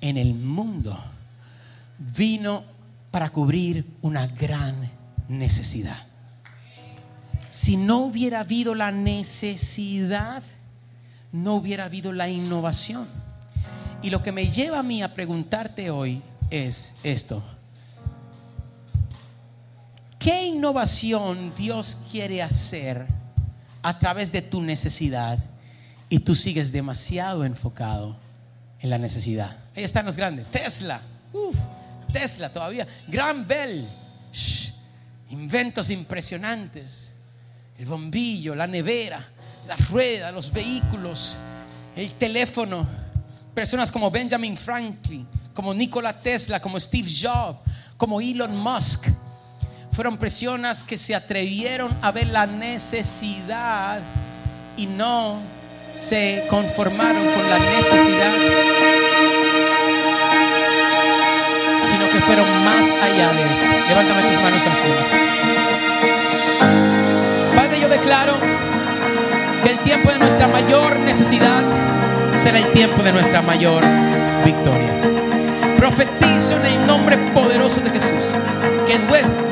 en 0.01 0.19
el 0.19 0.35
mundo 0.35 0.97
vino 1.99 2.79
para 3.11 3.31
cubrir 3.31 3.87
una 4.03 4.27
gran 4.27 4.91
necesidad. 5.29 6.07
Si 7.51 7.77
no 7.77 7.99
hubiera 7.99 8.41
habido 8.41 8.75
la 8.75 8.93
necesidad, 8.93 10.43
no 11.33 11.57
hubiera 11.57 11.85
habido 11.85 12.13
la 12.13 12.29
innovación. 12.29 13.07
Y 14.03 14.11
lo 14.11 14.23
que 14.23 14.33
me 14.33 14.47
lleva 14.47 14.79
a 14.79 14.83
mí 14.83 15.03
a 15.03 15.13
preguntarte 15.13 15.91
hoy 15.91 16.23
es 16.51 16.95
esto. 17.03 17.43
¿Qué 20.19 20.47
innovación 20.47 21.53
Dios 21.57 21.99
quiere 22.11 22.43
hacer 22.43 23.07
a 23.83 23.99
través 23.99 24.31
de 24.33 24.43
tu 24.43 24.61
necesidad 24.61 25.39
y 26.09 26.21
tú 26.21 26.37
sigues 26.37 26.73
demasiado 26.73 27.45
enfocado 27.45 28.17
en 28.81 28.91
la 28.91 28.99
necesidad? 28.99 29.57
Ahí 29.75 29.83
están 29.83 30.07
los 30.07 30.17
grandes. 30.17 30.47
Tesla. 30.47 31.01
Uf, 31.33 31.57
Tesla 32.13 32.53
todavía. 32.53 32.87
Gran 33.07 33.47
Bell. 33.47 33.87
inventos 35.31 35.91
impresionantes. 35.91 37.13
El 37.79 37.87
bombillo, 37.87 38.55
la 38.55 38.67
nevera, 38.67 39.27
la 39.67 39.77
rueda, 39.77 40.31
los 40.31 40.53
vehículos, 40.53 41.37
el 41.97 42.13
teléfono. 42.13 42.87
Personas 43.55 43.91
como 43.91 44.11
Benjamin 44.11 44.57
Franklin, 44.57 45.27
como 45.55 45.73
Nikola 45.73 46.13
Tesla, 46.13 46.61
como 46.61 46.79
Steve 46.79 47.09
Jobs, 47.11 47.59
como 47.97 48.21
Elon 48.21 48.57
Musk. 48.57 49.09
Fueron 49.93 50.17
personas 50.17 50.85
que 50.85 50.97
se 50.97 51.15
atrevieron 51.15 51.97
a 52.01 52.11
ver 52.11 52.29
la 52.29 52.47
necesidad 52.47 54.01
y 54.77 54.87
no 54.87 55.41
se 55.95 56.47
conformaron 56.49 57.23
con 57.35 57.51
la 57.51 57.59
necesidad, 57.59 58.33
que 62.21 62.27
fueron 62.27 62.47
más 62.65 62.93
allá 62.93 63.33
de 63.33 63.43
eso. 63.45 63.67
Levántame 63.89 64.23
tus 64.23 64.43
manos 64.43 64.67
al 64.67 64.77
cielo. 64.77 64.97
Padre, 67.57 67.81
yo 67.81 67.89
declaro 67.89 68.35
que 69.63 69.71
el 69.71 69.79
tiempo 69.79 70.11
de 70.11 70.19
nuestra 70.19 70.49
mayor 70.49 70.99
necesidad 71.01 71.63
será 72.33 72.59
el 72.59 72.71
tiempo 72.73 73.03
de 73.03 73.13
nuestra 73.13 73.43
mayor 73.43 73.83
victoria. 74.45 74.93
Profetizo 75.79 76.57
en 76.57 76.67
el 76.67 76.87
nombre 76.87 77.17
poderoso 77.33 77.81
de 77.81 77.91
Jesús 77.91 78.25
que 78.87 78.99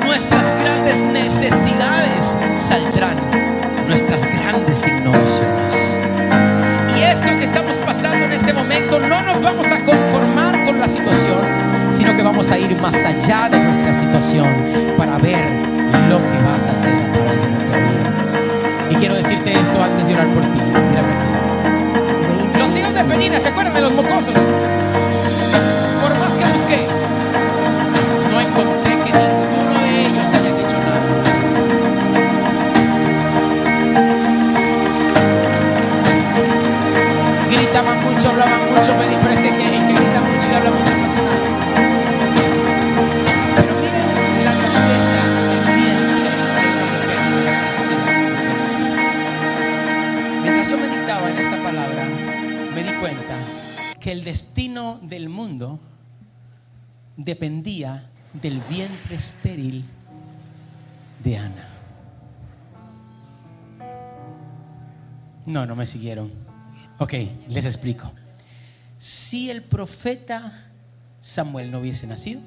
nuestras 0.05 0.53
grandes 0.61 1.05
necesidades 1.05 2.37
saldrán 2.59 3.17
nuestras 3.87 4.27
grandes 4.27 4.87
innovaciones. 4.87 5.99
Y 6.99 7.03
esto 7.03 7.37
que 7.39 7.45
estamos 7.45 7.77
pasando 7.79 8.27
en 8.27 8.33
este 8.33 8.53
momento, 8.53 8.99
no 8.99 9.23
nos 9.23 9.41
vamos 9.41 9.67
a 9.69 9.83
conformar 9.85 10.65
con 10.65 10.79
la 10.79 10.89
situación, 10.89 11.38
que 12.15 12.23
vamos 12.23 12.51
a 12.51 12.59
ir 12.59 12.75
más 12.77 13.05
allá 13.05 13.49
de 13.49 13.59
nuestra 13.59 13.93
situación 13.93 14.49
para 14.97 15.19
ver 15.19 15.45
lo 16.09 16.19
que 16.27 16.39
vas 16.43 16.67
a 16.67 16.73
hacer 16.73 16.95
a 16.95 17.13
través 17.13 17.43
de 17.43 17.49
nuestra 17.49 17.77
vida. 17.77 18.13
Y 18.91 18.95
quiero 18.95 19.15
decirte 19.15 19.53
esto 19.53 19.83
antes 19.83 20.07
de 20.07 20.15
orar 20.15 20.27
por 20.29 20.43
ti. 20.43 20.59
Mírame 20.59 21.13
aquí. 21.15 22.59
Los 22.59 22.77
hijos 22.77 22.95
de 22.95 23.05
Penina, 23.05 23.37
¿se 23.37 23.49
acuerdan 23.49 23.75
de 23.75 23.81
los 23.83 23.93
mocosos? 23.93 24.35
Por 24.35 26.19
más 26.19 26.33
que 26.33 26.45
busqué, 26.53 26.87
no 28.33 28.41
encontré 28.41 28.91
que 28.91 29.13
ninguno 29.13 29.81
de 29.83 30.07
ellos 30.07 30.29
hayan 30.33 30.57
hecho 30.57 30.79
nada. 30.79 31.01
Gritaban 37.51 38.05
mucho, 38.05 38.29
hablaban 38.31 38.61
mucho, 38.75 38.95
pero 38.99 39.33
este 39.33 39.51
que 39.51 39.59
que 39.59 39.93
grita 39.95 40.21
mucho 40.21 40.49
y 40.51 40.55
habla 40.55 40.71
mucho 40.71 40.98
del 55.03 55.29
mundo 55.29 55.81
dependía 57.17 58.09
del 58.33 58.61
vientre 58.69 59.17
estéril 59.17 59.85
de 61.23 61.39
Ana. 61.39 61.69
No, 65.47 65.67
no 65.67 65.75
me 65.75 65.85
siguieron. 65.85 66.31
Ok, 66.99 67.15
les 67.49 67.65
explico. 67.65 68.11
Si 68.97 69.51
el 69.51 69.63
profeta 69.63 70.71
Samuel 71.21 71.71
no 71.71 71.81
hubiese 71.81 72.07
nacido, 72.07 72.41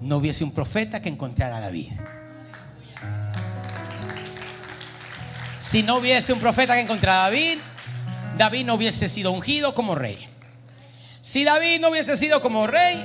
no 0.00 0.18
hubiese 0.18 0.44
un 0.44 0.52
profeta 0.52 1.00
que 1.00 1.08
encontrara 1.08 1.56
a 1.56 1.60
David. 1.60 1.92
Si 5.58 5.82
no 5.82 5.96
hubiese 5.96 6.32
un 6.34 6.40
profeta 6.40 6.74
que 6.74 6.82
encontrara 6.82 7.20
a 7.20 7.30
David, 7.30 7.58
David 8.36 8.66
no 8.66 8.74
hubiese 8.74 9.08
sido 9.08 9.30
ungido 9.30 9.74
como 9.74 9.94
rey. 9.94 10.18
Si 11.20 11.44
David 11.44 11.80
no 11.80 11.88
hubiese 11.88 12.16
sido 12.16 12.40
como 12.40 12.66
rey, 12.66 13.02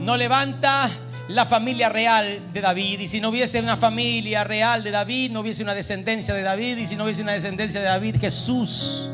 no 0.00 0.16
levanta 0.16 0.90
la 1.28 1.46
familia 1.46 1.88
real 1.88 2.52
de 2.52 2.60
David. 2.60 3.00
Y 3.00 3.08
si 3.08 3.20
no 3.20 3.30
hubiese 3.30 3.60
una 3.60 3.76
familia 3.76 4.44
real 4.44 4.82
de 4.82 4.90
David, 4.90 5.30
no 5.30 5.40
hubiese 5.40 5.62
una 5.62 5.74
descendencia 5.74 6.34
de 6.34 6.42
David. 6.42 6.78
Y 6.78 6.86
si 6.86 6.96
no 6.96 7.04
hubiese 7.04 7.22
una 7.22 7.32
descendencia 7.32 7.80
de 7.80 7.86
David, 7.86 8.16
Jesús 8.20 9.10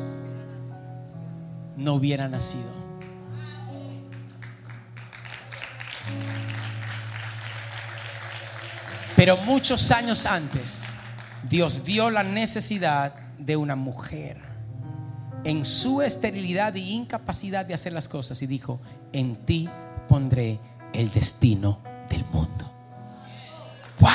no 1.76 1.94
hubiera 1.94 2.28
nacido. 2.28 2.82
Pero 9.14 9.36
muchos 9.36 9.90
años 9.92 10.26
antes, 10.26 10.84
Dios 11.48 11.84
vio 11.84 12.10
la 12.10 12.22
necesidad 12.24 13.14
de 13.38 13.56
una 13.56 13.76
mujer 13.76 14.51
en 15.44 15.64
su 15.64 16.02
esterilidad 16.02 16.74
y 16.74 16.92
incapacidad 16.92 17.66
de 17.66 17.74
hacer 17.74 17.92
las 17.92 18.08
cosas 18.08 18.40
y 18.42 18.46
dijo, 18.46 18.80
en 19.12 19.36
ti 19.36 19.68
pondré 20.08 20.60
el 20.92 21.10
destino 21.10 21.80
del 22.08 22.24
mundo. 22.26 22.70
¡Wow! 23.98 24.10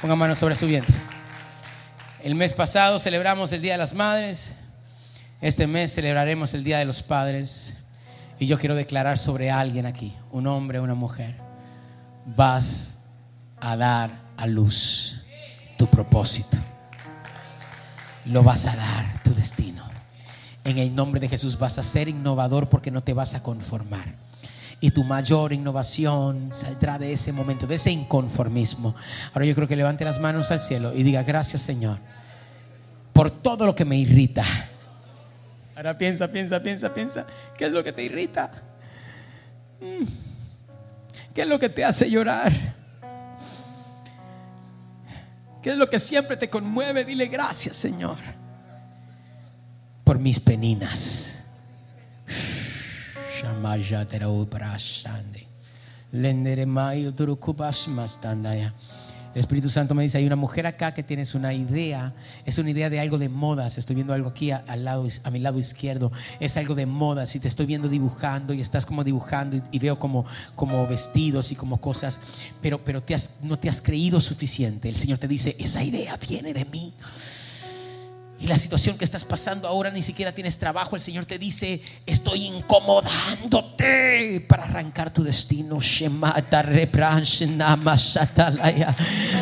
Ponga 0.00 0.16
mano 0.16 0.34
sobre 0.34 0.56
su 0.56 0.66
vientre. 0.66 0.96
El 2.22 2.34
mes 2.34 2.52
pasado 2.52 2.98
celebramos 2.98 3.52
el 3.52 3.62
Día 3.62 3.72
de 3.72 3.78
las 3.78 3.94
Madres. 3.94 4.54
Este 5.40 5.66
mes 5.66 5.92
celebraremos 5.92 6.54
el 6.54 6.62
Día 6.62 6.78
de 6.78 6.84
los 6.84 7.02
Padres. 7.02 7.78
Y 8.38 8.46
yo 8.46 8.58
quiero 8.58 8.74
declarar 8.74 9.18
sobre 9.18 9.50
alguien 9.50 9.86
aquí, 9.86 10.14
un 10.30 10.46
hombre, 10.46 10.80
una 10.80 10.94
mujer. 10.94 11.34
Vas 12.26 12.94
a 13.60 13.76
dar 13.76 14.20
a 14.36 14.46
luz 14.46 15.11
tu 15.82 15.88
propósito. 15.88 16.58
Lo 18.26 18.44
vas 18.44 18.68
a 18.68 18.76
dar, 18.76 19.20
tu 19.24 19.34
destino. 19.34 19.82
En 20.62 20.78
el 20.78 20.94
nombre 20.94 21.18
de 21.18 21.28
Jesús 21.28 21.58
vas 21.58 21.76
a 21.76 21.82
ser 21.82 22.06
innovador 22.06 22.68
porque 22.68 22.92
no 22.92 23.02
te 23.02 23.14
vas 23.14 23.34
a 23.34 23.42
conformar. 23.42 24.14
Y 24.78 24.92
tu 24.92 25.02
mayor 25.02 25.52
innovación 25.52 26.50
saldrá 26.52 27.00
de 27.00 27.12
ese 27.12 27.32
momento, 27.32 27.66
de 27.66 27.74
ese 27.74 27.90
inconformismo. 27.90 28.94
Ahora 29.32 29.44
yo 29.44 29.56
creo 29.56 29.66
que 29.66 29.74
levante 29.74 30.04
las 30.04 30.20
manos 30.20 30.52
al 30.52 30.60
cielo 30.60 30.94
y 30.94 31.02
diga, 31.02 31.24
gracias 31.24 31.62
Señor, 31.62 31.98
por 33.12 33.32
todo 33.32 33.66
lo 33.66 33.74
que 33.74 33.84
me 33.84 33.96
irrita. 33.96 34.44
Ahora 35.74 35.98
piensa, 35.98 36.28
piensa, 36.28 36.62
piensa, 36.62 36.94
piensa. 36.94 37.26
¿Qué 37.58 37.64
es 37.64 37.72
lo 37.72 37.82
que 37.82 37.90
te 37.90 38.04
irrita? 38.04 38.52
Mm. 39.80 40.04
¿Qué 41.34 41.42
es 41.42 41.48
lo 41.48 41.58
que 41.58 41.70
te 41.70 41.84
hace 41.84 42.08
llorar? 42.08 42.52
¿Qué 45.62 45.70
es 45.70 45.76
lo 45.76 45.86
que 45.86 45.98
siempre 45.98 46.36
te 46.36 46.50
conmueve? 46.50 47.04
Dile 47.04 47.26
gracias, 47.26 47.76
Señor, 47.76 48.18
por 50.04 50.18
mis 50.18 50.40
peninas. 50.40 51.44
El 59.34 59.40
Espíritu 59.40 59.70
Santo 59.70 59.94
me 59.94 60.02
dice, 60.02 60.18
hay 60.18 60.26
una 60.26 60.36
mujer 60.36 60.66
acá 60.66 60.92
que 60.92 61.02
tienes 61.02 61.34
una 61.34 61.54
idea, 61.54 62.12
es 62.44 62.58
una 62.58 62.70
idea 62.70 62.90
de 62.90 63.00
algo 63.00 63.18
de 63.18 63.28
modas, 63.28 63.78
estoy 63.78 63.94
viendo 63.94 64.12
algo 64.12 64.28
aquí 64.28 64.50
al 64.50 64.84
lado, 64.84 65.08
a 65.24 65.30
mi 65.30 65.38
lado 65.38 65.58
izquierdo, 65.58 66.12
es 66.38 66.56
algo 66.56 66.74
de 66.74 66.84
modas 66.84 67.34
y 67.34 67.40
te 67.40 67.48
estoy 67.48 67.64
viendo 67.64 67.88
dibujando 67.88 68.52
y 68.52 68.60
estás 68.60 68.84
como 68.84 69.04
dibujando 69.04 69.56
y, 69.70 69.78
veo 69.78 69.98
como, 69.98 70.26
como 70.54 70.86
vestidos 70.86 71.50
y 71.50 71.56
como 71.56 71.80
cosas, 71.80 72.20
pero, 72.60 72.84
pero 72.84 73.02
no 73.42 73.58
te 73.58 73.68
has 73.68 73.80
creído 73.80 74.20
suficiente. 74.20 74.88
El 74.88 74.96
Señor 74.96 75.18
te 75.18 75.28
dice, 75.28 75.56
esa 75.58 75.82
idea 75.82 76.16
viene 76.28 76.52
de 76.52 76.64
mí. 76.66 76.92
Y 78.42 78.48
la 78.48 78.58
situación 78.58 78.98
que 78.98 79.04
estás 79.04 79.24
pasando 79.24 79.68
ahora 79.68 79.92
ni 79.92 80.02
siquiera 80.02 80.32
tienes 80.32 80.58
trabajo, 80.58 80.96
el 80.96 81.00
Señor 81.00 81.26
te 81.26 81.38
dice, 81.38 81.80
estoy 82.06 82.46
incomodándote 82.46 84.44
para 84.48 84.64
arrancar 84.64 85.12
tu 85.12 85.22
destino. 85.22 85.80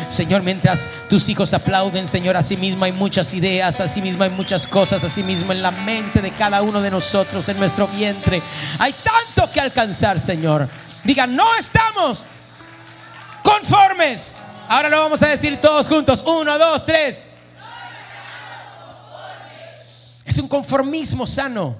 Señor, 0.09 0.43
mientras 0.43 0.87
tus 1.09 1.29
hijos 1.29 1.51
aplauden, 1.55 2.07
Señor, 2.07 2.37
así 2.37 2.57
mismo 2.57 2.85
hay 2.85 2.91
muchas 2.91 3.33
ideas, 3.33 3.81
así 3.81 4.03
mismo 4.03 4.23
hay 4.23 4.29
muchas 4.29 4.67
cosas, 4.67 5.03
así 5.03 5.23
mismo 5.23 5.51
en 5.51 5.63
la 5.63 5.71
mente 5.71 6.21
de 6.21 6.29
cada 6.29 6.61
uno 6.61 6.79
de 6.79 6.91
nosotros, 6.91 7.49
en 7.49 7.57
nuestro 7.57 7.87
vientre. 7.87 8.39
Hay 8.77 8.93
tanto 8.93 9.51
que 9.51 9.61
alcanzar, 9.61 10.19
Señor. 10.19 10.69
Diga, 11.03 11.25
no 11.25 11.47
estamos 11.59 12.25
conformes. 13.43 14.35
Ahora 14.67 14.89
lo 14.89 14.99
vamos 14.99 15.23
a 15.23 15.29
decir 15.29 15.59
todos 15.59 15.87
juntos. 15.89 16.23
Uno, 16.23 16.59
dos, 16.59 16.85
tres. 16.85 17.30
Es 20.31 20.37
un 20.37 20.47
conformismo 20.47 21.27
sano. 21.27 21.75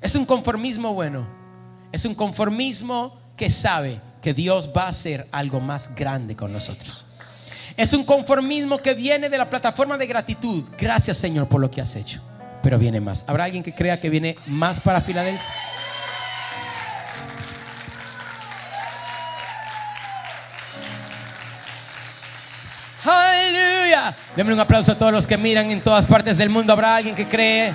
Es 0.00 0.14
un 0.14 0.24
conformismo 0.24 0.94
bueno. 0.94 1.26
Es 1.92 2.06
un 2.06 2.14
conformismo 2.14 3.14
que 3.36 3.50
sabe 3.50 4.00
que 4.22 4.32
Dios 4.32 4.70
va 4.74 4.84
a 4.84 4.88
hacer 4.88 5.28
algo 5.30 5.60
más 5.60 5.94
grande 5.94 6.34
con 6.34 6.50
nosotros. 6.50 7.04
Es 7.76 7.92
un 7.92 8.04
conformismo 8.04 8.78
que 8.78 8.94
viene 8.94 9.28
de 9.28 9.36
la 9.36 9.50
plataforma 9.50 9.98
de 9.98 10.06
gratitud. 10.06 10.64
Gracias 10.78 11.18
Señor 11.18 11.46
por 11.46 11.60
lo 11.60 11.70
que 11.70 11.82
has 11.82 11.94
hecho. 11.94 12.22
Pero 12.62 12.78
viene 12.78 13.02
más. 13.02 13.26
¿Habrá 13.26 13.44
alguien 13.44 13.62
que 13.62 13.74
crea 13.74 14.00
que 14.00 14.08
viene 14.08 14.34
más 14.46 14.80
para 14.80 15.02
Filadelfia? 15.02 15.46
Aleluya. 23.84 24.14
Un 24.54 24.60
aplauso 24.60 24.92
a 24.92 24.94
todos 24.98 25.12
los 25.12 25.26
que 25.26 25.36
miran 25.36 25.70
en 25.70 25.82
todas 25.82 26.06
partes 26.06 26.38
del 26.38 26.48
mundo. 26.48 26.72
¿Habrá 26.72 26.96
alguien 26.96 27.14
que 27.14 27.26
cree 27.26 27.74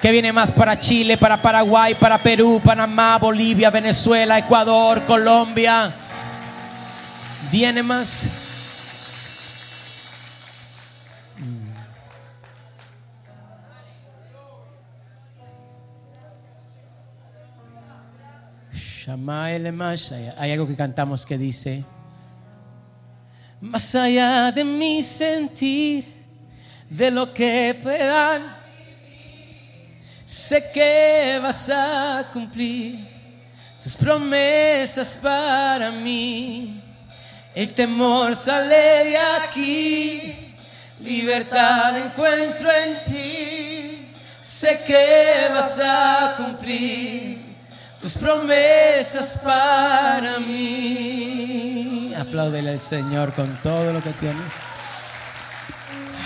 que 0.00 0.10
viene 0.10 0.32
más 0.32 0.50
para 0.50 0.78
Chile, 0.78 1.18
para 1.18 1.42
Paraguay, 1.42 1.94
para 1.94 2.16
Perú, 2.18 2.60
Panamá, 2.64 3.18
Bolivia, 3.18 3.70
Venezuela, 3.70 4.38
Ecuador, 4.38 5.02
Colombia? 5.04 5.92
¿Viene 7.50 7.82
más? 7.82 8.24
Hay 20.38 20.52
algo 20.52 20.66
que 20.66 20.76
cantamos 20.76 21.26
que 21.26 21.36
dice, 21.36 21.84
más 23.62 23.94
allá 23.94 24.50
de 24.50 24.64
mi 24.64 25.04
sentir, 25.04 26.04
de 26.90 27.10
lo 27.12 27.32
que 27.32 27.78
puedan, 27.80 28.42
sé 30.26 30.68
que 30.74 31.38
vas 31.40 31.70
a 31.70 32.28
cumplir 32.32 32.98
tus 33.80 33.96
promesas 33.96 35.16
para 35.22 35.92
mí. 35.92 36.82
El 37.54 37.72
temor 37.72 38.34
sale 38.34 39.04
de 39.04 39.16
aquí, 39.16 40.54
libertad 40.98 41.96
encuentro 41.98 42.68
en 42.68 42.98
ti, 43.04 44.08
sé 44.42 44.80
que 44.84 45.48
vas 45.54 45.78
a 45.78 46.34
cumplir 46.36 47.38
tus 48.00 48.16
promesas 48.18 49.38
para 49.38 50.40
mí. 50.40 51.91
Apláudele 52.32 52.70
al 52.70 52.80
Señor 52.80 53.34
con 53.34 53.54
todo 53.62 53.92
lo 53.92 54.02
que 54.02 54.08
tienes. 54.12 54.54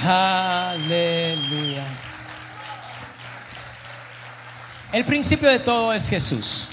Aleluya. 0.04 1.84
El 4.92 5.04
principio 5.04 5.50
de 5.50 5.58
todo 5.58 5.92
es 5.92 6.08
Jesús. 6.08 6.68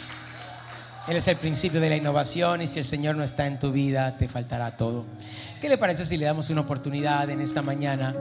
Él 1.07 1.17
es 1.17 1.27
el 1.27 1.37
principio 1.37 1.81
de 1.81 1.89
la 1.89 1.95
innovación 1.95 2.61
y 2.61 2.67
si 2.67 2.77
el 2.77 2.85
Señor 2.85 3.15
no 3.15 3.23
está 3.23 3.47
en 3.47 3.57
tu 3.57 3.71
vida, 3.71 4.15
te 4.15 4.27
faltará 4.27 4.77
todo. 4.77 5.03
¿Qué 5.59 5.67
le 5.67 5.79
parece 5.79 6.05
si 6.05 6.15
le 6.15 6.27
damos 6.27 6.51
una 6.51 6.61
oportunidad 6.61 7.27
en 7.31 7.41
esta 7.41 7.63
mañana? 7.63 8.13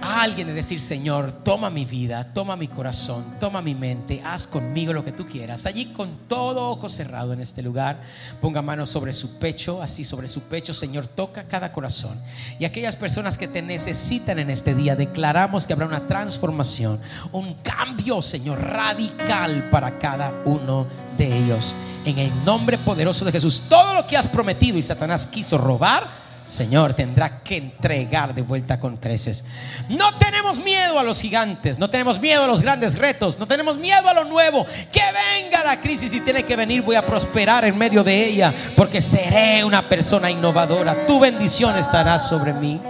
Alguien 0.00 0.46
de 0.46 0.52
decir, 0.52 0.80
Señor, 0.80 1.32
toma 1.32 1.70
mi 1.70 1.84
vida, 1.84 2.32
toma 2.32 2.56
mi 2.56 2.68
corazón, 2.68 3.36
toma 3.38 3.62
mi 3.62 3.74
mente, 3.74 4.22
haz 4.24 4.46
conmigo 4.46 4.92
lo 4.92 5.04
que 5.04 5.12
tú 5.12 5.26
quieras. 5.26 5.66
Allí 5.66 5.86
con 5.86 6.26
todo 6.28 6.68
ojo 6.68 6.88
cerrado 6.88 7.32
en 7.32 7.40
este 7.40 7.62
lugar, 7.62 8.00
ponga 8.40 8.62
manos 8.62 8.88
sobre 8.90 9.12
su 9.12 9.38
pecho, 9.38 9.82
así 9.82 10.04
sobre 10.04 10.28
su 10.28 10.42
pecho, 10.42 10.74
Señor, 10.74 11.06
toca 11.06 11.44
cada 11.44 11.72
corazón. 11.72 12.20
Y 12.58 12.64
aquellas 12.64 12.96
personas 12.96 13.38
que 13.38 13.48
te 13.48 13.62
necesitan 13.62 14.38
en 14.38 14.50
este 14.50 14.74
día, 14.74 14.96
declaramos 14.96 15.66
que 15.66 15.72
habrá 15.72 15.86
una 15.86 16.06
transformación, 16.06 17.00
un 17.32 17.54
cambio, 17.62 18.22
Señor, 18.22 18.60
radical 18.60 19.68
para 19.70 19.98
cada 19.98 20.32
uno 20.44 20.86
de 21.16 21.38
ellos. 21.38 21.74
En 22.04 22.18
el 22.18 22.30
nombre 22.44 22.76
poderoso 22.78 23.24
de 23.24 23.32
Jesús, 23.32 23.62
todo 23.68 23.94
lo 23.94 24.06
que 24.06 24.16
has 24.16 24.28
prometido 24.28 24.76
y 24.76 24.82
Satanás 24.82 25.26
quiso 25.26 25.58
robar, 25.58 26.23
Señor, 26.46 26.92
tendrá 26.92 27.42
que 27.42 27.56
entregar 27.56 28.34
de 28.34 28.42
vuelta 28.42 28.78
con 28.78 28.98
creces. 28.98 29.44
No 29.88 30.12
tenemos 30.18 30.58
miedo 30.58 30.98
a 30.98 31.02
los 31.02 31.20
gigantes, 31.20 31.78
no 31.78 31.88
tenemos 31.88 32.20
miedo 32.20 32.44
a 32.44 32.46
los 32.46 32.62
grandes 32.62 32.98
retos, 32.98 33.38
no 33.38 33.46
tenemos 33.46 33.78
miedo 33.78 34.06
a 34.08 34.14
lo 34.14 34.24
nuevo. 34.24 34.66
Que 34.92 35.00
venga 35.40 35.64
la 35.64 35.80
crisis 35.80 36.12
y 36.12 36.20
tiene 36.20 36.44
que 36.44 36.56
venir, 36.56 36.82
voy 36.82 36.96
a 36.96 37.06
prosperar 37.06 37.64
en 37.64 37.78
medio 37.78 38.04
de 38.04 38.26
ella, 38.26 38.52
porque 38.76 39.00
seré 39.00 39.64
una 39.64 39.88
persona 39.88 40.30
innovadora. 40.30 41.06
Tu 41.06 41.18
bendición 41.18 41.76
estará 41.76 42.18
sobre 42.18 42.52
mí. 42.52 42.80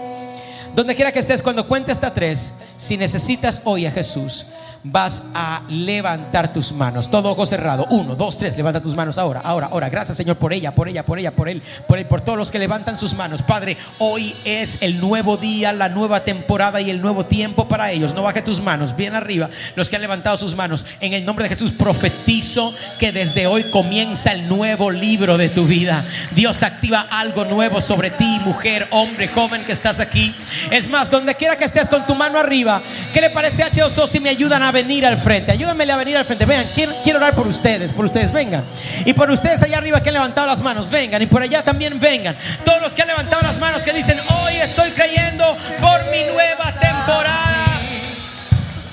Donde 0.74 0.96
quiera 0.96 1.12
que 1.12 1.20
estés, 1.20 1.42
cuando 1.42 1.66
cuente 1.68 1.92
hasta 1.92 2.12
tres, 2.12 2.54
si 2.76 2.96
necesitas 2.96 3.62
hoy 3.64 3.86
a 3.86 3.92
Jesús, 3.92 4.46
vas 4.84 5.22
a 5.32 5.62
levantar 5.70 6.52
tus 6.52 6.72
manos. 6.72 7.10
Todo 7.10 7.30
ojo 7.30 7.46
cerrado. 7.46 7.86
Uno, 7.90 8.14
dos, 8.14 8.36
tres. 8.36 8.56
Levanta 8.56 8.82
tus 8.82 8.94
manos 8.94 9.16
ahora, 9.16 9.40
ahora, 9.40 9.68
ahora. 9.68 9.88
Gracias, 9.88 10.16
Señor, 10.16 10.36
por 10.36 10.52
ella, 10.52 10.74
por 10.74 10.88
ella, 10.88 11.04
por 11.04 11.18
ella, 11.18 11.30
por 11.30 11.48
él, 11.48 11.62
por 11.88 11.98
él, 11.98 12.06
por 12.06 12.20
todos 12.20 12.36
los 12.36 12.50
que 12.50 12.58
levantan 12.58 12.96
sus 12.96 13.14
manos. 13.14 13.42
Padre, 13.42 13.78
hoy 13.98 14.36
es 14.44 14.78
el 14.82 15.00
nuevo 15.00 15.38
día, 15.38 15.72
la 15.72 15.88
nueva 15.88 16.24
temporada 16.24 16.80
y 16.80 16.90
el 16.90 17.00
nuevo 17.00 17.24
tiempo 17.24 17.66
para 17.66 17.90
ellos. 17.90 18.14
No 18.14 18.22
baje 18.22 18.42
tus 18.42 18.60
manos, 18.60 18.94
bien 18.94 19.14
arriba. 19.14 19.48
Los 19.74 19.88
que 19.88 19.96
han 19.96 20.02
levantado 20.02 20.36
sus 20.36 20.54
manos. 20.54 20.86
En 21.00 21.14
el 21.14 21.24
nombre 21.24 21.44
de 21.44 21.48
Jesús, 21.50 21.72
profetizo 21.72 22.74
que 22.98 23.10
desde 23.10 23.46
hoy 23.46 23.64
comienza 23.70 24.32
el 24.32 24.48
nuevo 24.48 24.90
libro 24.90 25.38
de 25.38 25.48
tu 25.48 25.64
vida. 25.66 26.04
Dios 26.34 26.62
activa 26.62 27.06
algo 27.10 27.46
nuevo 27.46 27.80
sobre 27.80 28.10
ti, 28.10 28.38
mujer, 28.44 28.86
hombre, 28.90 29.28
joven 29.28 29.64
que 29.64 29.72
estás 29.72 29.98
aquí. 29.98 30.34
Es 30.70 30.88
más, 30.88 31.10
donde 31.10 31.34
quiera 31.34 31.56
que 31.56 31.64
estés 31.64 31.88
con 31.88 32.06
tu 32.06 32.14
mano 32.14 32.38
arriba, 32.38 32.80
¿qué 33.12 33.20
le 33.20 33.30
parece 33.30 33.62
a 33.62 33.66
H.O.S.O. 33.66 34.06
si 34.06 34.20
me 34.20 34.30
ayudan 34.30 34.62
a 34.62 34.72
venir 34.72 35.06
al 35.06 35.18
frente. 35.18 35.52
Ayúdenme 35.52 35.90
a 35.90 35.96
venir 35.96 36.16
al 36.16 36.24
frente. 36.24 36.46
Vean, 36.46 36.66
quiero, 36.74 37.18
orar 37.18 37.34
por 37.34 37.46
ustedes, 37.46 37.92
por 37.92 38.04
ustedes, 38.04 38.32
vengan. 38.32 38.64
Y 39.04 39.12
por 39.12 39.30
ustedes 39.30 39.62
allá 39.62 39.78
arriba 39.78 40.02
que 40.02 40.08
han 40.08 40.14
levantado 40.14 40.46
las 40.46 40.60
manos, 40.60 40.90
vengan. 40.90 41.22
Y 41.22 41.26
por 41.26 41.42
allá 41.42 41.62
también 41.62 41.98
vengan. 42.00 42.36
Todos 42.64 42.80
los 42.80 42.94
que 42.94 43.02
han 43.02 43.08
levantado 43.08 43.42
las 43.42 43.58
manos 43.58 43.82
que 43.82 43.92
dicen, 43.92 44.18
hoy 44.42 44.54
estoy 44.56 44.90
creyendo 44.90 45.56
por 45.80 46.10
mi 46.10 46.24
nueva 46.24 46.72
temporada. 46.80 47.80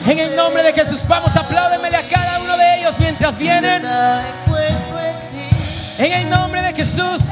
En 0.08 0.20
el 0.20 0.36
nombre 0.36 0.64
de 0.64 0.74
Jesús, 0.74 1.06
vamos, 1.08 1.36
apláudemele 1.36 1.96
a 1.96 2.04
cada 2.04 2.40
uno 2.40 2.58
de 2.58 2.80
ellos 2.80 2.98
mientras 3.00 3.38
vienen. 3.38 3.84
En 5.98 6.12
el 6.12 6.30
nombre 6.30 6.62
de 6.62 6.74
Jesús. 6.74 7.30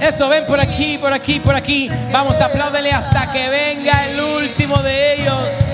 Eso, 0.00 0.28
ven 0.28 0.46
por 0.46 0.60
aquí, 0.60 0.96
por 0.98 1.12
aquí, 1.12 1.40
por 1.40 1.54
aquí. 1.54 1.90
Vamos, 2.12 2.40
apláudele 2.40 2.92
hasta 2.92 3.30
que 3.32 3.48
venga 3.48 4.06
el 4.06 4.20
último 4.20 4.76
de 4.82 5.14
ellos. 5.14 5.64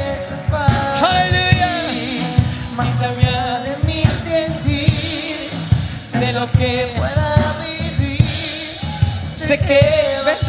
Aleluya. 1.03 1.71
Más 2.75 3.01
allá 3.01 3.61
de 3.61 3.77
mi 3.87 4.03
sentir, 4.05 5.51
de 6.13 6.33
lo 6.33 6.51
que 6.53 6.93
pueda 6.97 7.55
vivir, 7.99 8.25
sé 9.37 9.59
que 9.59 9.81
vas 10.25 10.49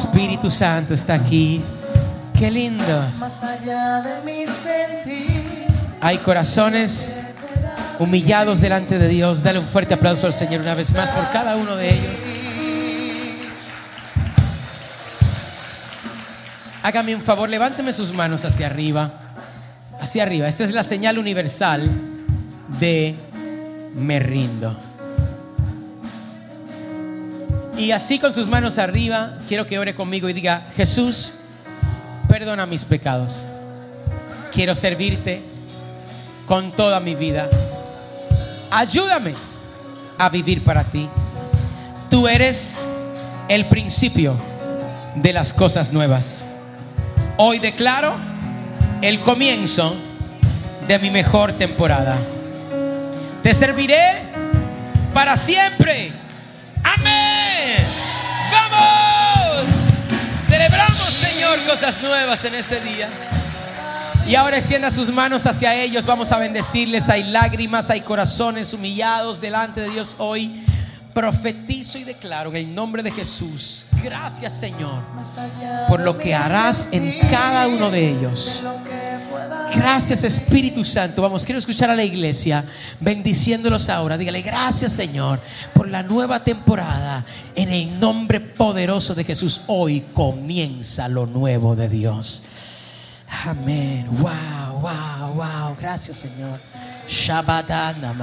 Espíritu 0.00 0.50
Santo 0.50 0.94
está 0.94 1.12
aquí. 1.12 1.60
Qué 2.38 2.50
lindo. 2.50 3.04
Hay 6.00 6.16
corazones 6.18 7.22
humillados 7.98 8.62
delante 8.62 8.98
de 8.98 9.08
Dios. 9.08 9.42
Dale 9.42 9.58
un 9.58 9.68
fuerte 9.68 9.92
aplauso 9.92 10.26
al 10.26 10.32
Señor 10.32 10.62
una 10.62 10.74
vez 10.74 10.94
más 10.94 11.10
por 11.10 11.30
cada 11.30 11.56
uno 11.56 11.76
de 11.76 11.90
ellos. 11.90 12.14
Hágame 16.82 17.14
un 17.14 17.20
favor, 17.20 17.50
levánteme 17.50 17.92
sus 17.92 18.14
manos 18.14 18.46
hacia 18.46 18.68
arriba. 18.68 19.12
Hacia 20.00 20.22
arriba. 20.22 20.48
Esta 20.48 20.64
es 20.64 20.72
la 20.72 20.82
señal 20.82 21.18
universal 21.18 21.86
de 22.80 23.14
me 23.94 24.18
rindo. 24.18 24.89
Y 27.80 27.92
así 27.92 28.18
con 28.18 28.34
sus 28.34 28.46
manos 28.46 28.76
arriba, 28.76 29.38
quiero 29.48 29.66
que 29.66 29.78
ore 29.78 29.94
conmigo 29.94 30.28
y 30.28 30.34
diga, 30.34 30.64
Jesús, 30.76 31.32
perdona 32.28 32.66
mis 32.66 32.84
pecados. 32.84 33.46
Quiero 34.52 34.74
servirte 34.74 35.40
con 36.46 36.72
toda 36.72 37.00
mi 37.00 37.14
vida. 37.14 37.48
Ayúdame 38.70 39.32
a 40.18 40.28
vivir 40.28 40.62
para 40.62 40.84
ti. 40.84 41.08
Tú 42.10 42.28
eres 42.28 42.76
el 43.48 43.66
principio 43.66 44.36
de 45.14 45.32
las 45.32 45.54
cosas 45.54 45.90
nuevas. 45.90 46.44
Hoy 47.38 47.60
declaro 47.60 48.14
el 49.00 49.20
comienzo 49.20 49.96
de 50.86 50.98
mi 50.98 51.10
mejor 51.10 51.52
temporada. 51.52 52.18
Te 53.42 53.54
serviré 53.54 54.20
para 55.14 55.38
siempre. 55.38 56.12
Amén. 56.84 57.84
Vamos. 58.50 59.68
Celebramos, 60.36 60.98
Señor, 60.98 61.58
cosas 61.66 62.00
nuevas 62.02 62.44
en 62.44 62.54
este 62.54 62.80
día. 62.80 63.08
Y 64.26 64.34
ahora 64.34 64.58
extienda 64.58 64.90
sus 64.90 65.10
manos 65.10 65.46
hacia 65.46 65.74
ellos. 65.74 66.06
Vamos 66.06 66.30
a 66.32 66.38
bendecirles. 66.38 67.08
Hay 67.08 67.24
lágrimas, 67.24 67.90
hay 67.90 68.00
corazones 68.00 68.72
humillados 68.72 69.40
delante 69.40 69.80
de 69.80 69.90
Dios 69.90 70.16
hoy. 70.18 70.64
Profetizo 71.14 71.98
y 71.98 72.04
declaro 72.04 72.50
en 72.50 72.56
el 72.56 72.74
nombre 72.74 73.02
de 73.02 73.10
Jesús. 73.10 73.86
Gracias, 74.02 74.52
Señor, 74.52 75.02
por 75.88 76.00
lo 76.00 76.16
que 76.16 76.34
harás 76.34 76.88
en 76.92 77.18
cada 77.28 77.66
uno 77.68 77.90
de 77.90 78.10
ellos. 78.10 78.62
Gracias 79.74 80.24
Espíritu 80.24 80.84
Santo. 80.84 81.22
Vamos, 81.22 81.44
quiero 81.44 81.58
escuchar 81.58 81.90
a 81.90 81.94
la 81.94 82.04
iglesia 82.04 82.64
bendiciéndolos 82.98 83.88
ahora. 83.88 84.18
Dígale 84.18 84.42
gracias 84.42 84.92
Señor 84.92 85.40
por 85.74 85.88
la 85.88 86.02
nueva 86.02 86.42
temporada. 86.42 87.24
En 87.54 87.70
el 87.70 87.98
nombre 88.00 88.40
poderoso 88.40 89.14
de 89.14 89.24
Jesús, 89.24 89.62
hoy 89.68 90.04
comienza 90.12 91.08
lo 91.08 91.26
nuevo 91.26 91.76
de 91.76 91.88
Dios. 91.88 92.42
Amén. 93.46 94.06
Wow, 94.10 94.80
wow, 94.80 95.34
wow. 95.34 95.76
Gracias 95.80 96.16
Señor. 96.16 96.58
Shabbatana. 97.08 98.14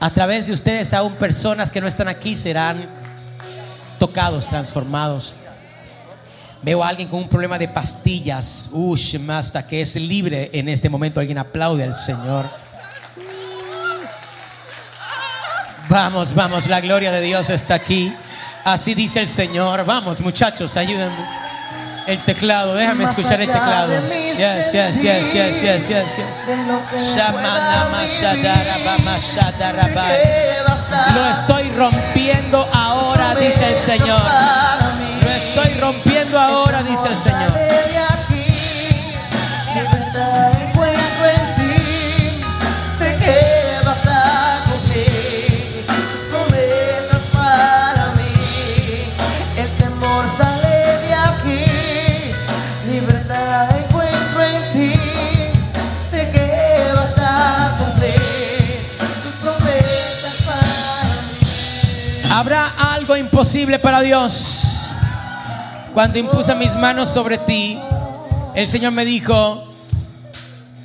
A 0.00 0.10
través 0.10 0.48
de 0.48 0.52
ustedes 0.52 0.92
aún 0.92 1.14
personas 1.14 1.70
que 1.70 1.80
no 1.80 1.86
están 1.86 2.08
aquí 2.08 2.34
serán 2.36 2.84
tocados, 3.98 4.48
transformados. 4.48 5.36
Veo 6.62 6.82
a 6.82 6.88
alguien 6.88 7.08
con 7.08 7.20
un 7.20 7.28
problema 7.28 7.58
de 7.58 7.68
pastillas. 7.68 8.70
Ush, 8.72 9.16
hasta 9.28 9.66
que 9.66 9.82
es 9.82 9.96
libre 9.96 10.50
en 10.52 10.68
este 10.68 10.88
momento. 10.88 11.20
Alguien 11.20 11.38
aplaude 11.38 11.84
al 11.84 11.94
Señor. 11.94 12.48
Vamos, 15.88 16.34
vamos, 16.34 16.66
la 16.66 16.80
gloria 16.80 17.12
de 17.12 17.20
Dios 17.20 17.50
está 17.50 17.74
aquí. 17.74 18.12
Así 18.64 18.94
dice 18.94 19.20
el 19.20 19.28
Señor. 19.28 19.84
Vamos, 19.84 20.20
muchachos, 20.20 20.76
ayúdenme. 20.76 21.43
El 22.06 22.18
teclado, 22.18 22.74
déjame 22.74 23.04
escuchar 23.04 23.40
el 23.40 23.46
teclado. 23.46 23.92
Yes, 24.10 24.72
yes, 24.72 25.02
yes, 25.02 25.32
yes, 25.32 25.62
yes, 25.62 25.88
yes, 25.88 26.16
yes. 26.16 26.44
lo 31.14 31.30
estoy 31.30 31.70
rompiendo 31.70 32.68
ahora, 32.72 33.34
dice 33.34 33.68
el 33.68 33.78
Señor. 33.78 34.20
Lo 35.22 35.30
estoy 35.30 35.74
rompiendo 35.80 36.38
ahora, 36.38 36.82
dice 36.82 37.08
el 37.08 37.16
Señor. 37.16 37.52
Para 63.80 64.00
Dios? 64.00 64.88
Cuando 65.92 66.18
impuse 66.18 66.56
mis 66.56 66.74
manos 66.74 67.08
sobre 67.08 67.38
ti, 67.38 67.78
el 68.56 68.66
Señor 68.66 68.90
me 68.90 69.04
dijo, 69.04 69.70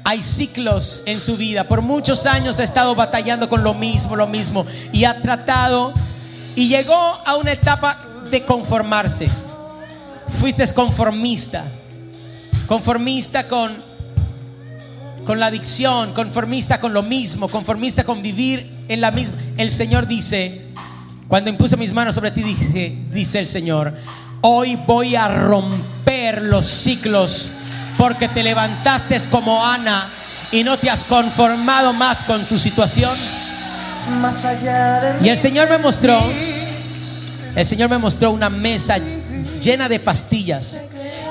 hay 0.03 0.21
ciclos 0.21 1.01
en 1.07 1.19
su 1.19 1.35
vida. 1.35 1.63
Por 1.63 1.81
muchos 1.81 2.27
años 2.27 2.59
ha 2.59 2.63
estado 2.63 2.93
batallando 2.93 3.49
con 3.49 3.63
lo 3.63 3.73
mismo, 3.73 4.15
lo 4.15 4.27
mismo. 4.27 4.67
Y 4.93 5.05
ha 5.05 5.19
tratado 5.19 5.93
y 6.55 6.67
llegó 6.67 6.93
a 7.25 7.37
una 7.37 7.53
etapa 7.53 7.99
de 8.29 8.45
conformarse. 8.45 9.27
Fuiste 10.27 10.71
conformista. 10.71 11.63
Conformista 12.67 13.47
con, 13.47 13.75
con 15.25 15.39
la 15.39 15.47
adicción, 15.47 16.13
conformista 16.13 16.79
con 16.79 16.93
lo 16.93 17.01
mismo, 17.01 17.47
conformista 17.47 18.03
con 18.03 18.21
vivir 18.21 18.71
en 18.89 19.01
la 19.01 19.09
misma. 19.09 19.37
El 19.57 19.71
Señor 19.71 20.05
dice, 20.05 20.68
cuando 21.29 21.51
impuse 21.51 21.77
mis 21.77 21.93
manos 21.93 22.15
sobre 22.15 22.31
ti, 22.31 22.41
dije, 22.41 22.97
dice 23.11 23.37
el 23.37 23.45
Señor, 23.45 23.93
hoy 24.41 24.77
voy 24.87 25.15
a 25.15 25.27
romper 25.27 26.41
los 26.41 26.65
ciclos 26.65 27.51
porque 27.99 28.27
te 28.27 28.41
levantaste 28.41 29.15
como 29.29 29.63
Ana 29.63 30.07
y 30.51 30.63
no 30.63 30.75
te 30.77 30.89
has 30.89 31.05
conformado 31.05 31.93
más 31.93 32.23
con 32.23 32.43
tu 32.45 32.57
situación. 32.57 33.15
Más 34.19 34.43
allá 34.43 35.01
de 35.01 35.27
Y 35.27 35.29
el 35.29 35.37
Señor 35.37 35.69
me 35.69 35.77
mostró, 35.77 36.19
el 37.55 37.65
Señor 37.65 37.91
me 37.91 37.99
mostró 37.99 38.31
una 38.31 38.49
mesa 38.49 38.95
llena 39.61 39.87
de 39.87 39.99
pastillas 39.99 40.83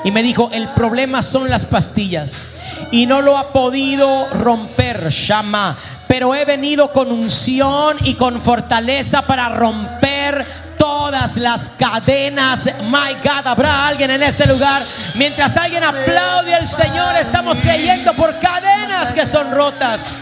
y 0.05 0.11
me 0.11 0.23
dijo, 0.23 0.49
el 0.53 0.69
problema 0.69 1.21
son 1.21 1.49
las 1.49 1.65
pastillas 1.65 2.43
y 2.91 3.05
no 3.05 3.21
lo 3.21 3.37
ha 3.37 3.51
podido 3.51 4.29
romper, 4.29 5.09
Shama, 5.09 5.75
pero 6.09 6.33
he 6.33 6.43
venido 6.43 6.91
con 6.91 7.11
unción 7.11 7.95
y 8.03 8.15
con 8.15 8.41
fortaleza 8.41 9.21
para 9.21 9.49
romper 9.49 10.43
todas 10.75 11.37
las 11.37 11.69
cadenas. 11.69 12.65
My 12.85 13.13
God, 13.23 13.45
habrá 13.45 13.87
alguien 13.87 14.09
en 14.09 14.23
este 14.23 14.47
lugar. 14.47 14.81
Mientras 15.13 15.55
alguien 15.55 15.83
aplaude 15.83 16.55
al 16.55 16.67
Señor, 16.67 17.15
estamos 17.15 17.59
creyendo 17.59 18.11
por 18.15 18.33
cadenas 18.39 19.13
que 19.13 19.23
son 19.23 19.51
rotas. 19.51 20.13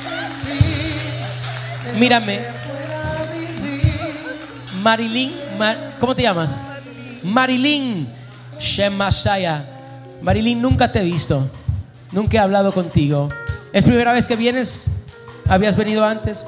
Mírame, 1.97 2.41
Marilyn, 4.81 5.33
Mar- 5.57 5.93
¿cómo 6.01 6.13
te 6.13 6.23
llamas? 6.23 6.59
Marilyn 7.23 8.09
Shemashaya. 8.59 9.63
Marilyn, 10.21 10.61
nunca 10.61 10.91
te 10.91 10.99
he 10.99 11.03
visto, 11.03 11.49
nunca 12.11 12.35
he 12.35 12.39
hablado 12.41 12.73
contigo. 12.73 13.29
¿Es 13.71 13.85
primera 13.85 14.11
vez 14.11 14.27
que 14.27 14.35
vienes? 14.35 14.87
¿Habías 15.49 15.77
venido 15.77 16.03
antes? 16.03 16.45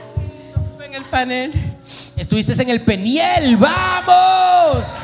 en 0.84 0.94
el 0.94 1.04
panel. 1.06 1.52
Estuviste 2.18 2.60
en 2.62 2.70
el 2.70 2.82
Peniel, 2.82 3.58
vamos. 3.58 5.00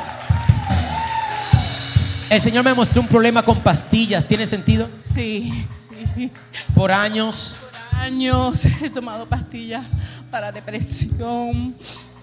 El 2.28 2.40
Señor 2.40 2.64
me 2.64 2.74
mostró 2.74 3.00
un 3.00 3.08
problema 3.08 3.42
con 3.42 3.60
pastillas, 3.60 4.26
¿tiene 4.26 4.46
sentido? 4.46 4.88
Sí, 5.04 5.66
sí. 6.14 6.30
Por 6.74 6.90
años. 6.90 7.56
Años 7.92 8.64
he 8.82 8.90
tomado 8.90 9.26
pastillas 9.26 9.84
para 10.30 10.52
depresión, 10.52 11.76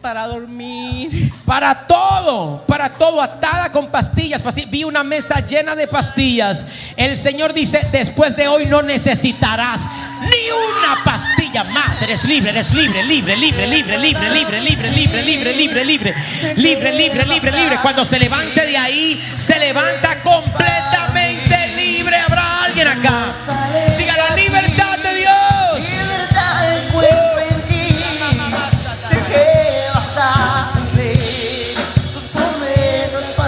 para 0.04 0.28
dormir. 0.28 1.32
Para 1.46 1.88
todo, 1.88 2.66
para 2.68 2.90
todo, 2.90 3.22
atada 3.22 3.72
con 3.72 3.88
pastillas. 3.88 4.44
Pasti- 4.44 4.66
Vi 4.70 4.84
una 4.84 5.02
mesa 5.02 5.40
llena 5.46 5.76
de 5.76 5.88
pastillas. 5.88 6.66
El 6.98 7.16
Señor 7.16 7.54
dice, 7.54 7.88
después 7.92 8.36
de 8.36 8.50
hoy 8.50 8.66
no 8.66 8.82
necesitarás 8.82 9.86
ni 10.22 10.52
una 10.52 11.04
pastilla 11.06 11.64
más. 11.64 12.02
Eres 12.02 12.26
libre, 12.26 12.50
eres 12.50 12.74
libre, 12.74 13.02
libre, 13.04 13.38
libre, 13.38 13.66
libre, 13.66 13.98
libre, 13.98 14.30
libre, 14.30 14.62
libre, 14.62 14.92
libre, 14.92 15.22
libre, 15.24 15.54
libre, 15.54 15.86
libre, 15.86 15.86
libre, 15.86 16.92
libre, 16.92 17.26
libre, 17.26 17.52
libre. 17.52 17.78
Cuando 17.82 18.04
se 18.04 18.20
levante 18.20 18.66
de 18.66 18.78
ahí, 18.78 19.24
se 19.38 19.58
levanta 19.58 20.18
completamente 20.20 21.68
libre. 21.78 22.18
Habrá 22.18 22.64
alguien 22.66 22.88
acá. 22.90 23.32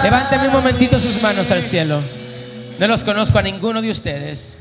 Levánteme 0.06 0.46
un 0.46 0.52
momentito 0.52 1.00
sus 1.00 1.20
manos 1.20 1.50
al 1.50 1.64
cielo. 1.64 2.00
No 2.78 2.86
los 2.86 3.02
conozco 3.02 3.40
a 3.40 3.42
ninguno 3.42 3.82
de 3.82 3.90
ustedes, 3.90 4.58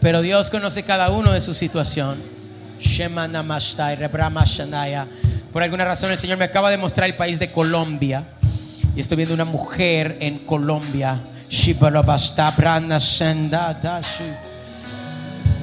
pero 0.00 0.22
Dios 0.22 0.48
conoce 0.48 0.84
cada 0.84 1.10
uno 1.10 1.32
de 1.32 1.40
su 1.40 1.54
situación. 1.54 2.22
Por 5.52 5.62
alguna 5.64 5.84
razón 5.84 6.12
el 6.12 6.18
Señor 6.18 6.38
me 6.38 6.44
acaba 6.44 6.70
de 6.70 6.78
mostrar 6.78 7.08
el 7.08 7.16
país 7.16 7.40
de 7.40 7.50
Colombia. 7.50 8.28
Y 8.94 9.00
estoy 9.00 9.16
viendo 9.16 9.34
una 9.34 9.44
mujer 9.44 10.18
en 10.20 10.38
Colombia. 10.38 11.20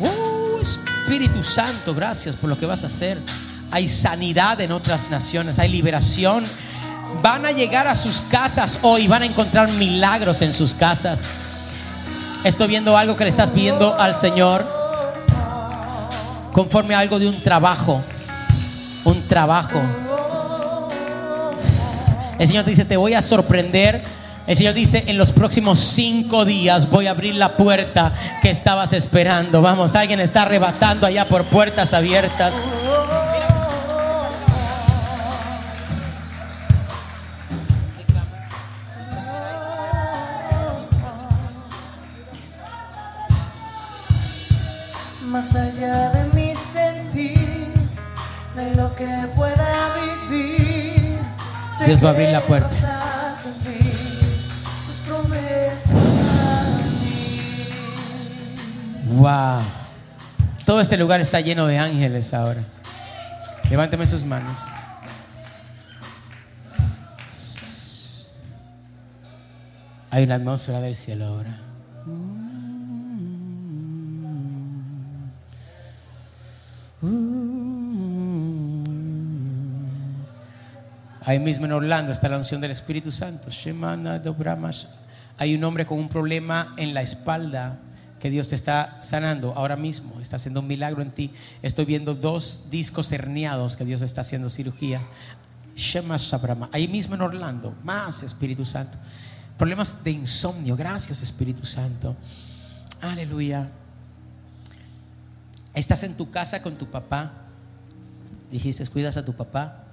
Uh, 0.02 0.62
Espíritu 0.62 1.42
Santo, 1.44 1.96
gracias 1.96 2.36
por 2.36 2.50
lo 2.50 2.60
que 2.60 2.66
vas 2.66 2.84
a 2.84 2.88
hacer. 2.88 3.18
Hay 3.72 3.88
sanidad 3.88 4.60
en 4.60 4.74
otras 4.74 5.10
naciones, 5.10 5.60
hay 5.60 5.70
liberación. 5.70 6.44
Van 7.22 7.46
a 7.46 7.52
llegar 7.52 7.88
a 7.88 7.96
sus 7.96 8.22
casas 8.22 8.80
hoy, 8.82 9.08
van 9.08 9.22
a 9.22 9.26
encontrar 9.26 9.70
milagros 9.72 10.42
en 10.42 10.54
sus 10.54 10.74
casas. 10.74 11.24
Estoy 12.44 12.68
viendo 12.68 12.98
algo 12.98 13.16
que 13.16 13.24
le 13.24 13.30
estás 13.30 13.52
pidiendo 13.52 13.96
al 14.00 14.16
Señor 14.16 14.66
conforme 16.52 16.94
a 16.96 17.00
algo 17.00 17.20
de 17.20 17.28
un 17.28 17.42
trabajo. 17.42 18.02
Un 19.04 19.28
trabajo. 19.28 19.82
El 22.40 22.48
Señor 22.48 22.66
dice, 22.66 22.86
te 22.86 22.98
voy 22.98 23.14
a 23.14 23.22
sorprender. 23.22 24.04
El 24.46 24.58
Señor 24.58 24.74
dice, 24.74 25.06
en 25.08 25.18
los 25.18 25.32
próximos 25.32 25.80
cinco 25.80 26.44
días 26.44 26.90
voy 26.90 27.08
a 27.08 27.12
abrir 27.12 27.36
la 27.36 27.56
puerta 27.56 28.12
que 28.42 28.50
estabas 28.50 28.92
esperando. 28.92 29.62
Vamos, 29.62 29.96
alguien 29.96 30.20
está 30.20 30.42
arrebatando 30.42 31.08
allá 31.08 31.26
por 31.26 31.46
puertas 31.46 31.94
abiertas. 31.94 32.64
Más 45.44 45.56
allá 45.56 46.10
de 46.12 46.24
mi 46.34 46.56
sentir, 46.56 47.68
de 48.56 48.76
lo 48.76 48.96
que 48.96 49.06
pueda 49.36 49.94
vivir. 50.30 51.18
sé 51.70 51.84
Dios 51.86 52.02
va 52.02 52.08
a 52.08 52.12
abrir 52.12 52.30
la 52.30 52.40
puerta. 52.40 52.70
tus 54.86 54.96
promesas 55.06 55.92
mí. 57.02 57.68
Wow. 59.18 59.62
Todo 60.66 60.80
este 60.80 60.96
lugar 60.96 61.20
está 61.20 61.42
lleno 61.42 61.68
de 61.68 61.78
ángeles 61.78 62.34
ahora. 62.34 62.64
Levánteme 63.70 64.08
sus 64.08 64.24
manos. 64.24 64.62
Hay 70.10 70.24
una 70.24 70.36
atmósfera 70.36 70.80
del 70.80 70.96
cielo 70.96 71.28
ahora. 71.28 71.73
Ahí 81.26 81.40
mismo 81.40 81.66
en 81.66 81.74
Orlando 81.74 82.12
está 82.12 82.30
la 82.30 82.38
unción 82.38 82.62
del 82.62 82.72
Espíritu 82.72 83.12
Santo. 83.12 83.50
Hay 85.38 85.56
un 85.56 85.64
hombre 85.64 85.86
con 85.86 86.00
un 86.00 86.10
problema 86.10 86.74
en 86.78 86.94
la 86.94 87.02
espalda 87.02 87.80
que 88.20 88.30
Dios 88.30 88.48
te 88.48 88.56
está 88.56 89.02
sanando 89.02 89.54
ahora 89.54 89.76
mismo. 89.76 90.22
Está 90.22 90.38
haciendo 90.38 90.62
un 90.62 90.68
milagro 90.68 91.02
en 91.02 91.12
ti. 91.12 91.32
Estoy 91.62 91.84
viendo 91.84 92.16
dos 92.16 92.68
discos 92.72 93.12
herniados 93.12 93.76
que 93.76 93.84
Dios 93.84 94.02
está 94.02 94.22
haciendo 94.22 94.50
cirugía. 94.50 95.02
Ahí 96.72 96.88
mismo 96.88 97.16
en 97.16 97.22
Orlando. 97.22 97.76
Más 97.84 98.24
Espíritu 98.24 98.64
Santo. 98.64 98.98
Problemas 99.58 100.04
de 100.06 100.12
insomnio. 100.12 100.78
Gracias 100.78 101.22
Espíritu 101.22 101.66
Santo. 101.66 102.16
Aleluya. 103.02 103.70
Estás 105.74 106.04
en 106.04 106.16
tu 106.16 106.30
casa 106.30 106.62
con 106.62 106.78
tu 106.78 106.90
papá. 106.90 107.32
Dijiste, 108.52 108.86
cuidas 108.88 109.18
a 109.18 109.26
tu 109.26 109.34
papá. 109.34 109.84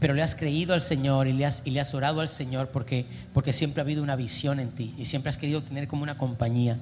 Pero 0.00 0.14
le 0.14 0.22
has 0.22 0.34
creído 0.34 0.72
al 0.72 0.80
Señor 0.80 1.28
y 1.28 1.32
le 1.32 1.44
has, 1.44 1.62
y 1.66 1.70
le 1.70 1.80
has 1.80 1.94
orado 1.94 2.20
al 2.20 2.28
Señor 2.28 2.68
porque, 2.68 3.06
porque 3.34 3.52
siempre 3.52 3.82
ha 3.82 3.84
habido 3.84 4.02
una 4.02 4.16
visión 4.16 4.58
en 4.58 4.70
ti 4.70 4.94
y 4.96 5.04
siempre 5.04 5.28
has 5.28 5.36
querido 5.36 5.62
tener 5.62 5.86
como 5.86 6.02
una 6.02 6.16
compañía. 6.16 6.78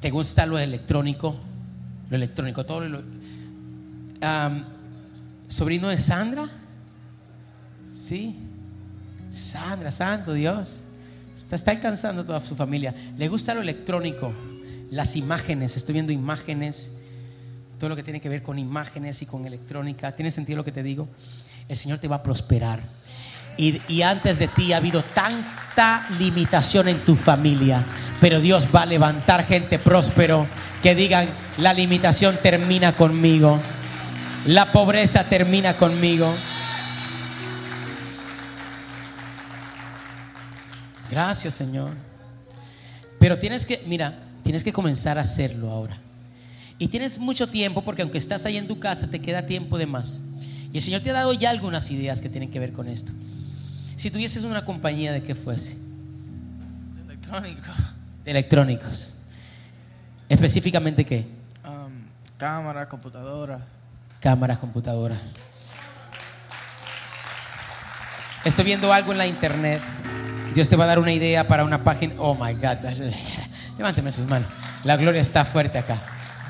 ¿Te 0.00 0.10
gusta 0.10 0.46
lo 0.46 0.58
electrónico? 0.58 1.34
Lo 2.08 2.16
electrónico, 2.16 2.64
todo 2.64 2.80
lo. 2.82 3.02
¿Sobrino 5.48 5.88
de 5.88 5.98
Sandra? 5.98 6.48
Sí. 7.92 8.38
Sandra, 9.32 9.90
santo 9.90 10.32
Dios. 10.32 10.84
Está, 11.36 11.70
alcanzando 11.70 12.24
toda 12.24 12.40
su 12.40 12.56
familia. 12.56 12.94
Le 13.18 13.28
gusta 13.28 13.52
lo 13.52 13.60
electrónico, 13.60 14.32
las 14.90 15.16
imágenes. 15.16 15.76
Estoy 15.76 15.92
viendo 15.92 16.10
imágenes 16.10 16.94
todo 17.78 17.90
lo 17.90 17.96
que 17.96 18.02
tiene 18.02 18.22
que 18.22 18.30
ver 18.30 18.42
con 18.42 18.58
imágenes 18.58 19.20
y 19.20 19.26
con 19.26 19.44
electrónica. 19.44 20.12
¿Tiene 20.12 20.30
sentido 20.30 20.56
lo 20.56 20.64
que 20.64 20.72
te 20.72 20.82
digo? 20.82 21.08
El 21.68 21.76
Señor 21.76 21.98
te 21.98 22.08
va 22.08 22.16
a 22.16 22.22
prosperar. 22.22 22.80
Y, 23.58 23.82
y 23.86 24.00
antes 24.00 24.38
de 24.38 24.48
ti 24.48 24.72
ha 24.72 24.78
habido 24.78 25.02
tanta 25.02 26.06
limitación 26.18 26.88
en 26.88 27.04
tu 27.04 27.16
familia, 27.16 27.84
pero 28.18 28.40
Dios 28.40 28.68
va 28.74 28.82
a 28.82 28.86
levantar 28.86 29.44
gente 29.44 29.78
próspero 29.78 30.46
que 30.82 30.94
digan, 30.94 31.28
la 31.58 31.74
limitación 31.74 32.38
termina 32.42 32.92
conmigo, 32.92 33.60
la 34.46 34.72
pobreza 34.72 35.24
termina 35.24 35.76
conmigo. 35.76 36.34
Gracias 41.10 41.54
Señor. 41.54 41.90
Pero 43.18 43.38
tienes 43.38 43.64
que, 43.66 43.82
mira, 43.86 44.20
tienes 44.42 44.62
que 44.62 44.72
comenzar 44.72 45.18
a 45.18 45.22
hacerlo 45.22 45.70
ahora. 45.70 45.96
Y 46.78 46.88
tienes 46.88 47.18
mucho 47.18 47.48
tiempo 47.48 47.82
porque 47.82 48.02
aunque 48.02 48.18
estás 48.18 48.44
ahí 48.44 48.56
en 48.58 48.68
tu 48.68 48.78
casa, 48.78 49.06
te 49.08 49.20
queda 49.20 49.46
tiempo 49.46 49.78
de 49.78 49.86
más. 49.86 50.20
Y 50.72 50.76
el 50.76 50.82
Señor 50.82 51.00
te 51.00 51.10
ha 51.10 51.14
dado 51.14 51.32
ya 51.32 51.48
algunas 51.50 51.90
ideas 51.90 52.20
que 52.20 52.28
tienen 52.28 52.50
que 52.50 52.58
ver 52.58 52.72
con 52.72 52.88
esto. 52.88 53.12
Si 53.96 54.10
tuvieses 54.10 54.44
una 54.44 54.64
compañía 54.64 55.10
de 55.12 55.22
qué 55.22 55.34
fuese, 55.34 55.78
Electrónico. 57.06 57.72
de 58.24 58.30
electrónicos, 58.30 59.14
específicamente 60.28 61.04
qué, 61.06 61.26
Um, 61.64 61.90
cámara, 62.36 62.88
computadora. 62.88 63.60
cámaras, 64.20 64.58
computadoras. 64.58 65.18
Estoy 68.44 68.64
viendo 68.66 68.92
algo 68.92 69.12
en 69.12 69.18
la 69.18 69.26
internet. 69.26 69.80
Dios 70.56 70.70
te 70.70 70.76
va 70.76 70.84
a 70.84 70.86
dar 70.86 70.98
una 70.98 71.12
idea 71.12 71.46
para 71.46 71.64
una 71.64 71.84
página. 71.84 72.14
Oh 72.16 72.34
my 72.34 72.54
God. 72.54 72.78
Levánteme 73.76 74.10
sus 74.10 74.26
manos. 74.26 74.48
La 74.84 74.96
gloria 74.96 75.20
está 75.20 75.44
fuerte 75.44 75.76
acá. 75.76 76.00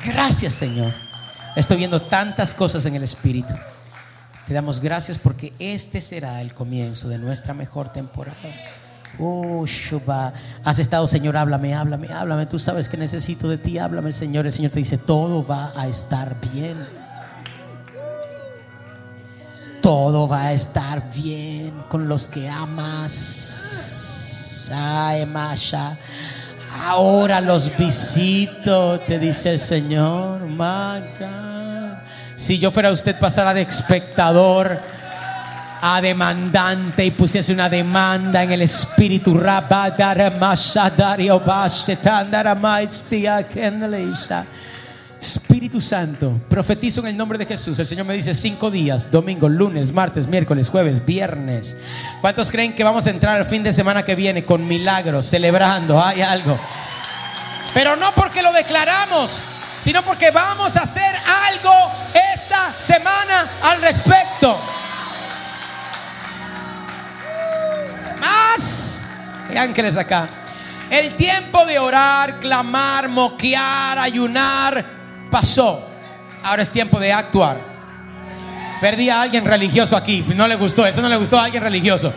Gracias, 0.05 0.53
Señor. 0.53 0.95
Estoy 1.57 1.79
viendo 1.79 2.01
tantas 2.01 2.55
cosas 2.55 2.87
en 2.87 2.95
el 2.95 3.03
Espíritu. 3.03 3.53
Te 4.47 4.55
damos 4.55 4.79
gracias 4.79 5.19
porque 5.19 5.53
este 5.59 6.01
será 6.01 6.41
el 6.41 6.55
comienzo 6.55 7.09
de 7.09 7.19
nuestra 7.19 7.53
mejor 7.53 7.93
temporada. 7.93 8.37
Oh, 9.19 9.67
Shuba. 9.67 10.33
Has 10.63 10.79
estado, 10.79 11.09
Señor, 11.09 11.37
háblame, 11.37 11.75
háblame, 11.75 12.13
háblame. 12.13 12.47
Tú 12.47 12.61
sabes 12.61 12.89
que 12.89 12.97
necesito 12.97 13.49
de 13.49 13.59
ti. 13.59 13.79
Háblame, 13.79 14.13
Señor. 14.13 14.47
El 14.47 14.53
Señor 14.53 14.71
te 14.71 14.79
dice, 14.79 14.99
todo 14.99 15.45
va 15.45 15.73
a 15.75 15.89
estar 15.89 16.41
bien. 16.53 16.77
Todo 19.83 20.29
va 20.29 20.43
a 20.43 20.53
estar 20.53 21.13
bien 21.13 21.75
con 21.89 22.07
los 22.09 22.29
que 22.29 22.49
amas. 22.49 23.96
Masha. 25.27 25.97
Ahora 26.85 27.41
los 27.41 27.77
visito, 27.77 29.01
te 29.01 29.19
dice 29.19 29.53
el 29.53 29.59
Señor. 29.59 30.41
My 30.41 31.01
God. 31.19 31.99
Si 32.35 32.59
yo 32.59 32.71
fuera 32.71 32.91
usted, 32.91 33.19
pasara 33.19 33.55
de 33.55 33.63
espectador 33.63 34.79
a 35.81 36.01
demandante 36.01 37.05
y 37.05 37.11
pusiese 37.11 37.53
una 37.53 37.69
demanda 37.69 38.43
en 38.43 38.53
el 38.53 38.63
espíritu. 38.63 39.41
Espíritu 45.21 45.81
Santo, 45.81 46.41
profetizo 46.49 47.01
en 47.01 47.09
el 47.09 47.17
nombre 47.17 47.39
de 47.39 47.47
Jesús. 47.47 47.79
El 47.79 47.87
Señor 47.87 48.07
me 48.07 48.15
dice 48.15 48.35
cinco 48.35 48.71
días, 48.71 49.11
domingo, 49.11 49.49
lunes, 49.49 49.93
martes, 49.93 50.27
miércoles, 50.27 50.69
jueves, 50.69 51.05
viernes. 51.05 51.77
¿Cuántos 52.21 52.51
creen 52.51 52.75
que 52.75 52.85
vamos 52.85 53.07
a 53.07 53.11
entrar 53.11 53.37
al 53.37 53.47
fin 53.47 53.63
de 53.63 53.73
semana 53.73 54.05
que 54.05 54.15
viene 54.15 54.45
con 54.45 54.67
milagros, 54.67 55.25
celebrando? 55.25 56.03
Hay 56.03 56.21
algo. 56.21 56.59
Pero 57.73 57.97
no 57.97 58.13
porque 58.13 58.43
lo 58.43 58.53
declaramos, 58.53 59.43
sino 59.79 60.03
porque 60.03 60.31
vamos 60.31 60.77
a 60.77 60.83
hacer 60.83 61.17
algo 61.49 61.73
esta 62.35 62.75
semana 62.79 63.51
al 63.63 63.81
respecto. 63.81 64.59
Más. 68.21 69.03
Hay 69.49 69.57
ángeles 69.57 69.97
acá. 69.97 70.29
El 70.91 71.15
tiempo 71.17 71.67
de 71.67 71.79
orar, 71.79 72.39
clamar, 72.39 73.09
moquear, 73.09 73.99
ayunar 73.99 74.96
pasó. 75.31 75.87
Ahora 76.43 76.63
es 76.63 76.71
tiempo 76.71 76.99
de 77.01 77.13
actuar. 77.13 77.59
Perdí 78.81 79.11
a 79.11 79.23
alguien 79.23 79.45
religioso 79.45 79.97
aquí. 79.97 80.25
No 80.35 80.47
le 80.47 80.57
gustó, 80.57 80.87
eso 80.87 81.03
no 81.03 81.09
le 81.09 81.17
gustó 81.17 81.39
a 81.39 81.45
alguien 81.45 81.63
religioso. 81.63 82.13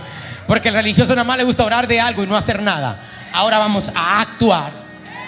Porque 0.48 0.70
el 0.70 0.76
religioso 0.76 1.14
nada 1.16 1.26
más 1.26 1.38
le 1.38 1.44
gusta 1.44 1.64
orar 1.64 1.88
de 1.88 2.02
algo 2.02 2.24
y 2.24 2.28
no 2.28 2.36
hacer 2.36 2.62
nada. 2.62 3.00
Ahora 3.34 3.60
vamos 3.60 3.92
a 3.96 4.22
actuar. 4.22 4.72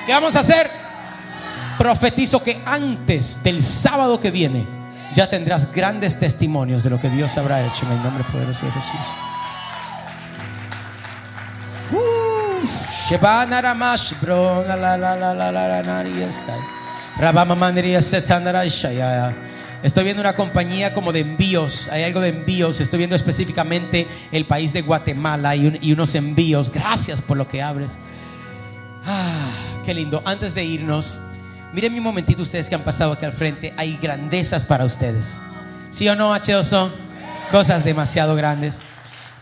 ¿Qué 0.05 0.13
vamos 0.13 0.35
a 0.35 0.39
hacer? 0.39 0.69
Profetizo 1.77 2.43
que 2.43 2.61
antes 2.65 3.41
del 3.43 3.63
sábado 3.63 4.19
que 4.19 4.31
viene 4.31 4.67
ya 5.13 5.29
tendrás 5.29 5.71
grandes 5.71 6.17
testimonios 6.17 6.83
de 6.83 6.89
lo 6.89 6.99
que 6.99 7.09
Dios 7.09 7.37
habrá 7.37 7.65
hecho 7.65 7.85
en 7.85 7.91
el 7.93 8.03
nombre 8.03 8.23
poderoso 8.31 8.65
de 8.65 8.71
Jesús. 8.71 8.99
Uh, 11.91 12.11
Estoy 19.83 20.03
viendo 20.03 20.21
una 20.21 20.33
compañía 20.35 20.93
como 20.93 21.11
de 21.11 21.19
envíos, 21.21 21.87
hay 21.91 22.03
algo 22.03 22.19
de 22.19 22.29
envíos, 22.29 22.79
estoy 22.81 22.97
viendo 22.97 23.15
específicamente 23.15 24.07
el 24.31 24.45
país 24.45 24.73
de 24.73 24.81
Guatemala 24.81 25.55
y, 25.55 25.67
un- 25.67 25.77
y 25.81 25.91
unos 25.93 26.13
envíos. 26.15 26.71
Gracias 26.71 27.21
por 27.21 27.37
lo 27.37 27.47
que 27.47 27.61
abres. 27.61 27.97
Ah, 29.05 29.49
qué 29.85 29.93
lindo. 29.93 30.21
Antes 30.25 30.53
de 30.53 30.63
irnos, 30.63 31.19
miren 31.73 31.93
un 31.95 32.03
momentito 32.03 32.41
ustedes 32.43 32.69
que 32.69 32.75
han 32.75 32.81
pasado 32.83 33.13
aquí 33.13 33.25
al 33.25 33.33
frente. 33.33 33.73
Hay 33.77 33.97
grandezas 34.01 34.65
para 34.65 34.85
ustedes. 34.85 35.39
¿Sí 35.89 36.07
o 36.09 36.15
no, 36.15 36.35
H2O? 36.35 36.89
Cosas 37.51 37.83
demasiado 37.83 38.35
grandes. 38.35 38.81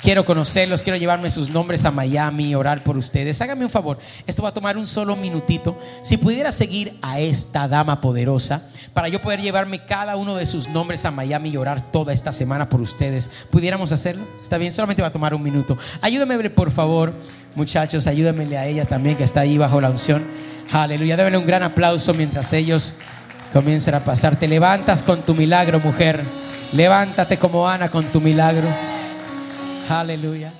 Quiero 0.02 0.24
conocerlos, 0.24 0.82
quiero 0.82 0.98
llevarme 0.98 1.30
sus 1.30 1.50
nombres 1.50 1.84
a 1.84 1.92
Miami, 1.92 2.56
orar 2.56 2.86
por 2.86 2.96
ustedes. 2.96 3.42
Hágame 3.42 3.66
un 3.66 3.70
favor, 3.70 4.00
esto 4.26 4.42
va 4.42 4.50
a 4.50 4.54
tomar 4.54 4.78
un 4.78 4.88
solo 4.88 5.18
minutito. 5.18 5.78
Si 6.04 6.16
pudiera 6.16 6.54
seguir 6.54 6.98
a 7.02 7.20
esta 7.20 7.68
dama 7.68 8.00
poderosa, 8.00 8.64
para 8.94 9.10
yo 9.10 9.22
poder 9.22 9.42
llevarme 9.42 9.84
cada 9.84 10.16
uno 10.16 10.36
de 10.36 10.46
sus 10.46 10.70
nombres 10.70 11.04
a 11.04 11.12
Miami 11.12 11.50
y 11.50 11.58
orar 11.58 11.92
toda 11.92 12.14
esta 12.14 12.32
semana 12.32 12.70
por 12.70 12.80
ustedes, 12.80 13.30
¿pudiéramos 13.52 13.92
hacerlo? 13.92 14.26
Está 14.42 14.58
bien, 14.58 14.72
solamente 14.72 15.02
va 15.02 15.10
a 15.10 15.12
tomar 15.12 15.34
un 15.34 15.44
minuto. 15.44 15.78
Ayúdame, 16.00 16.50
por 16.50 16.72
favor, 16.72 17.14
muchachos, 17.56 18.08
ayúdamenle 18.08 18.58
a 18.58 18.68
ella 18.68 18.86
también 18.86 19.18
que 19.18 19.26
está 19.26 19.42
ahí 19.42 19.58
bajo 19.58 19.82
la 19.82 19.90
unción. 19.90 20.24
Aleluya, 20.72 21.18
débenle 21.18 21.40
un 21.40 21.46
gran 21.46 21.64
aplauso 21.64 22.14
mientras 22.14 22.54
ellos 22.54 22.94
comiencen 23.52 23.96
a 23.96 24.06
pasar. 24.06 24.38
Te 24.38 24.48
levantas 24.48 25.04
con 25.04 25.24
tu 25.24 25.36
milagro, 25.36 25.82
mujer. 25.82 26.24
Levántate 26.72 27.38
como 27.38 27.68
Ana 27.68 27.90
con 27.90 28.06
tu 28.06 28.22
milagro. 28.22 28.68
Aleluya. 29.90 30.54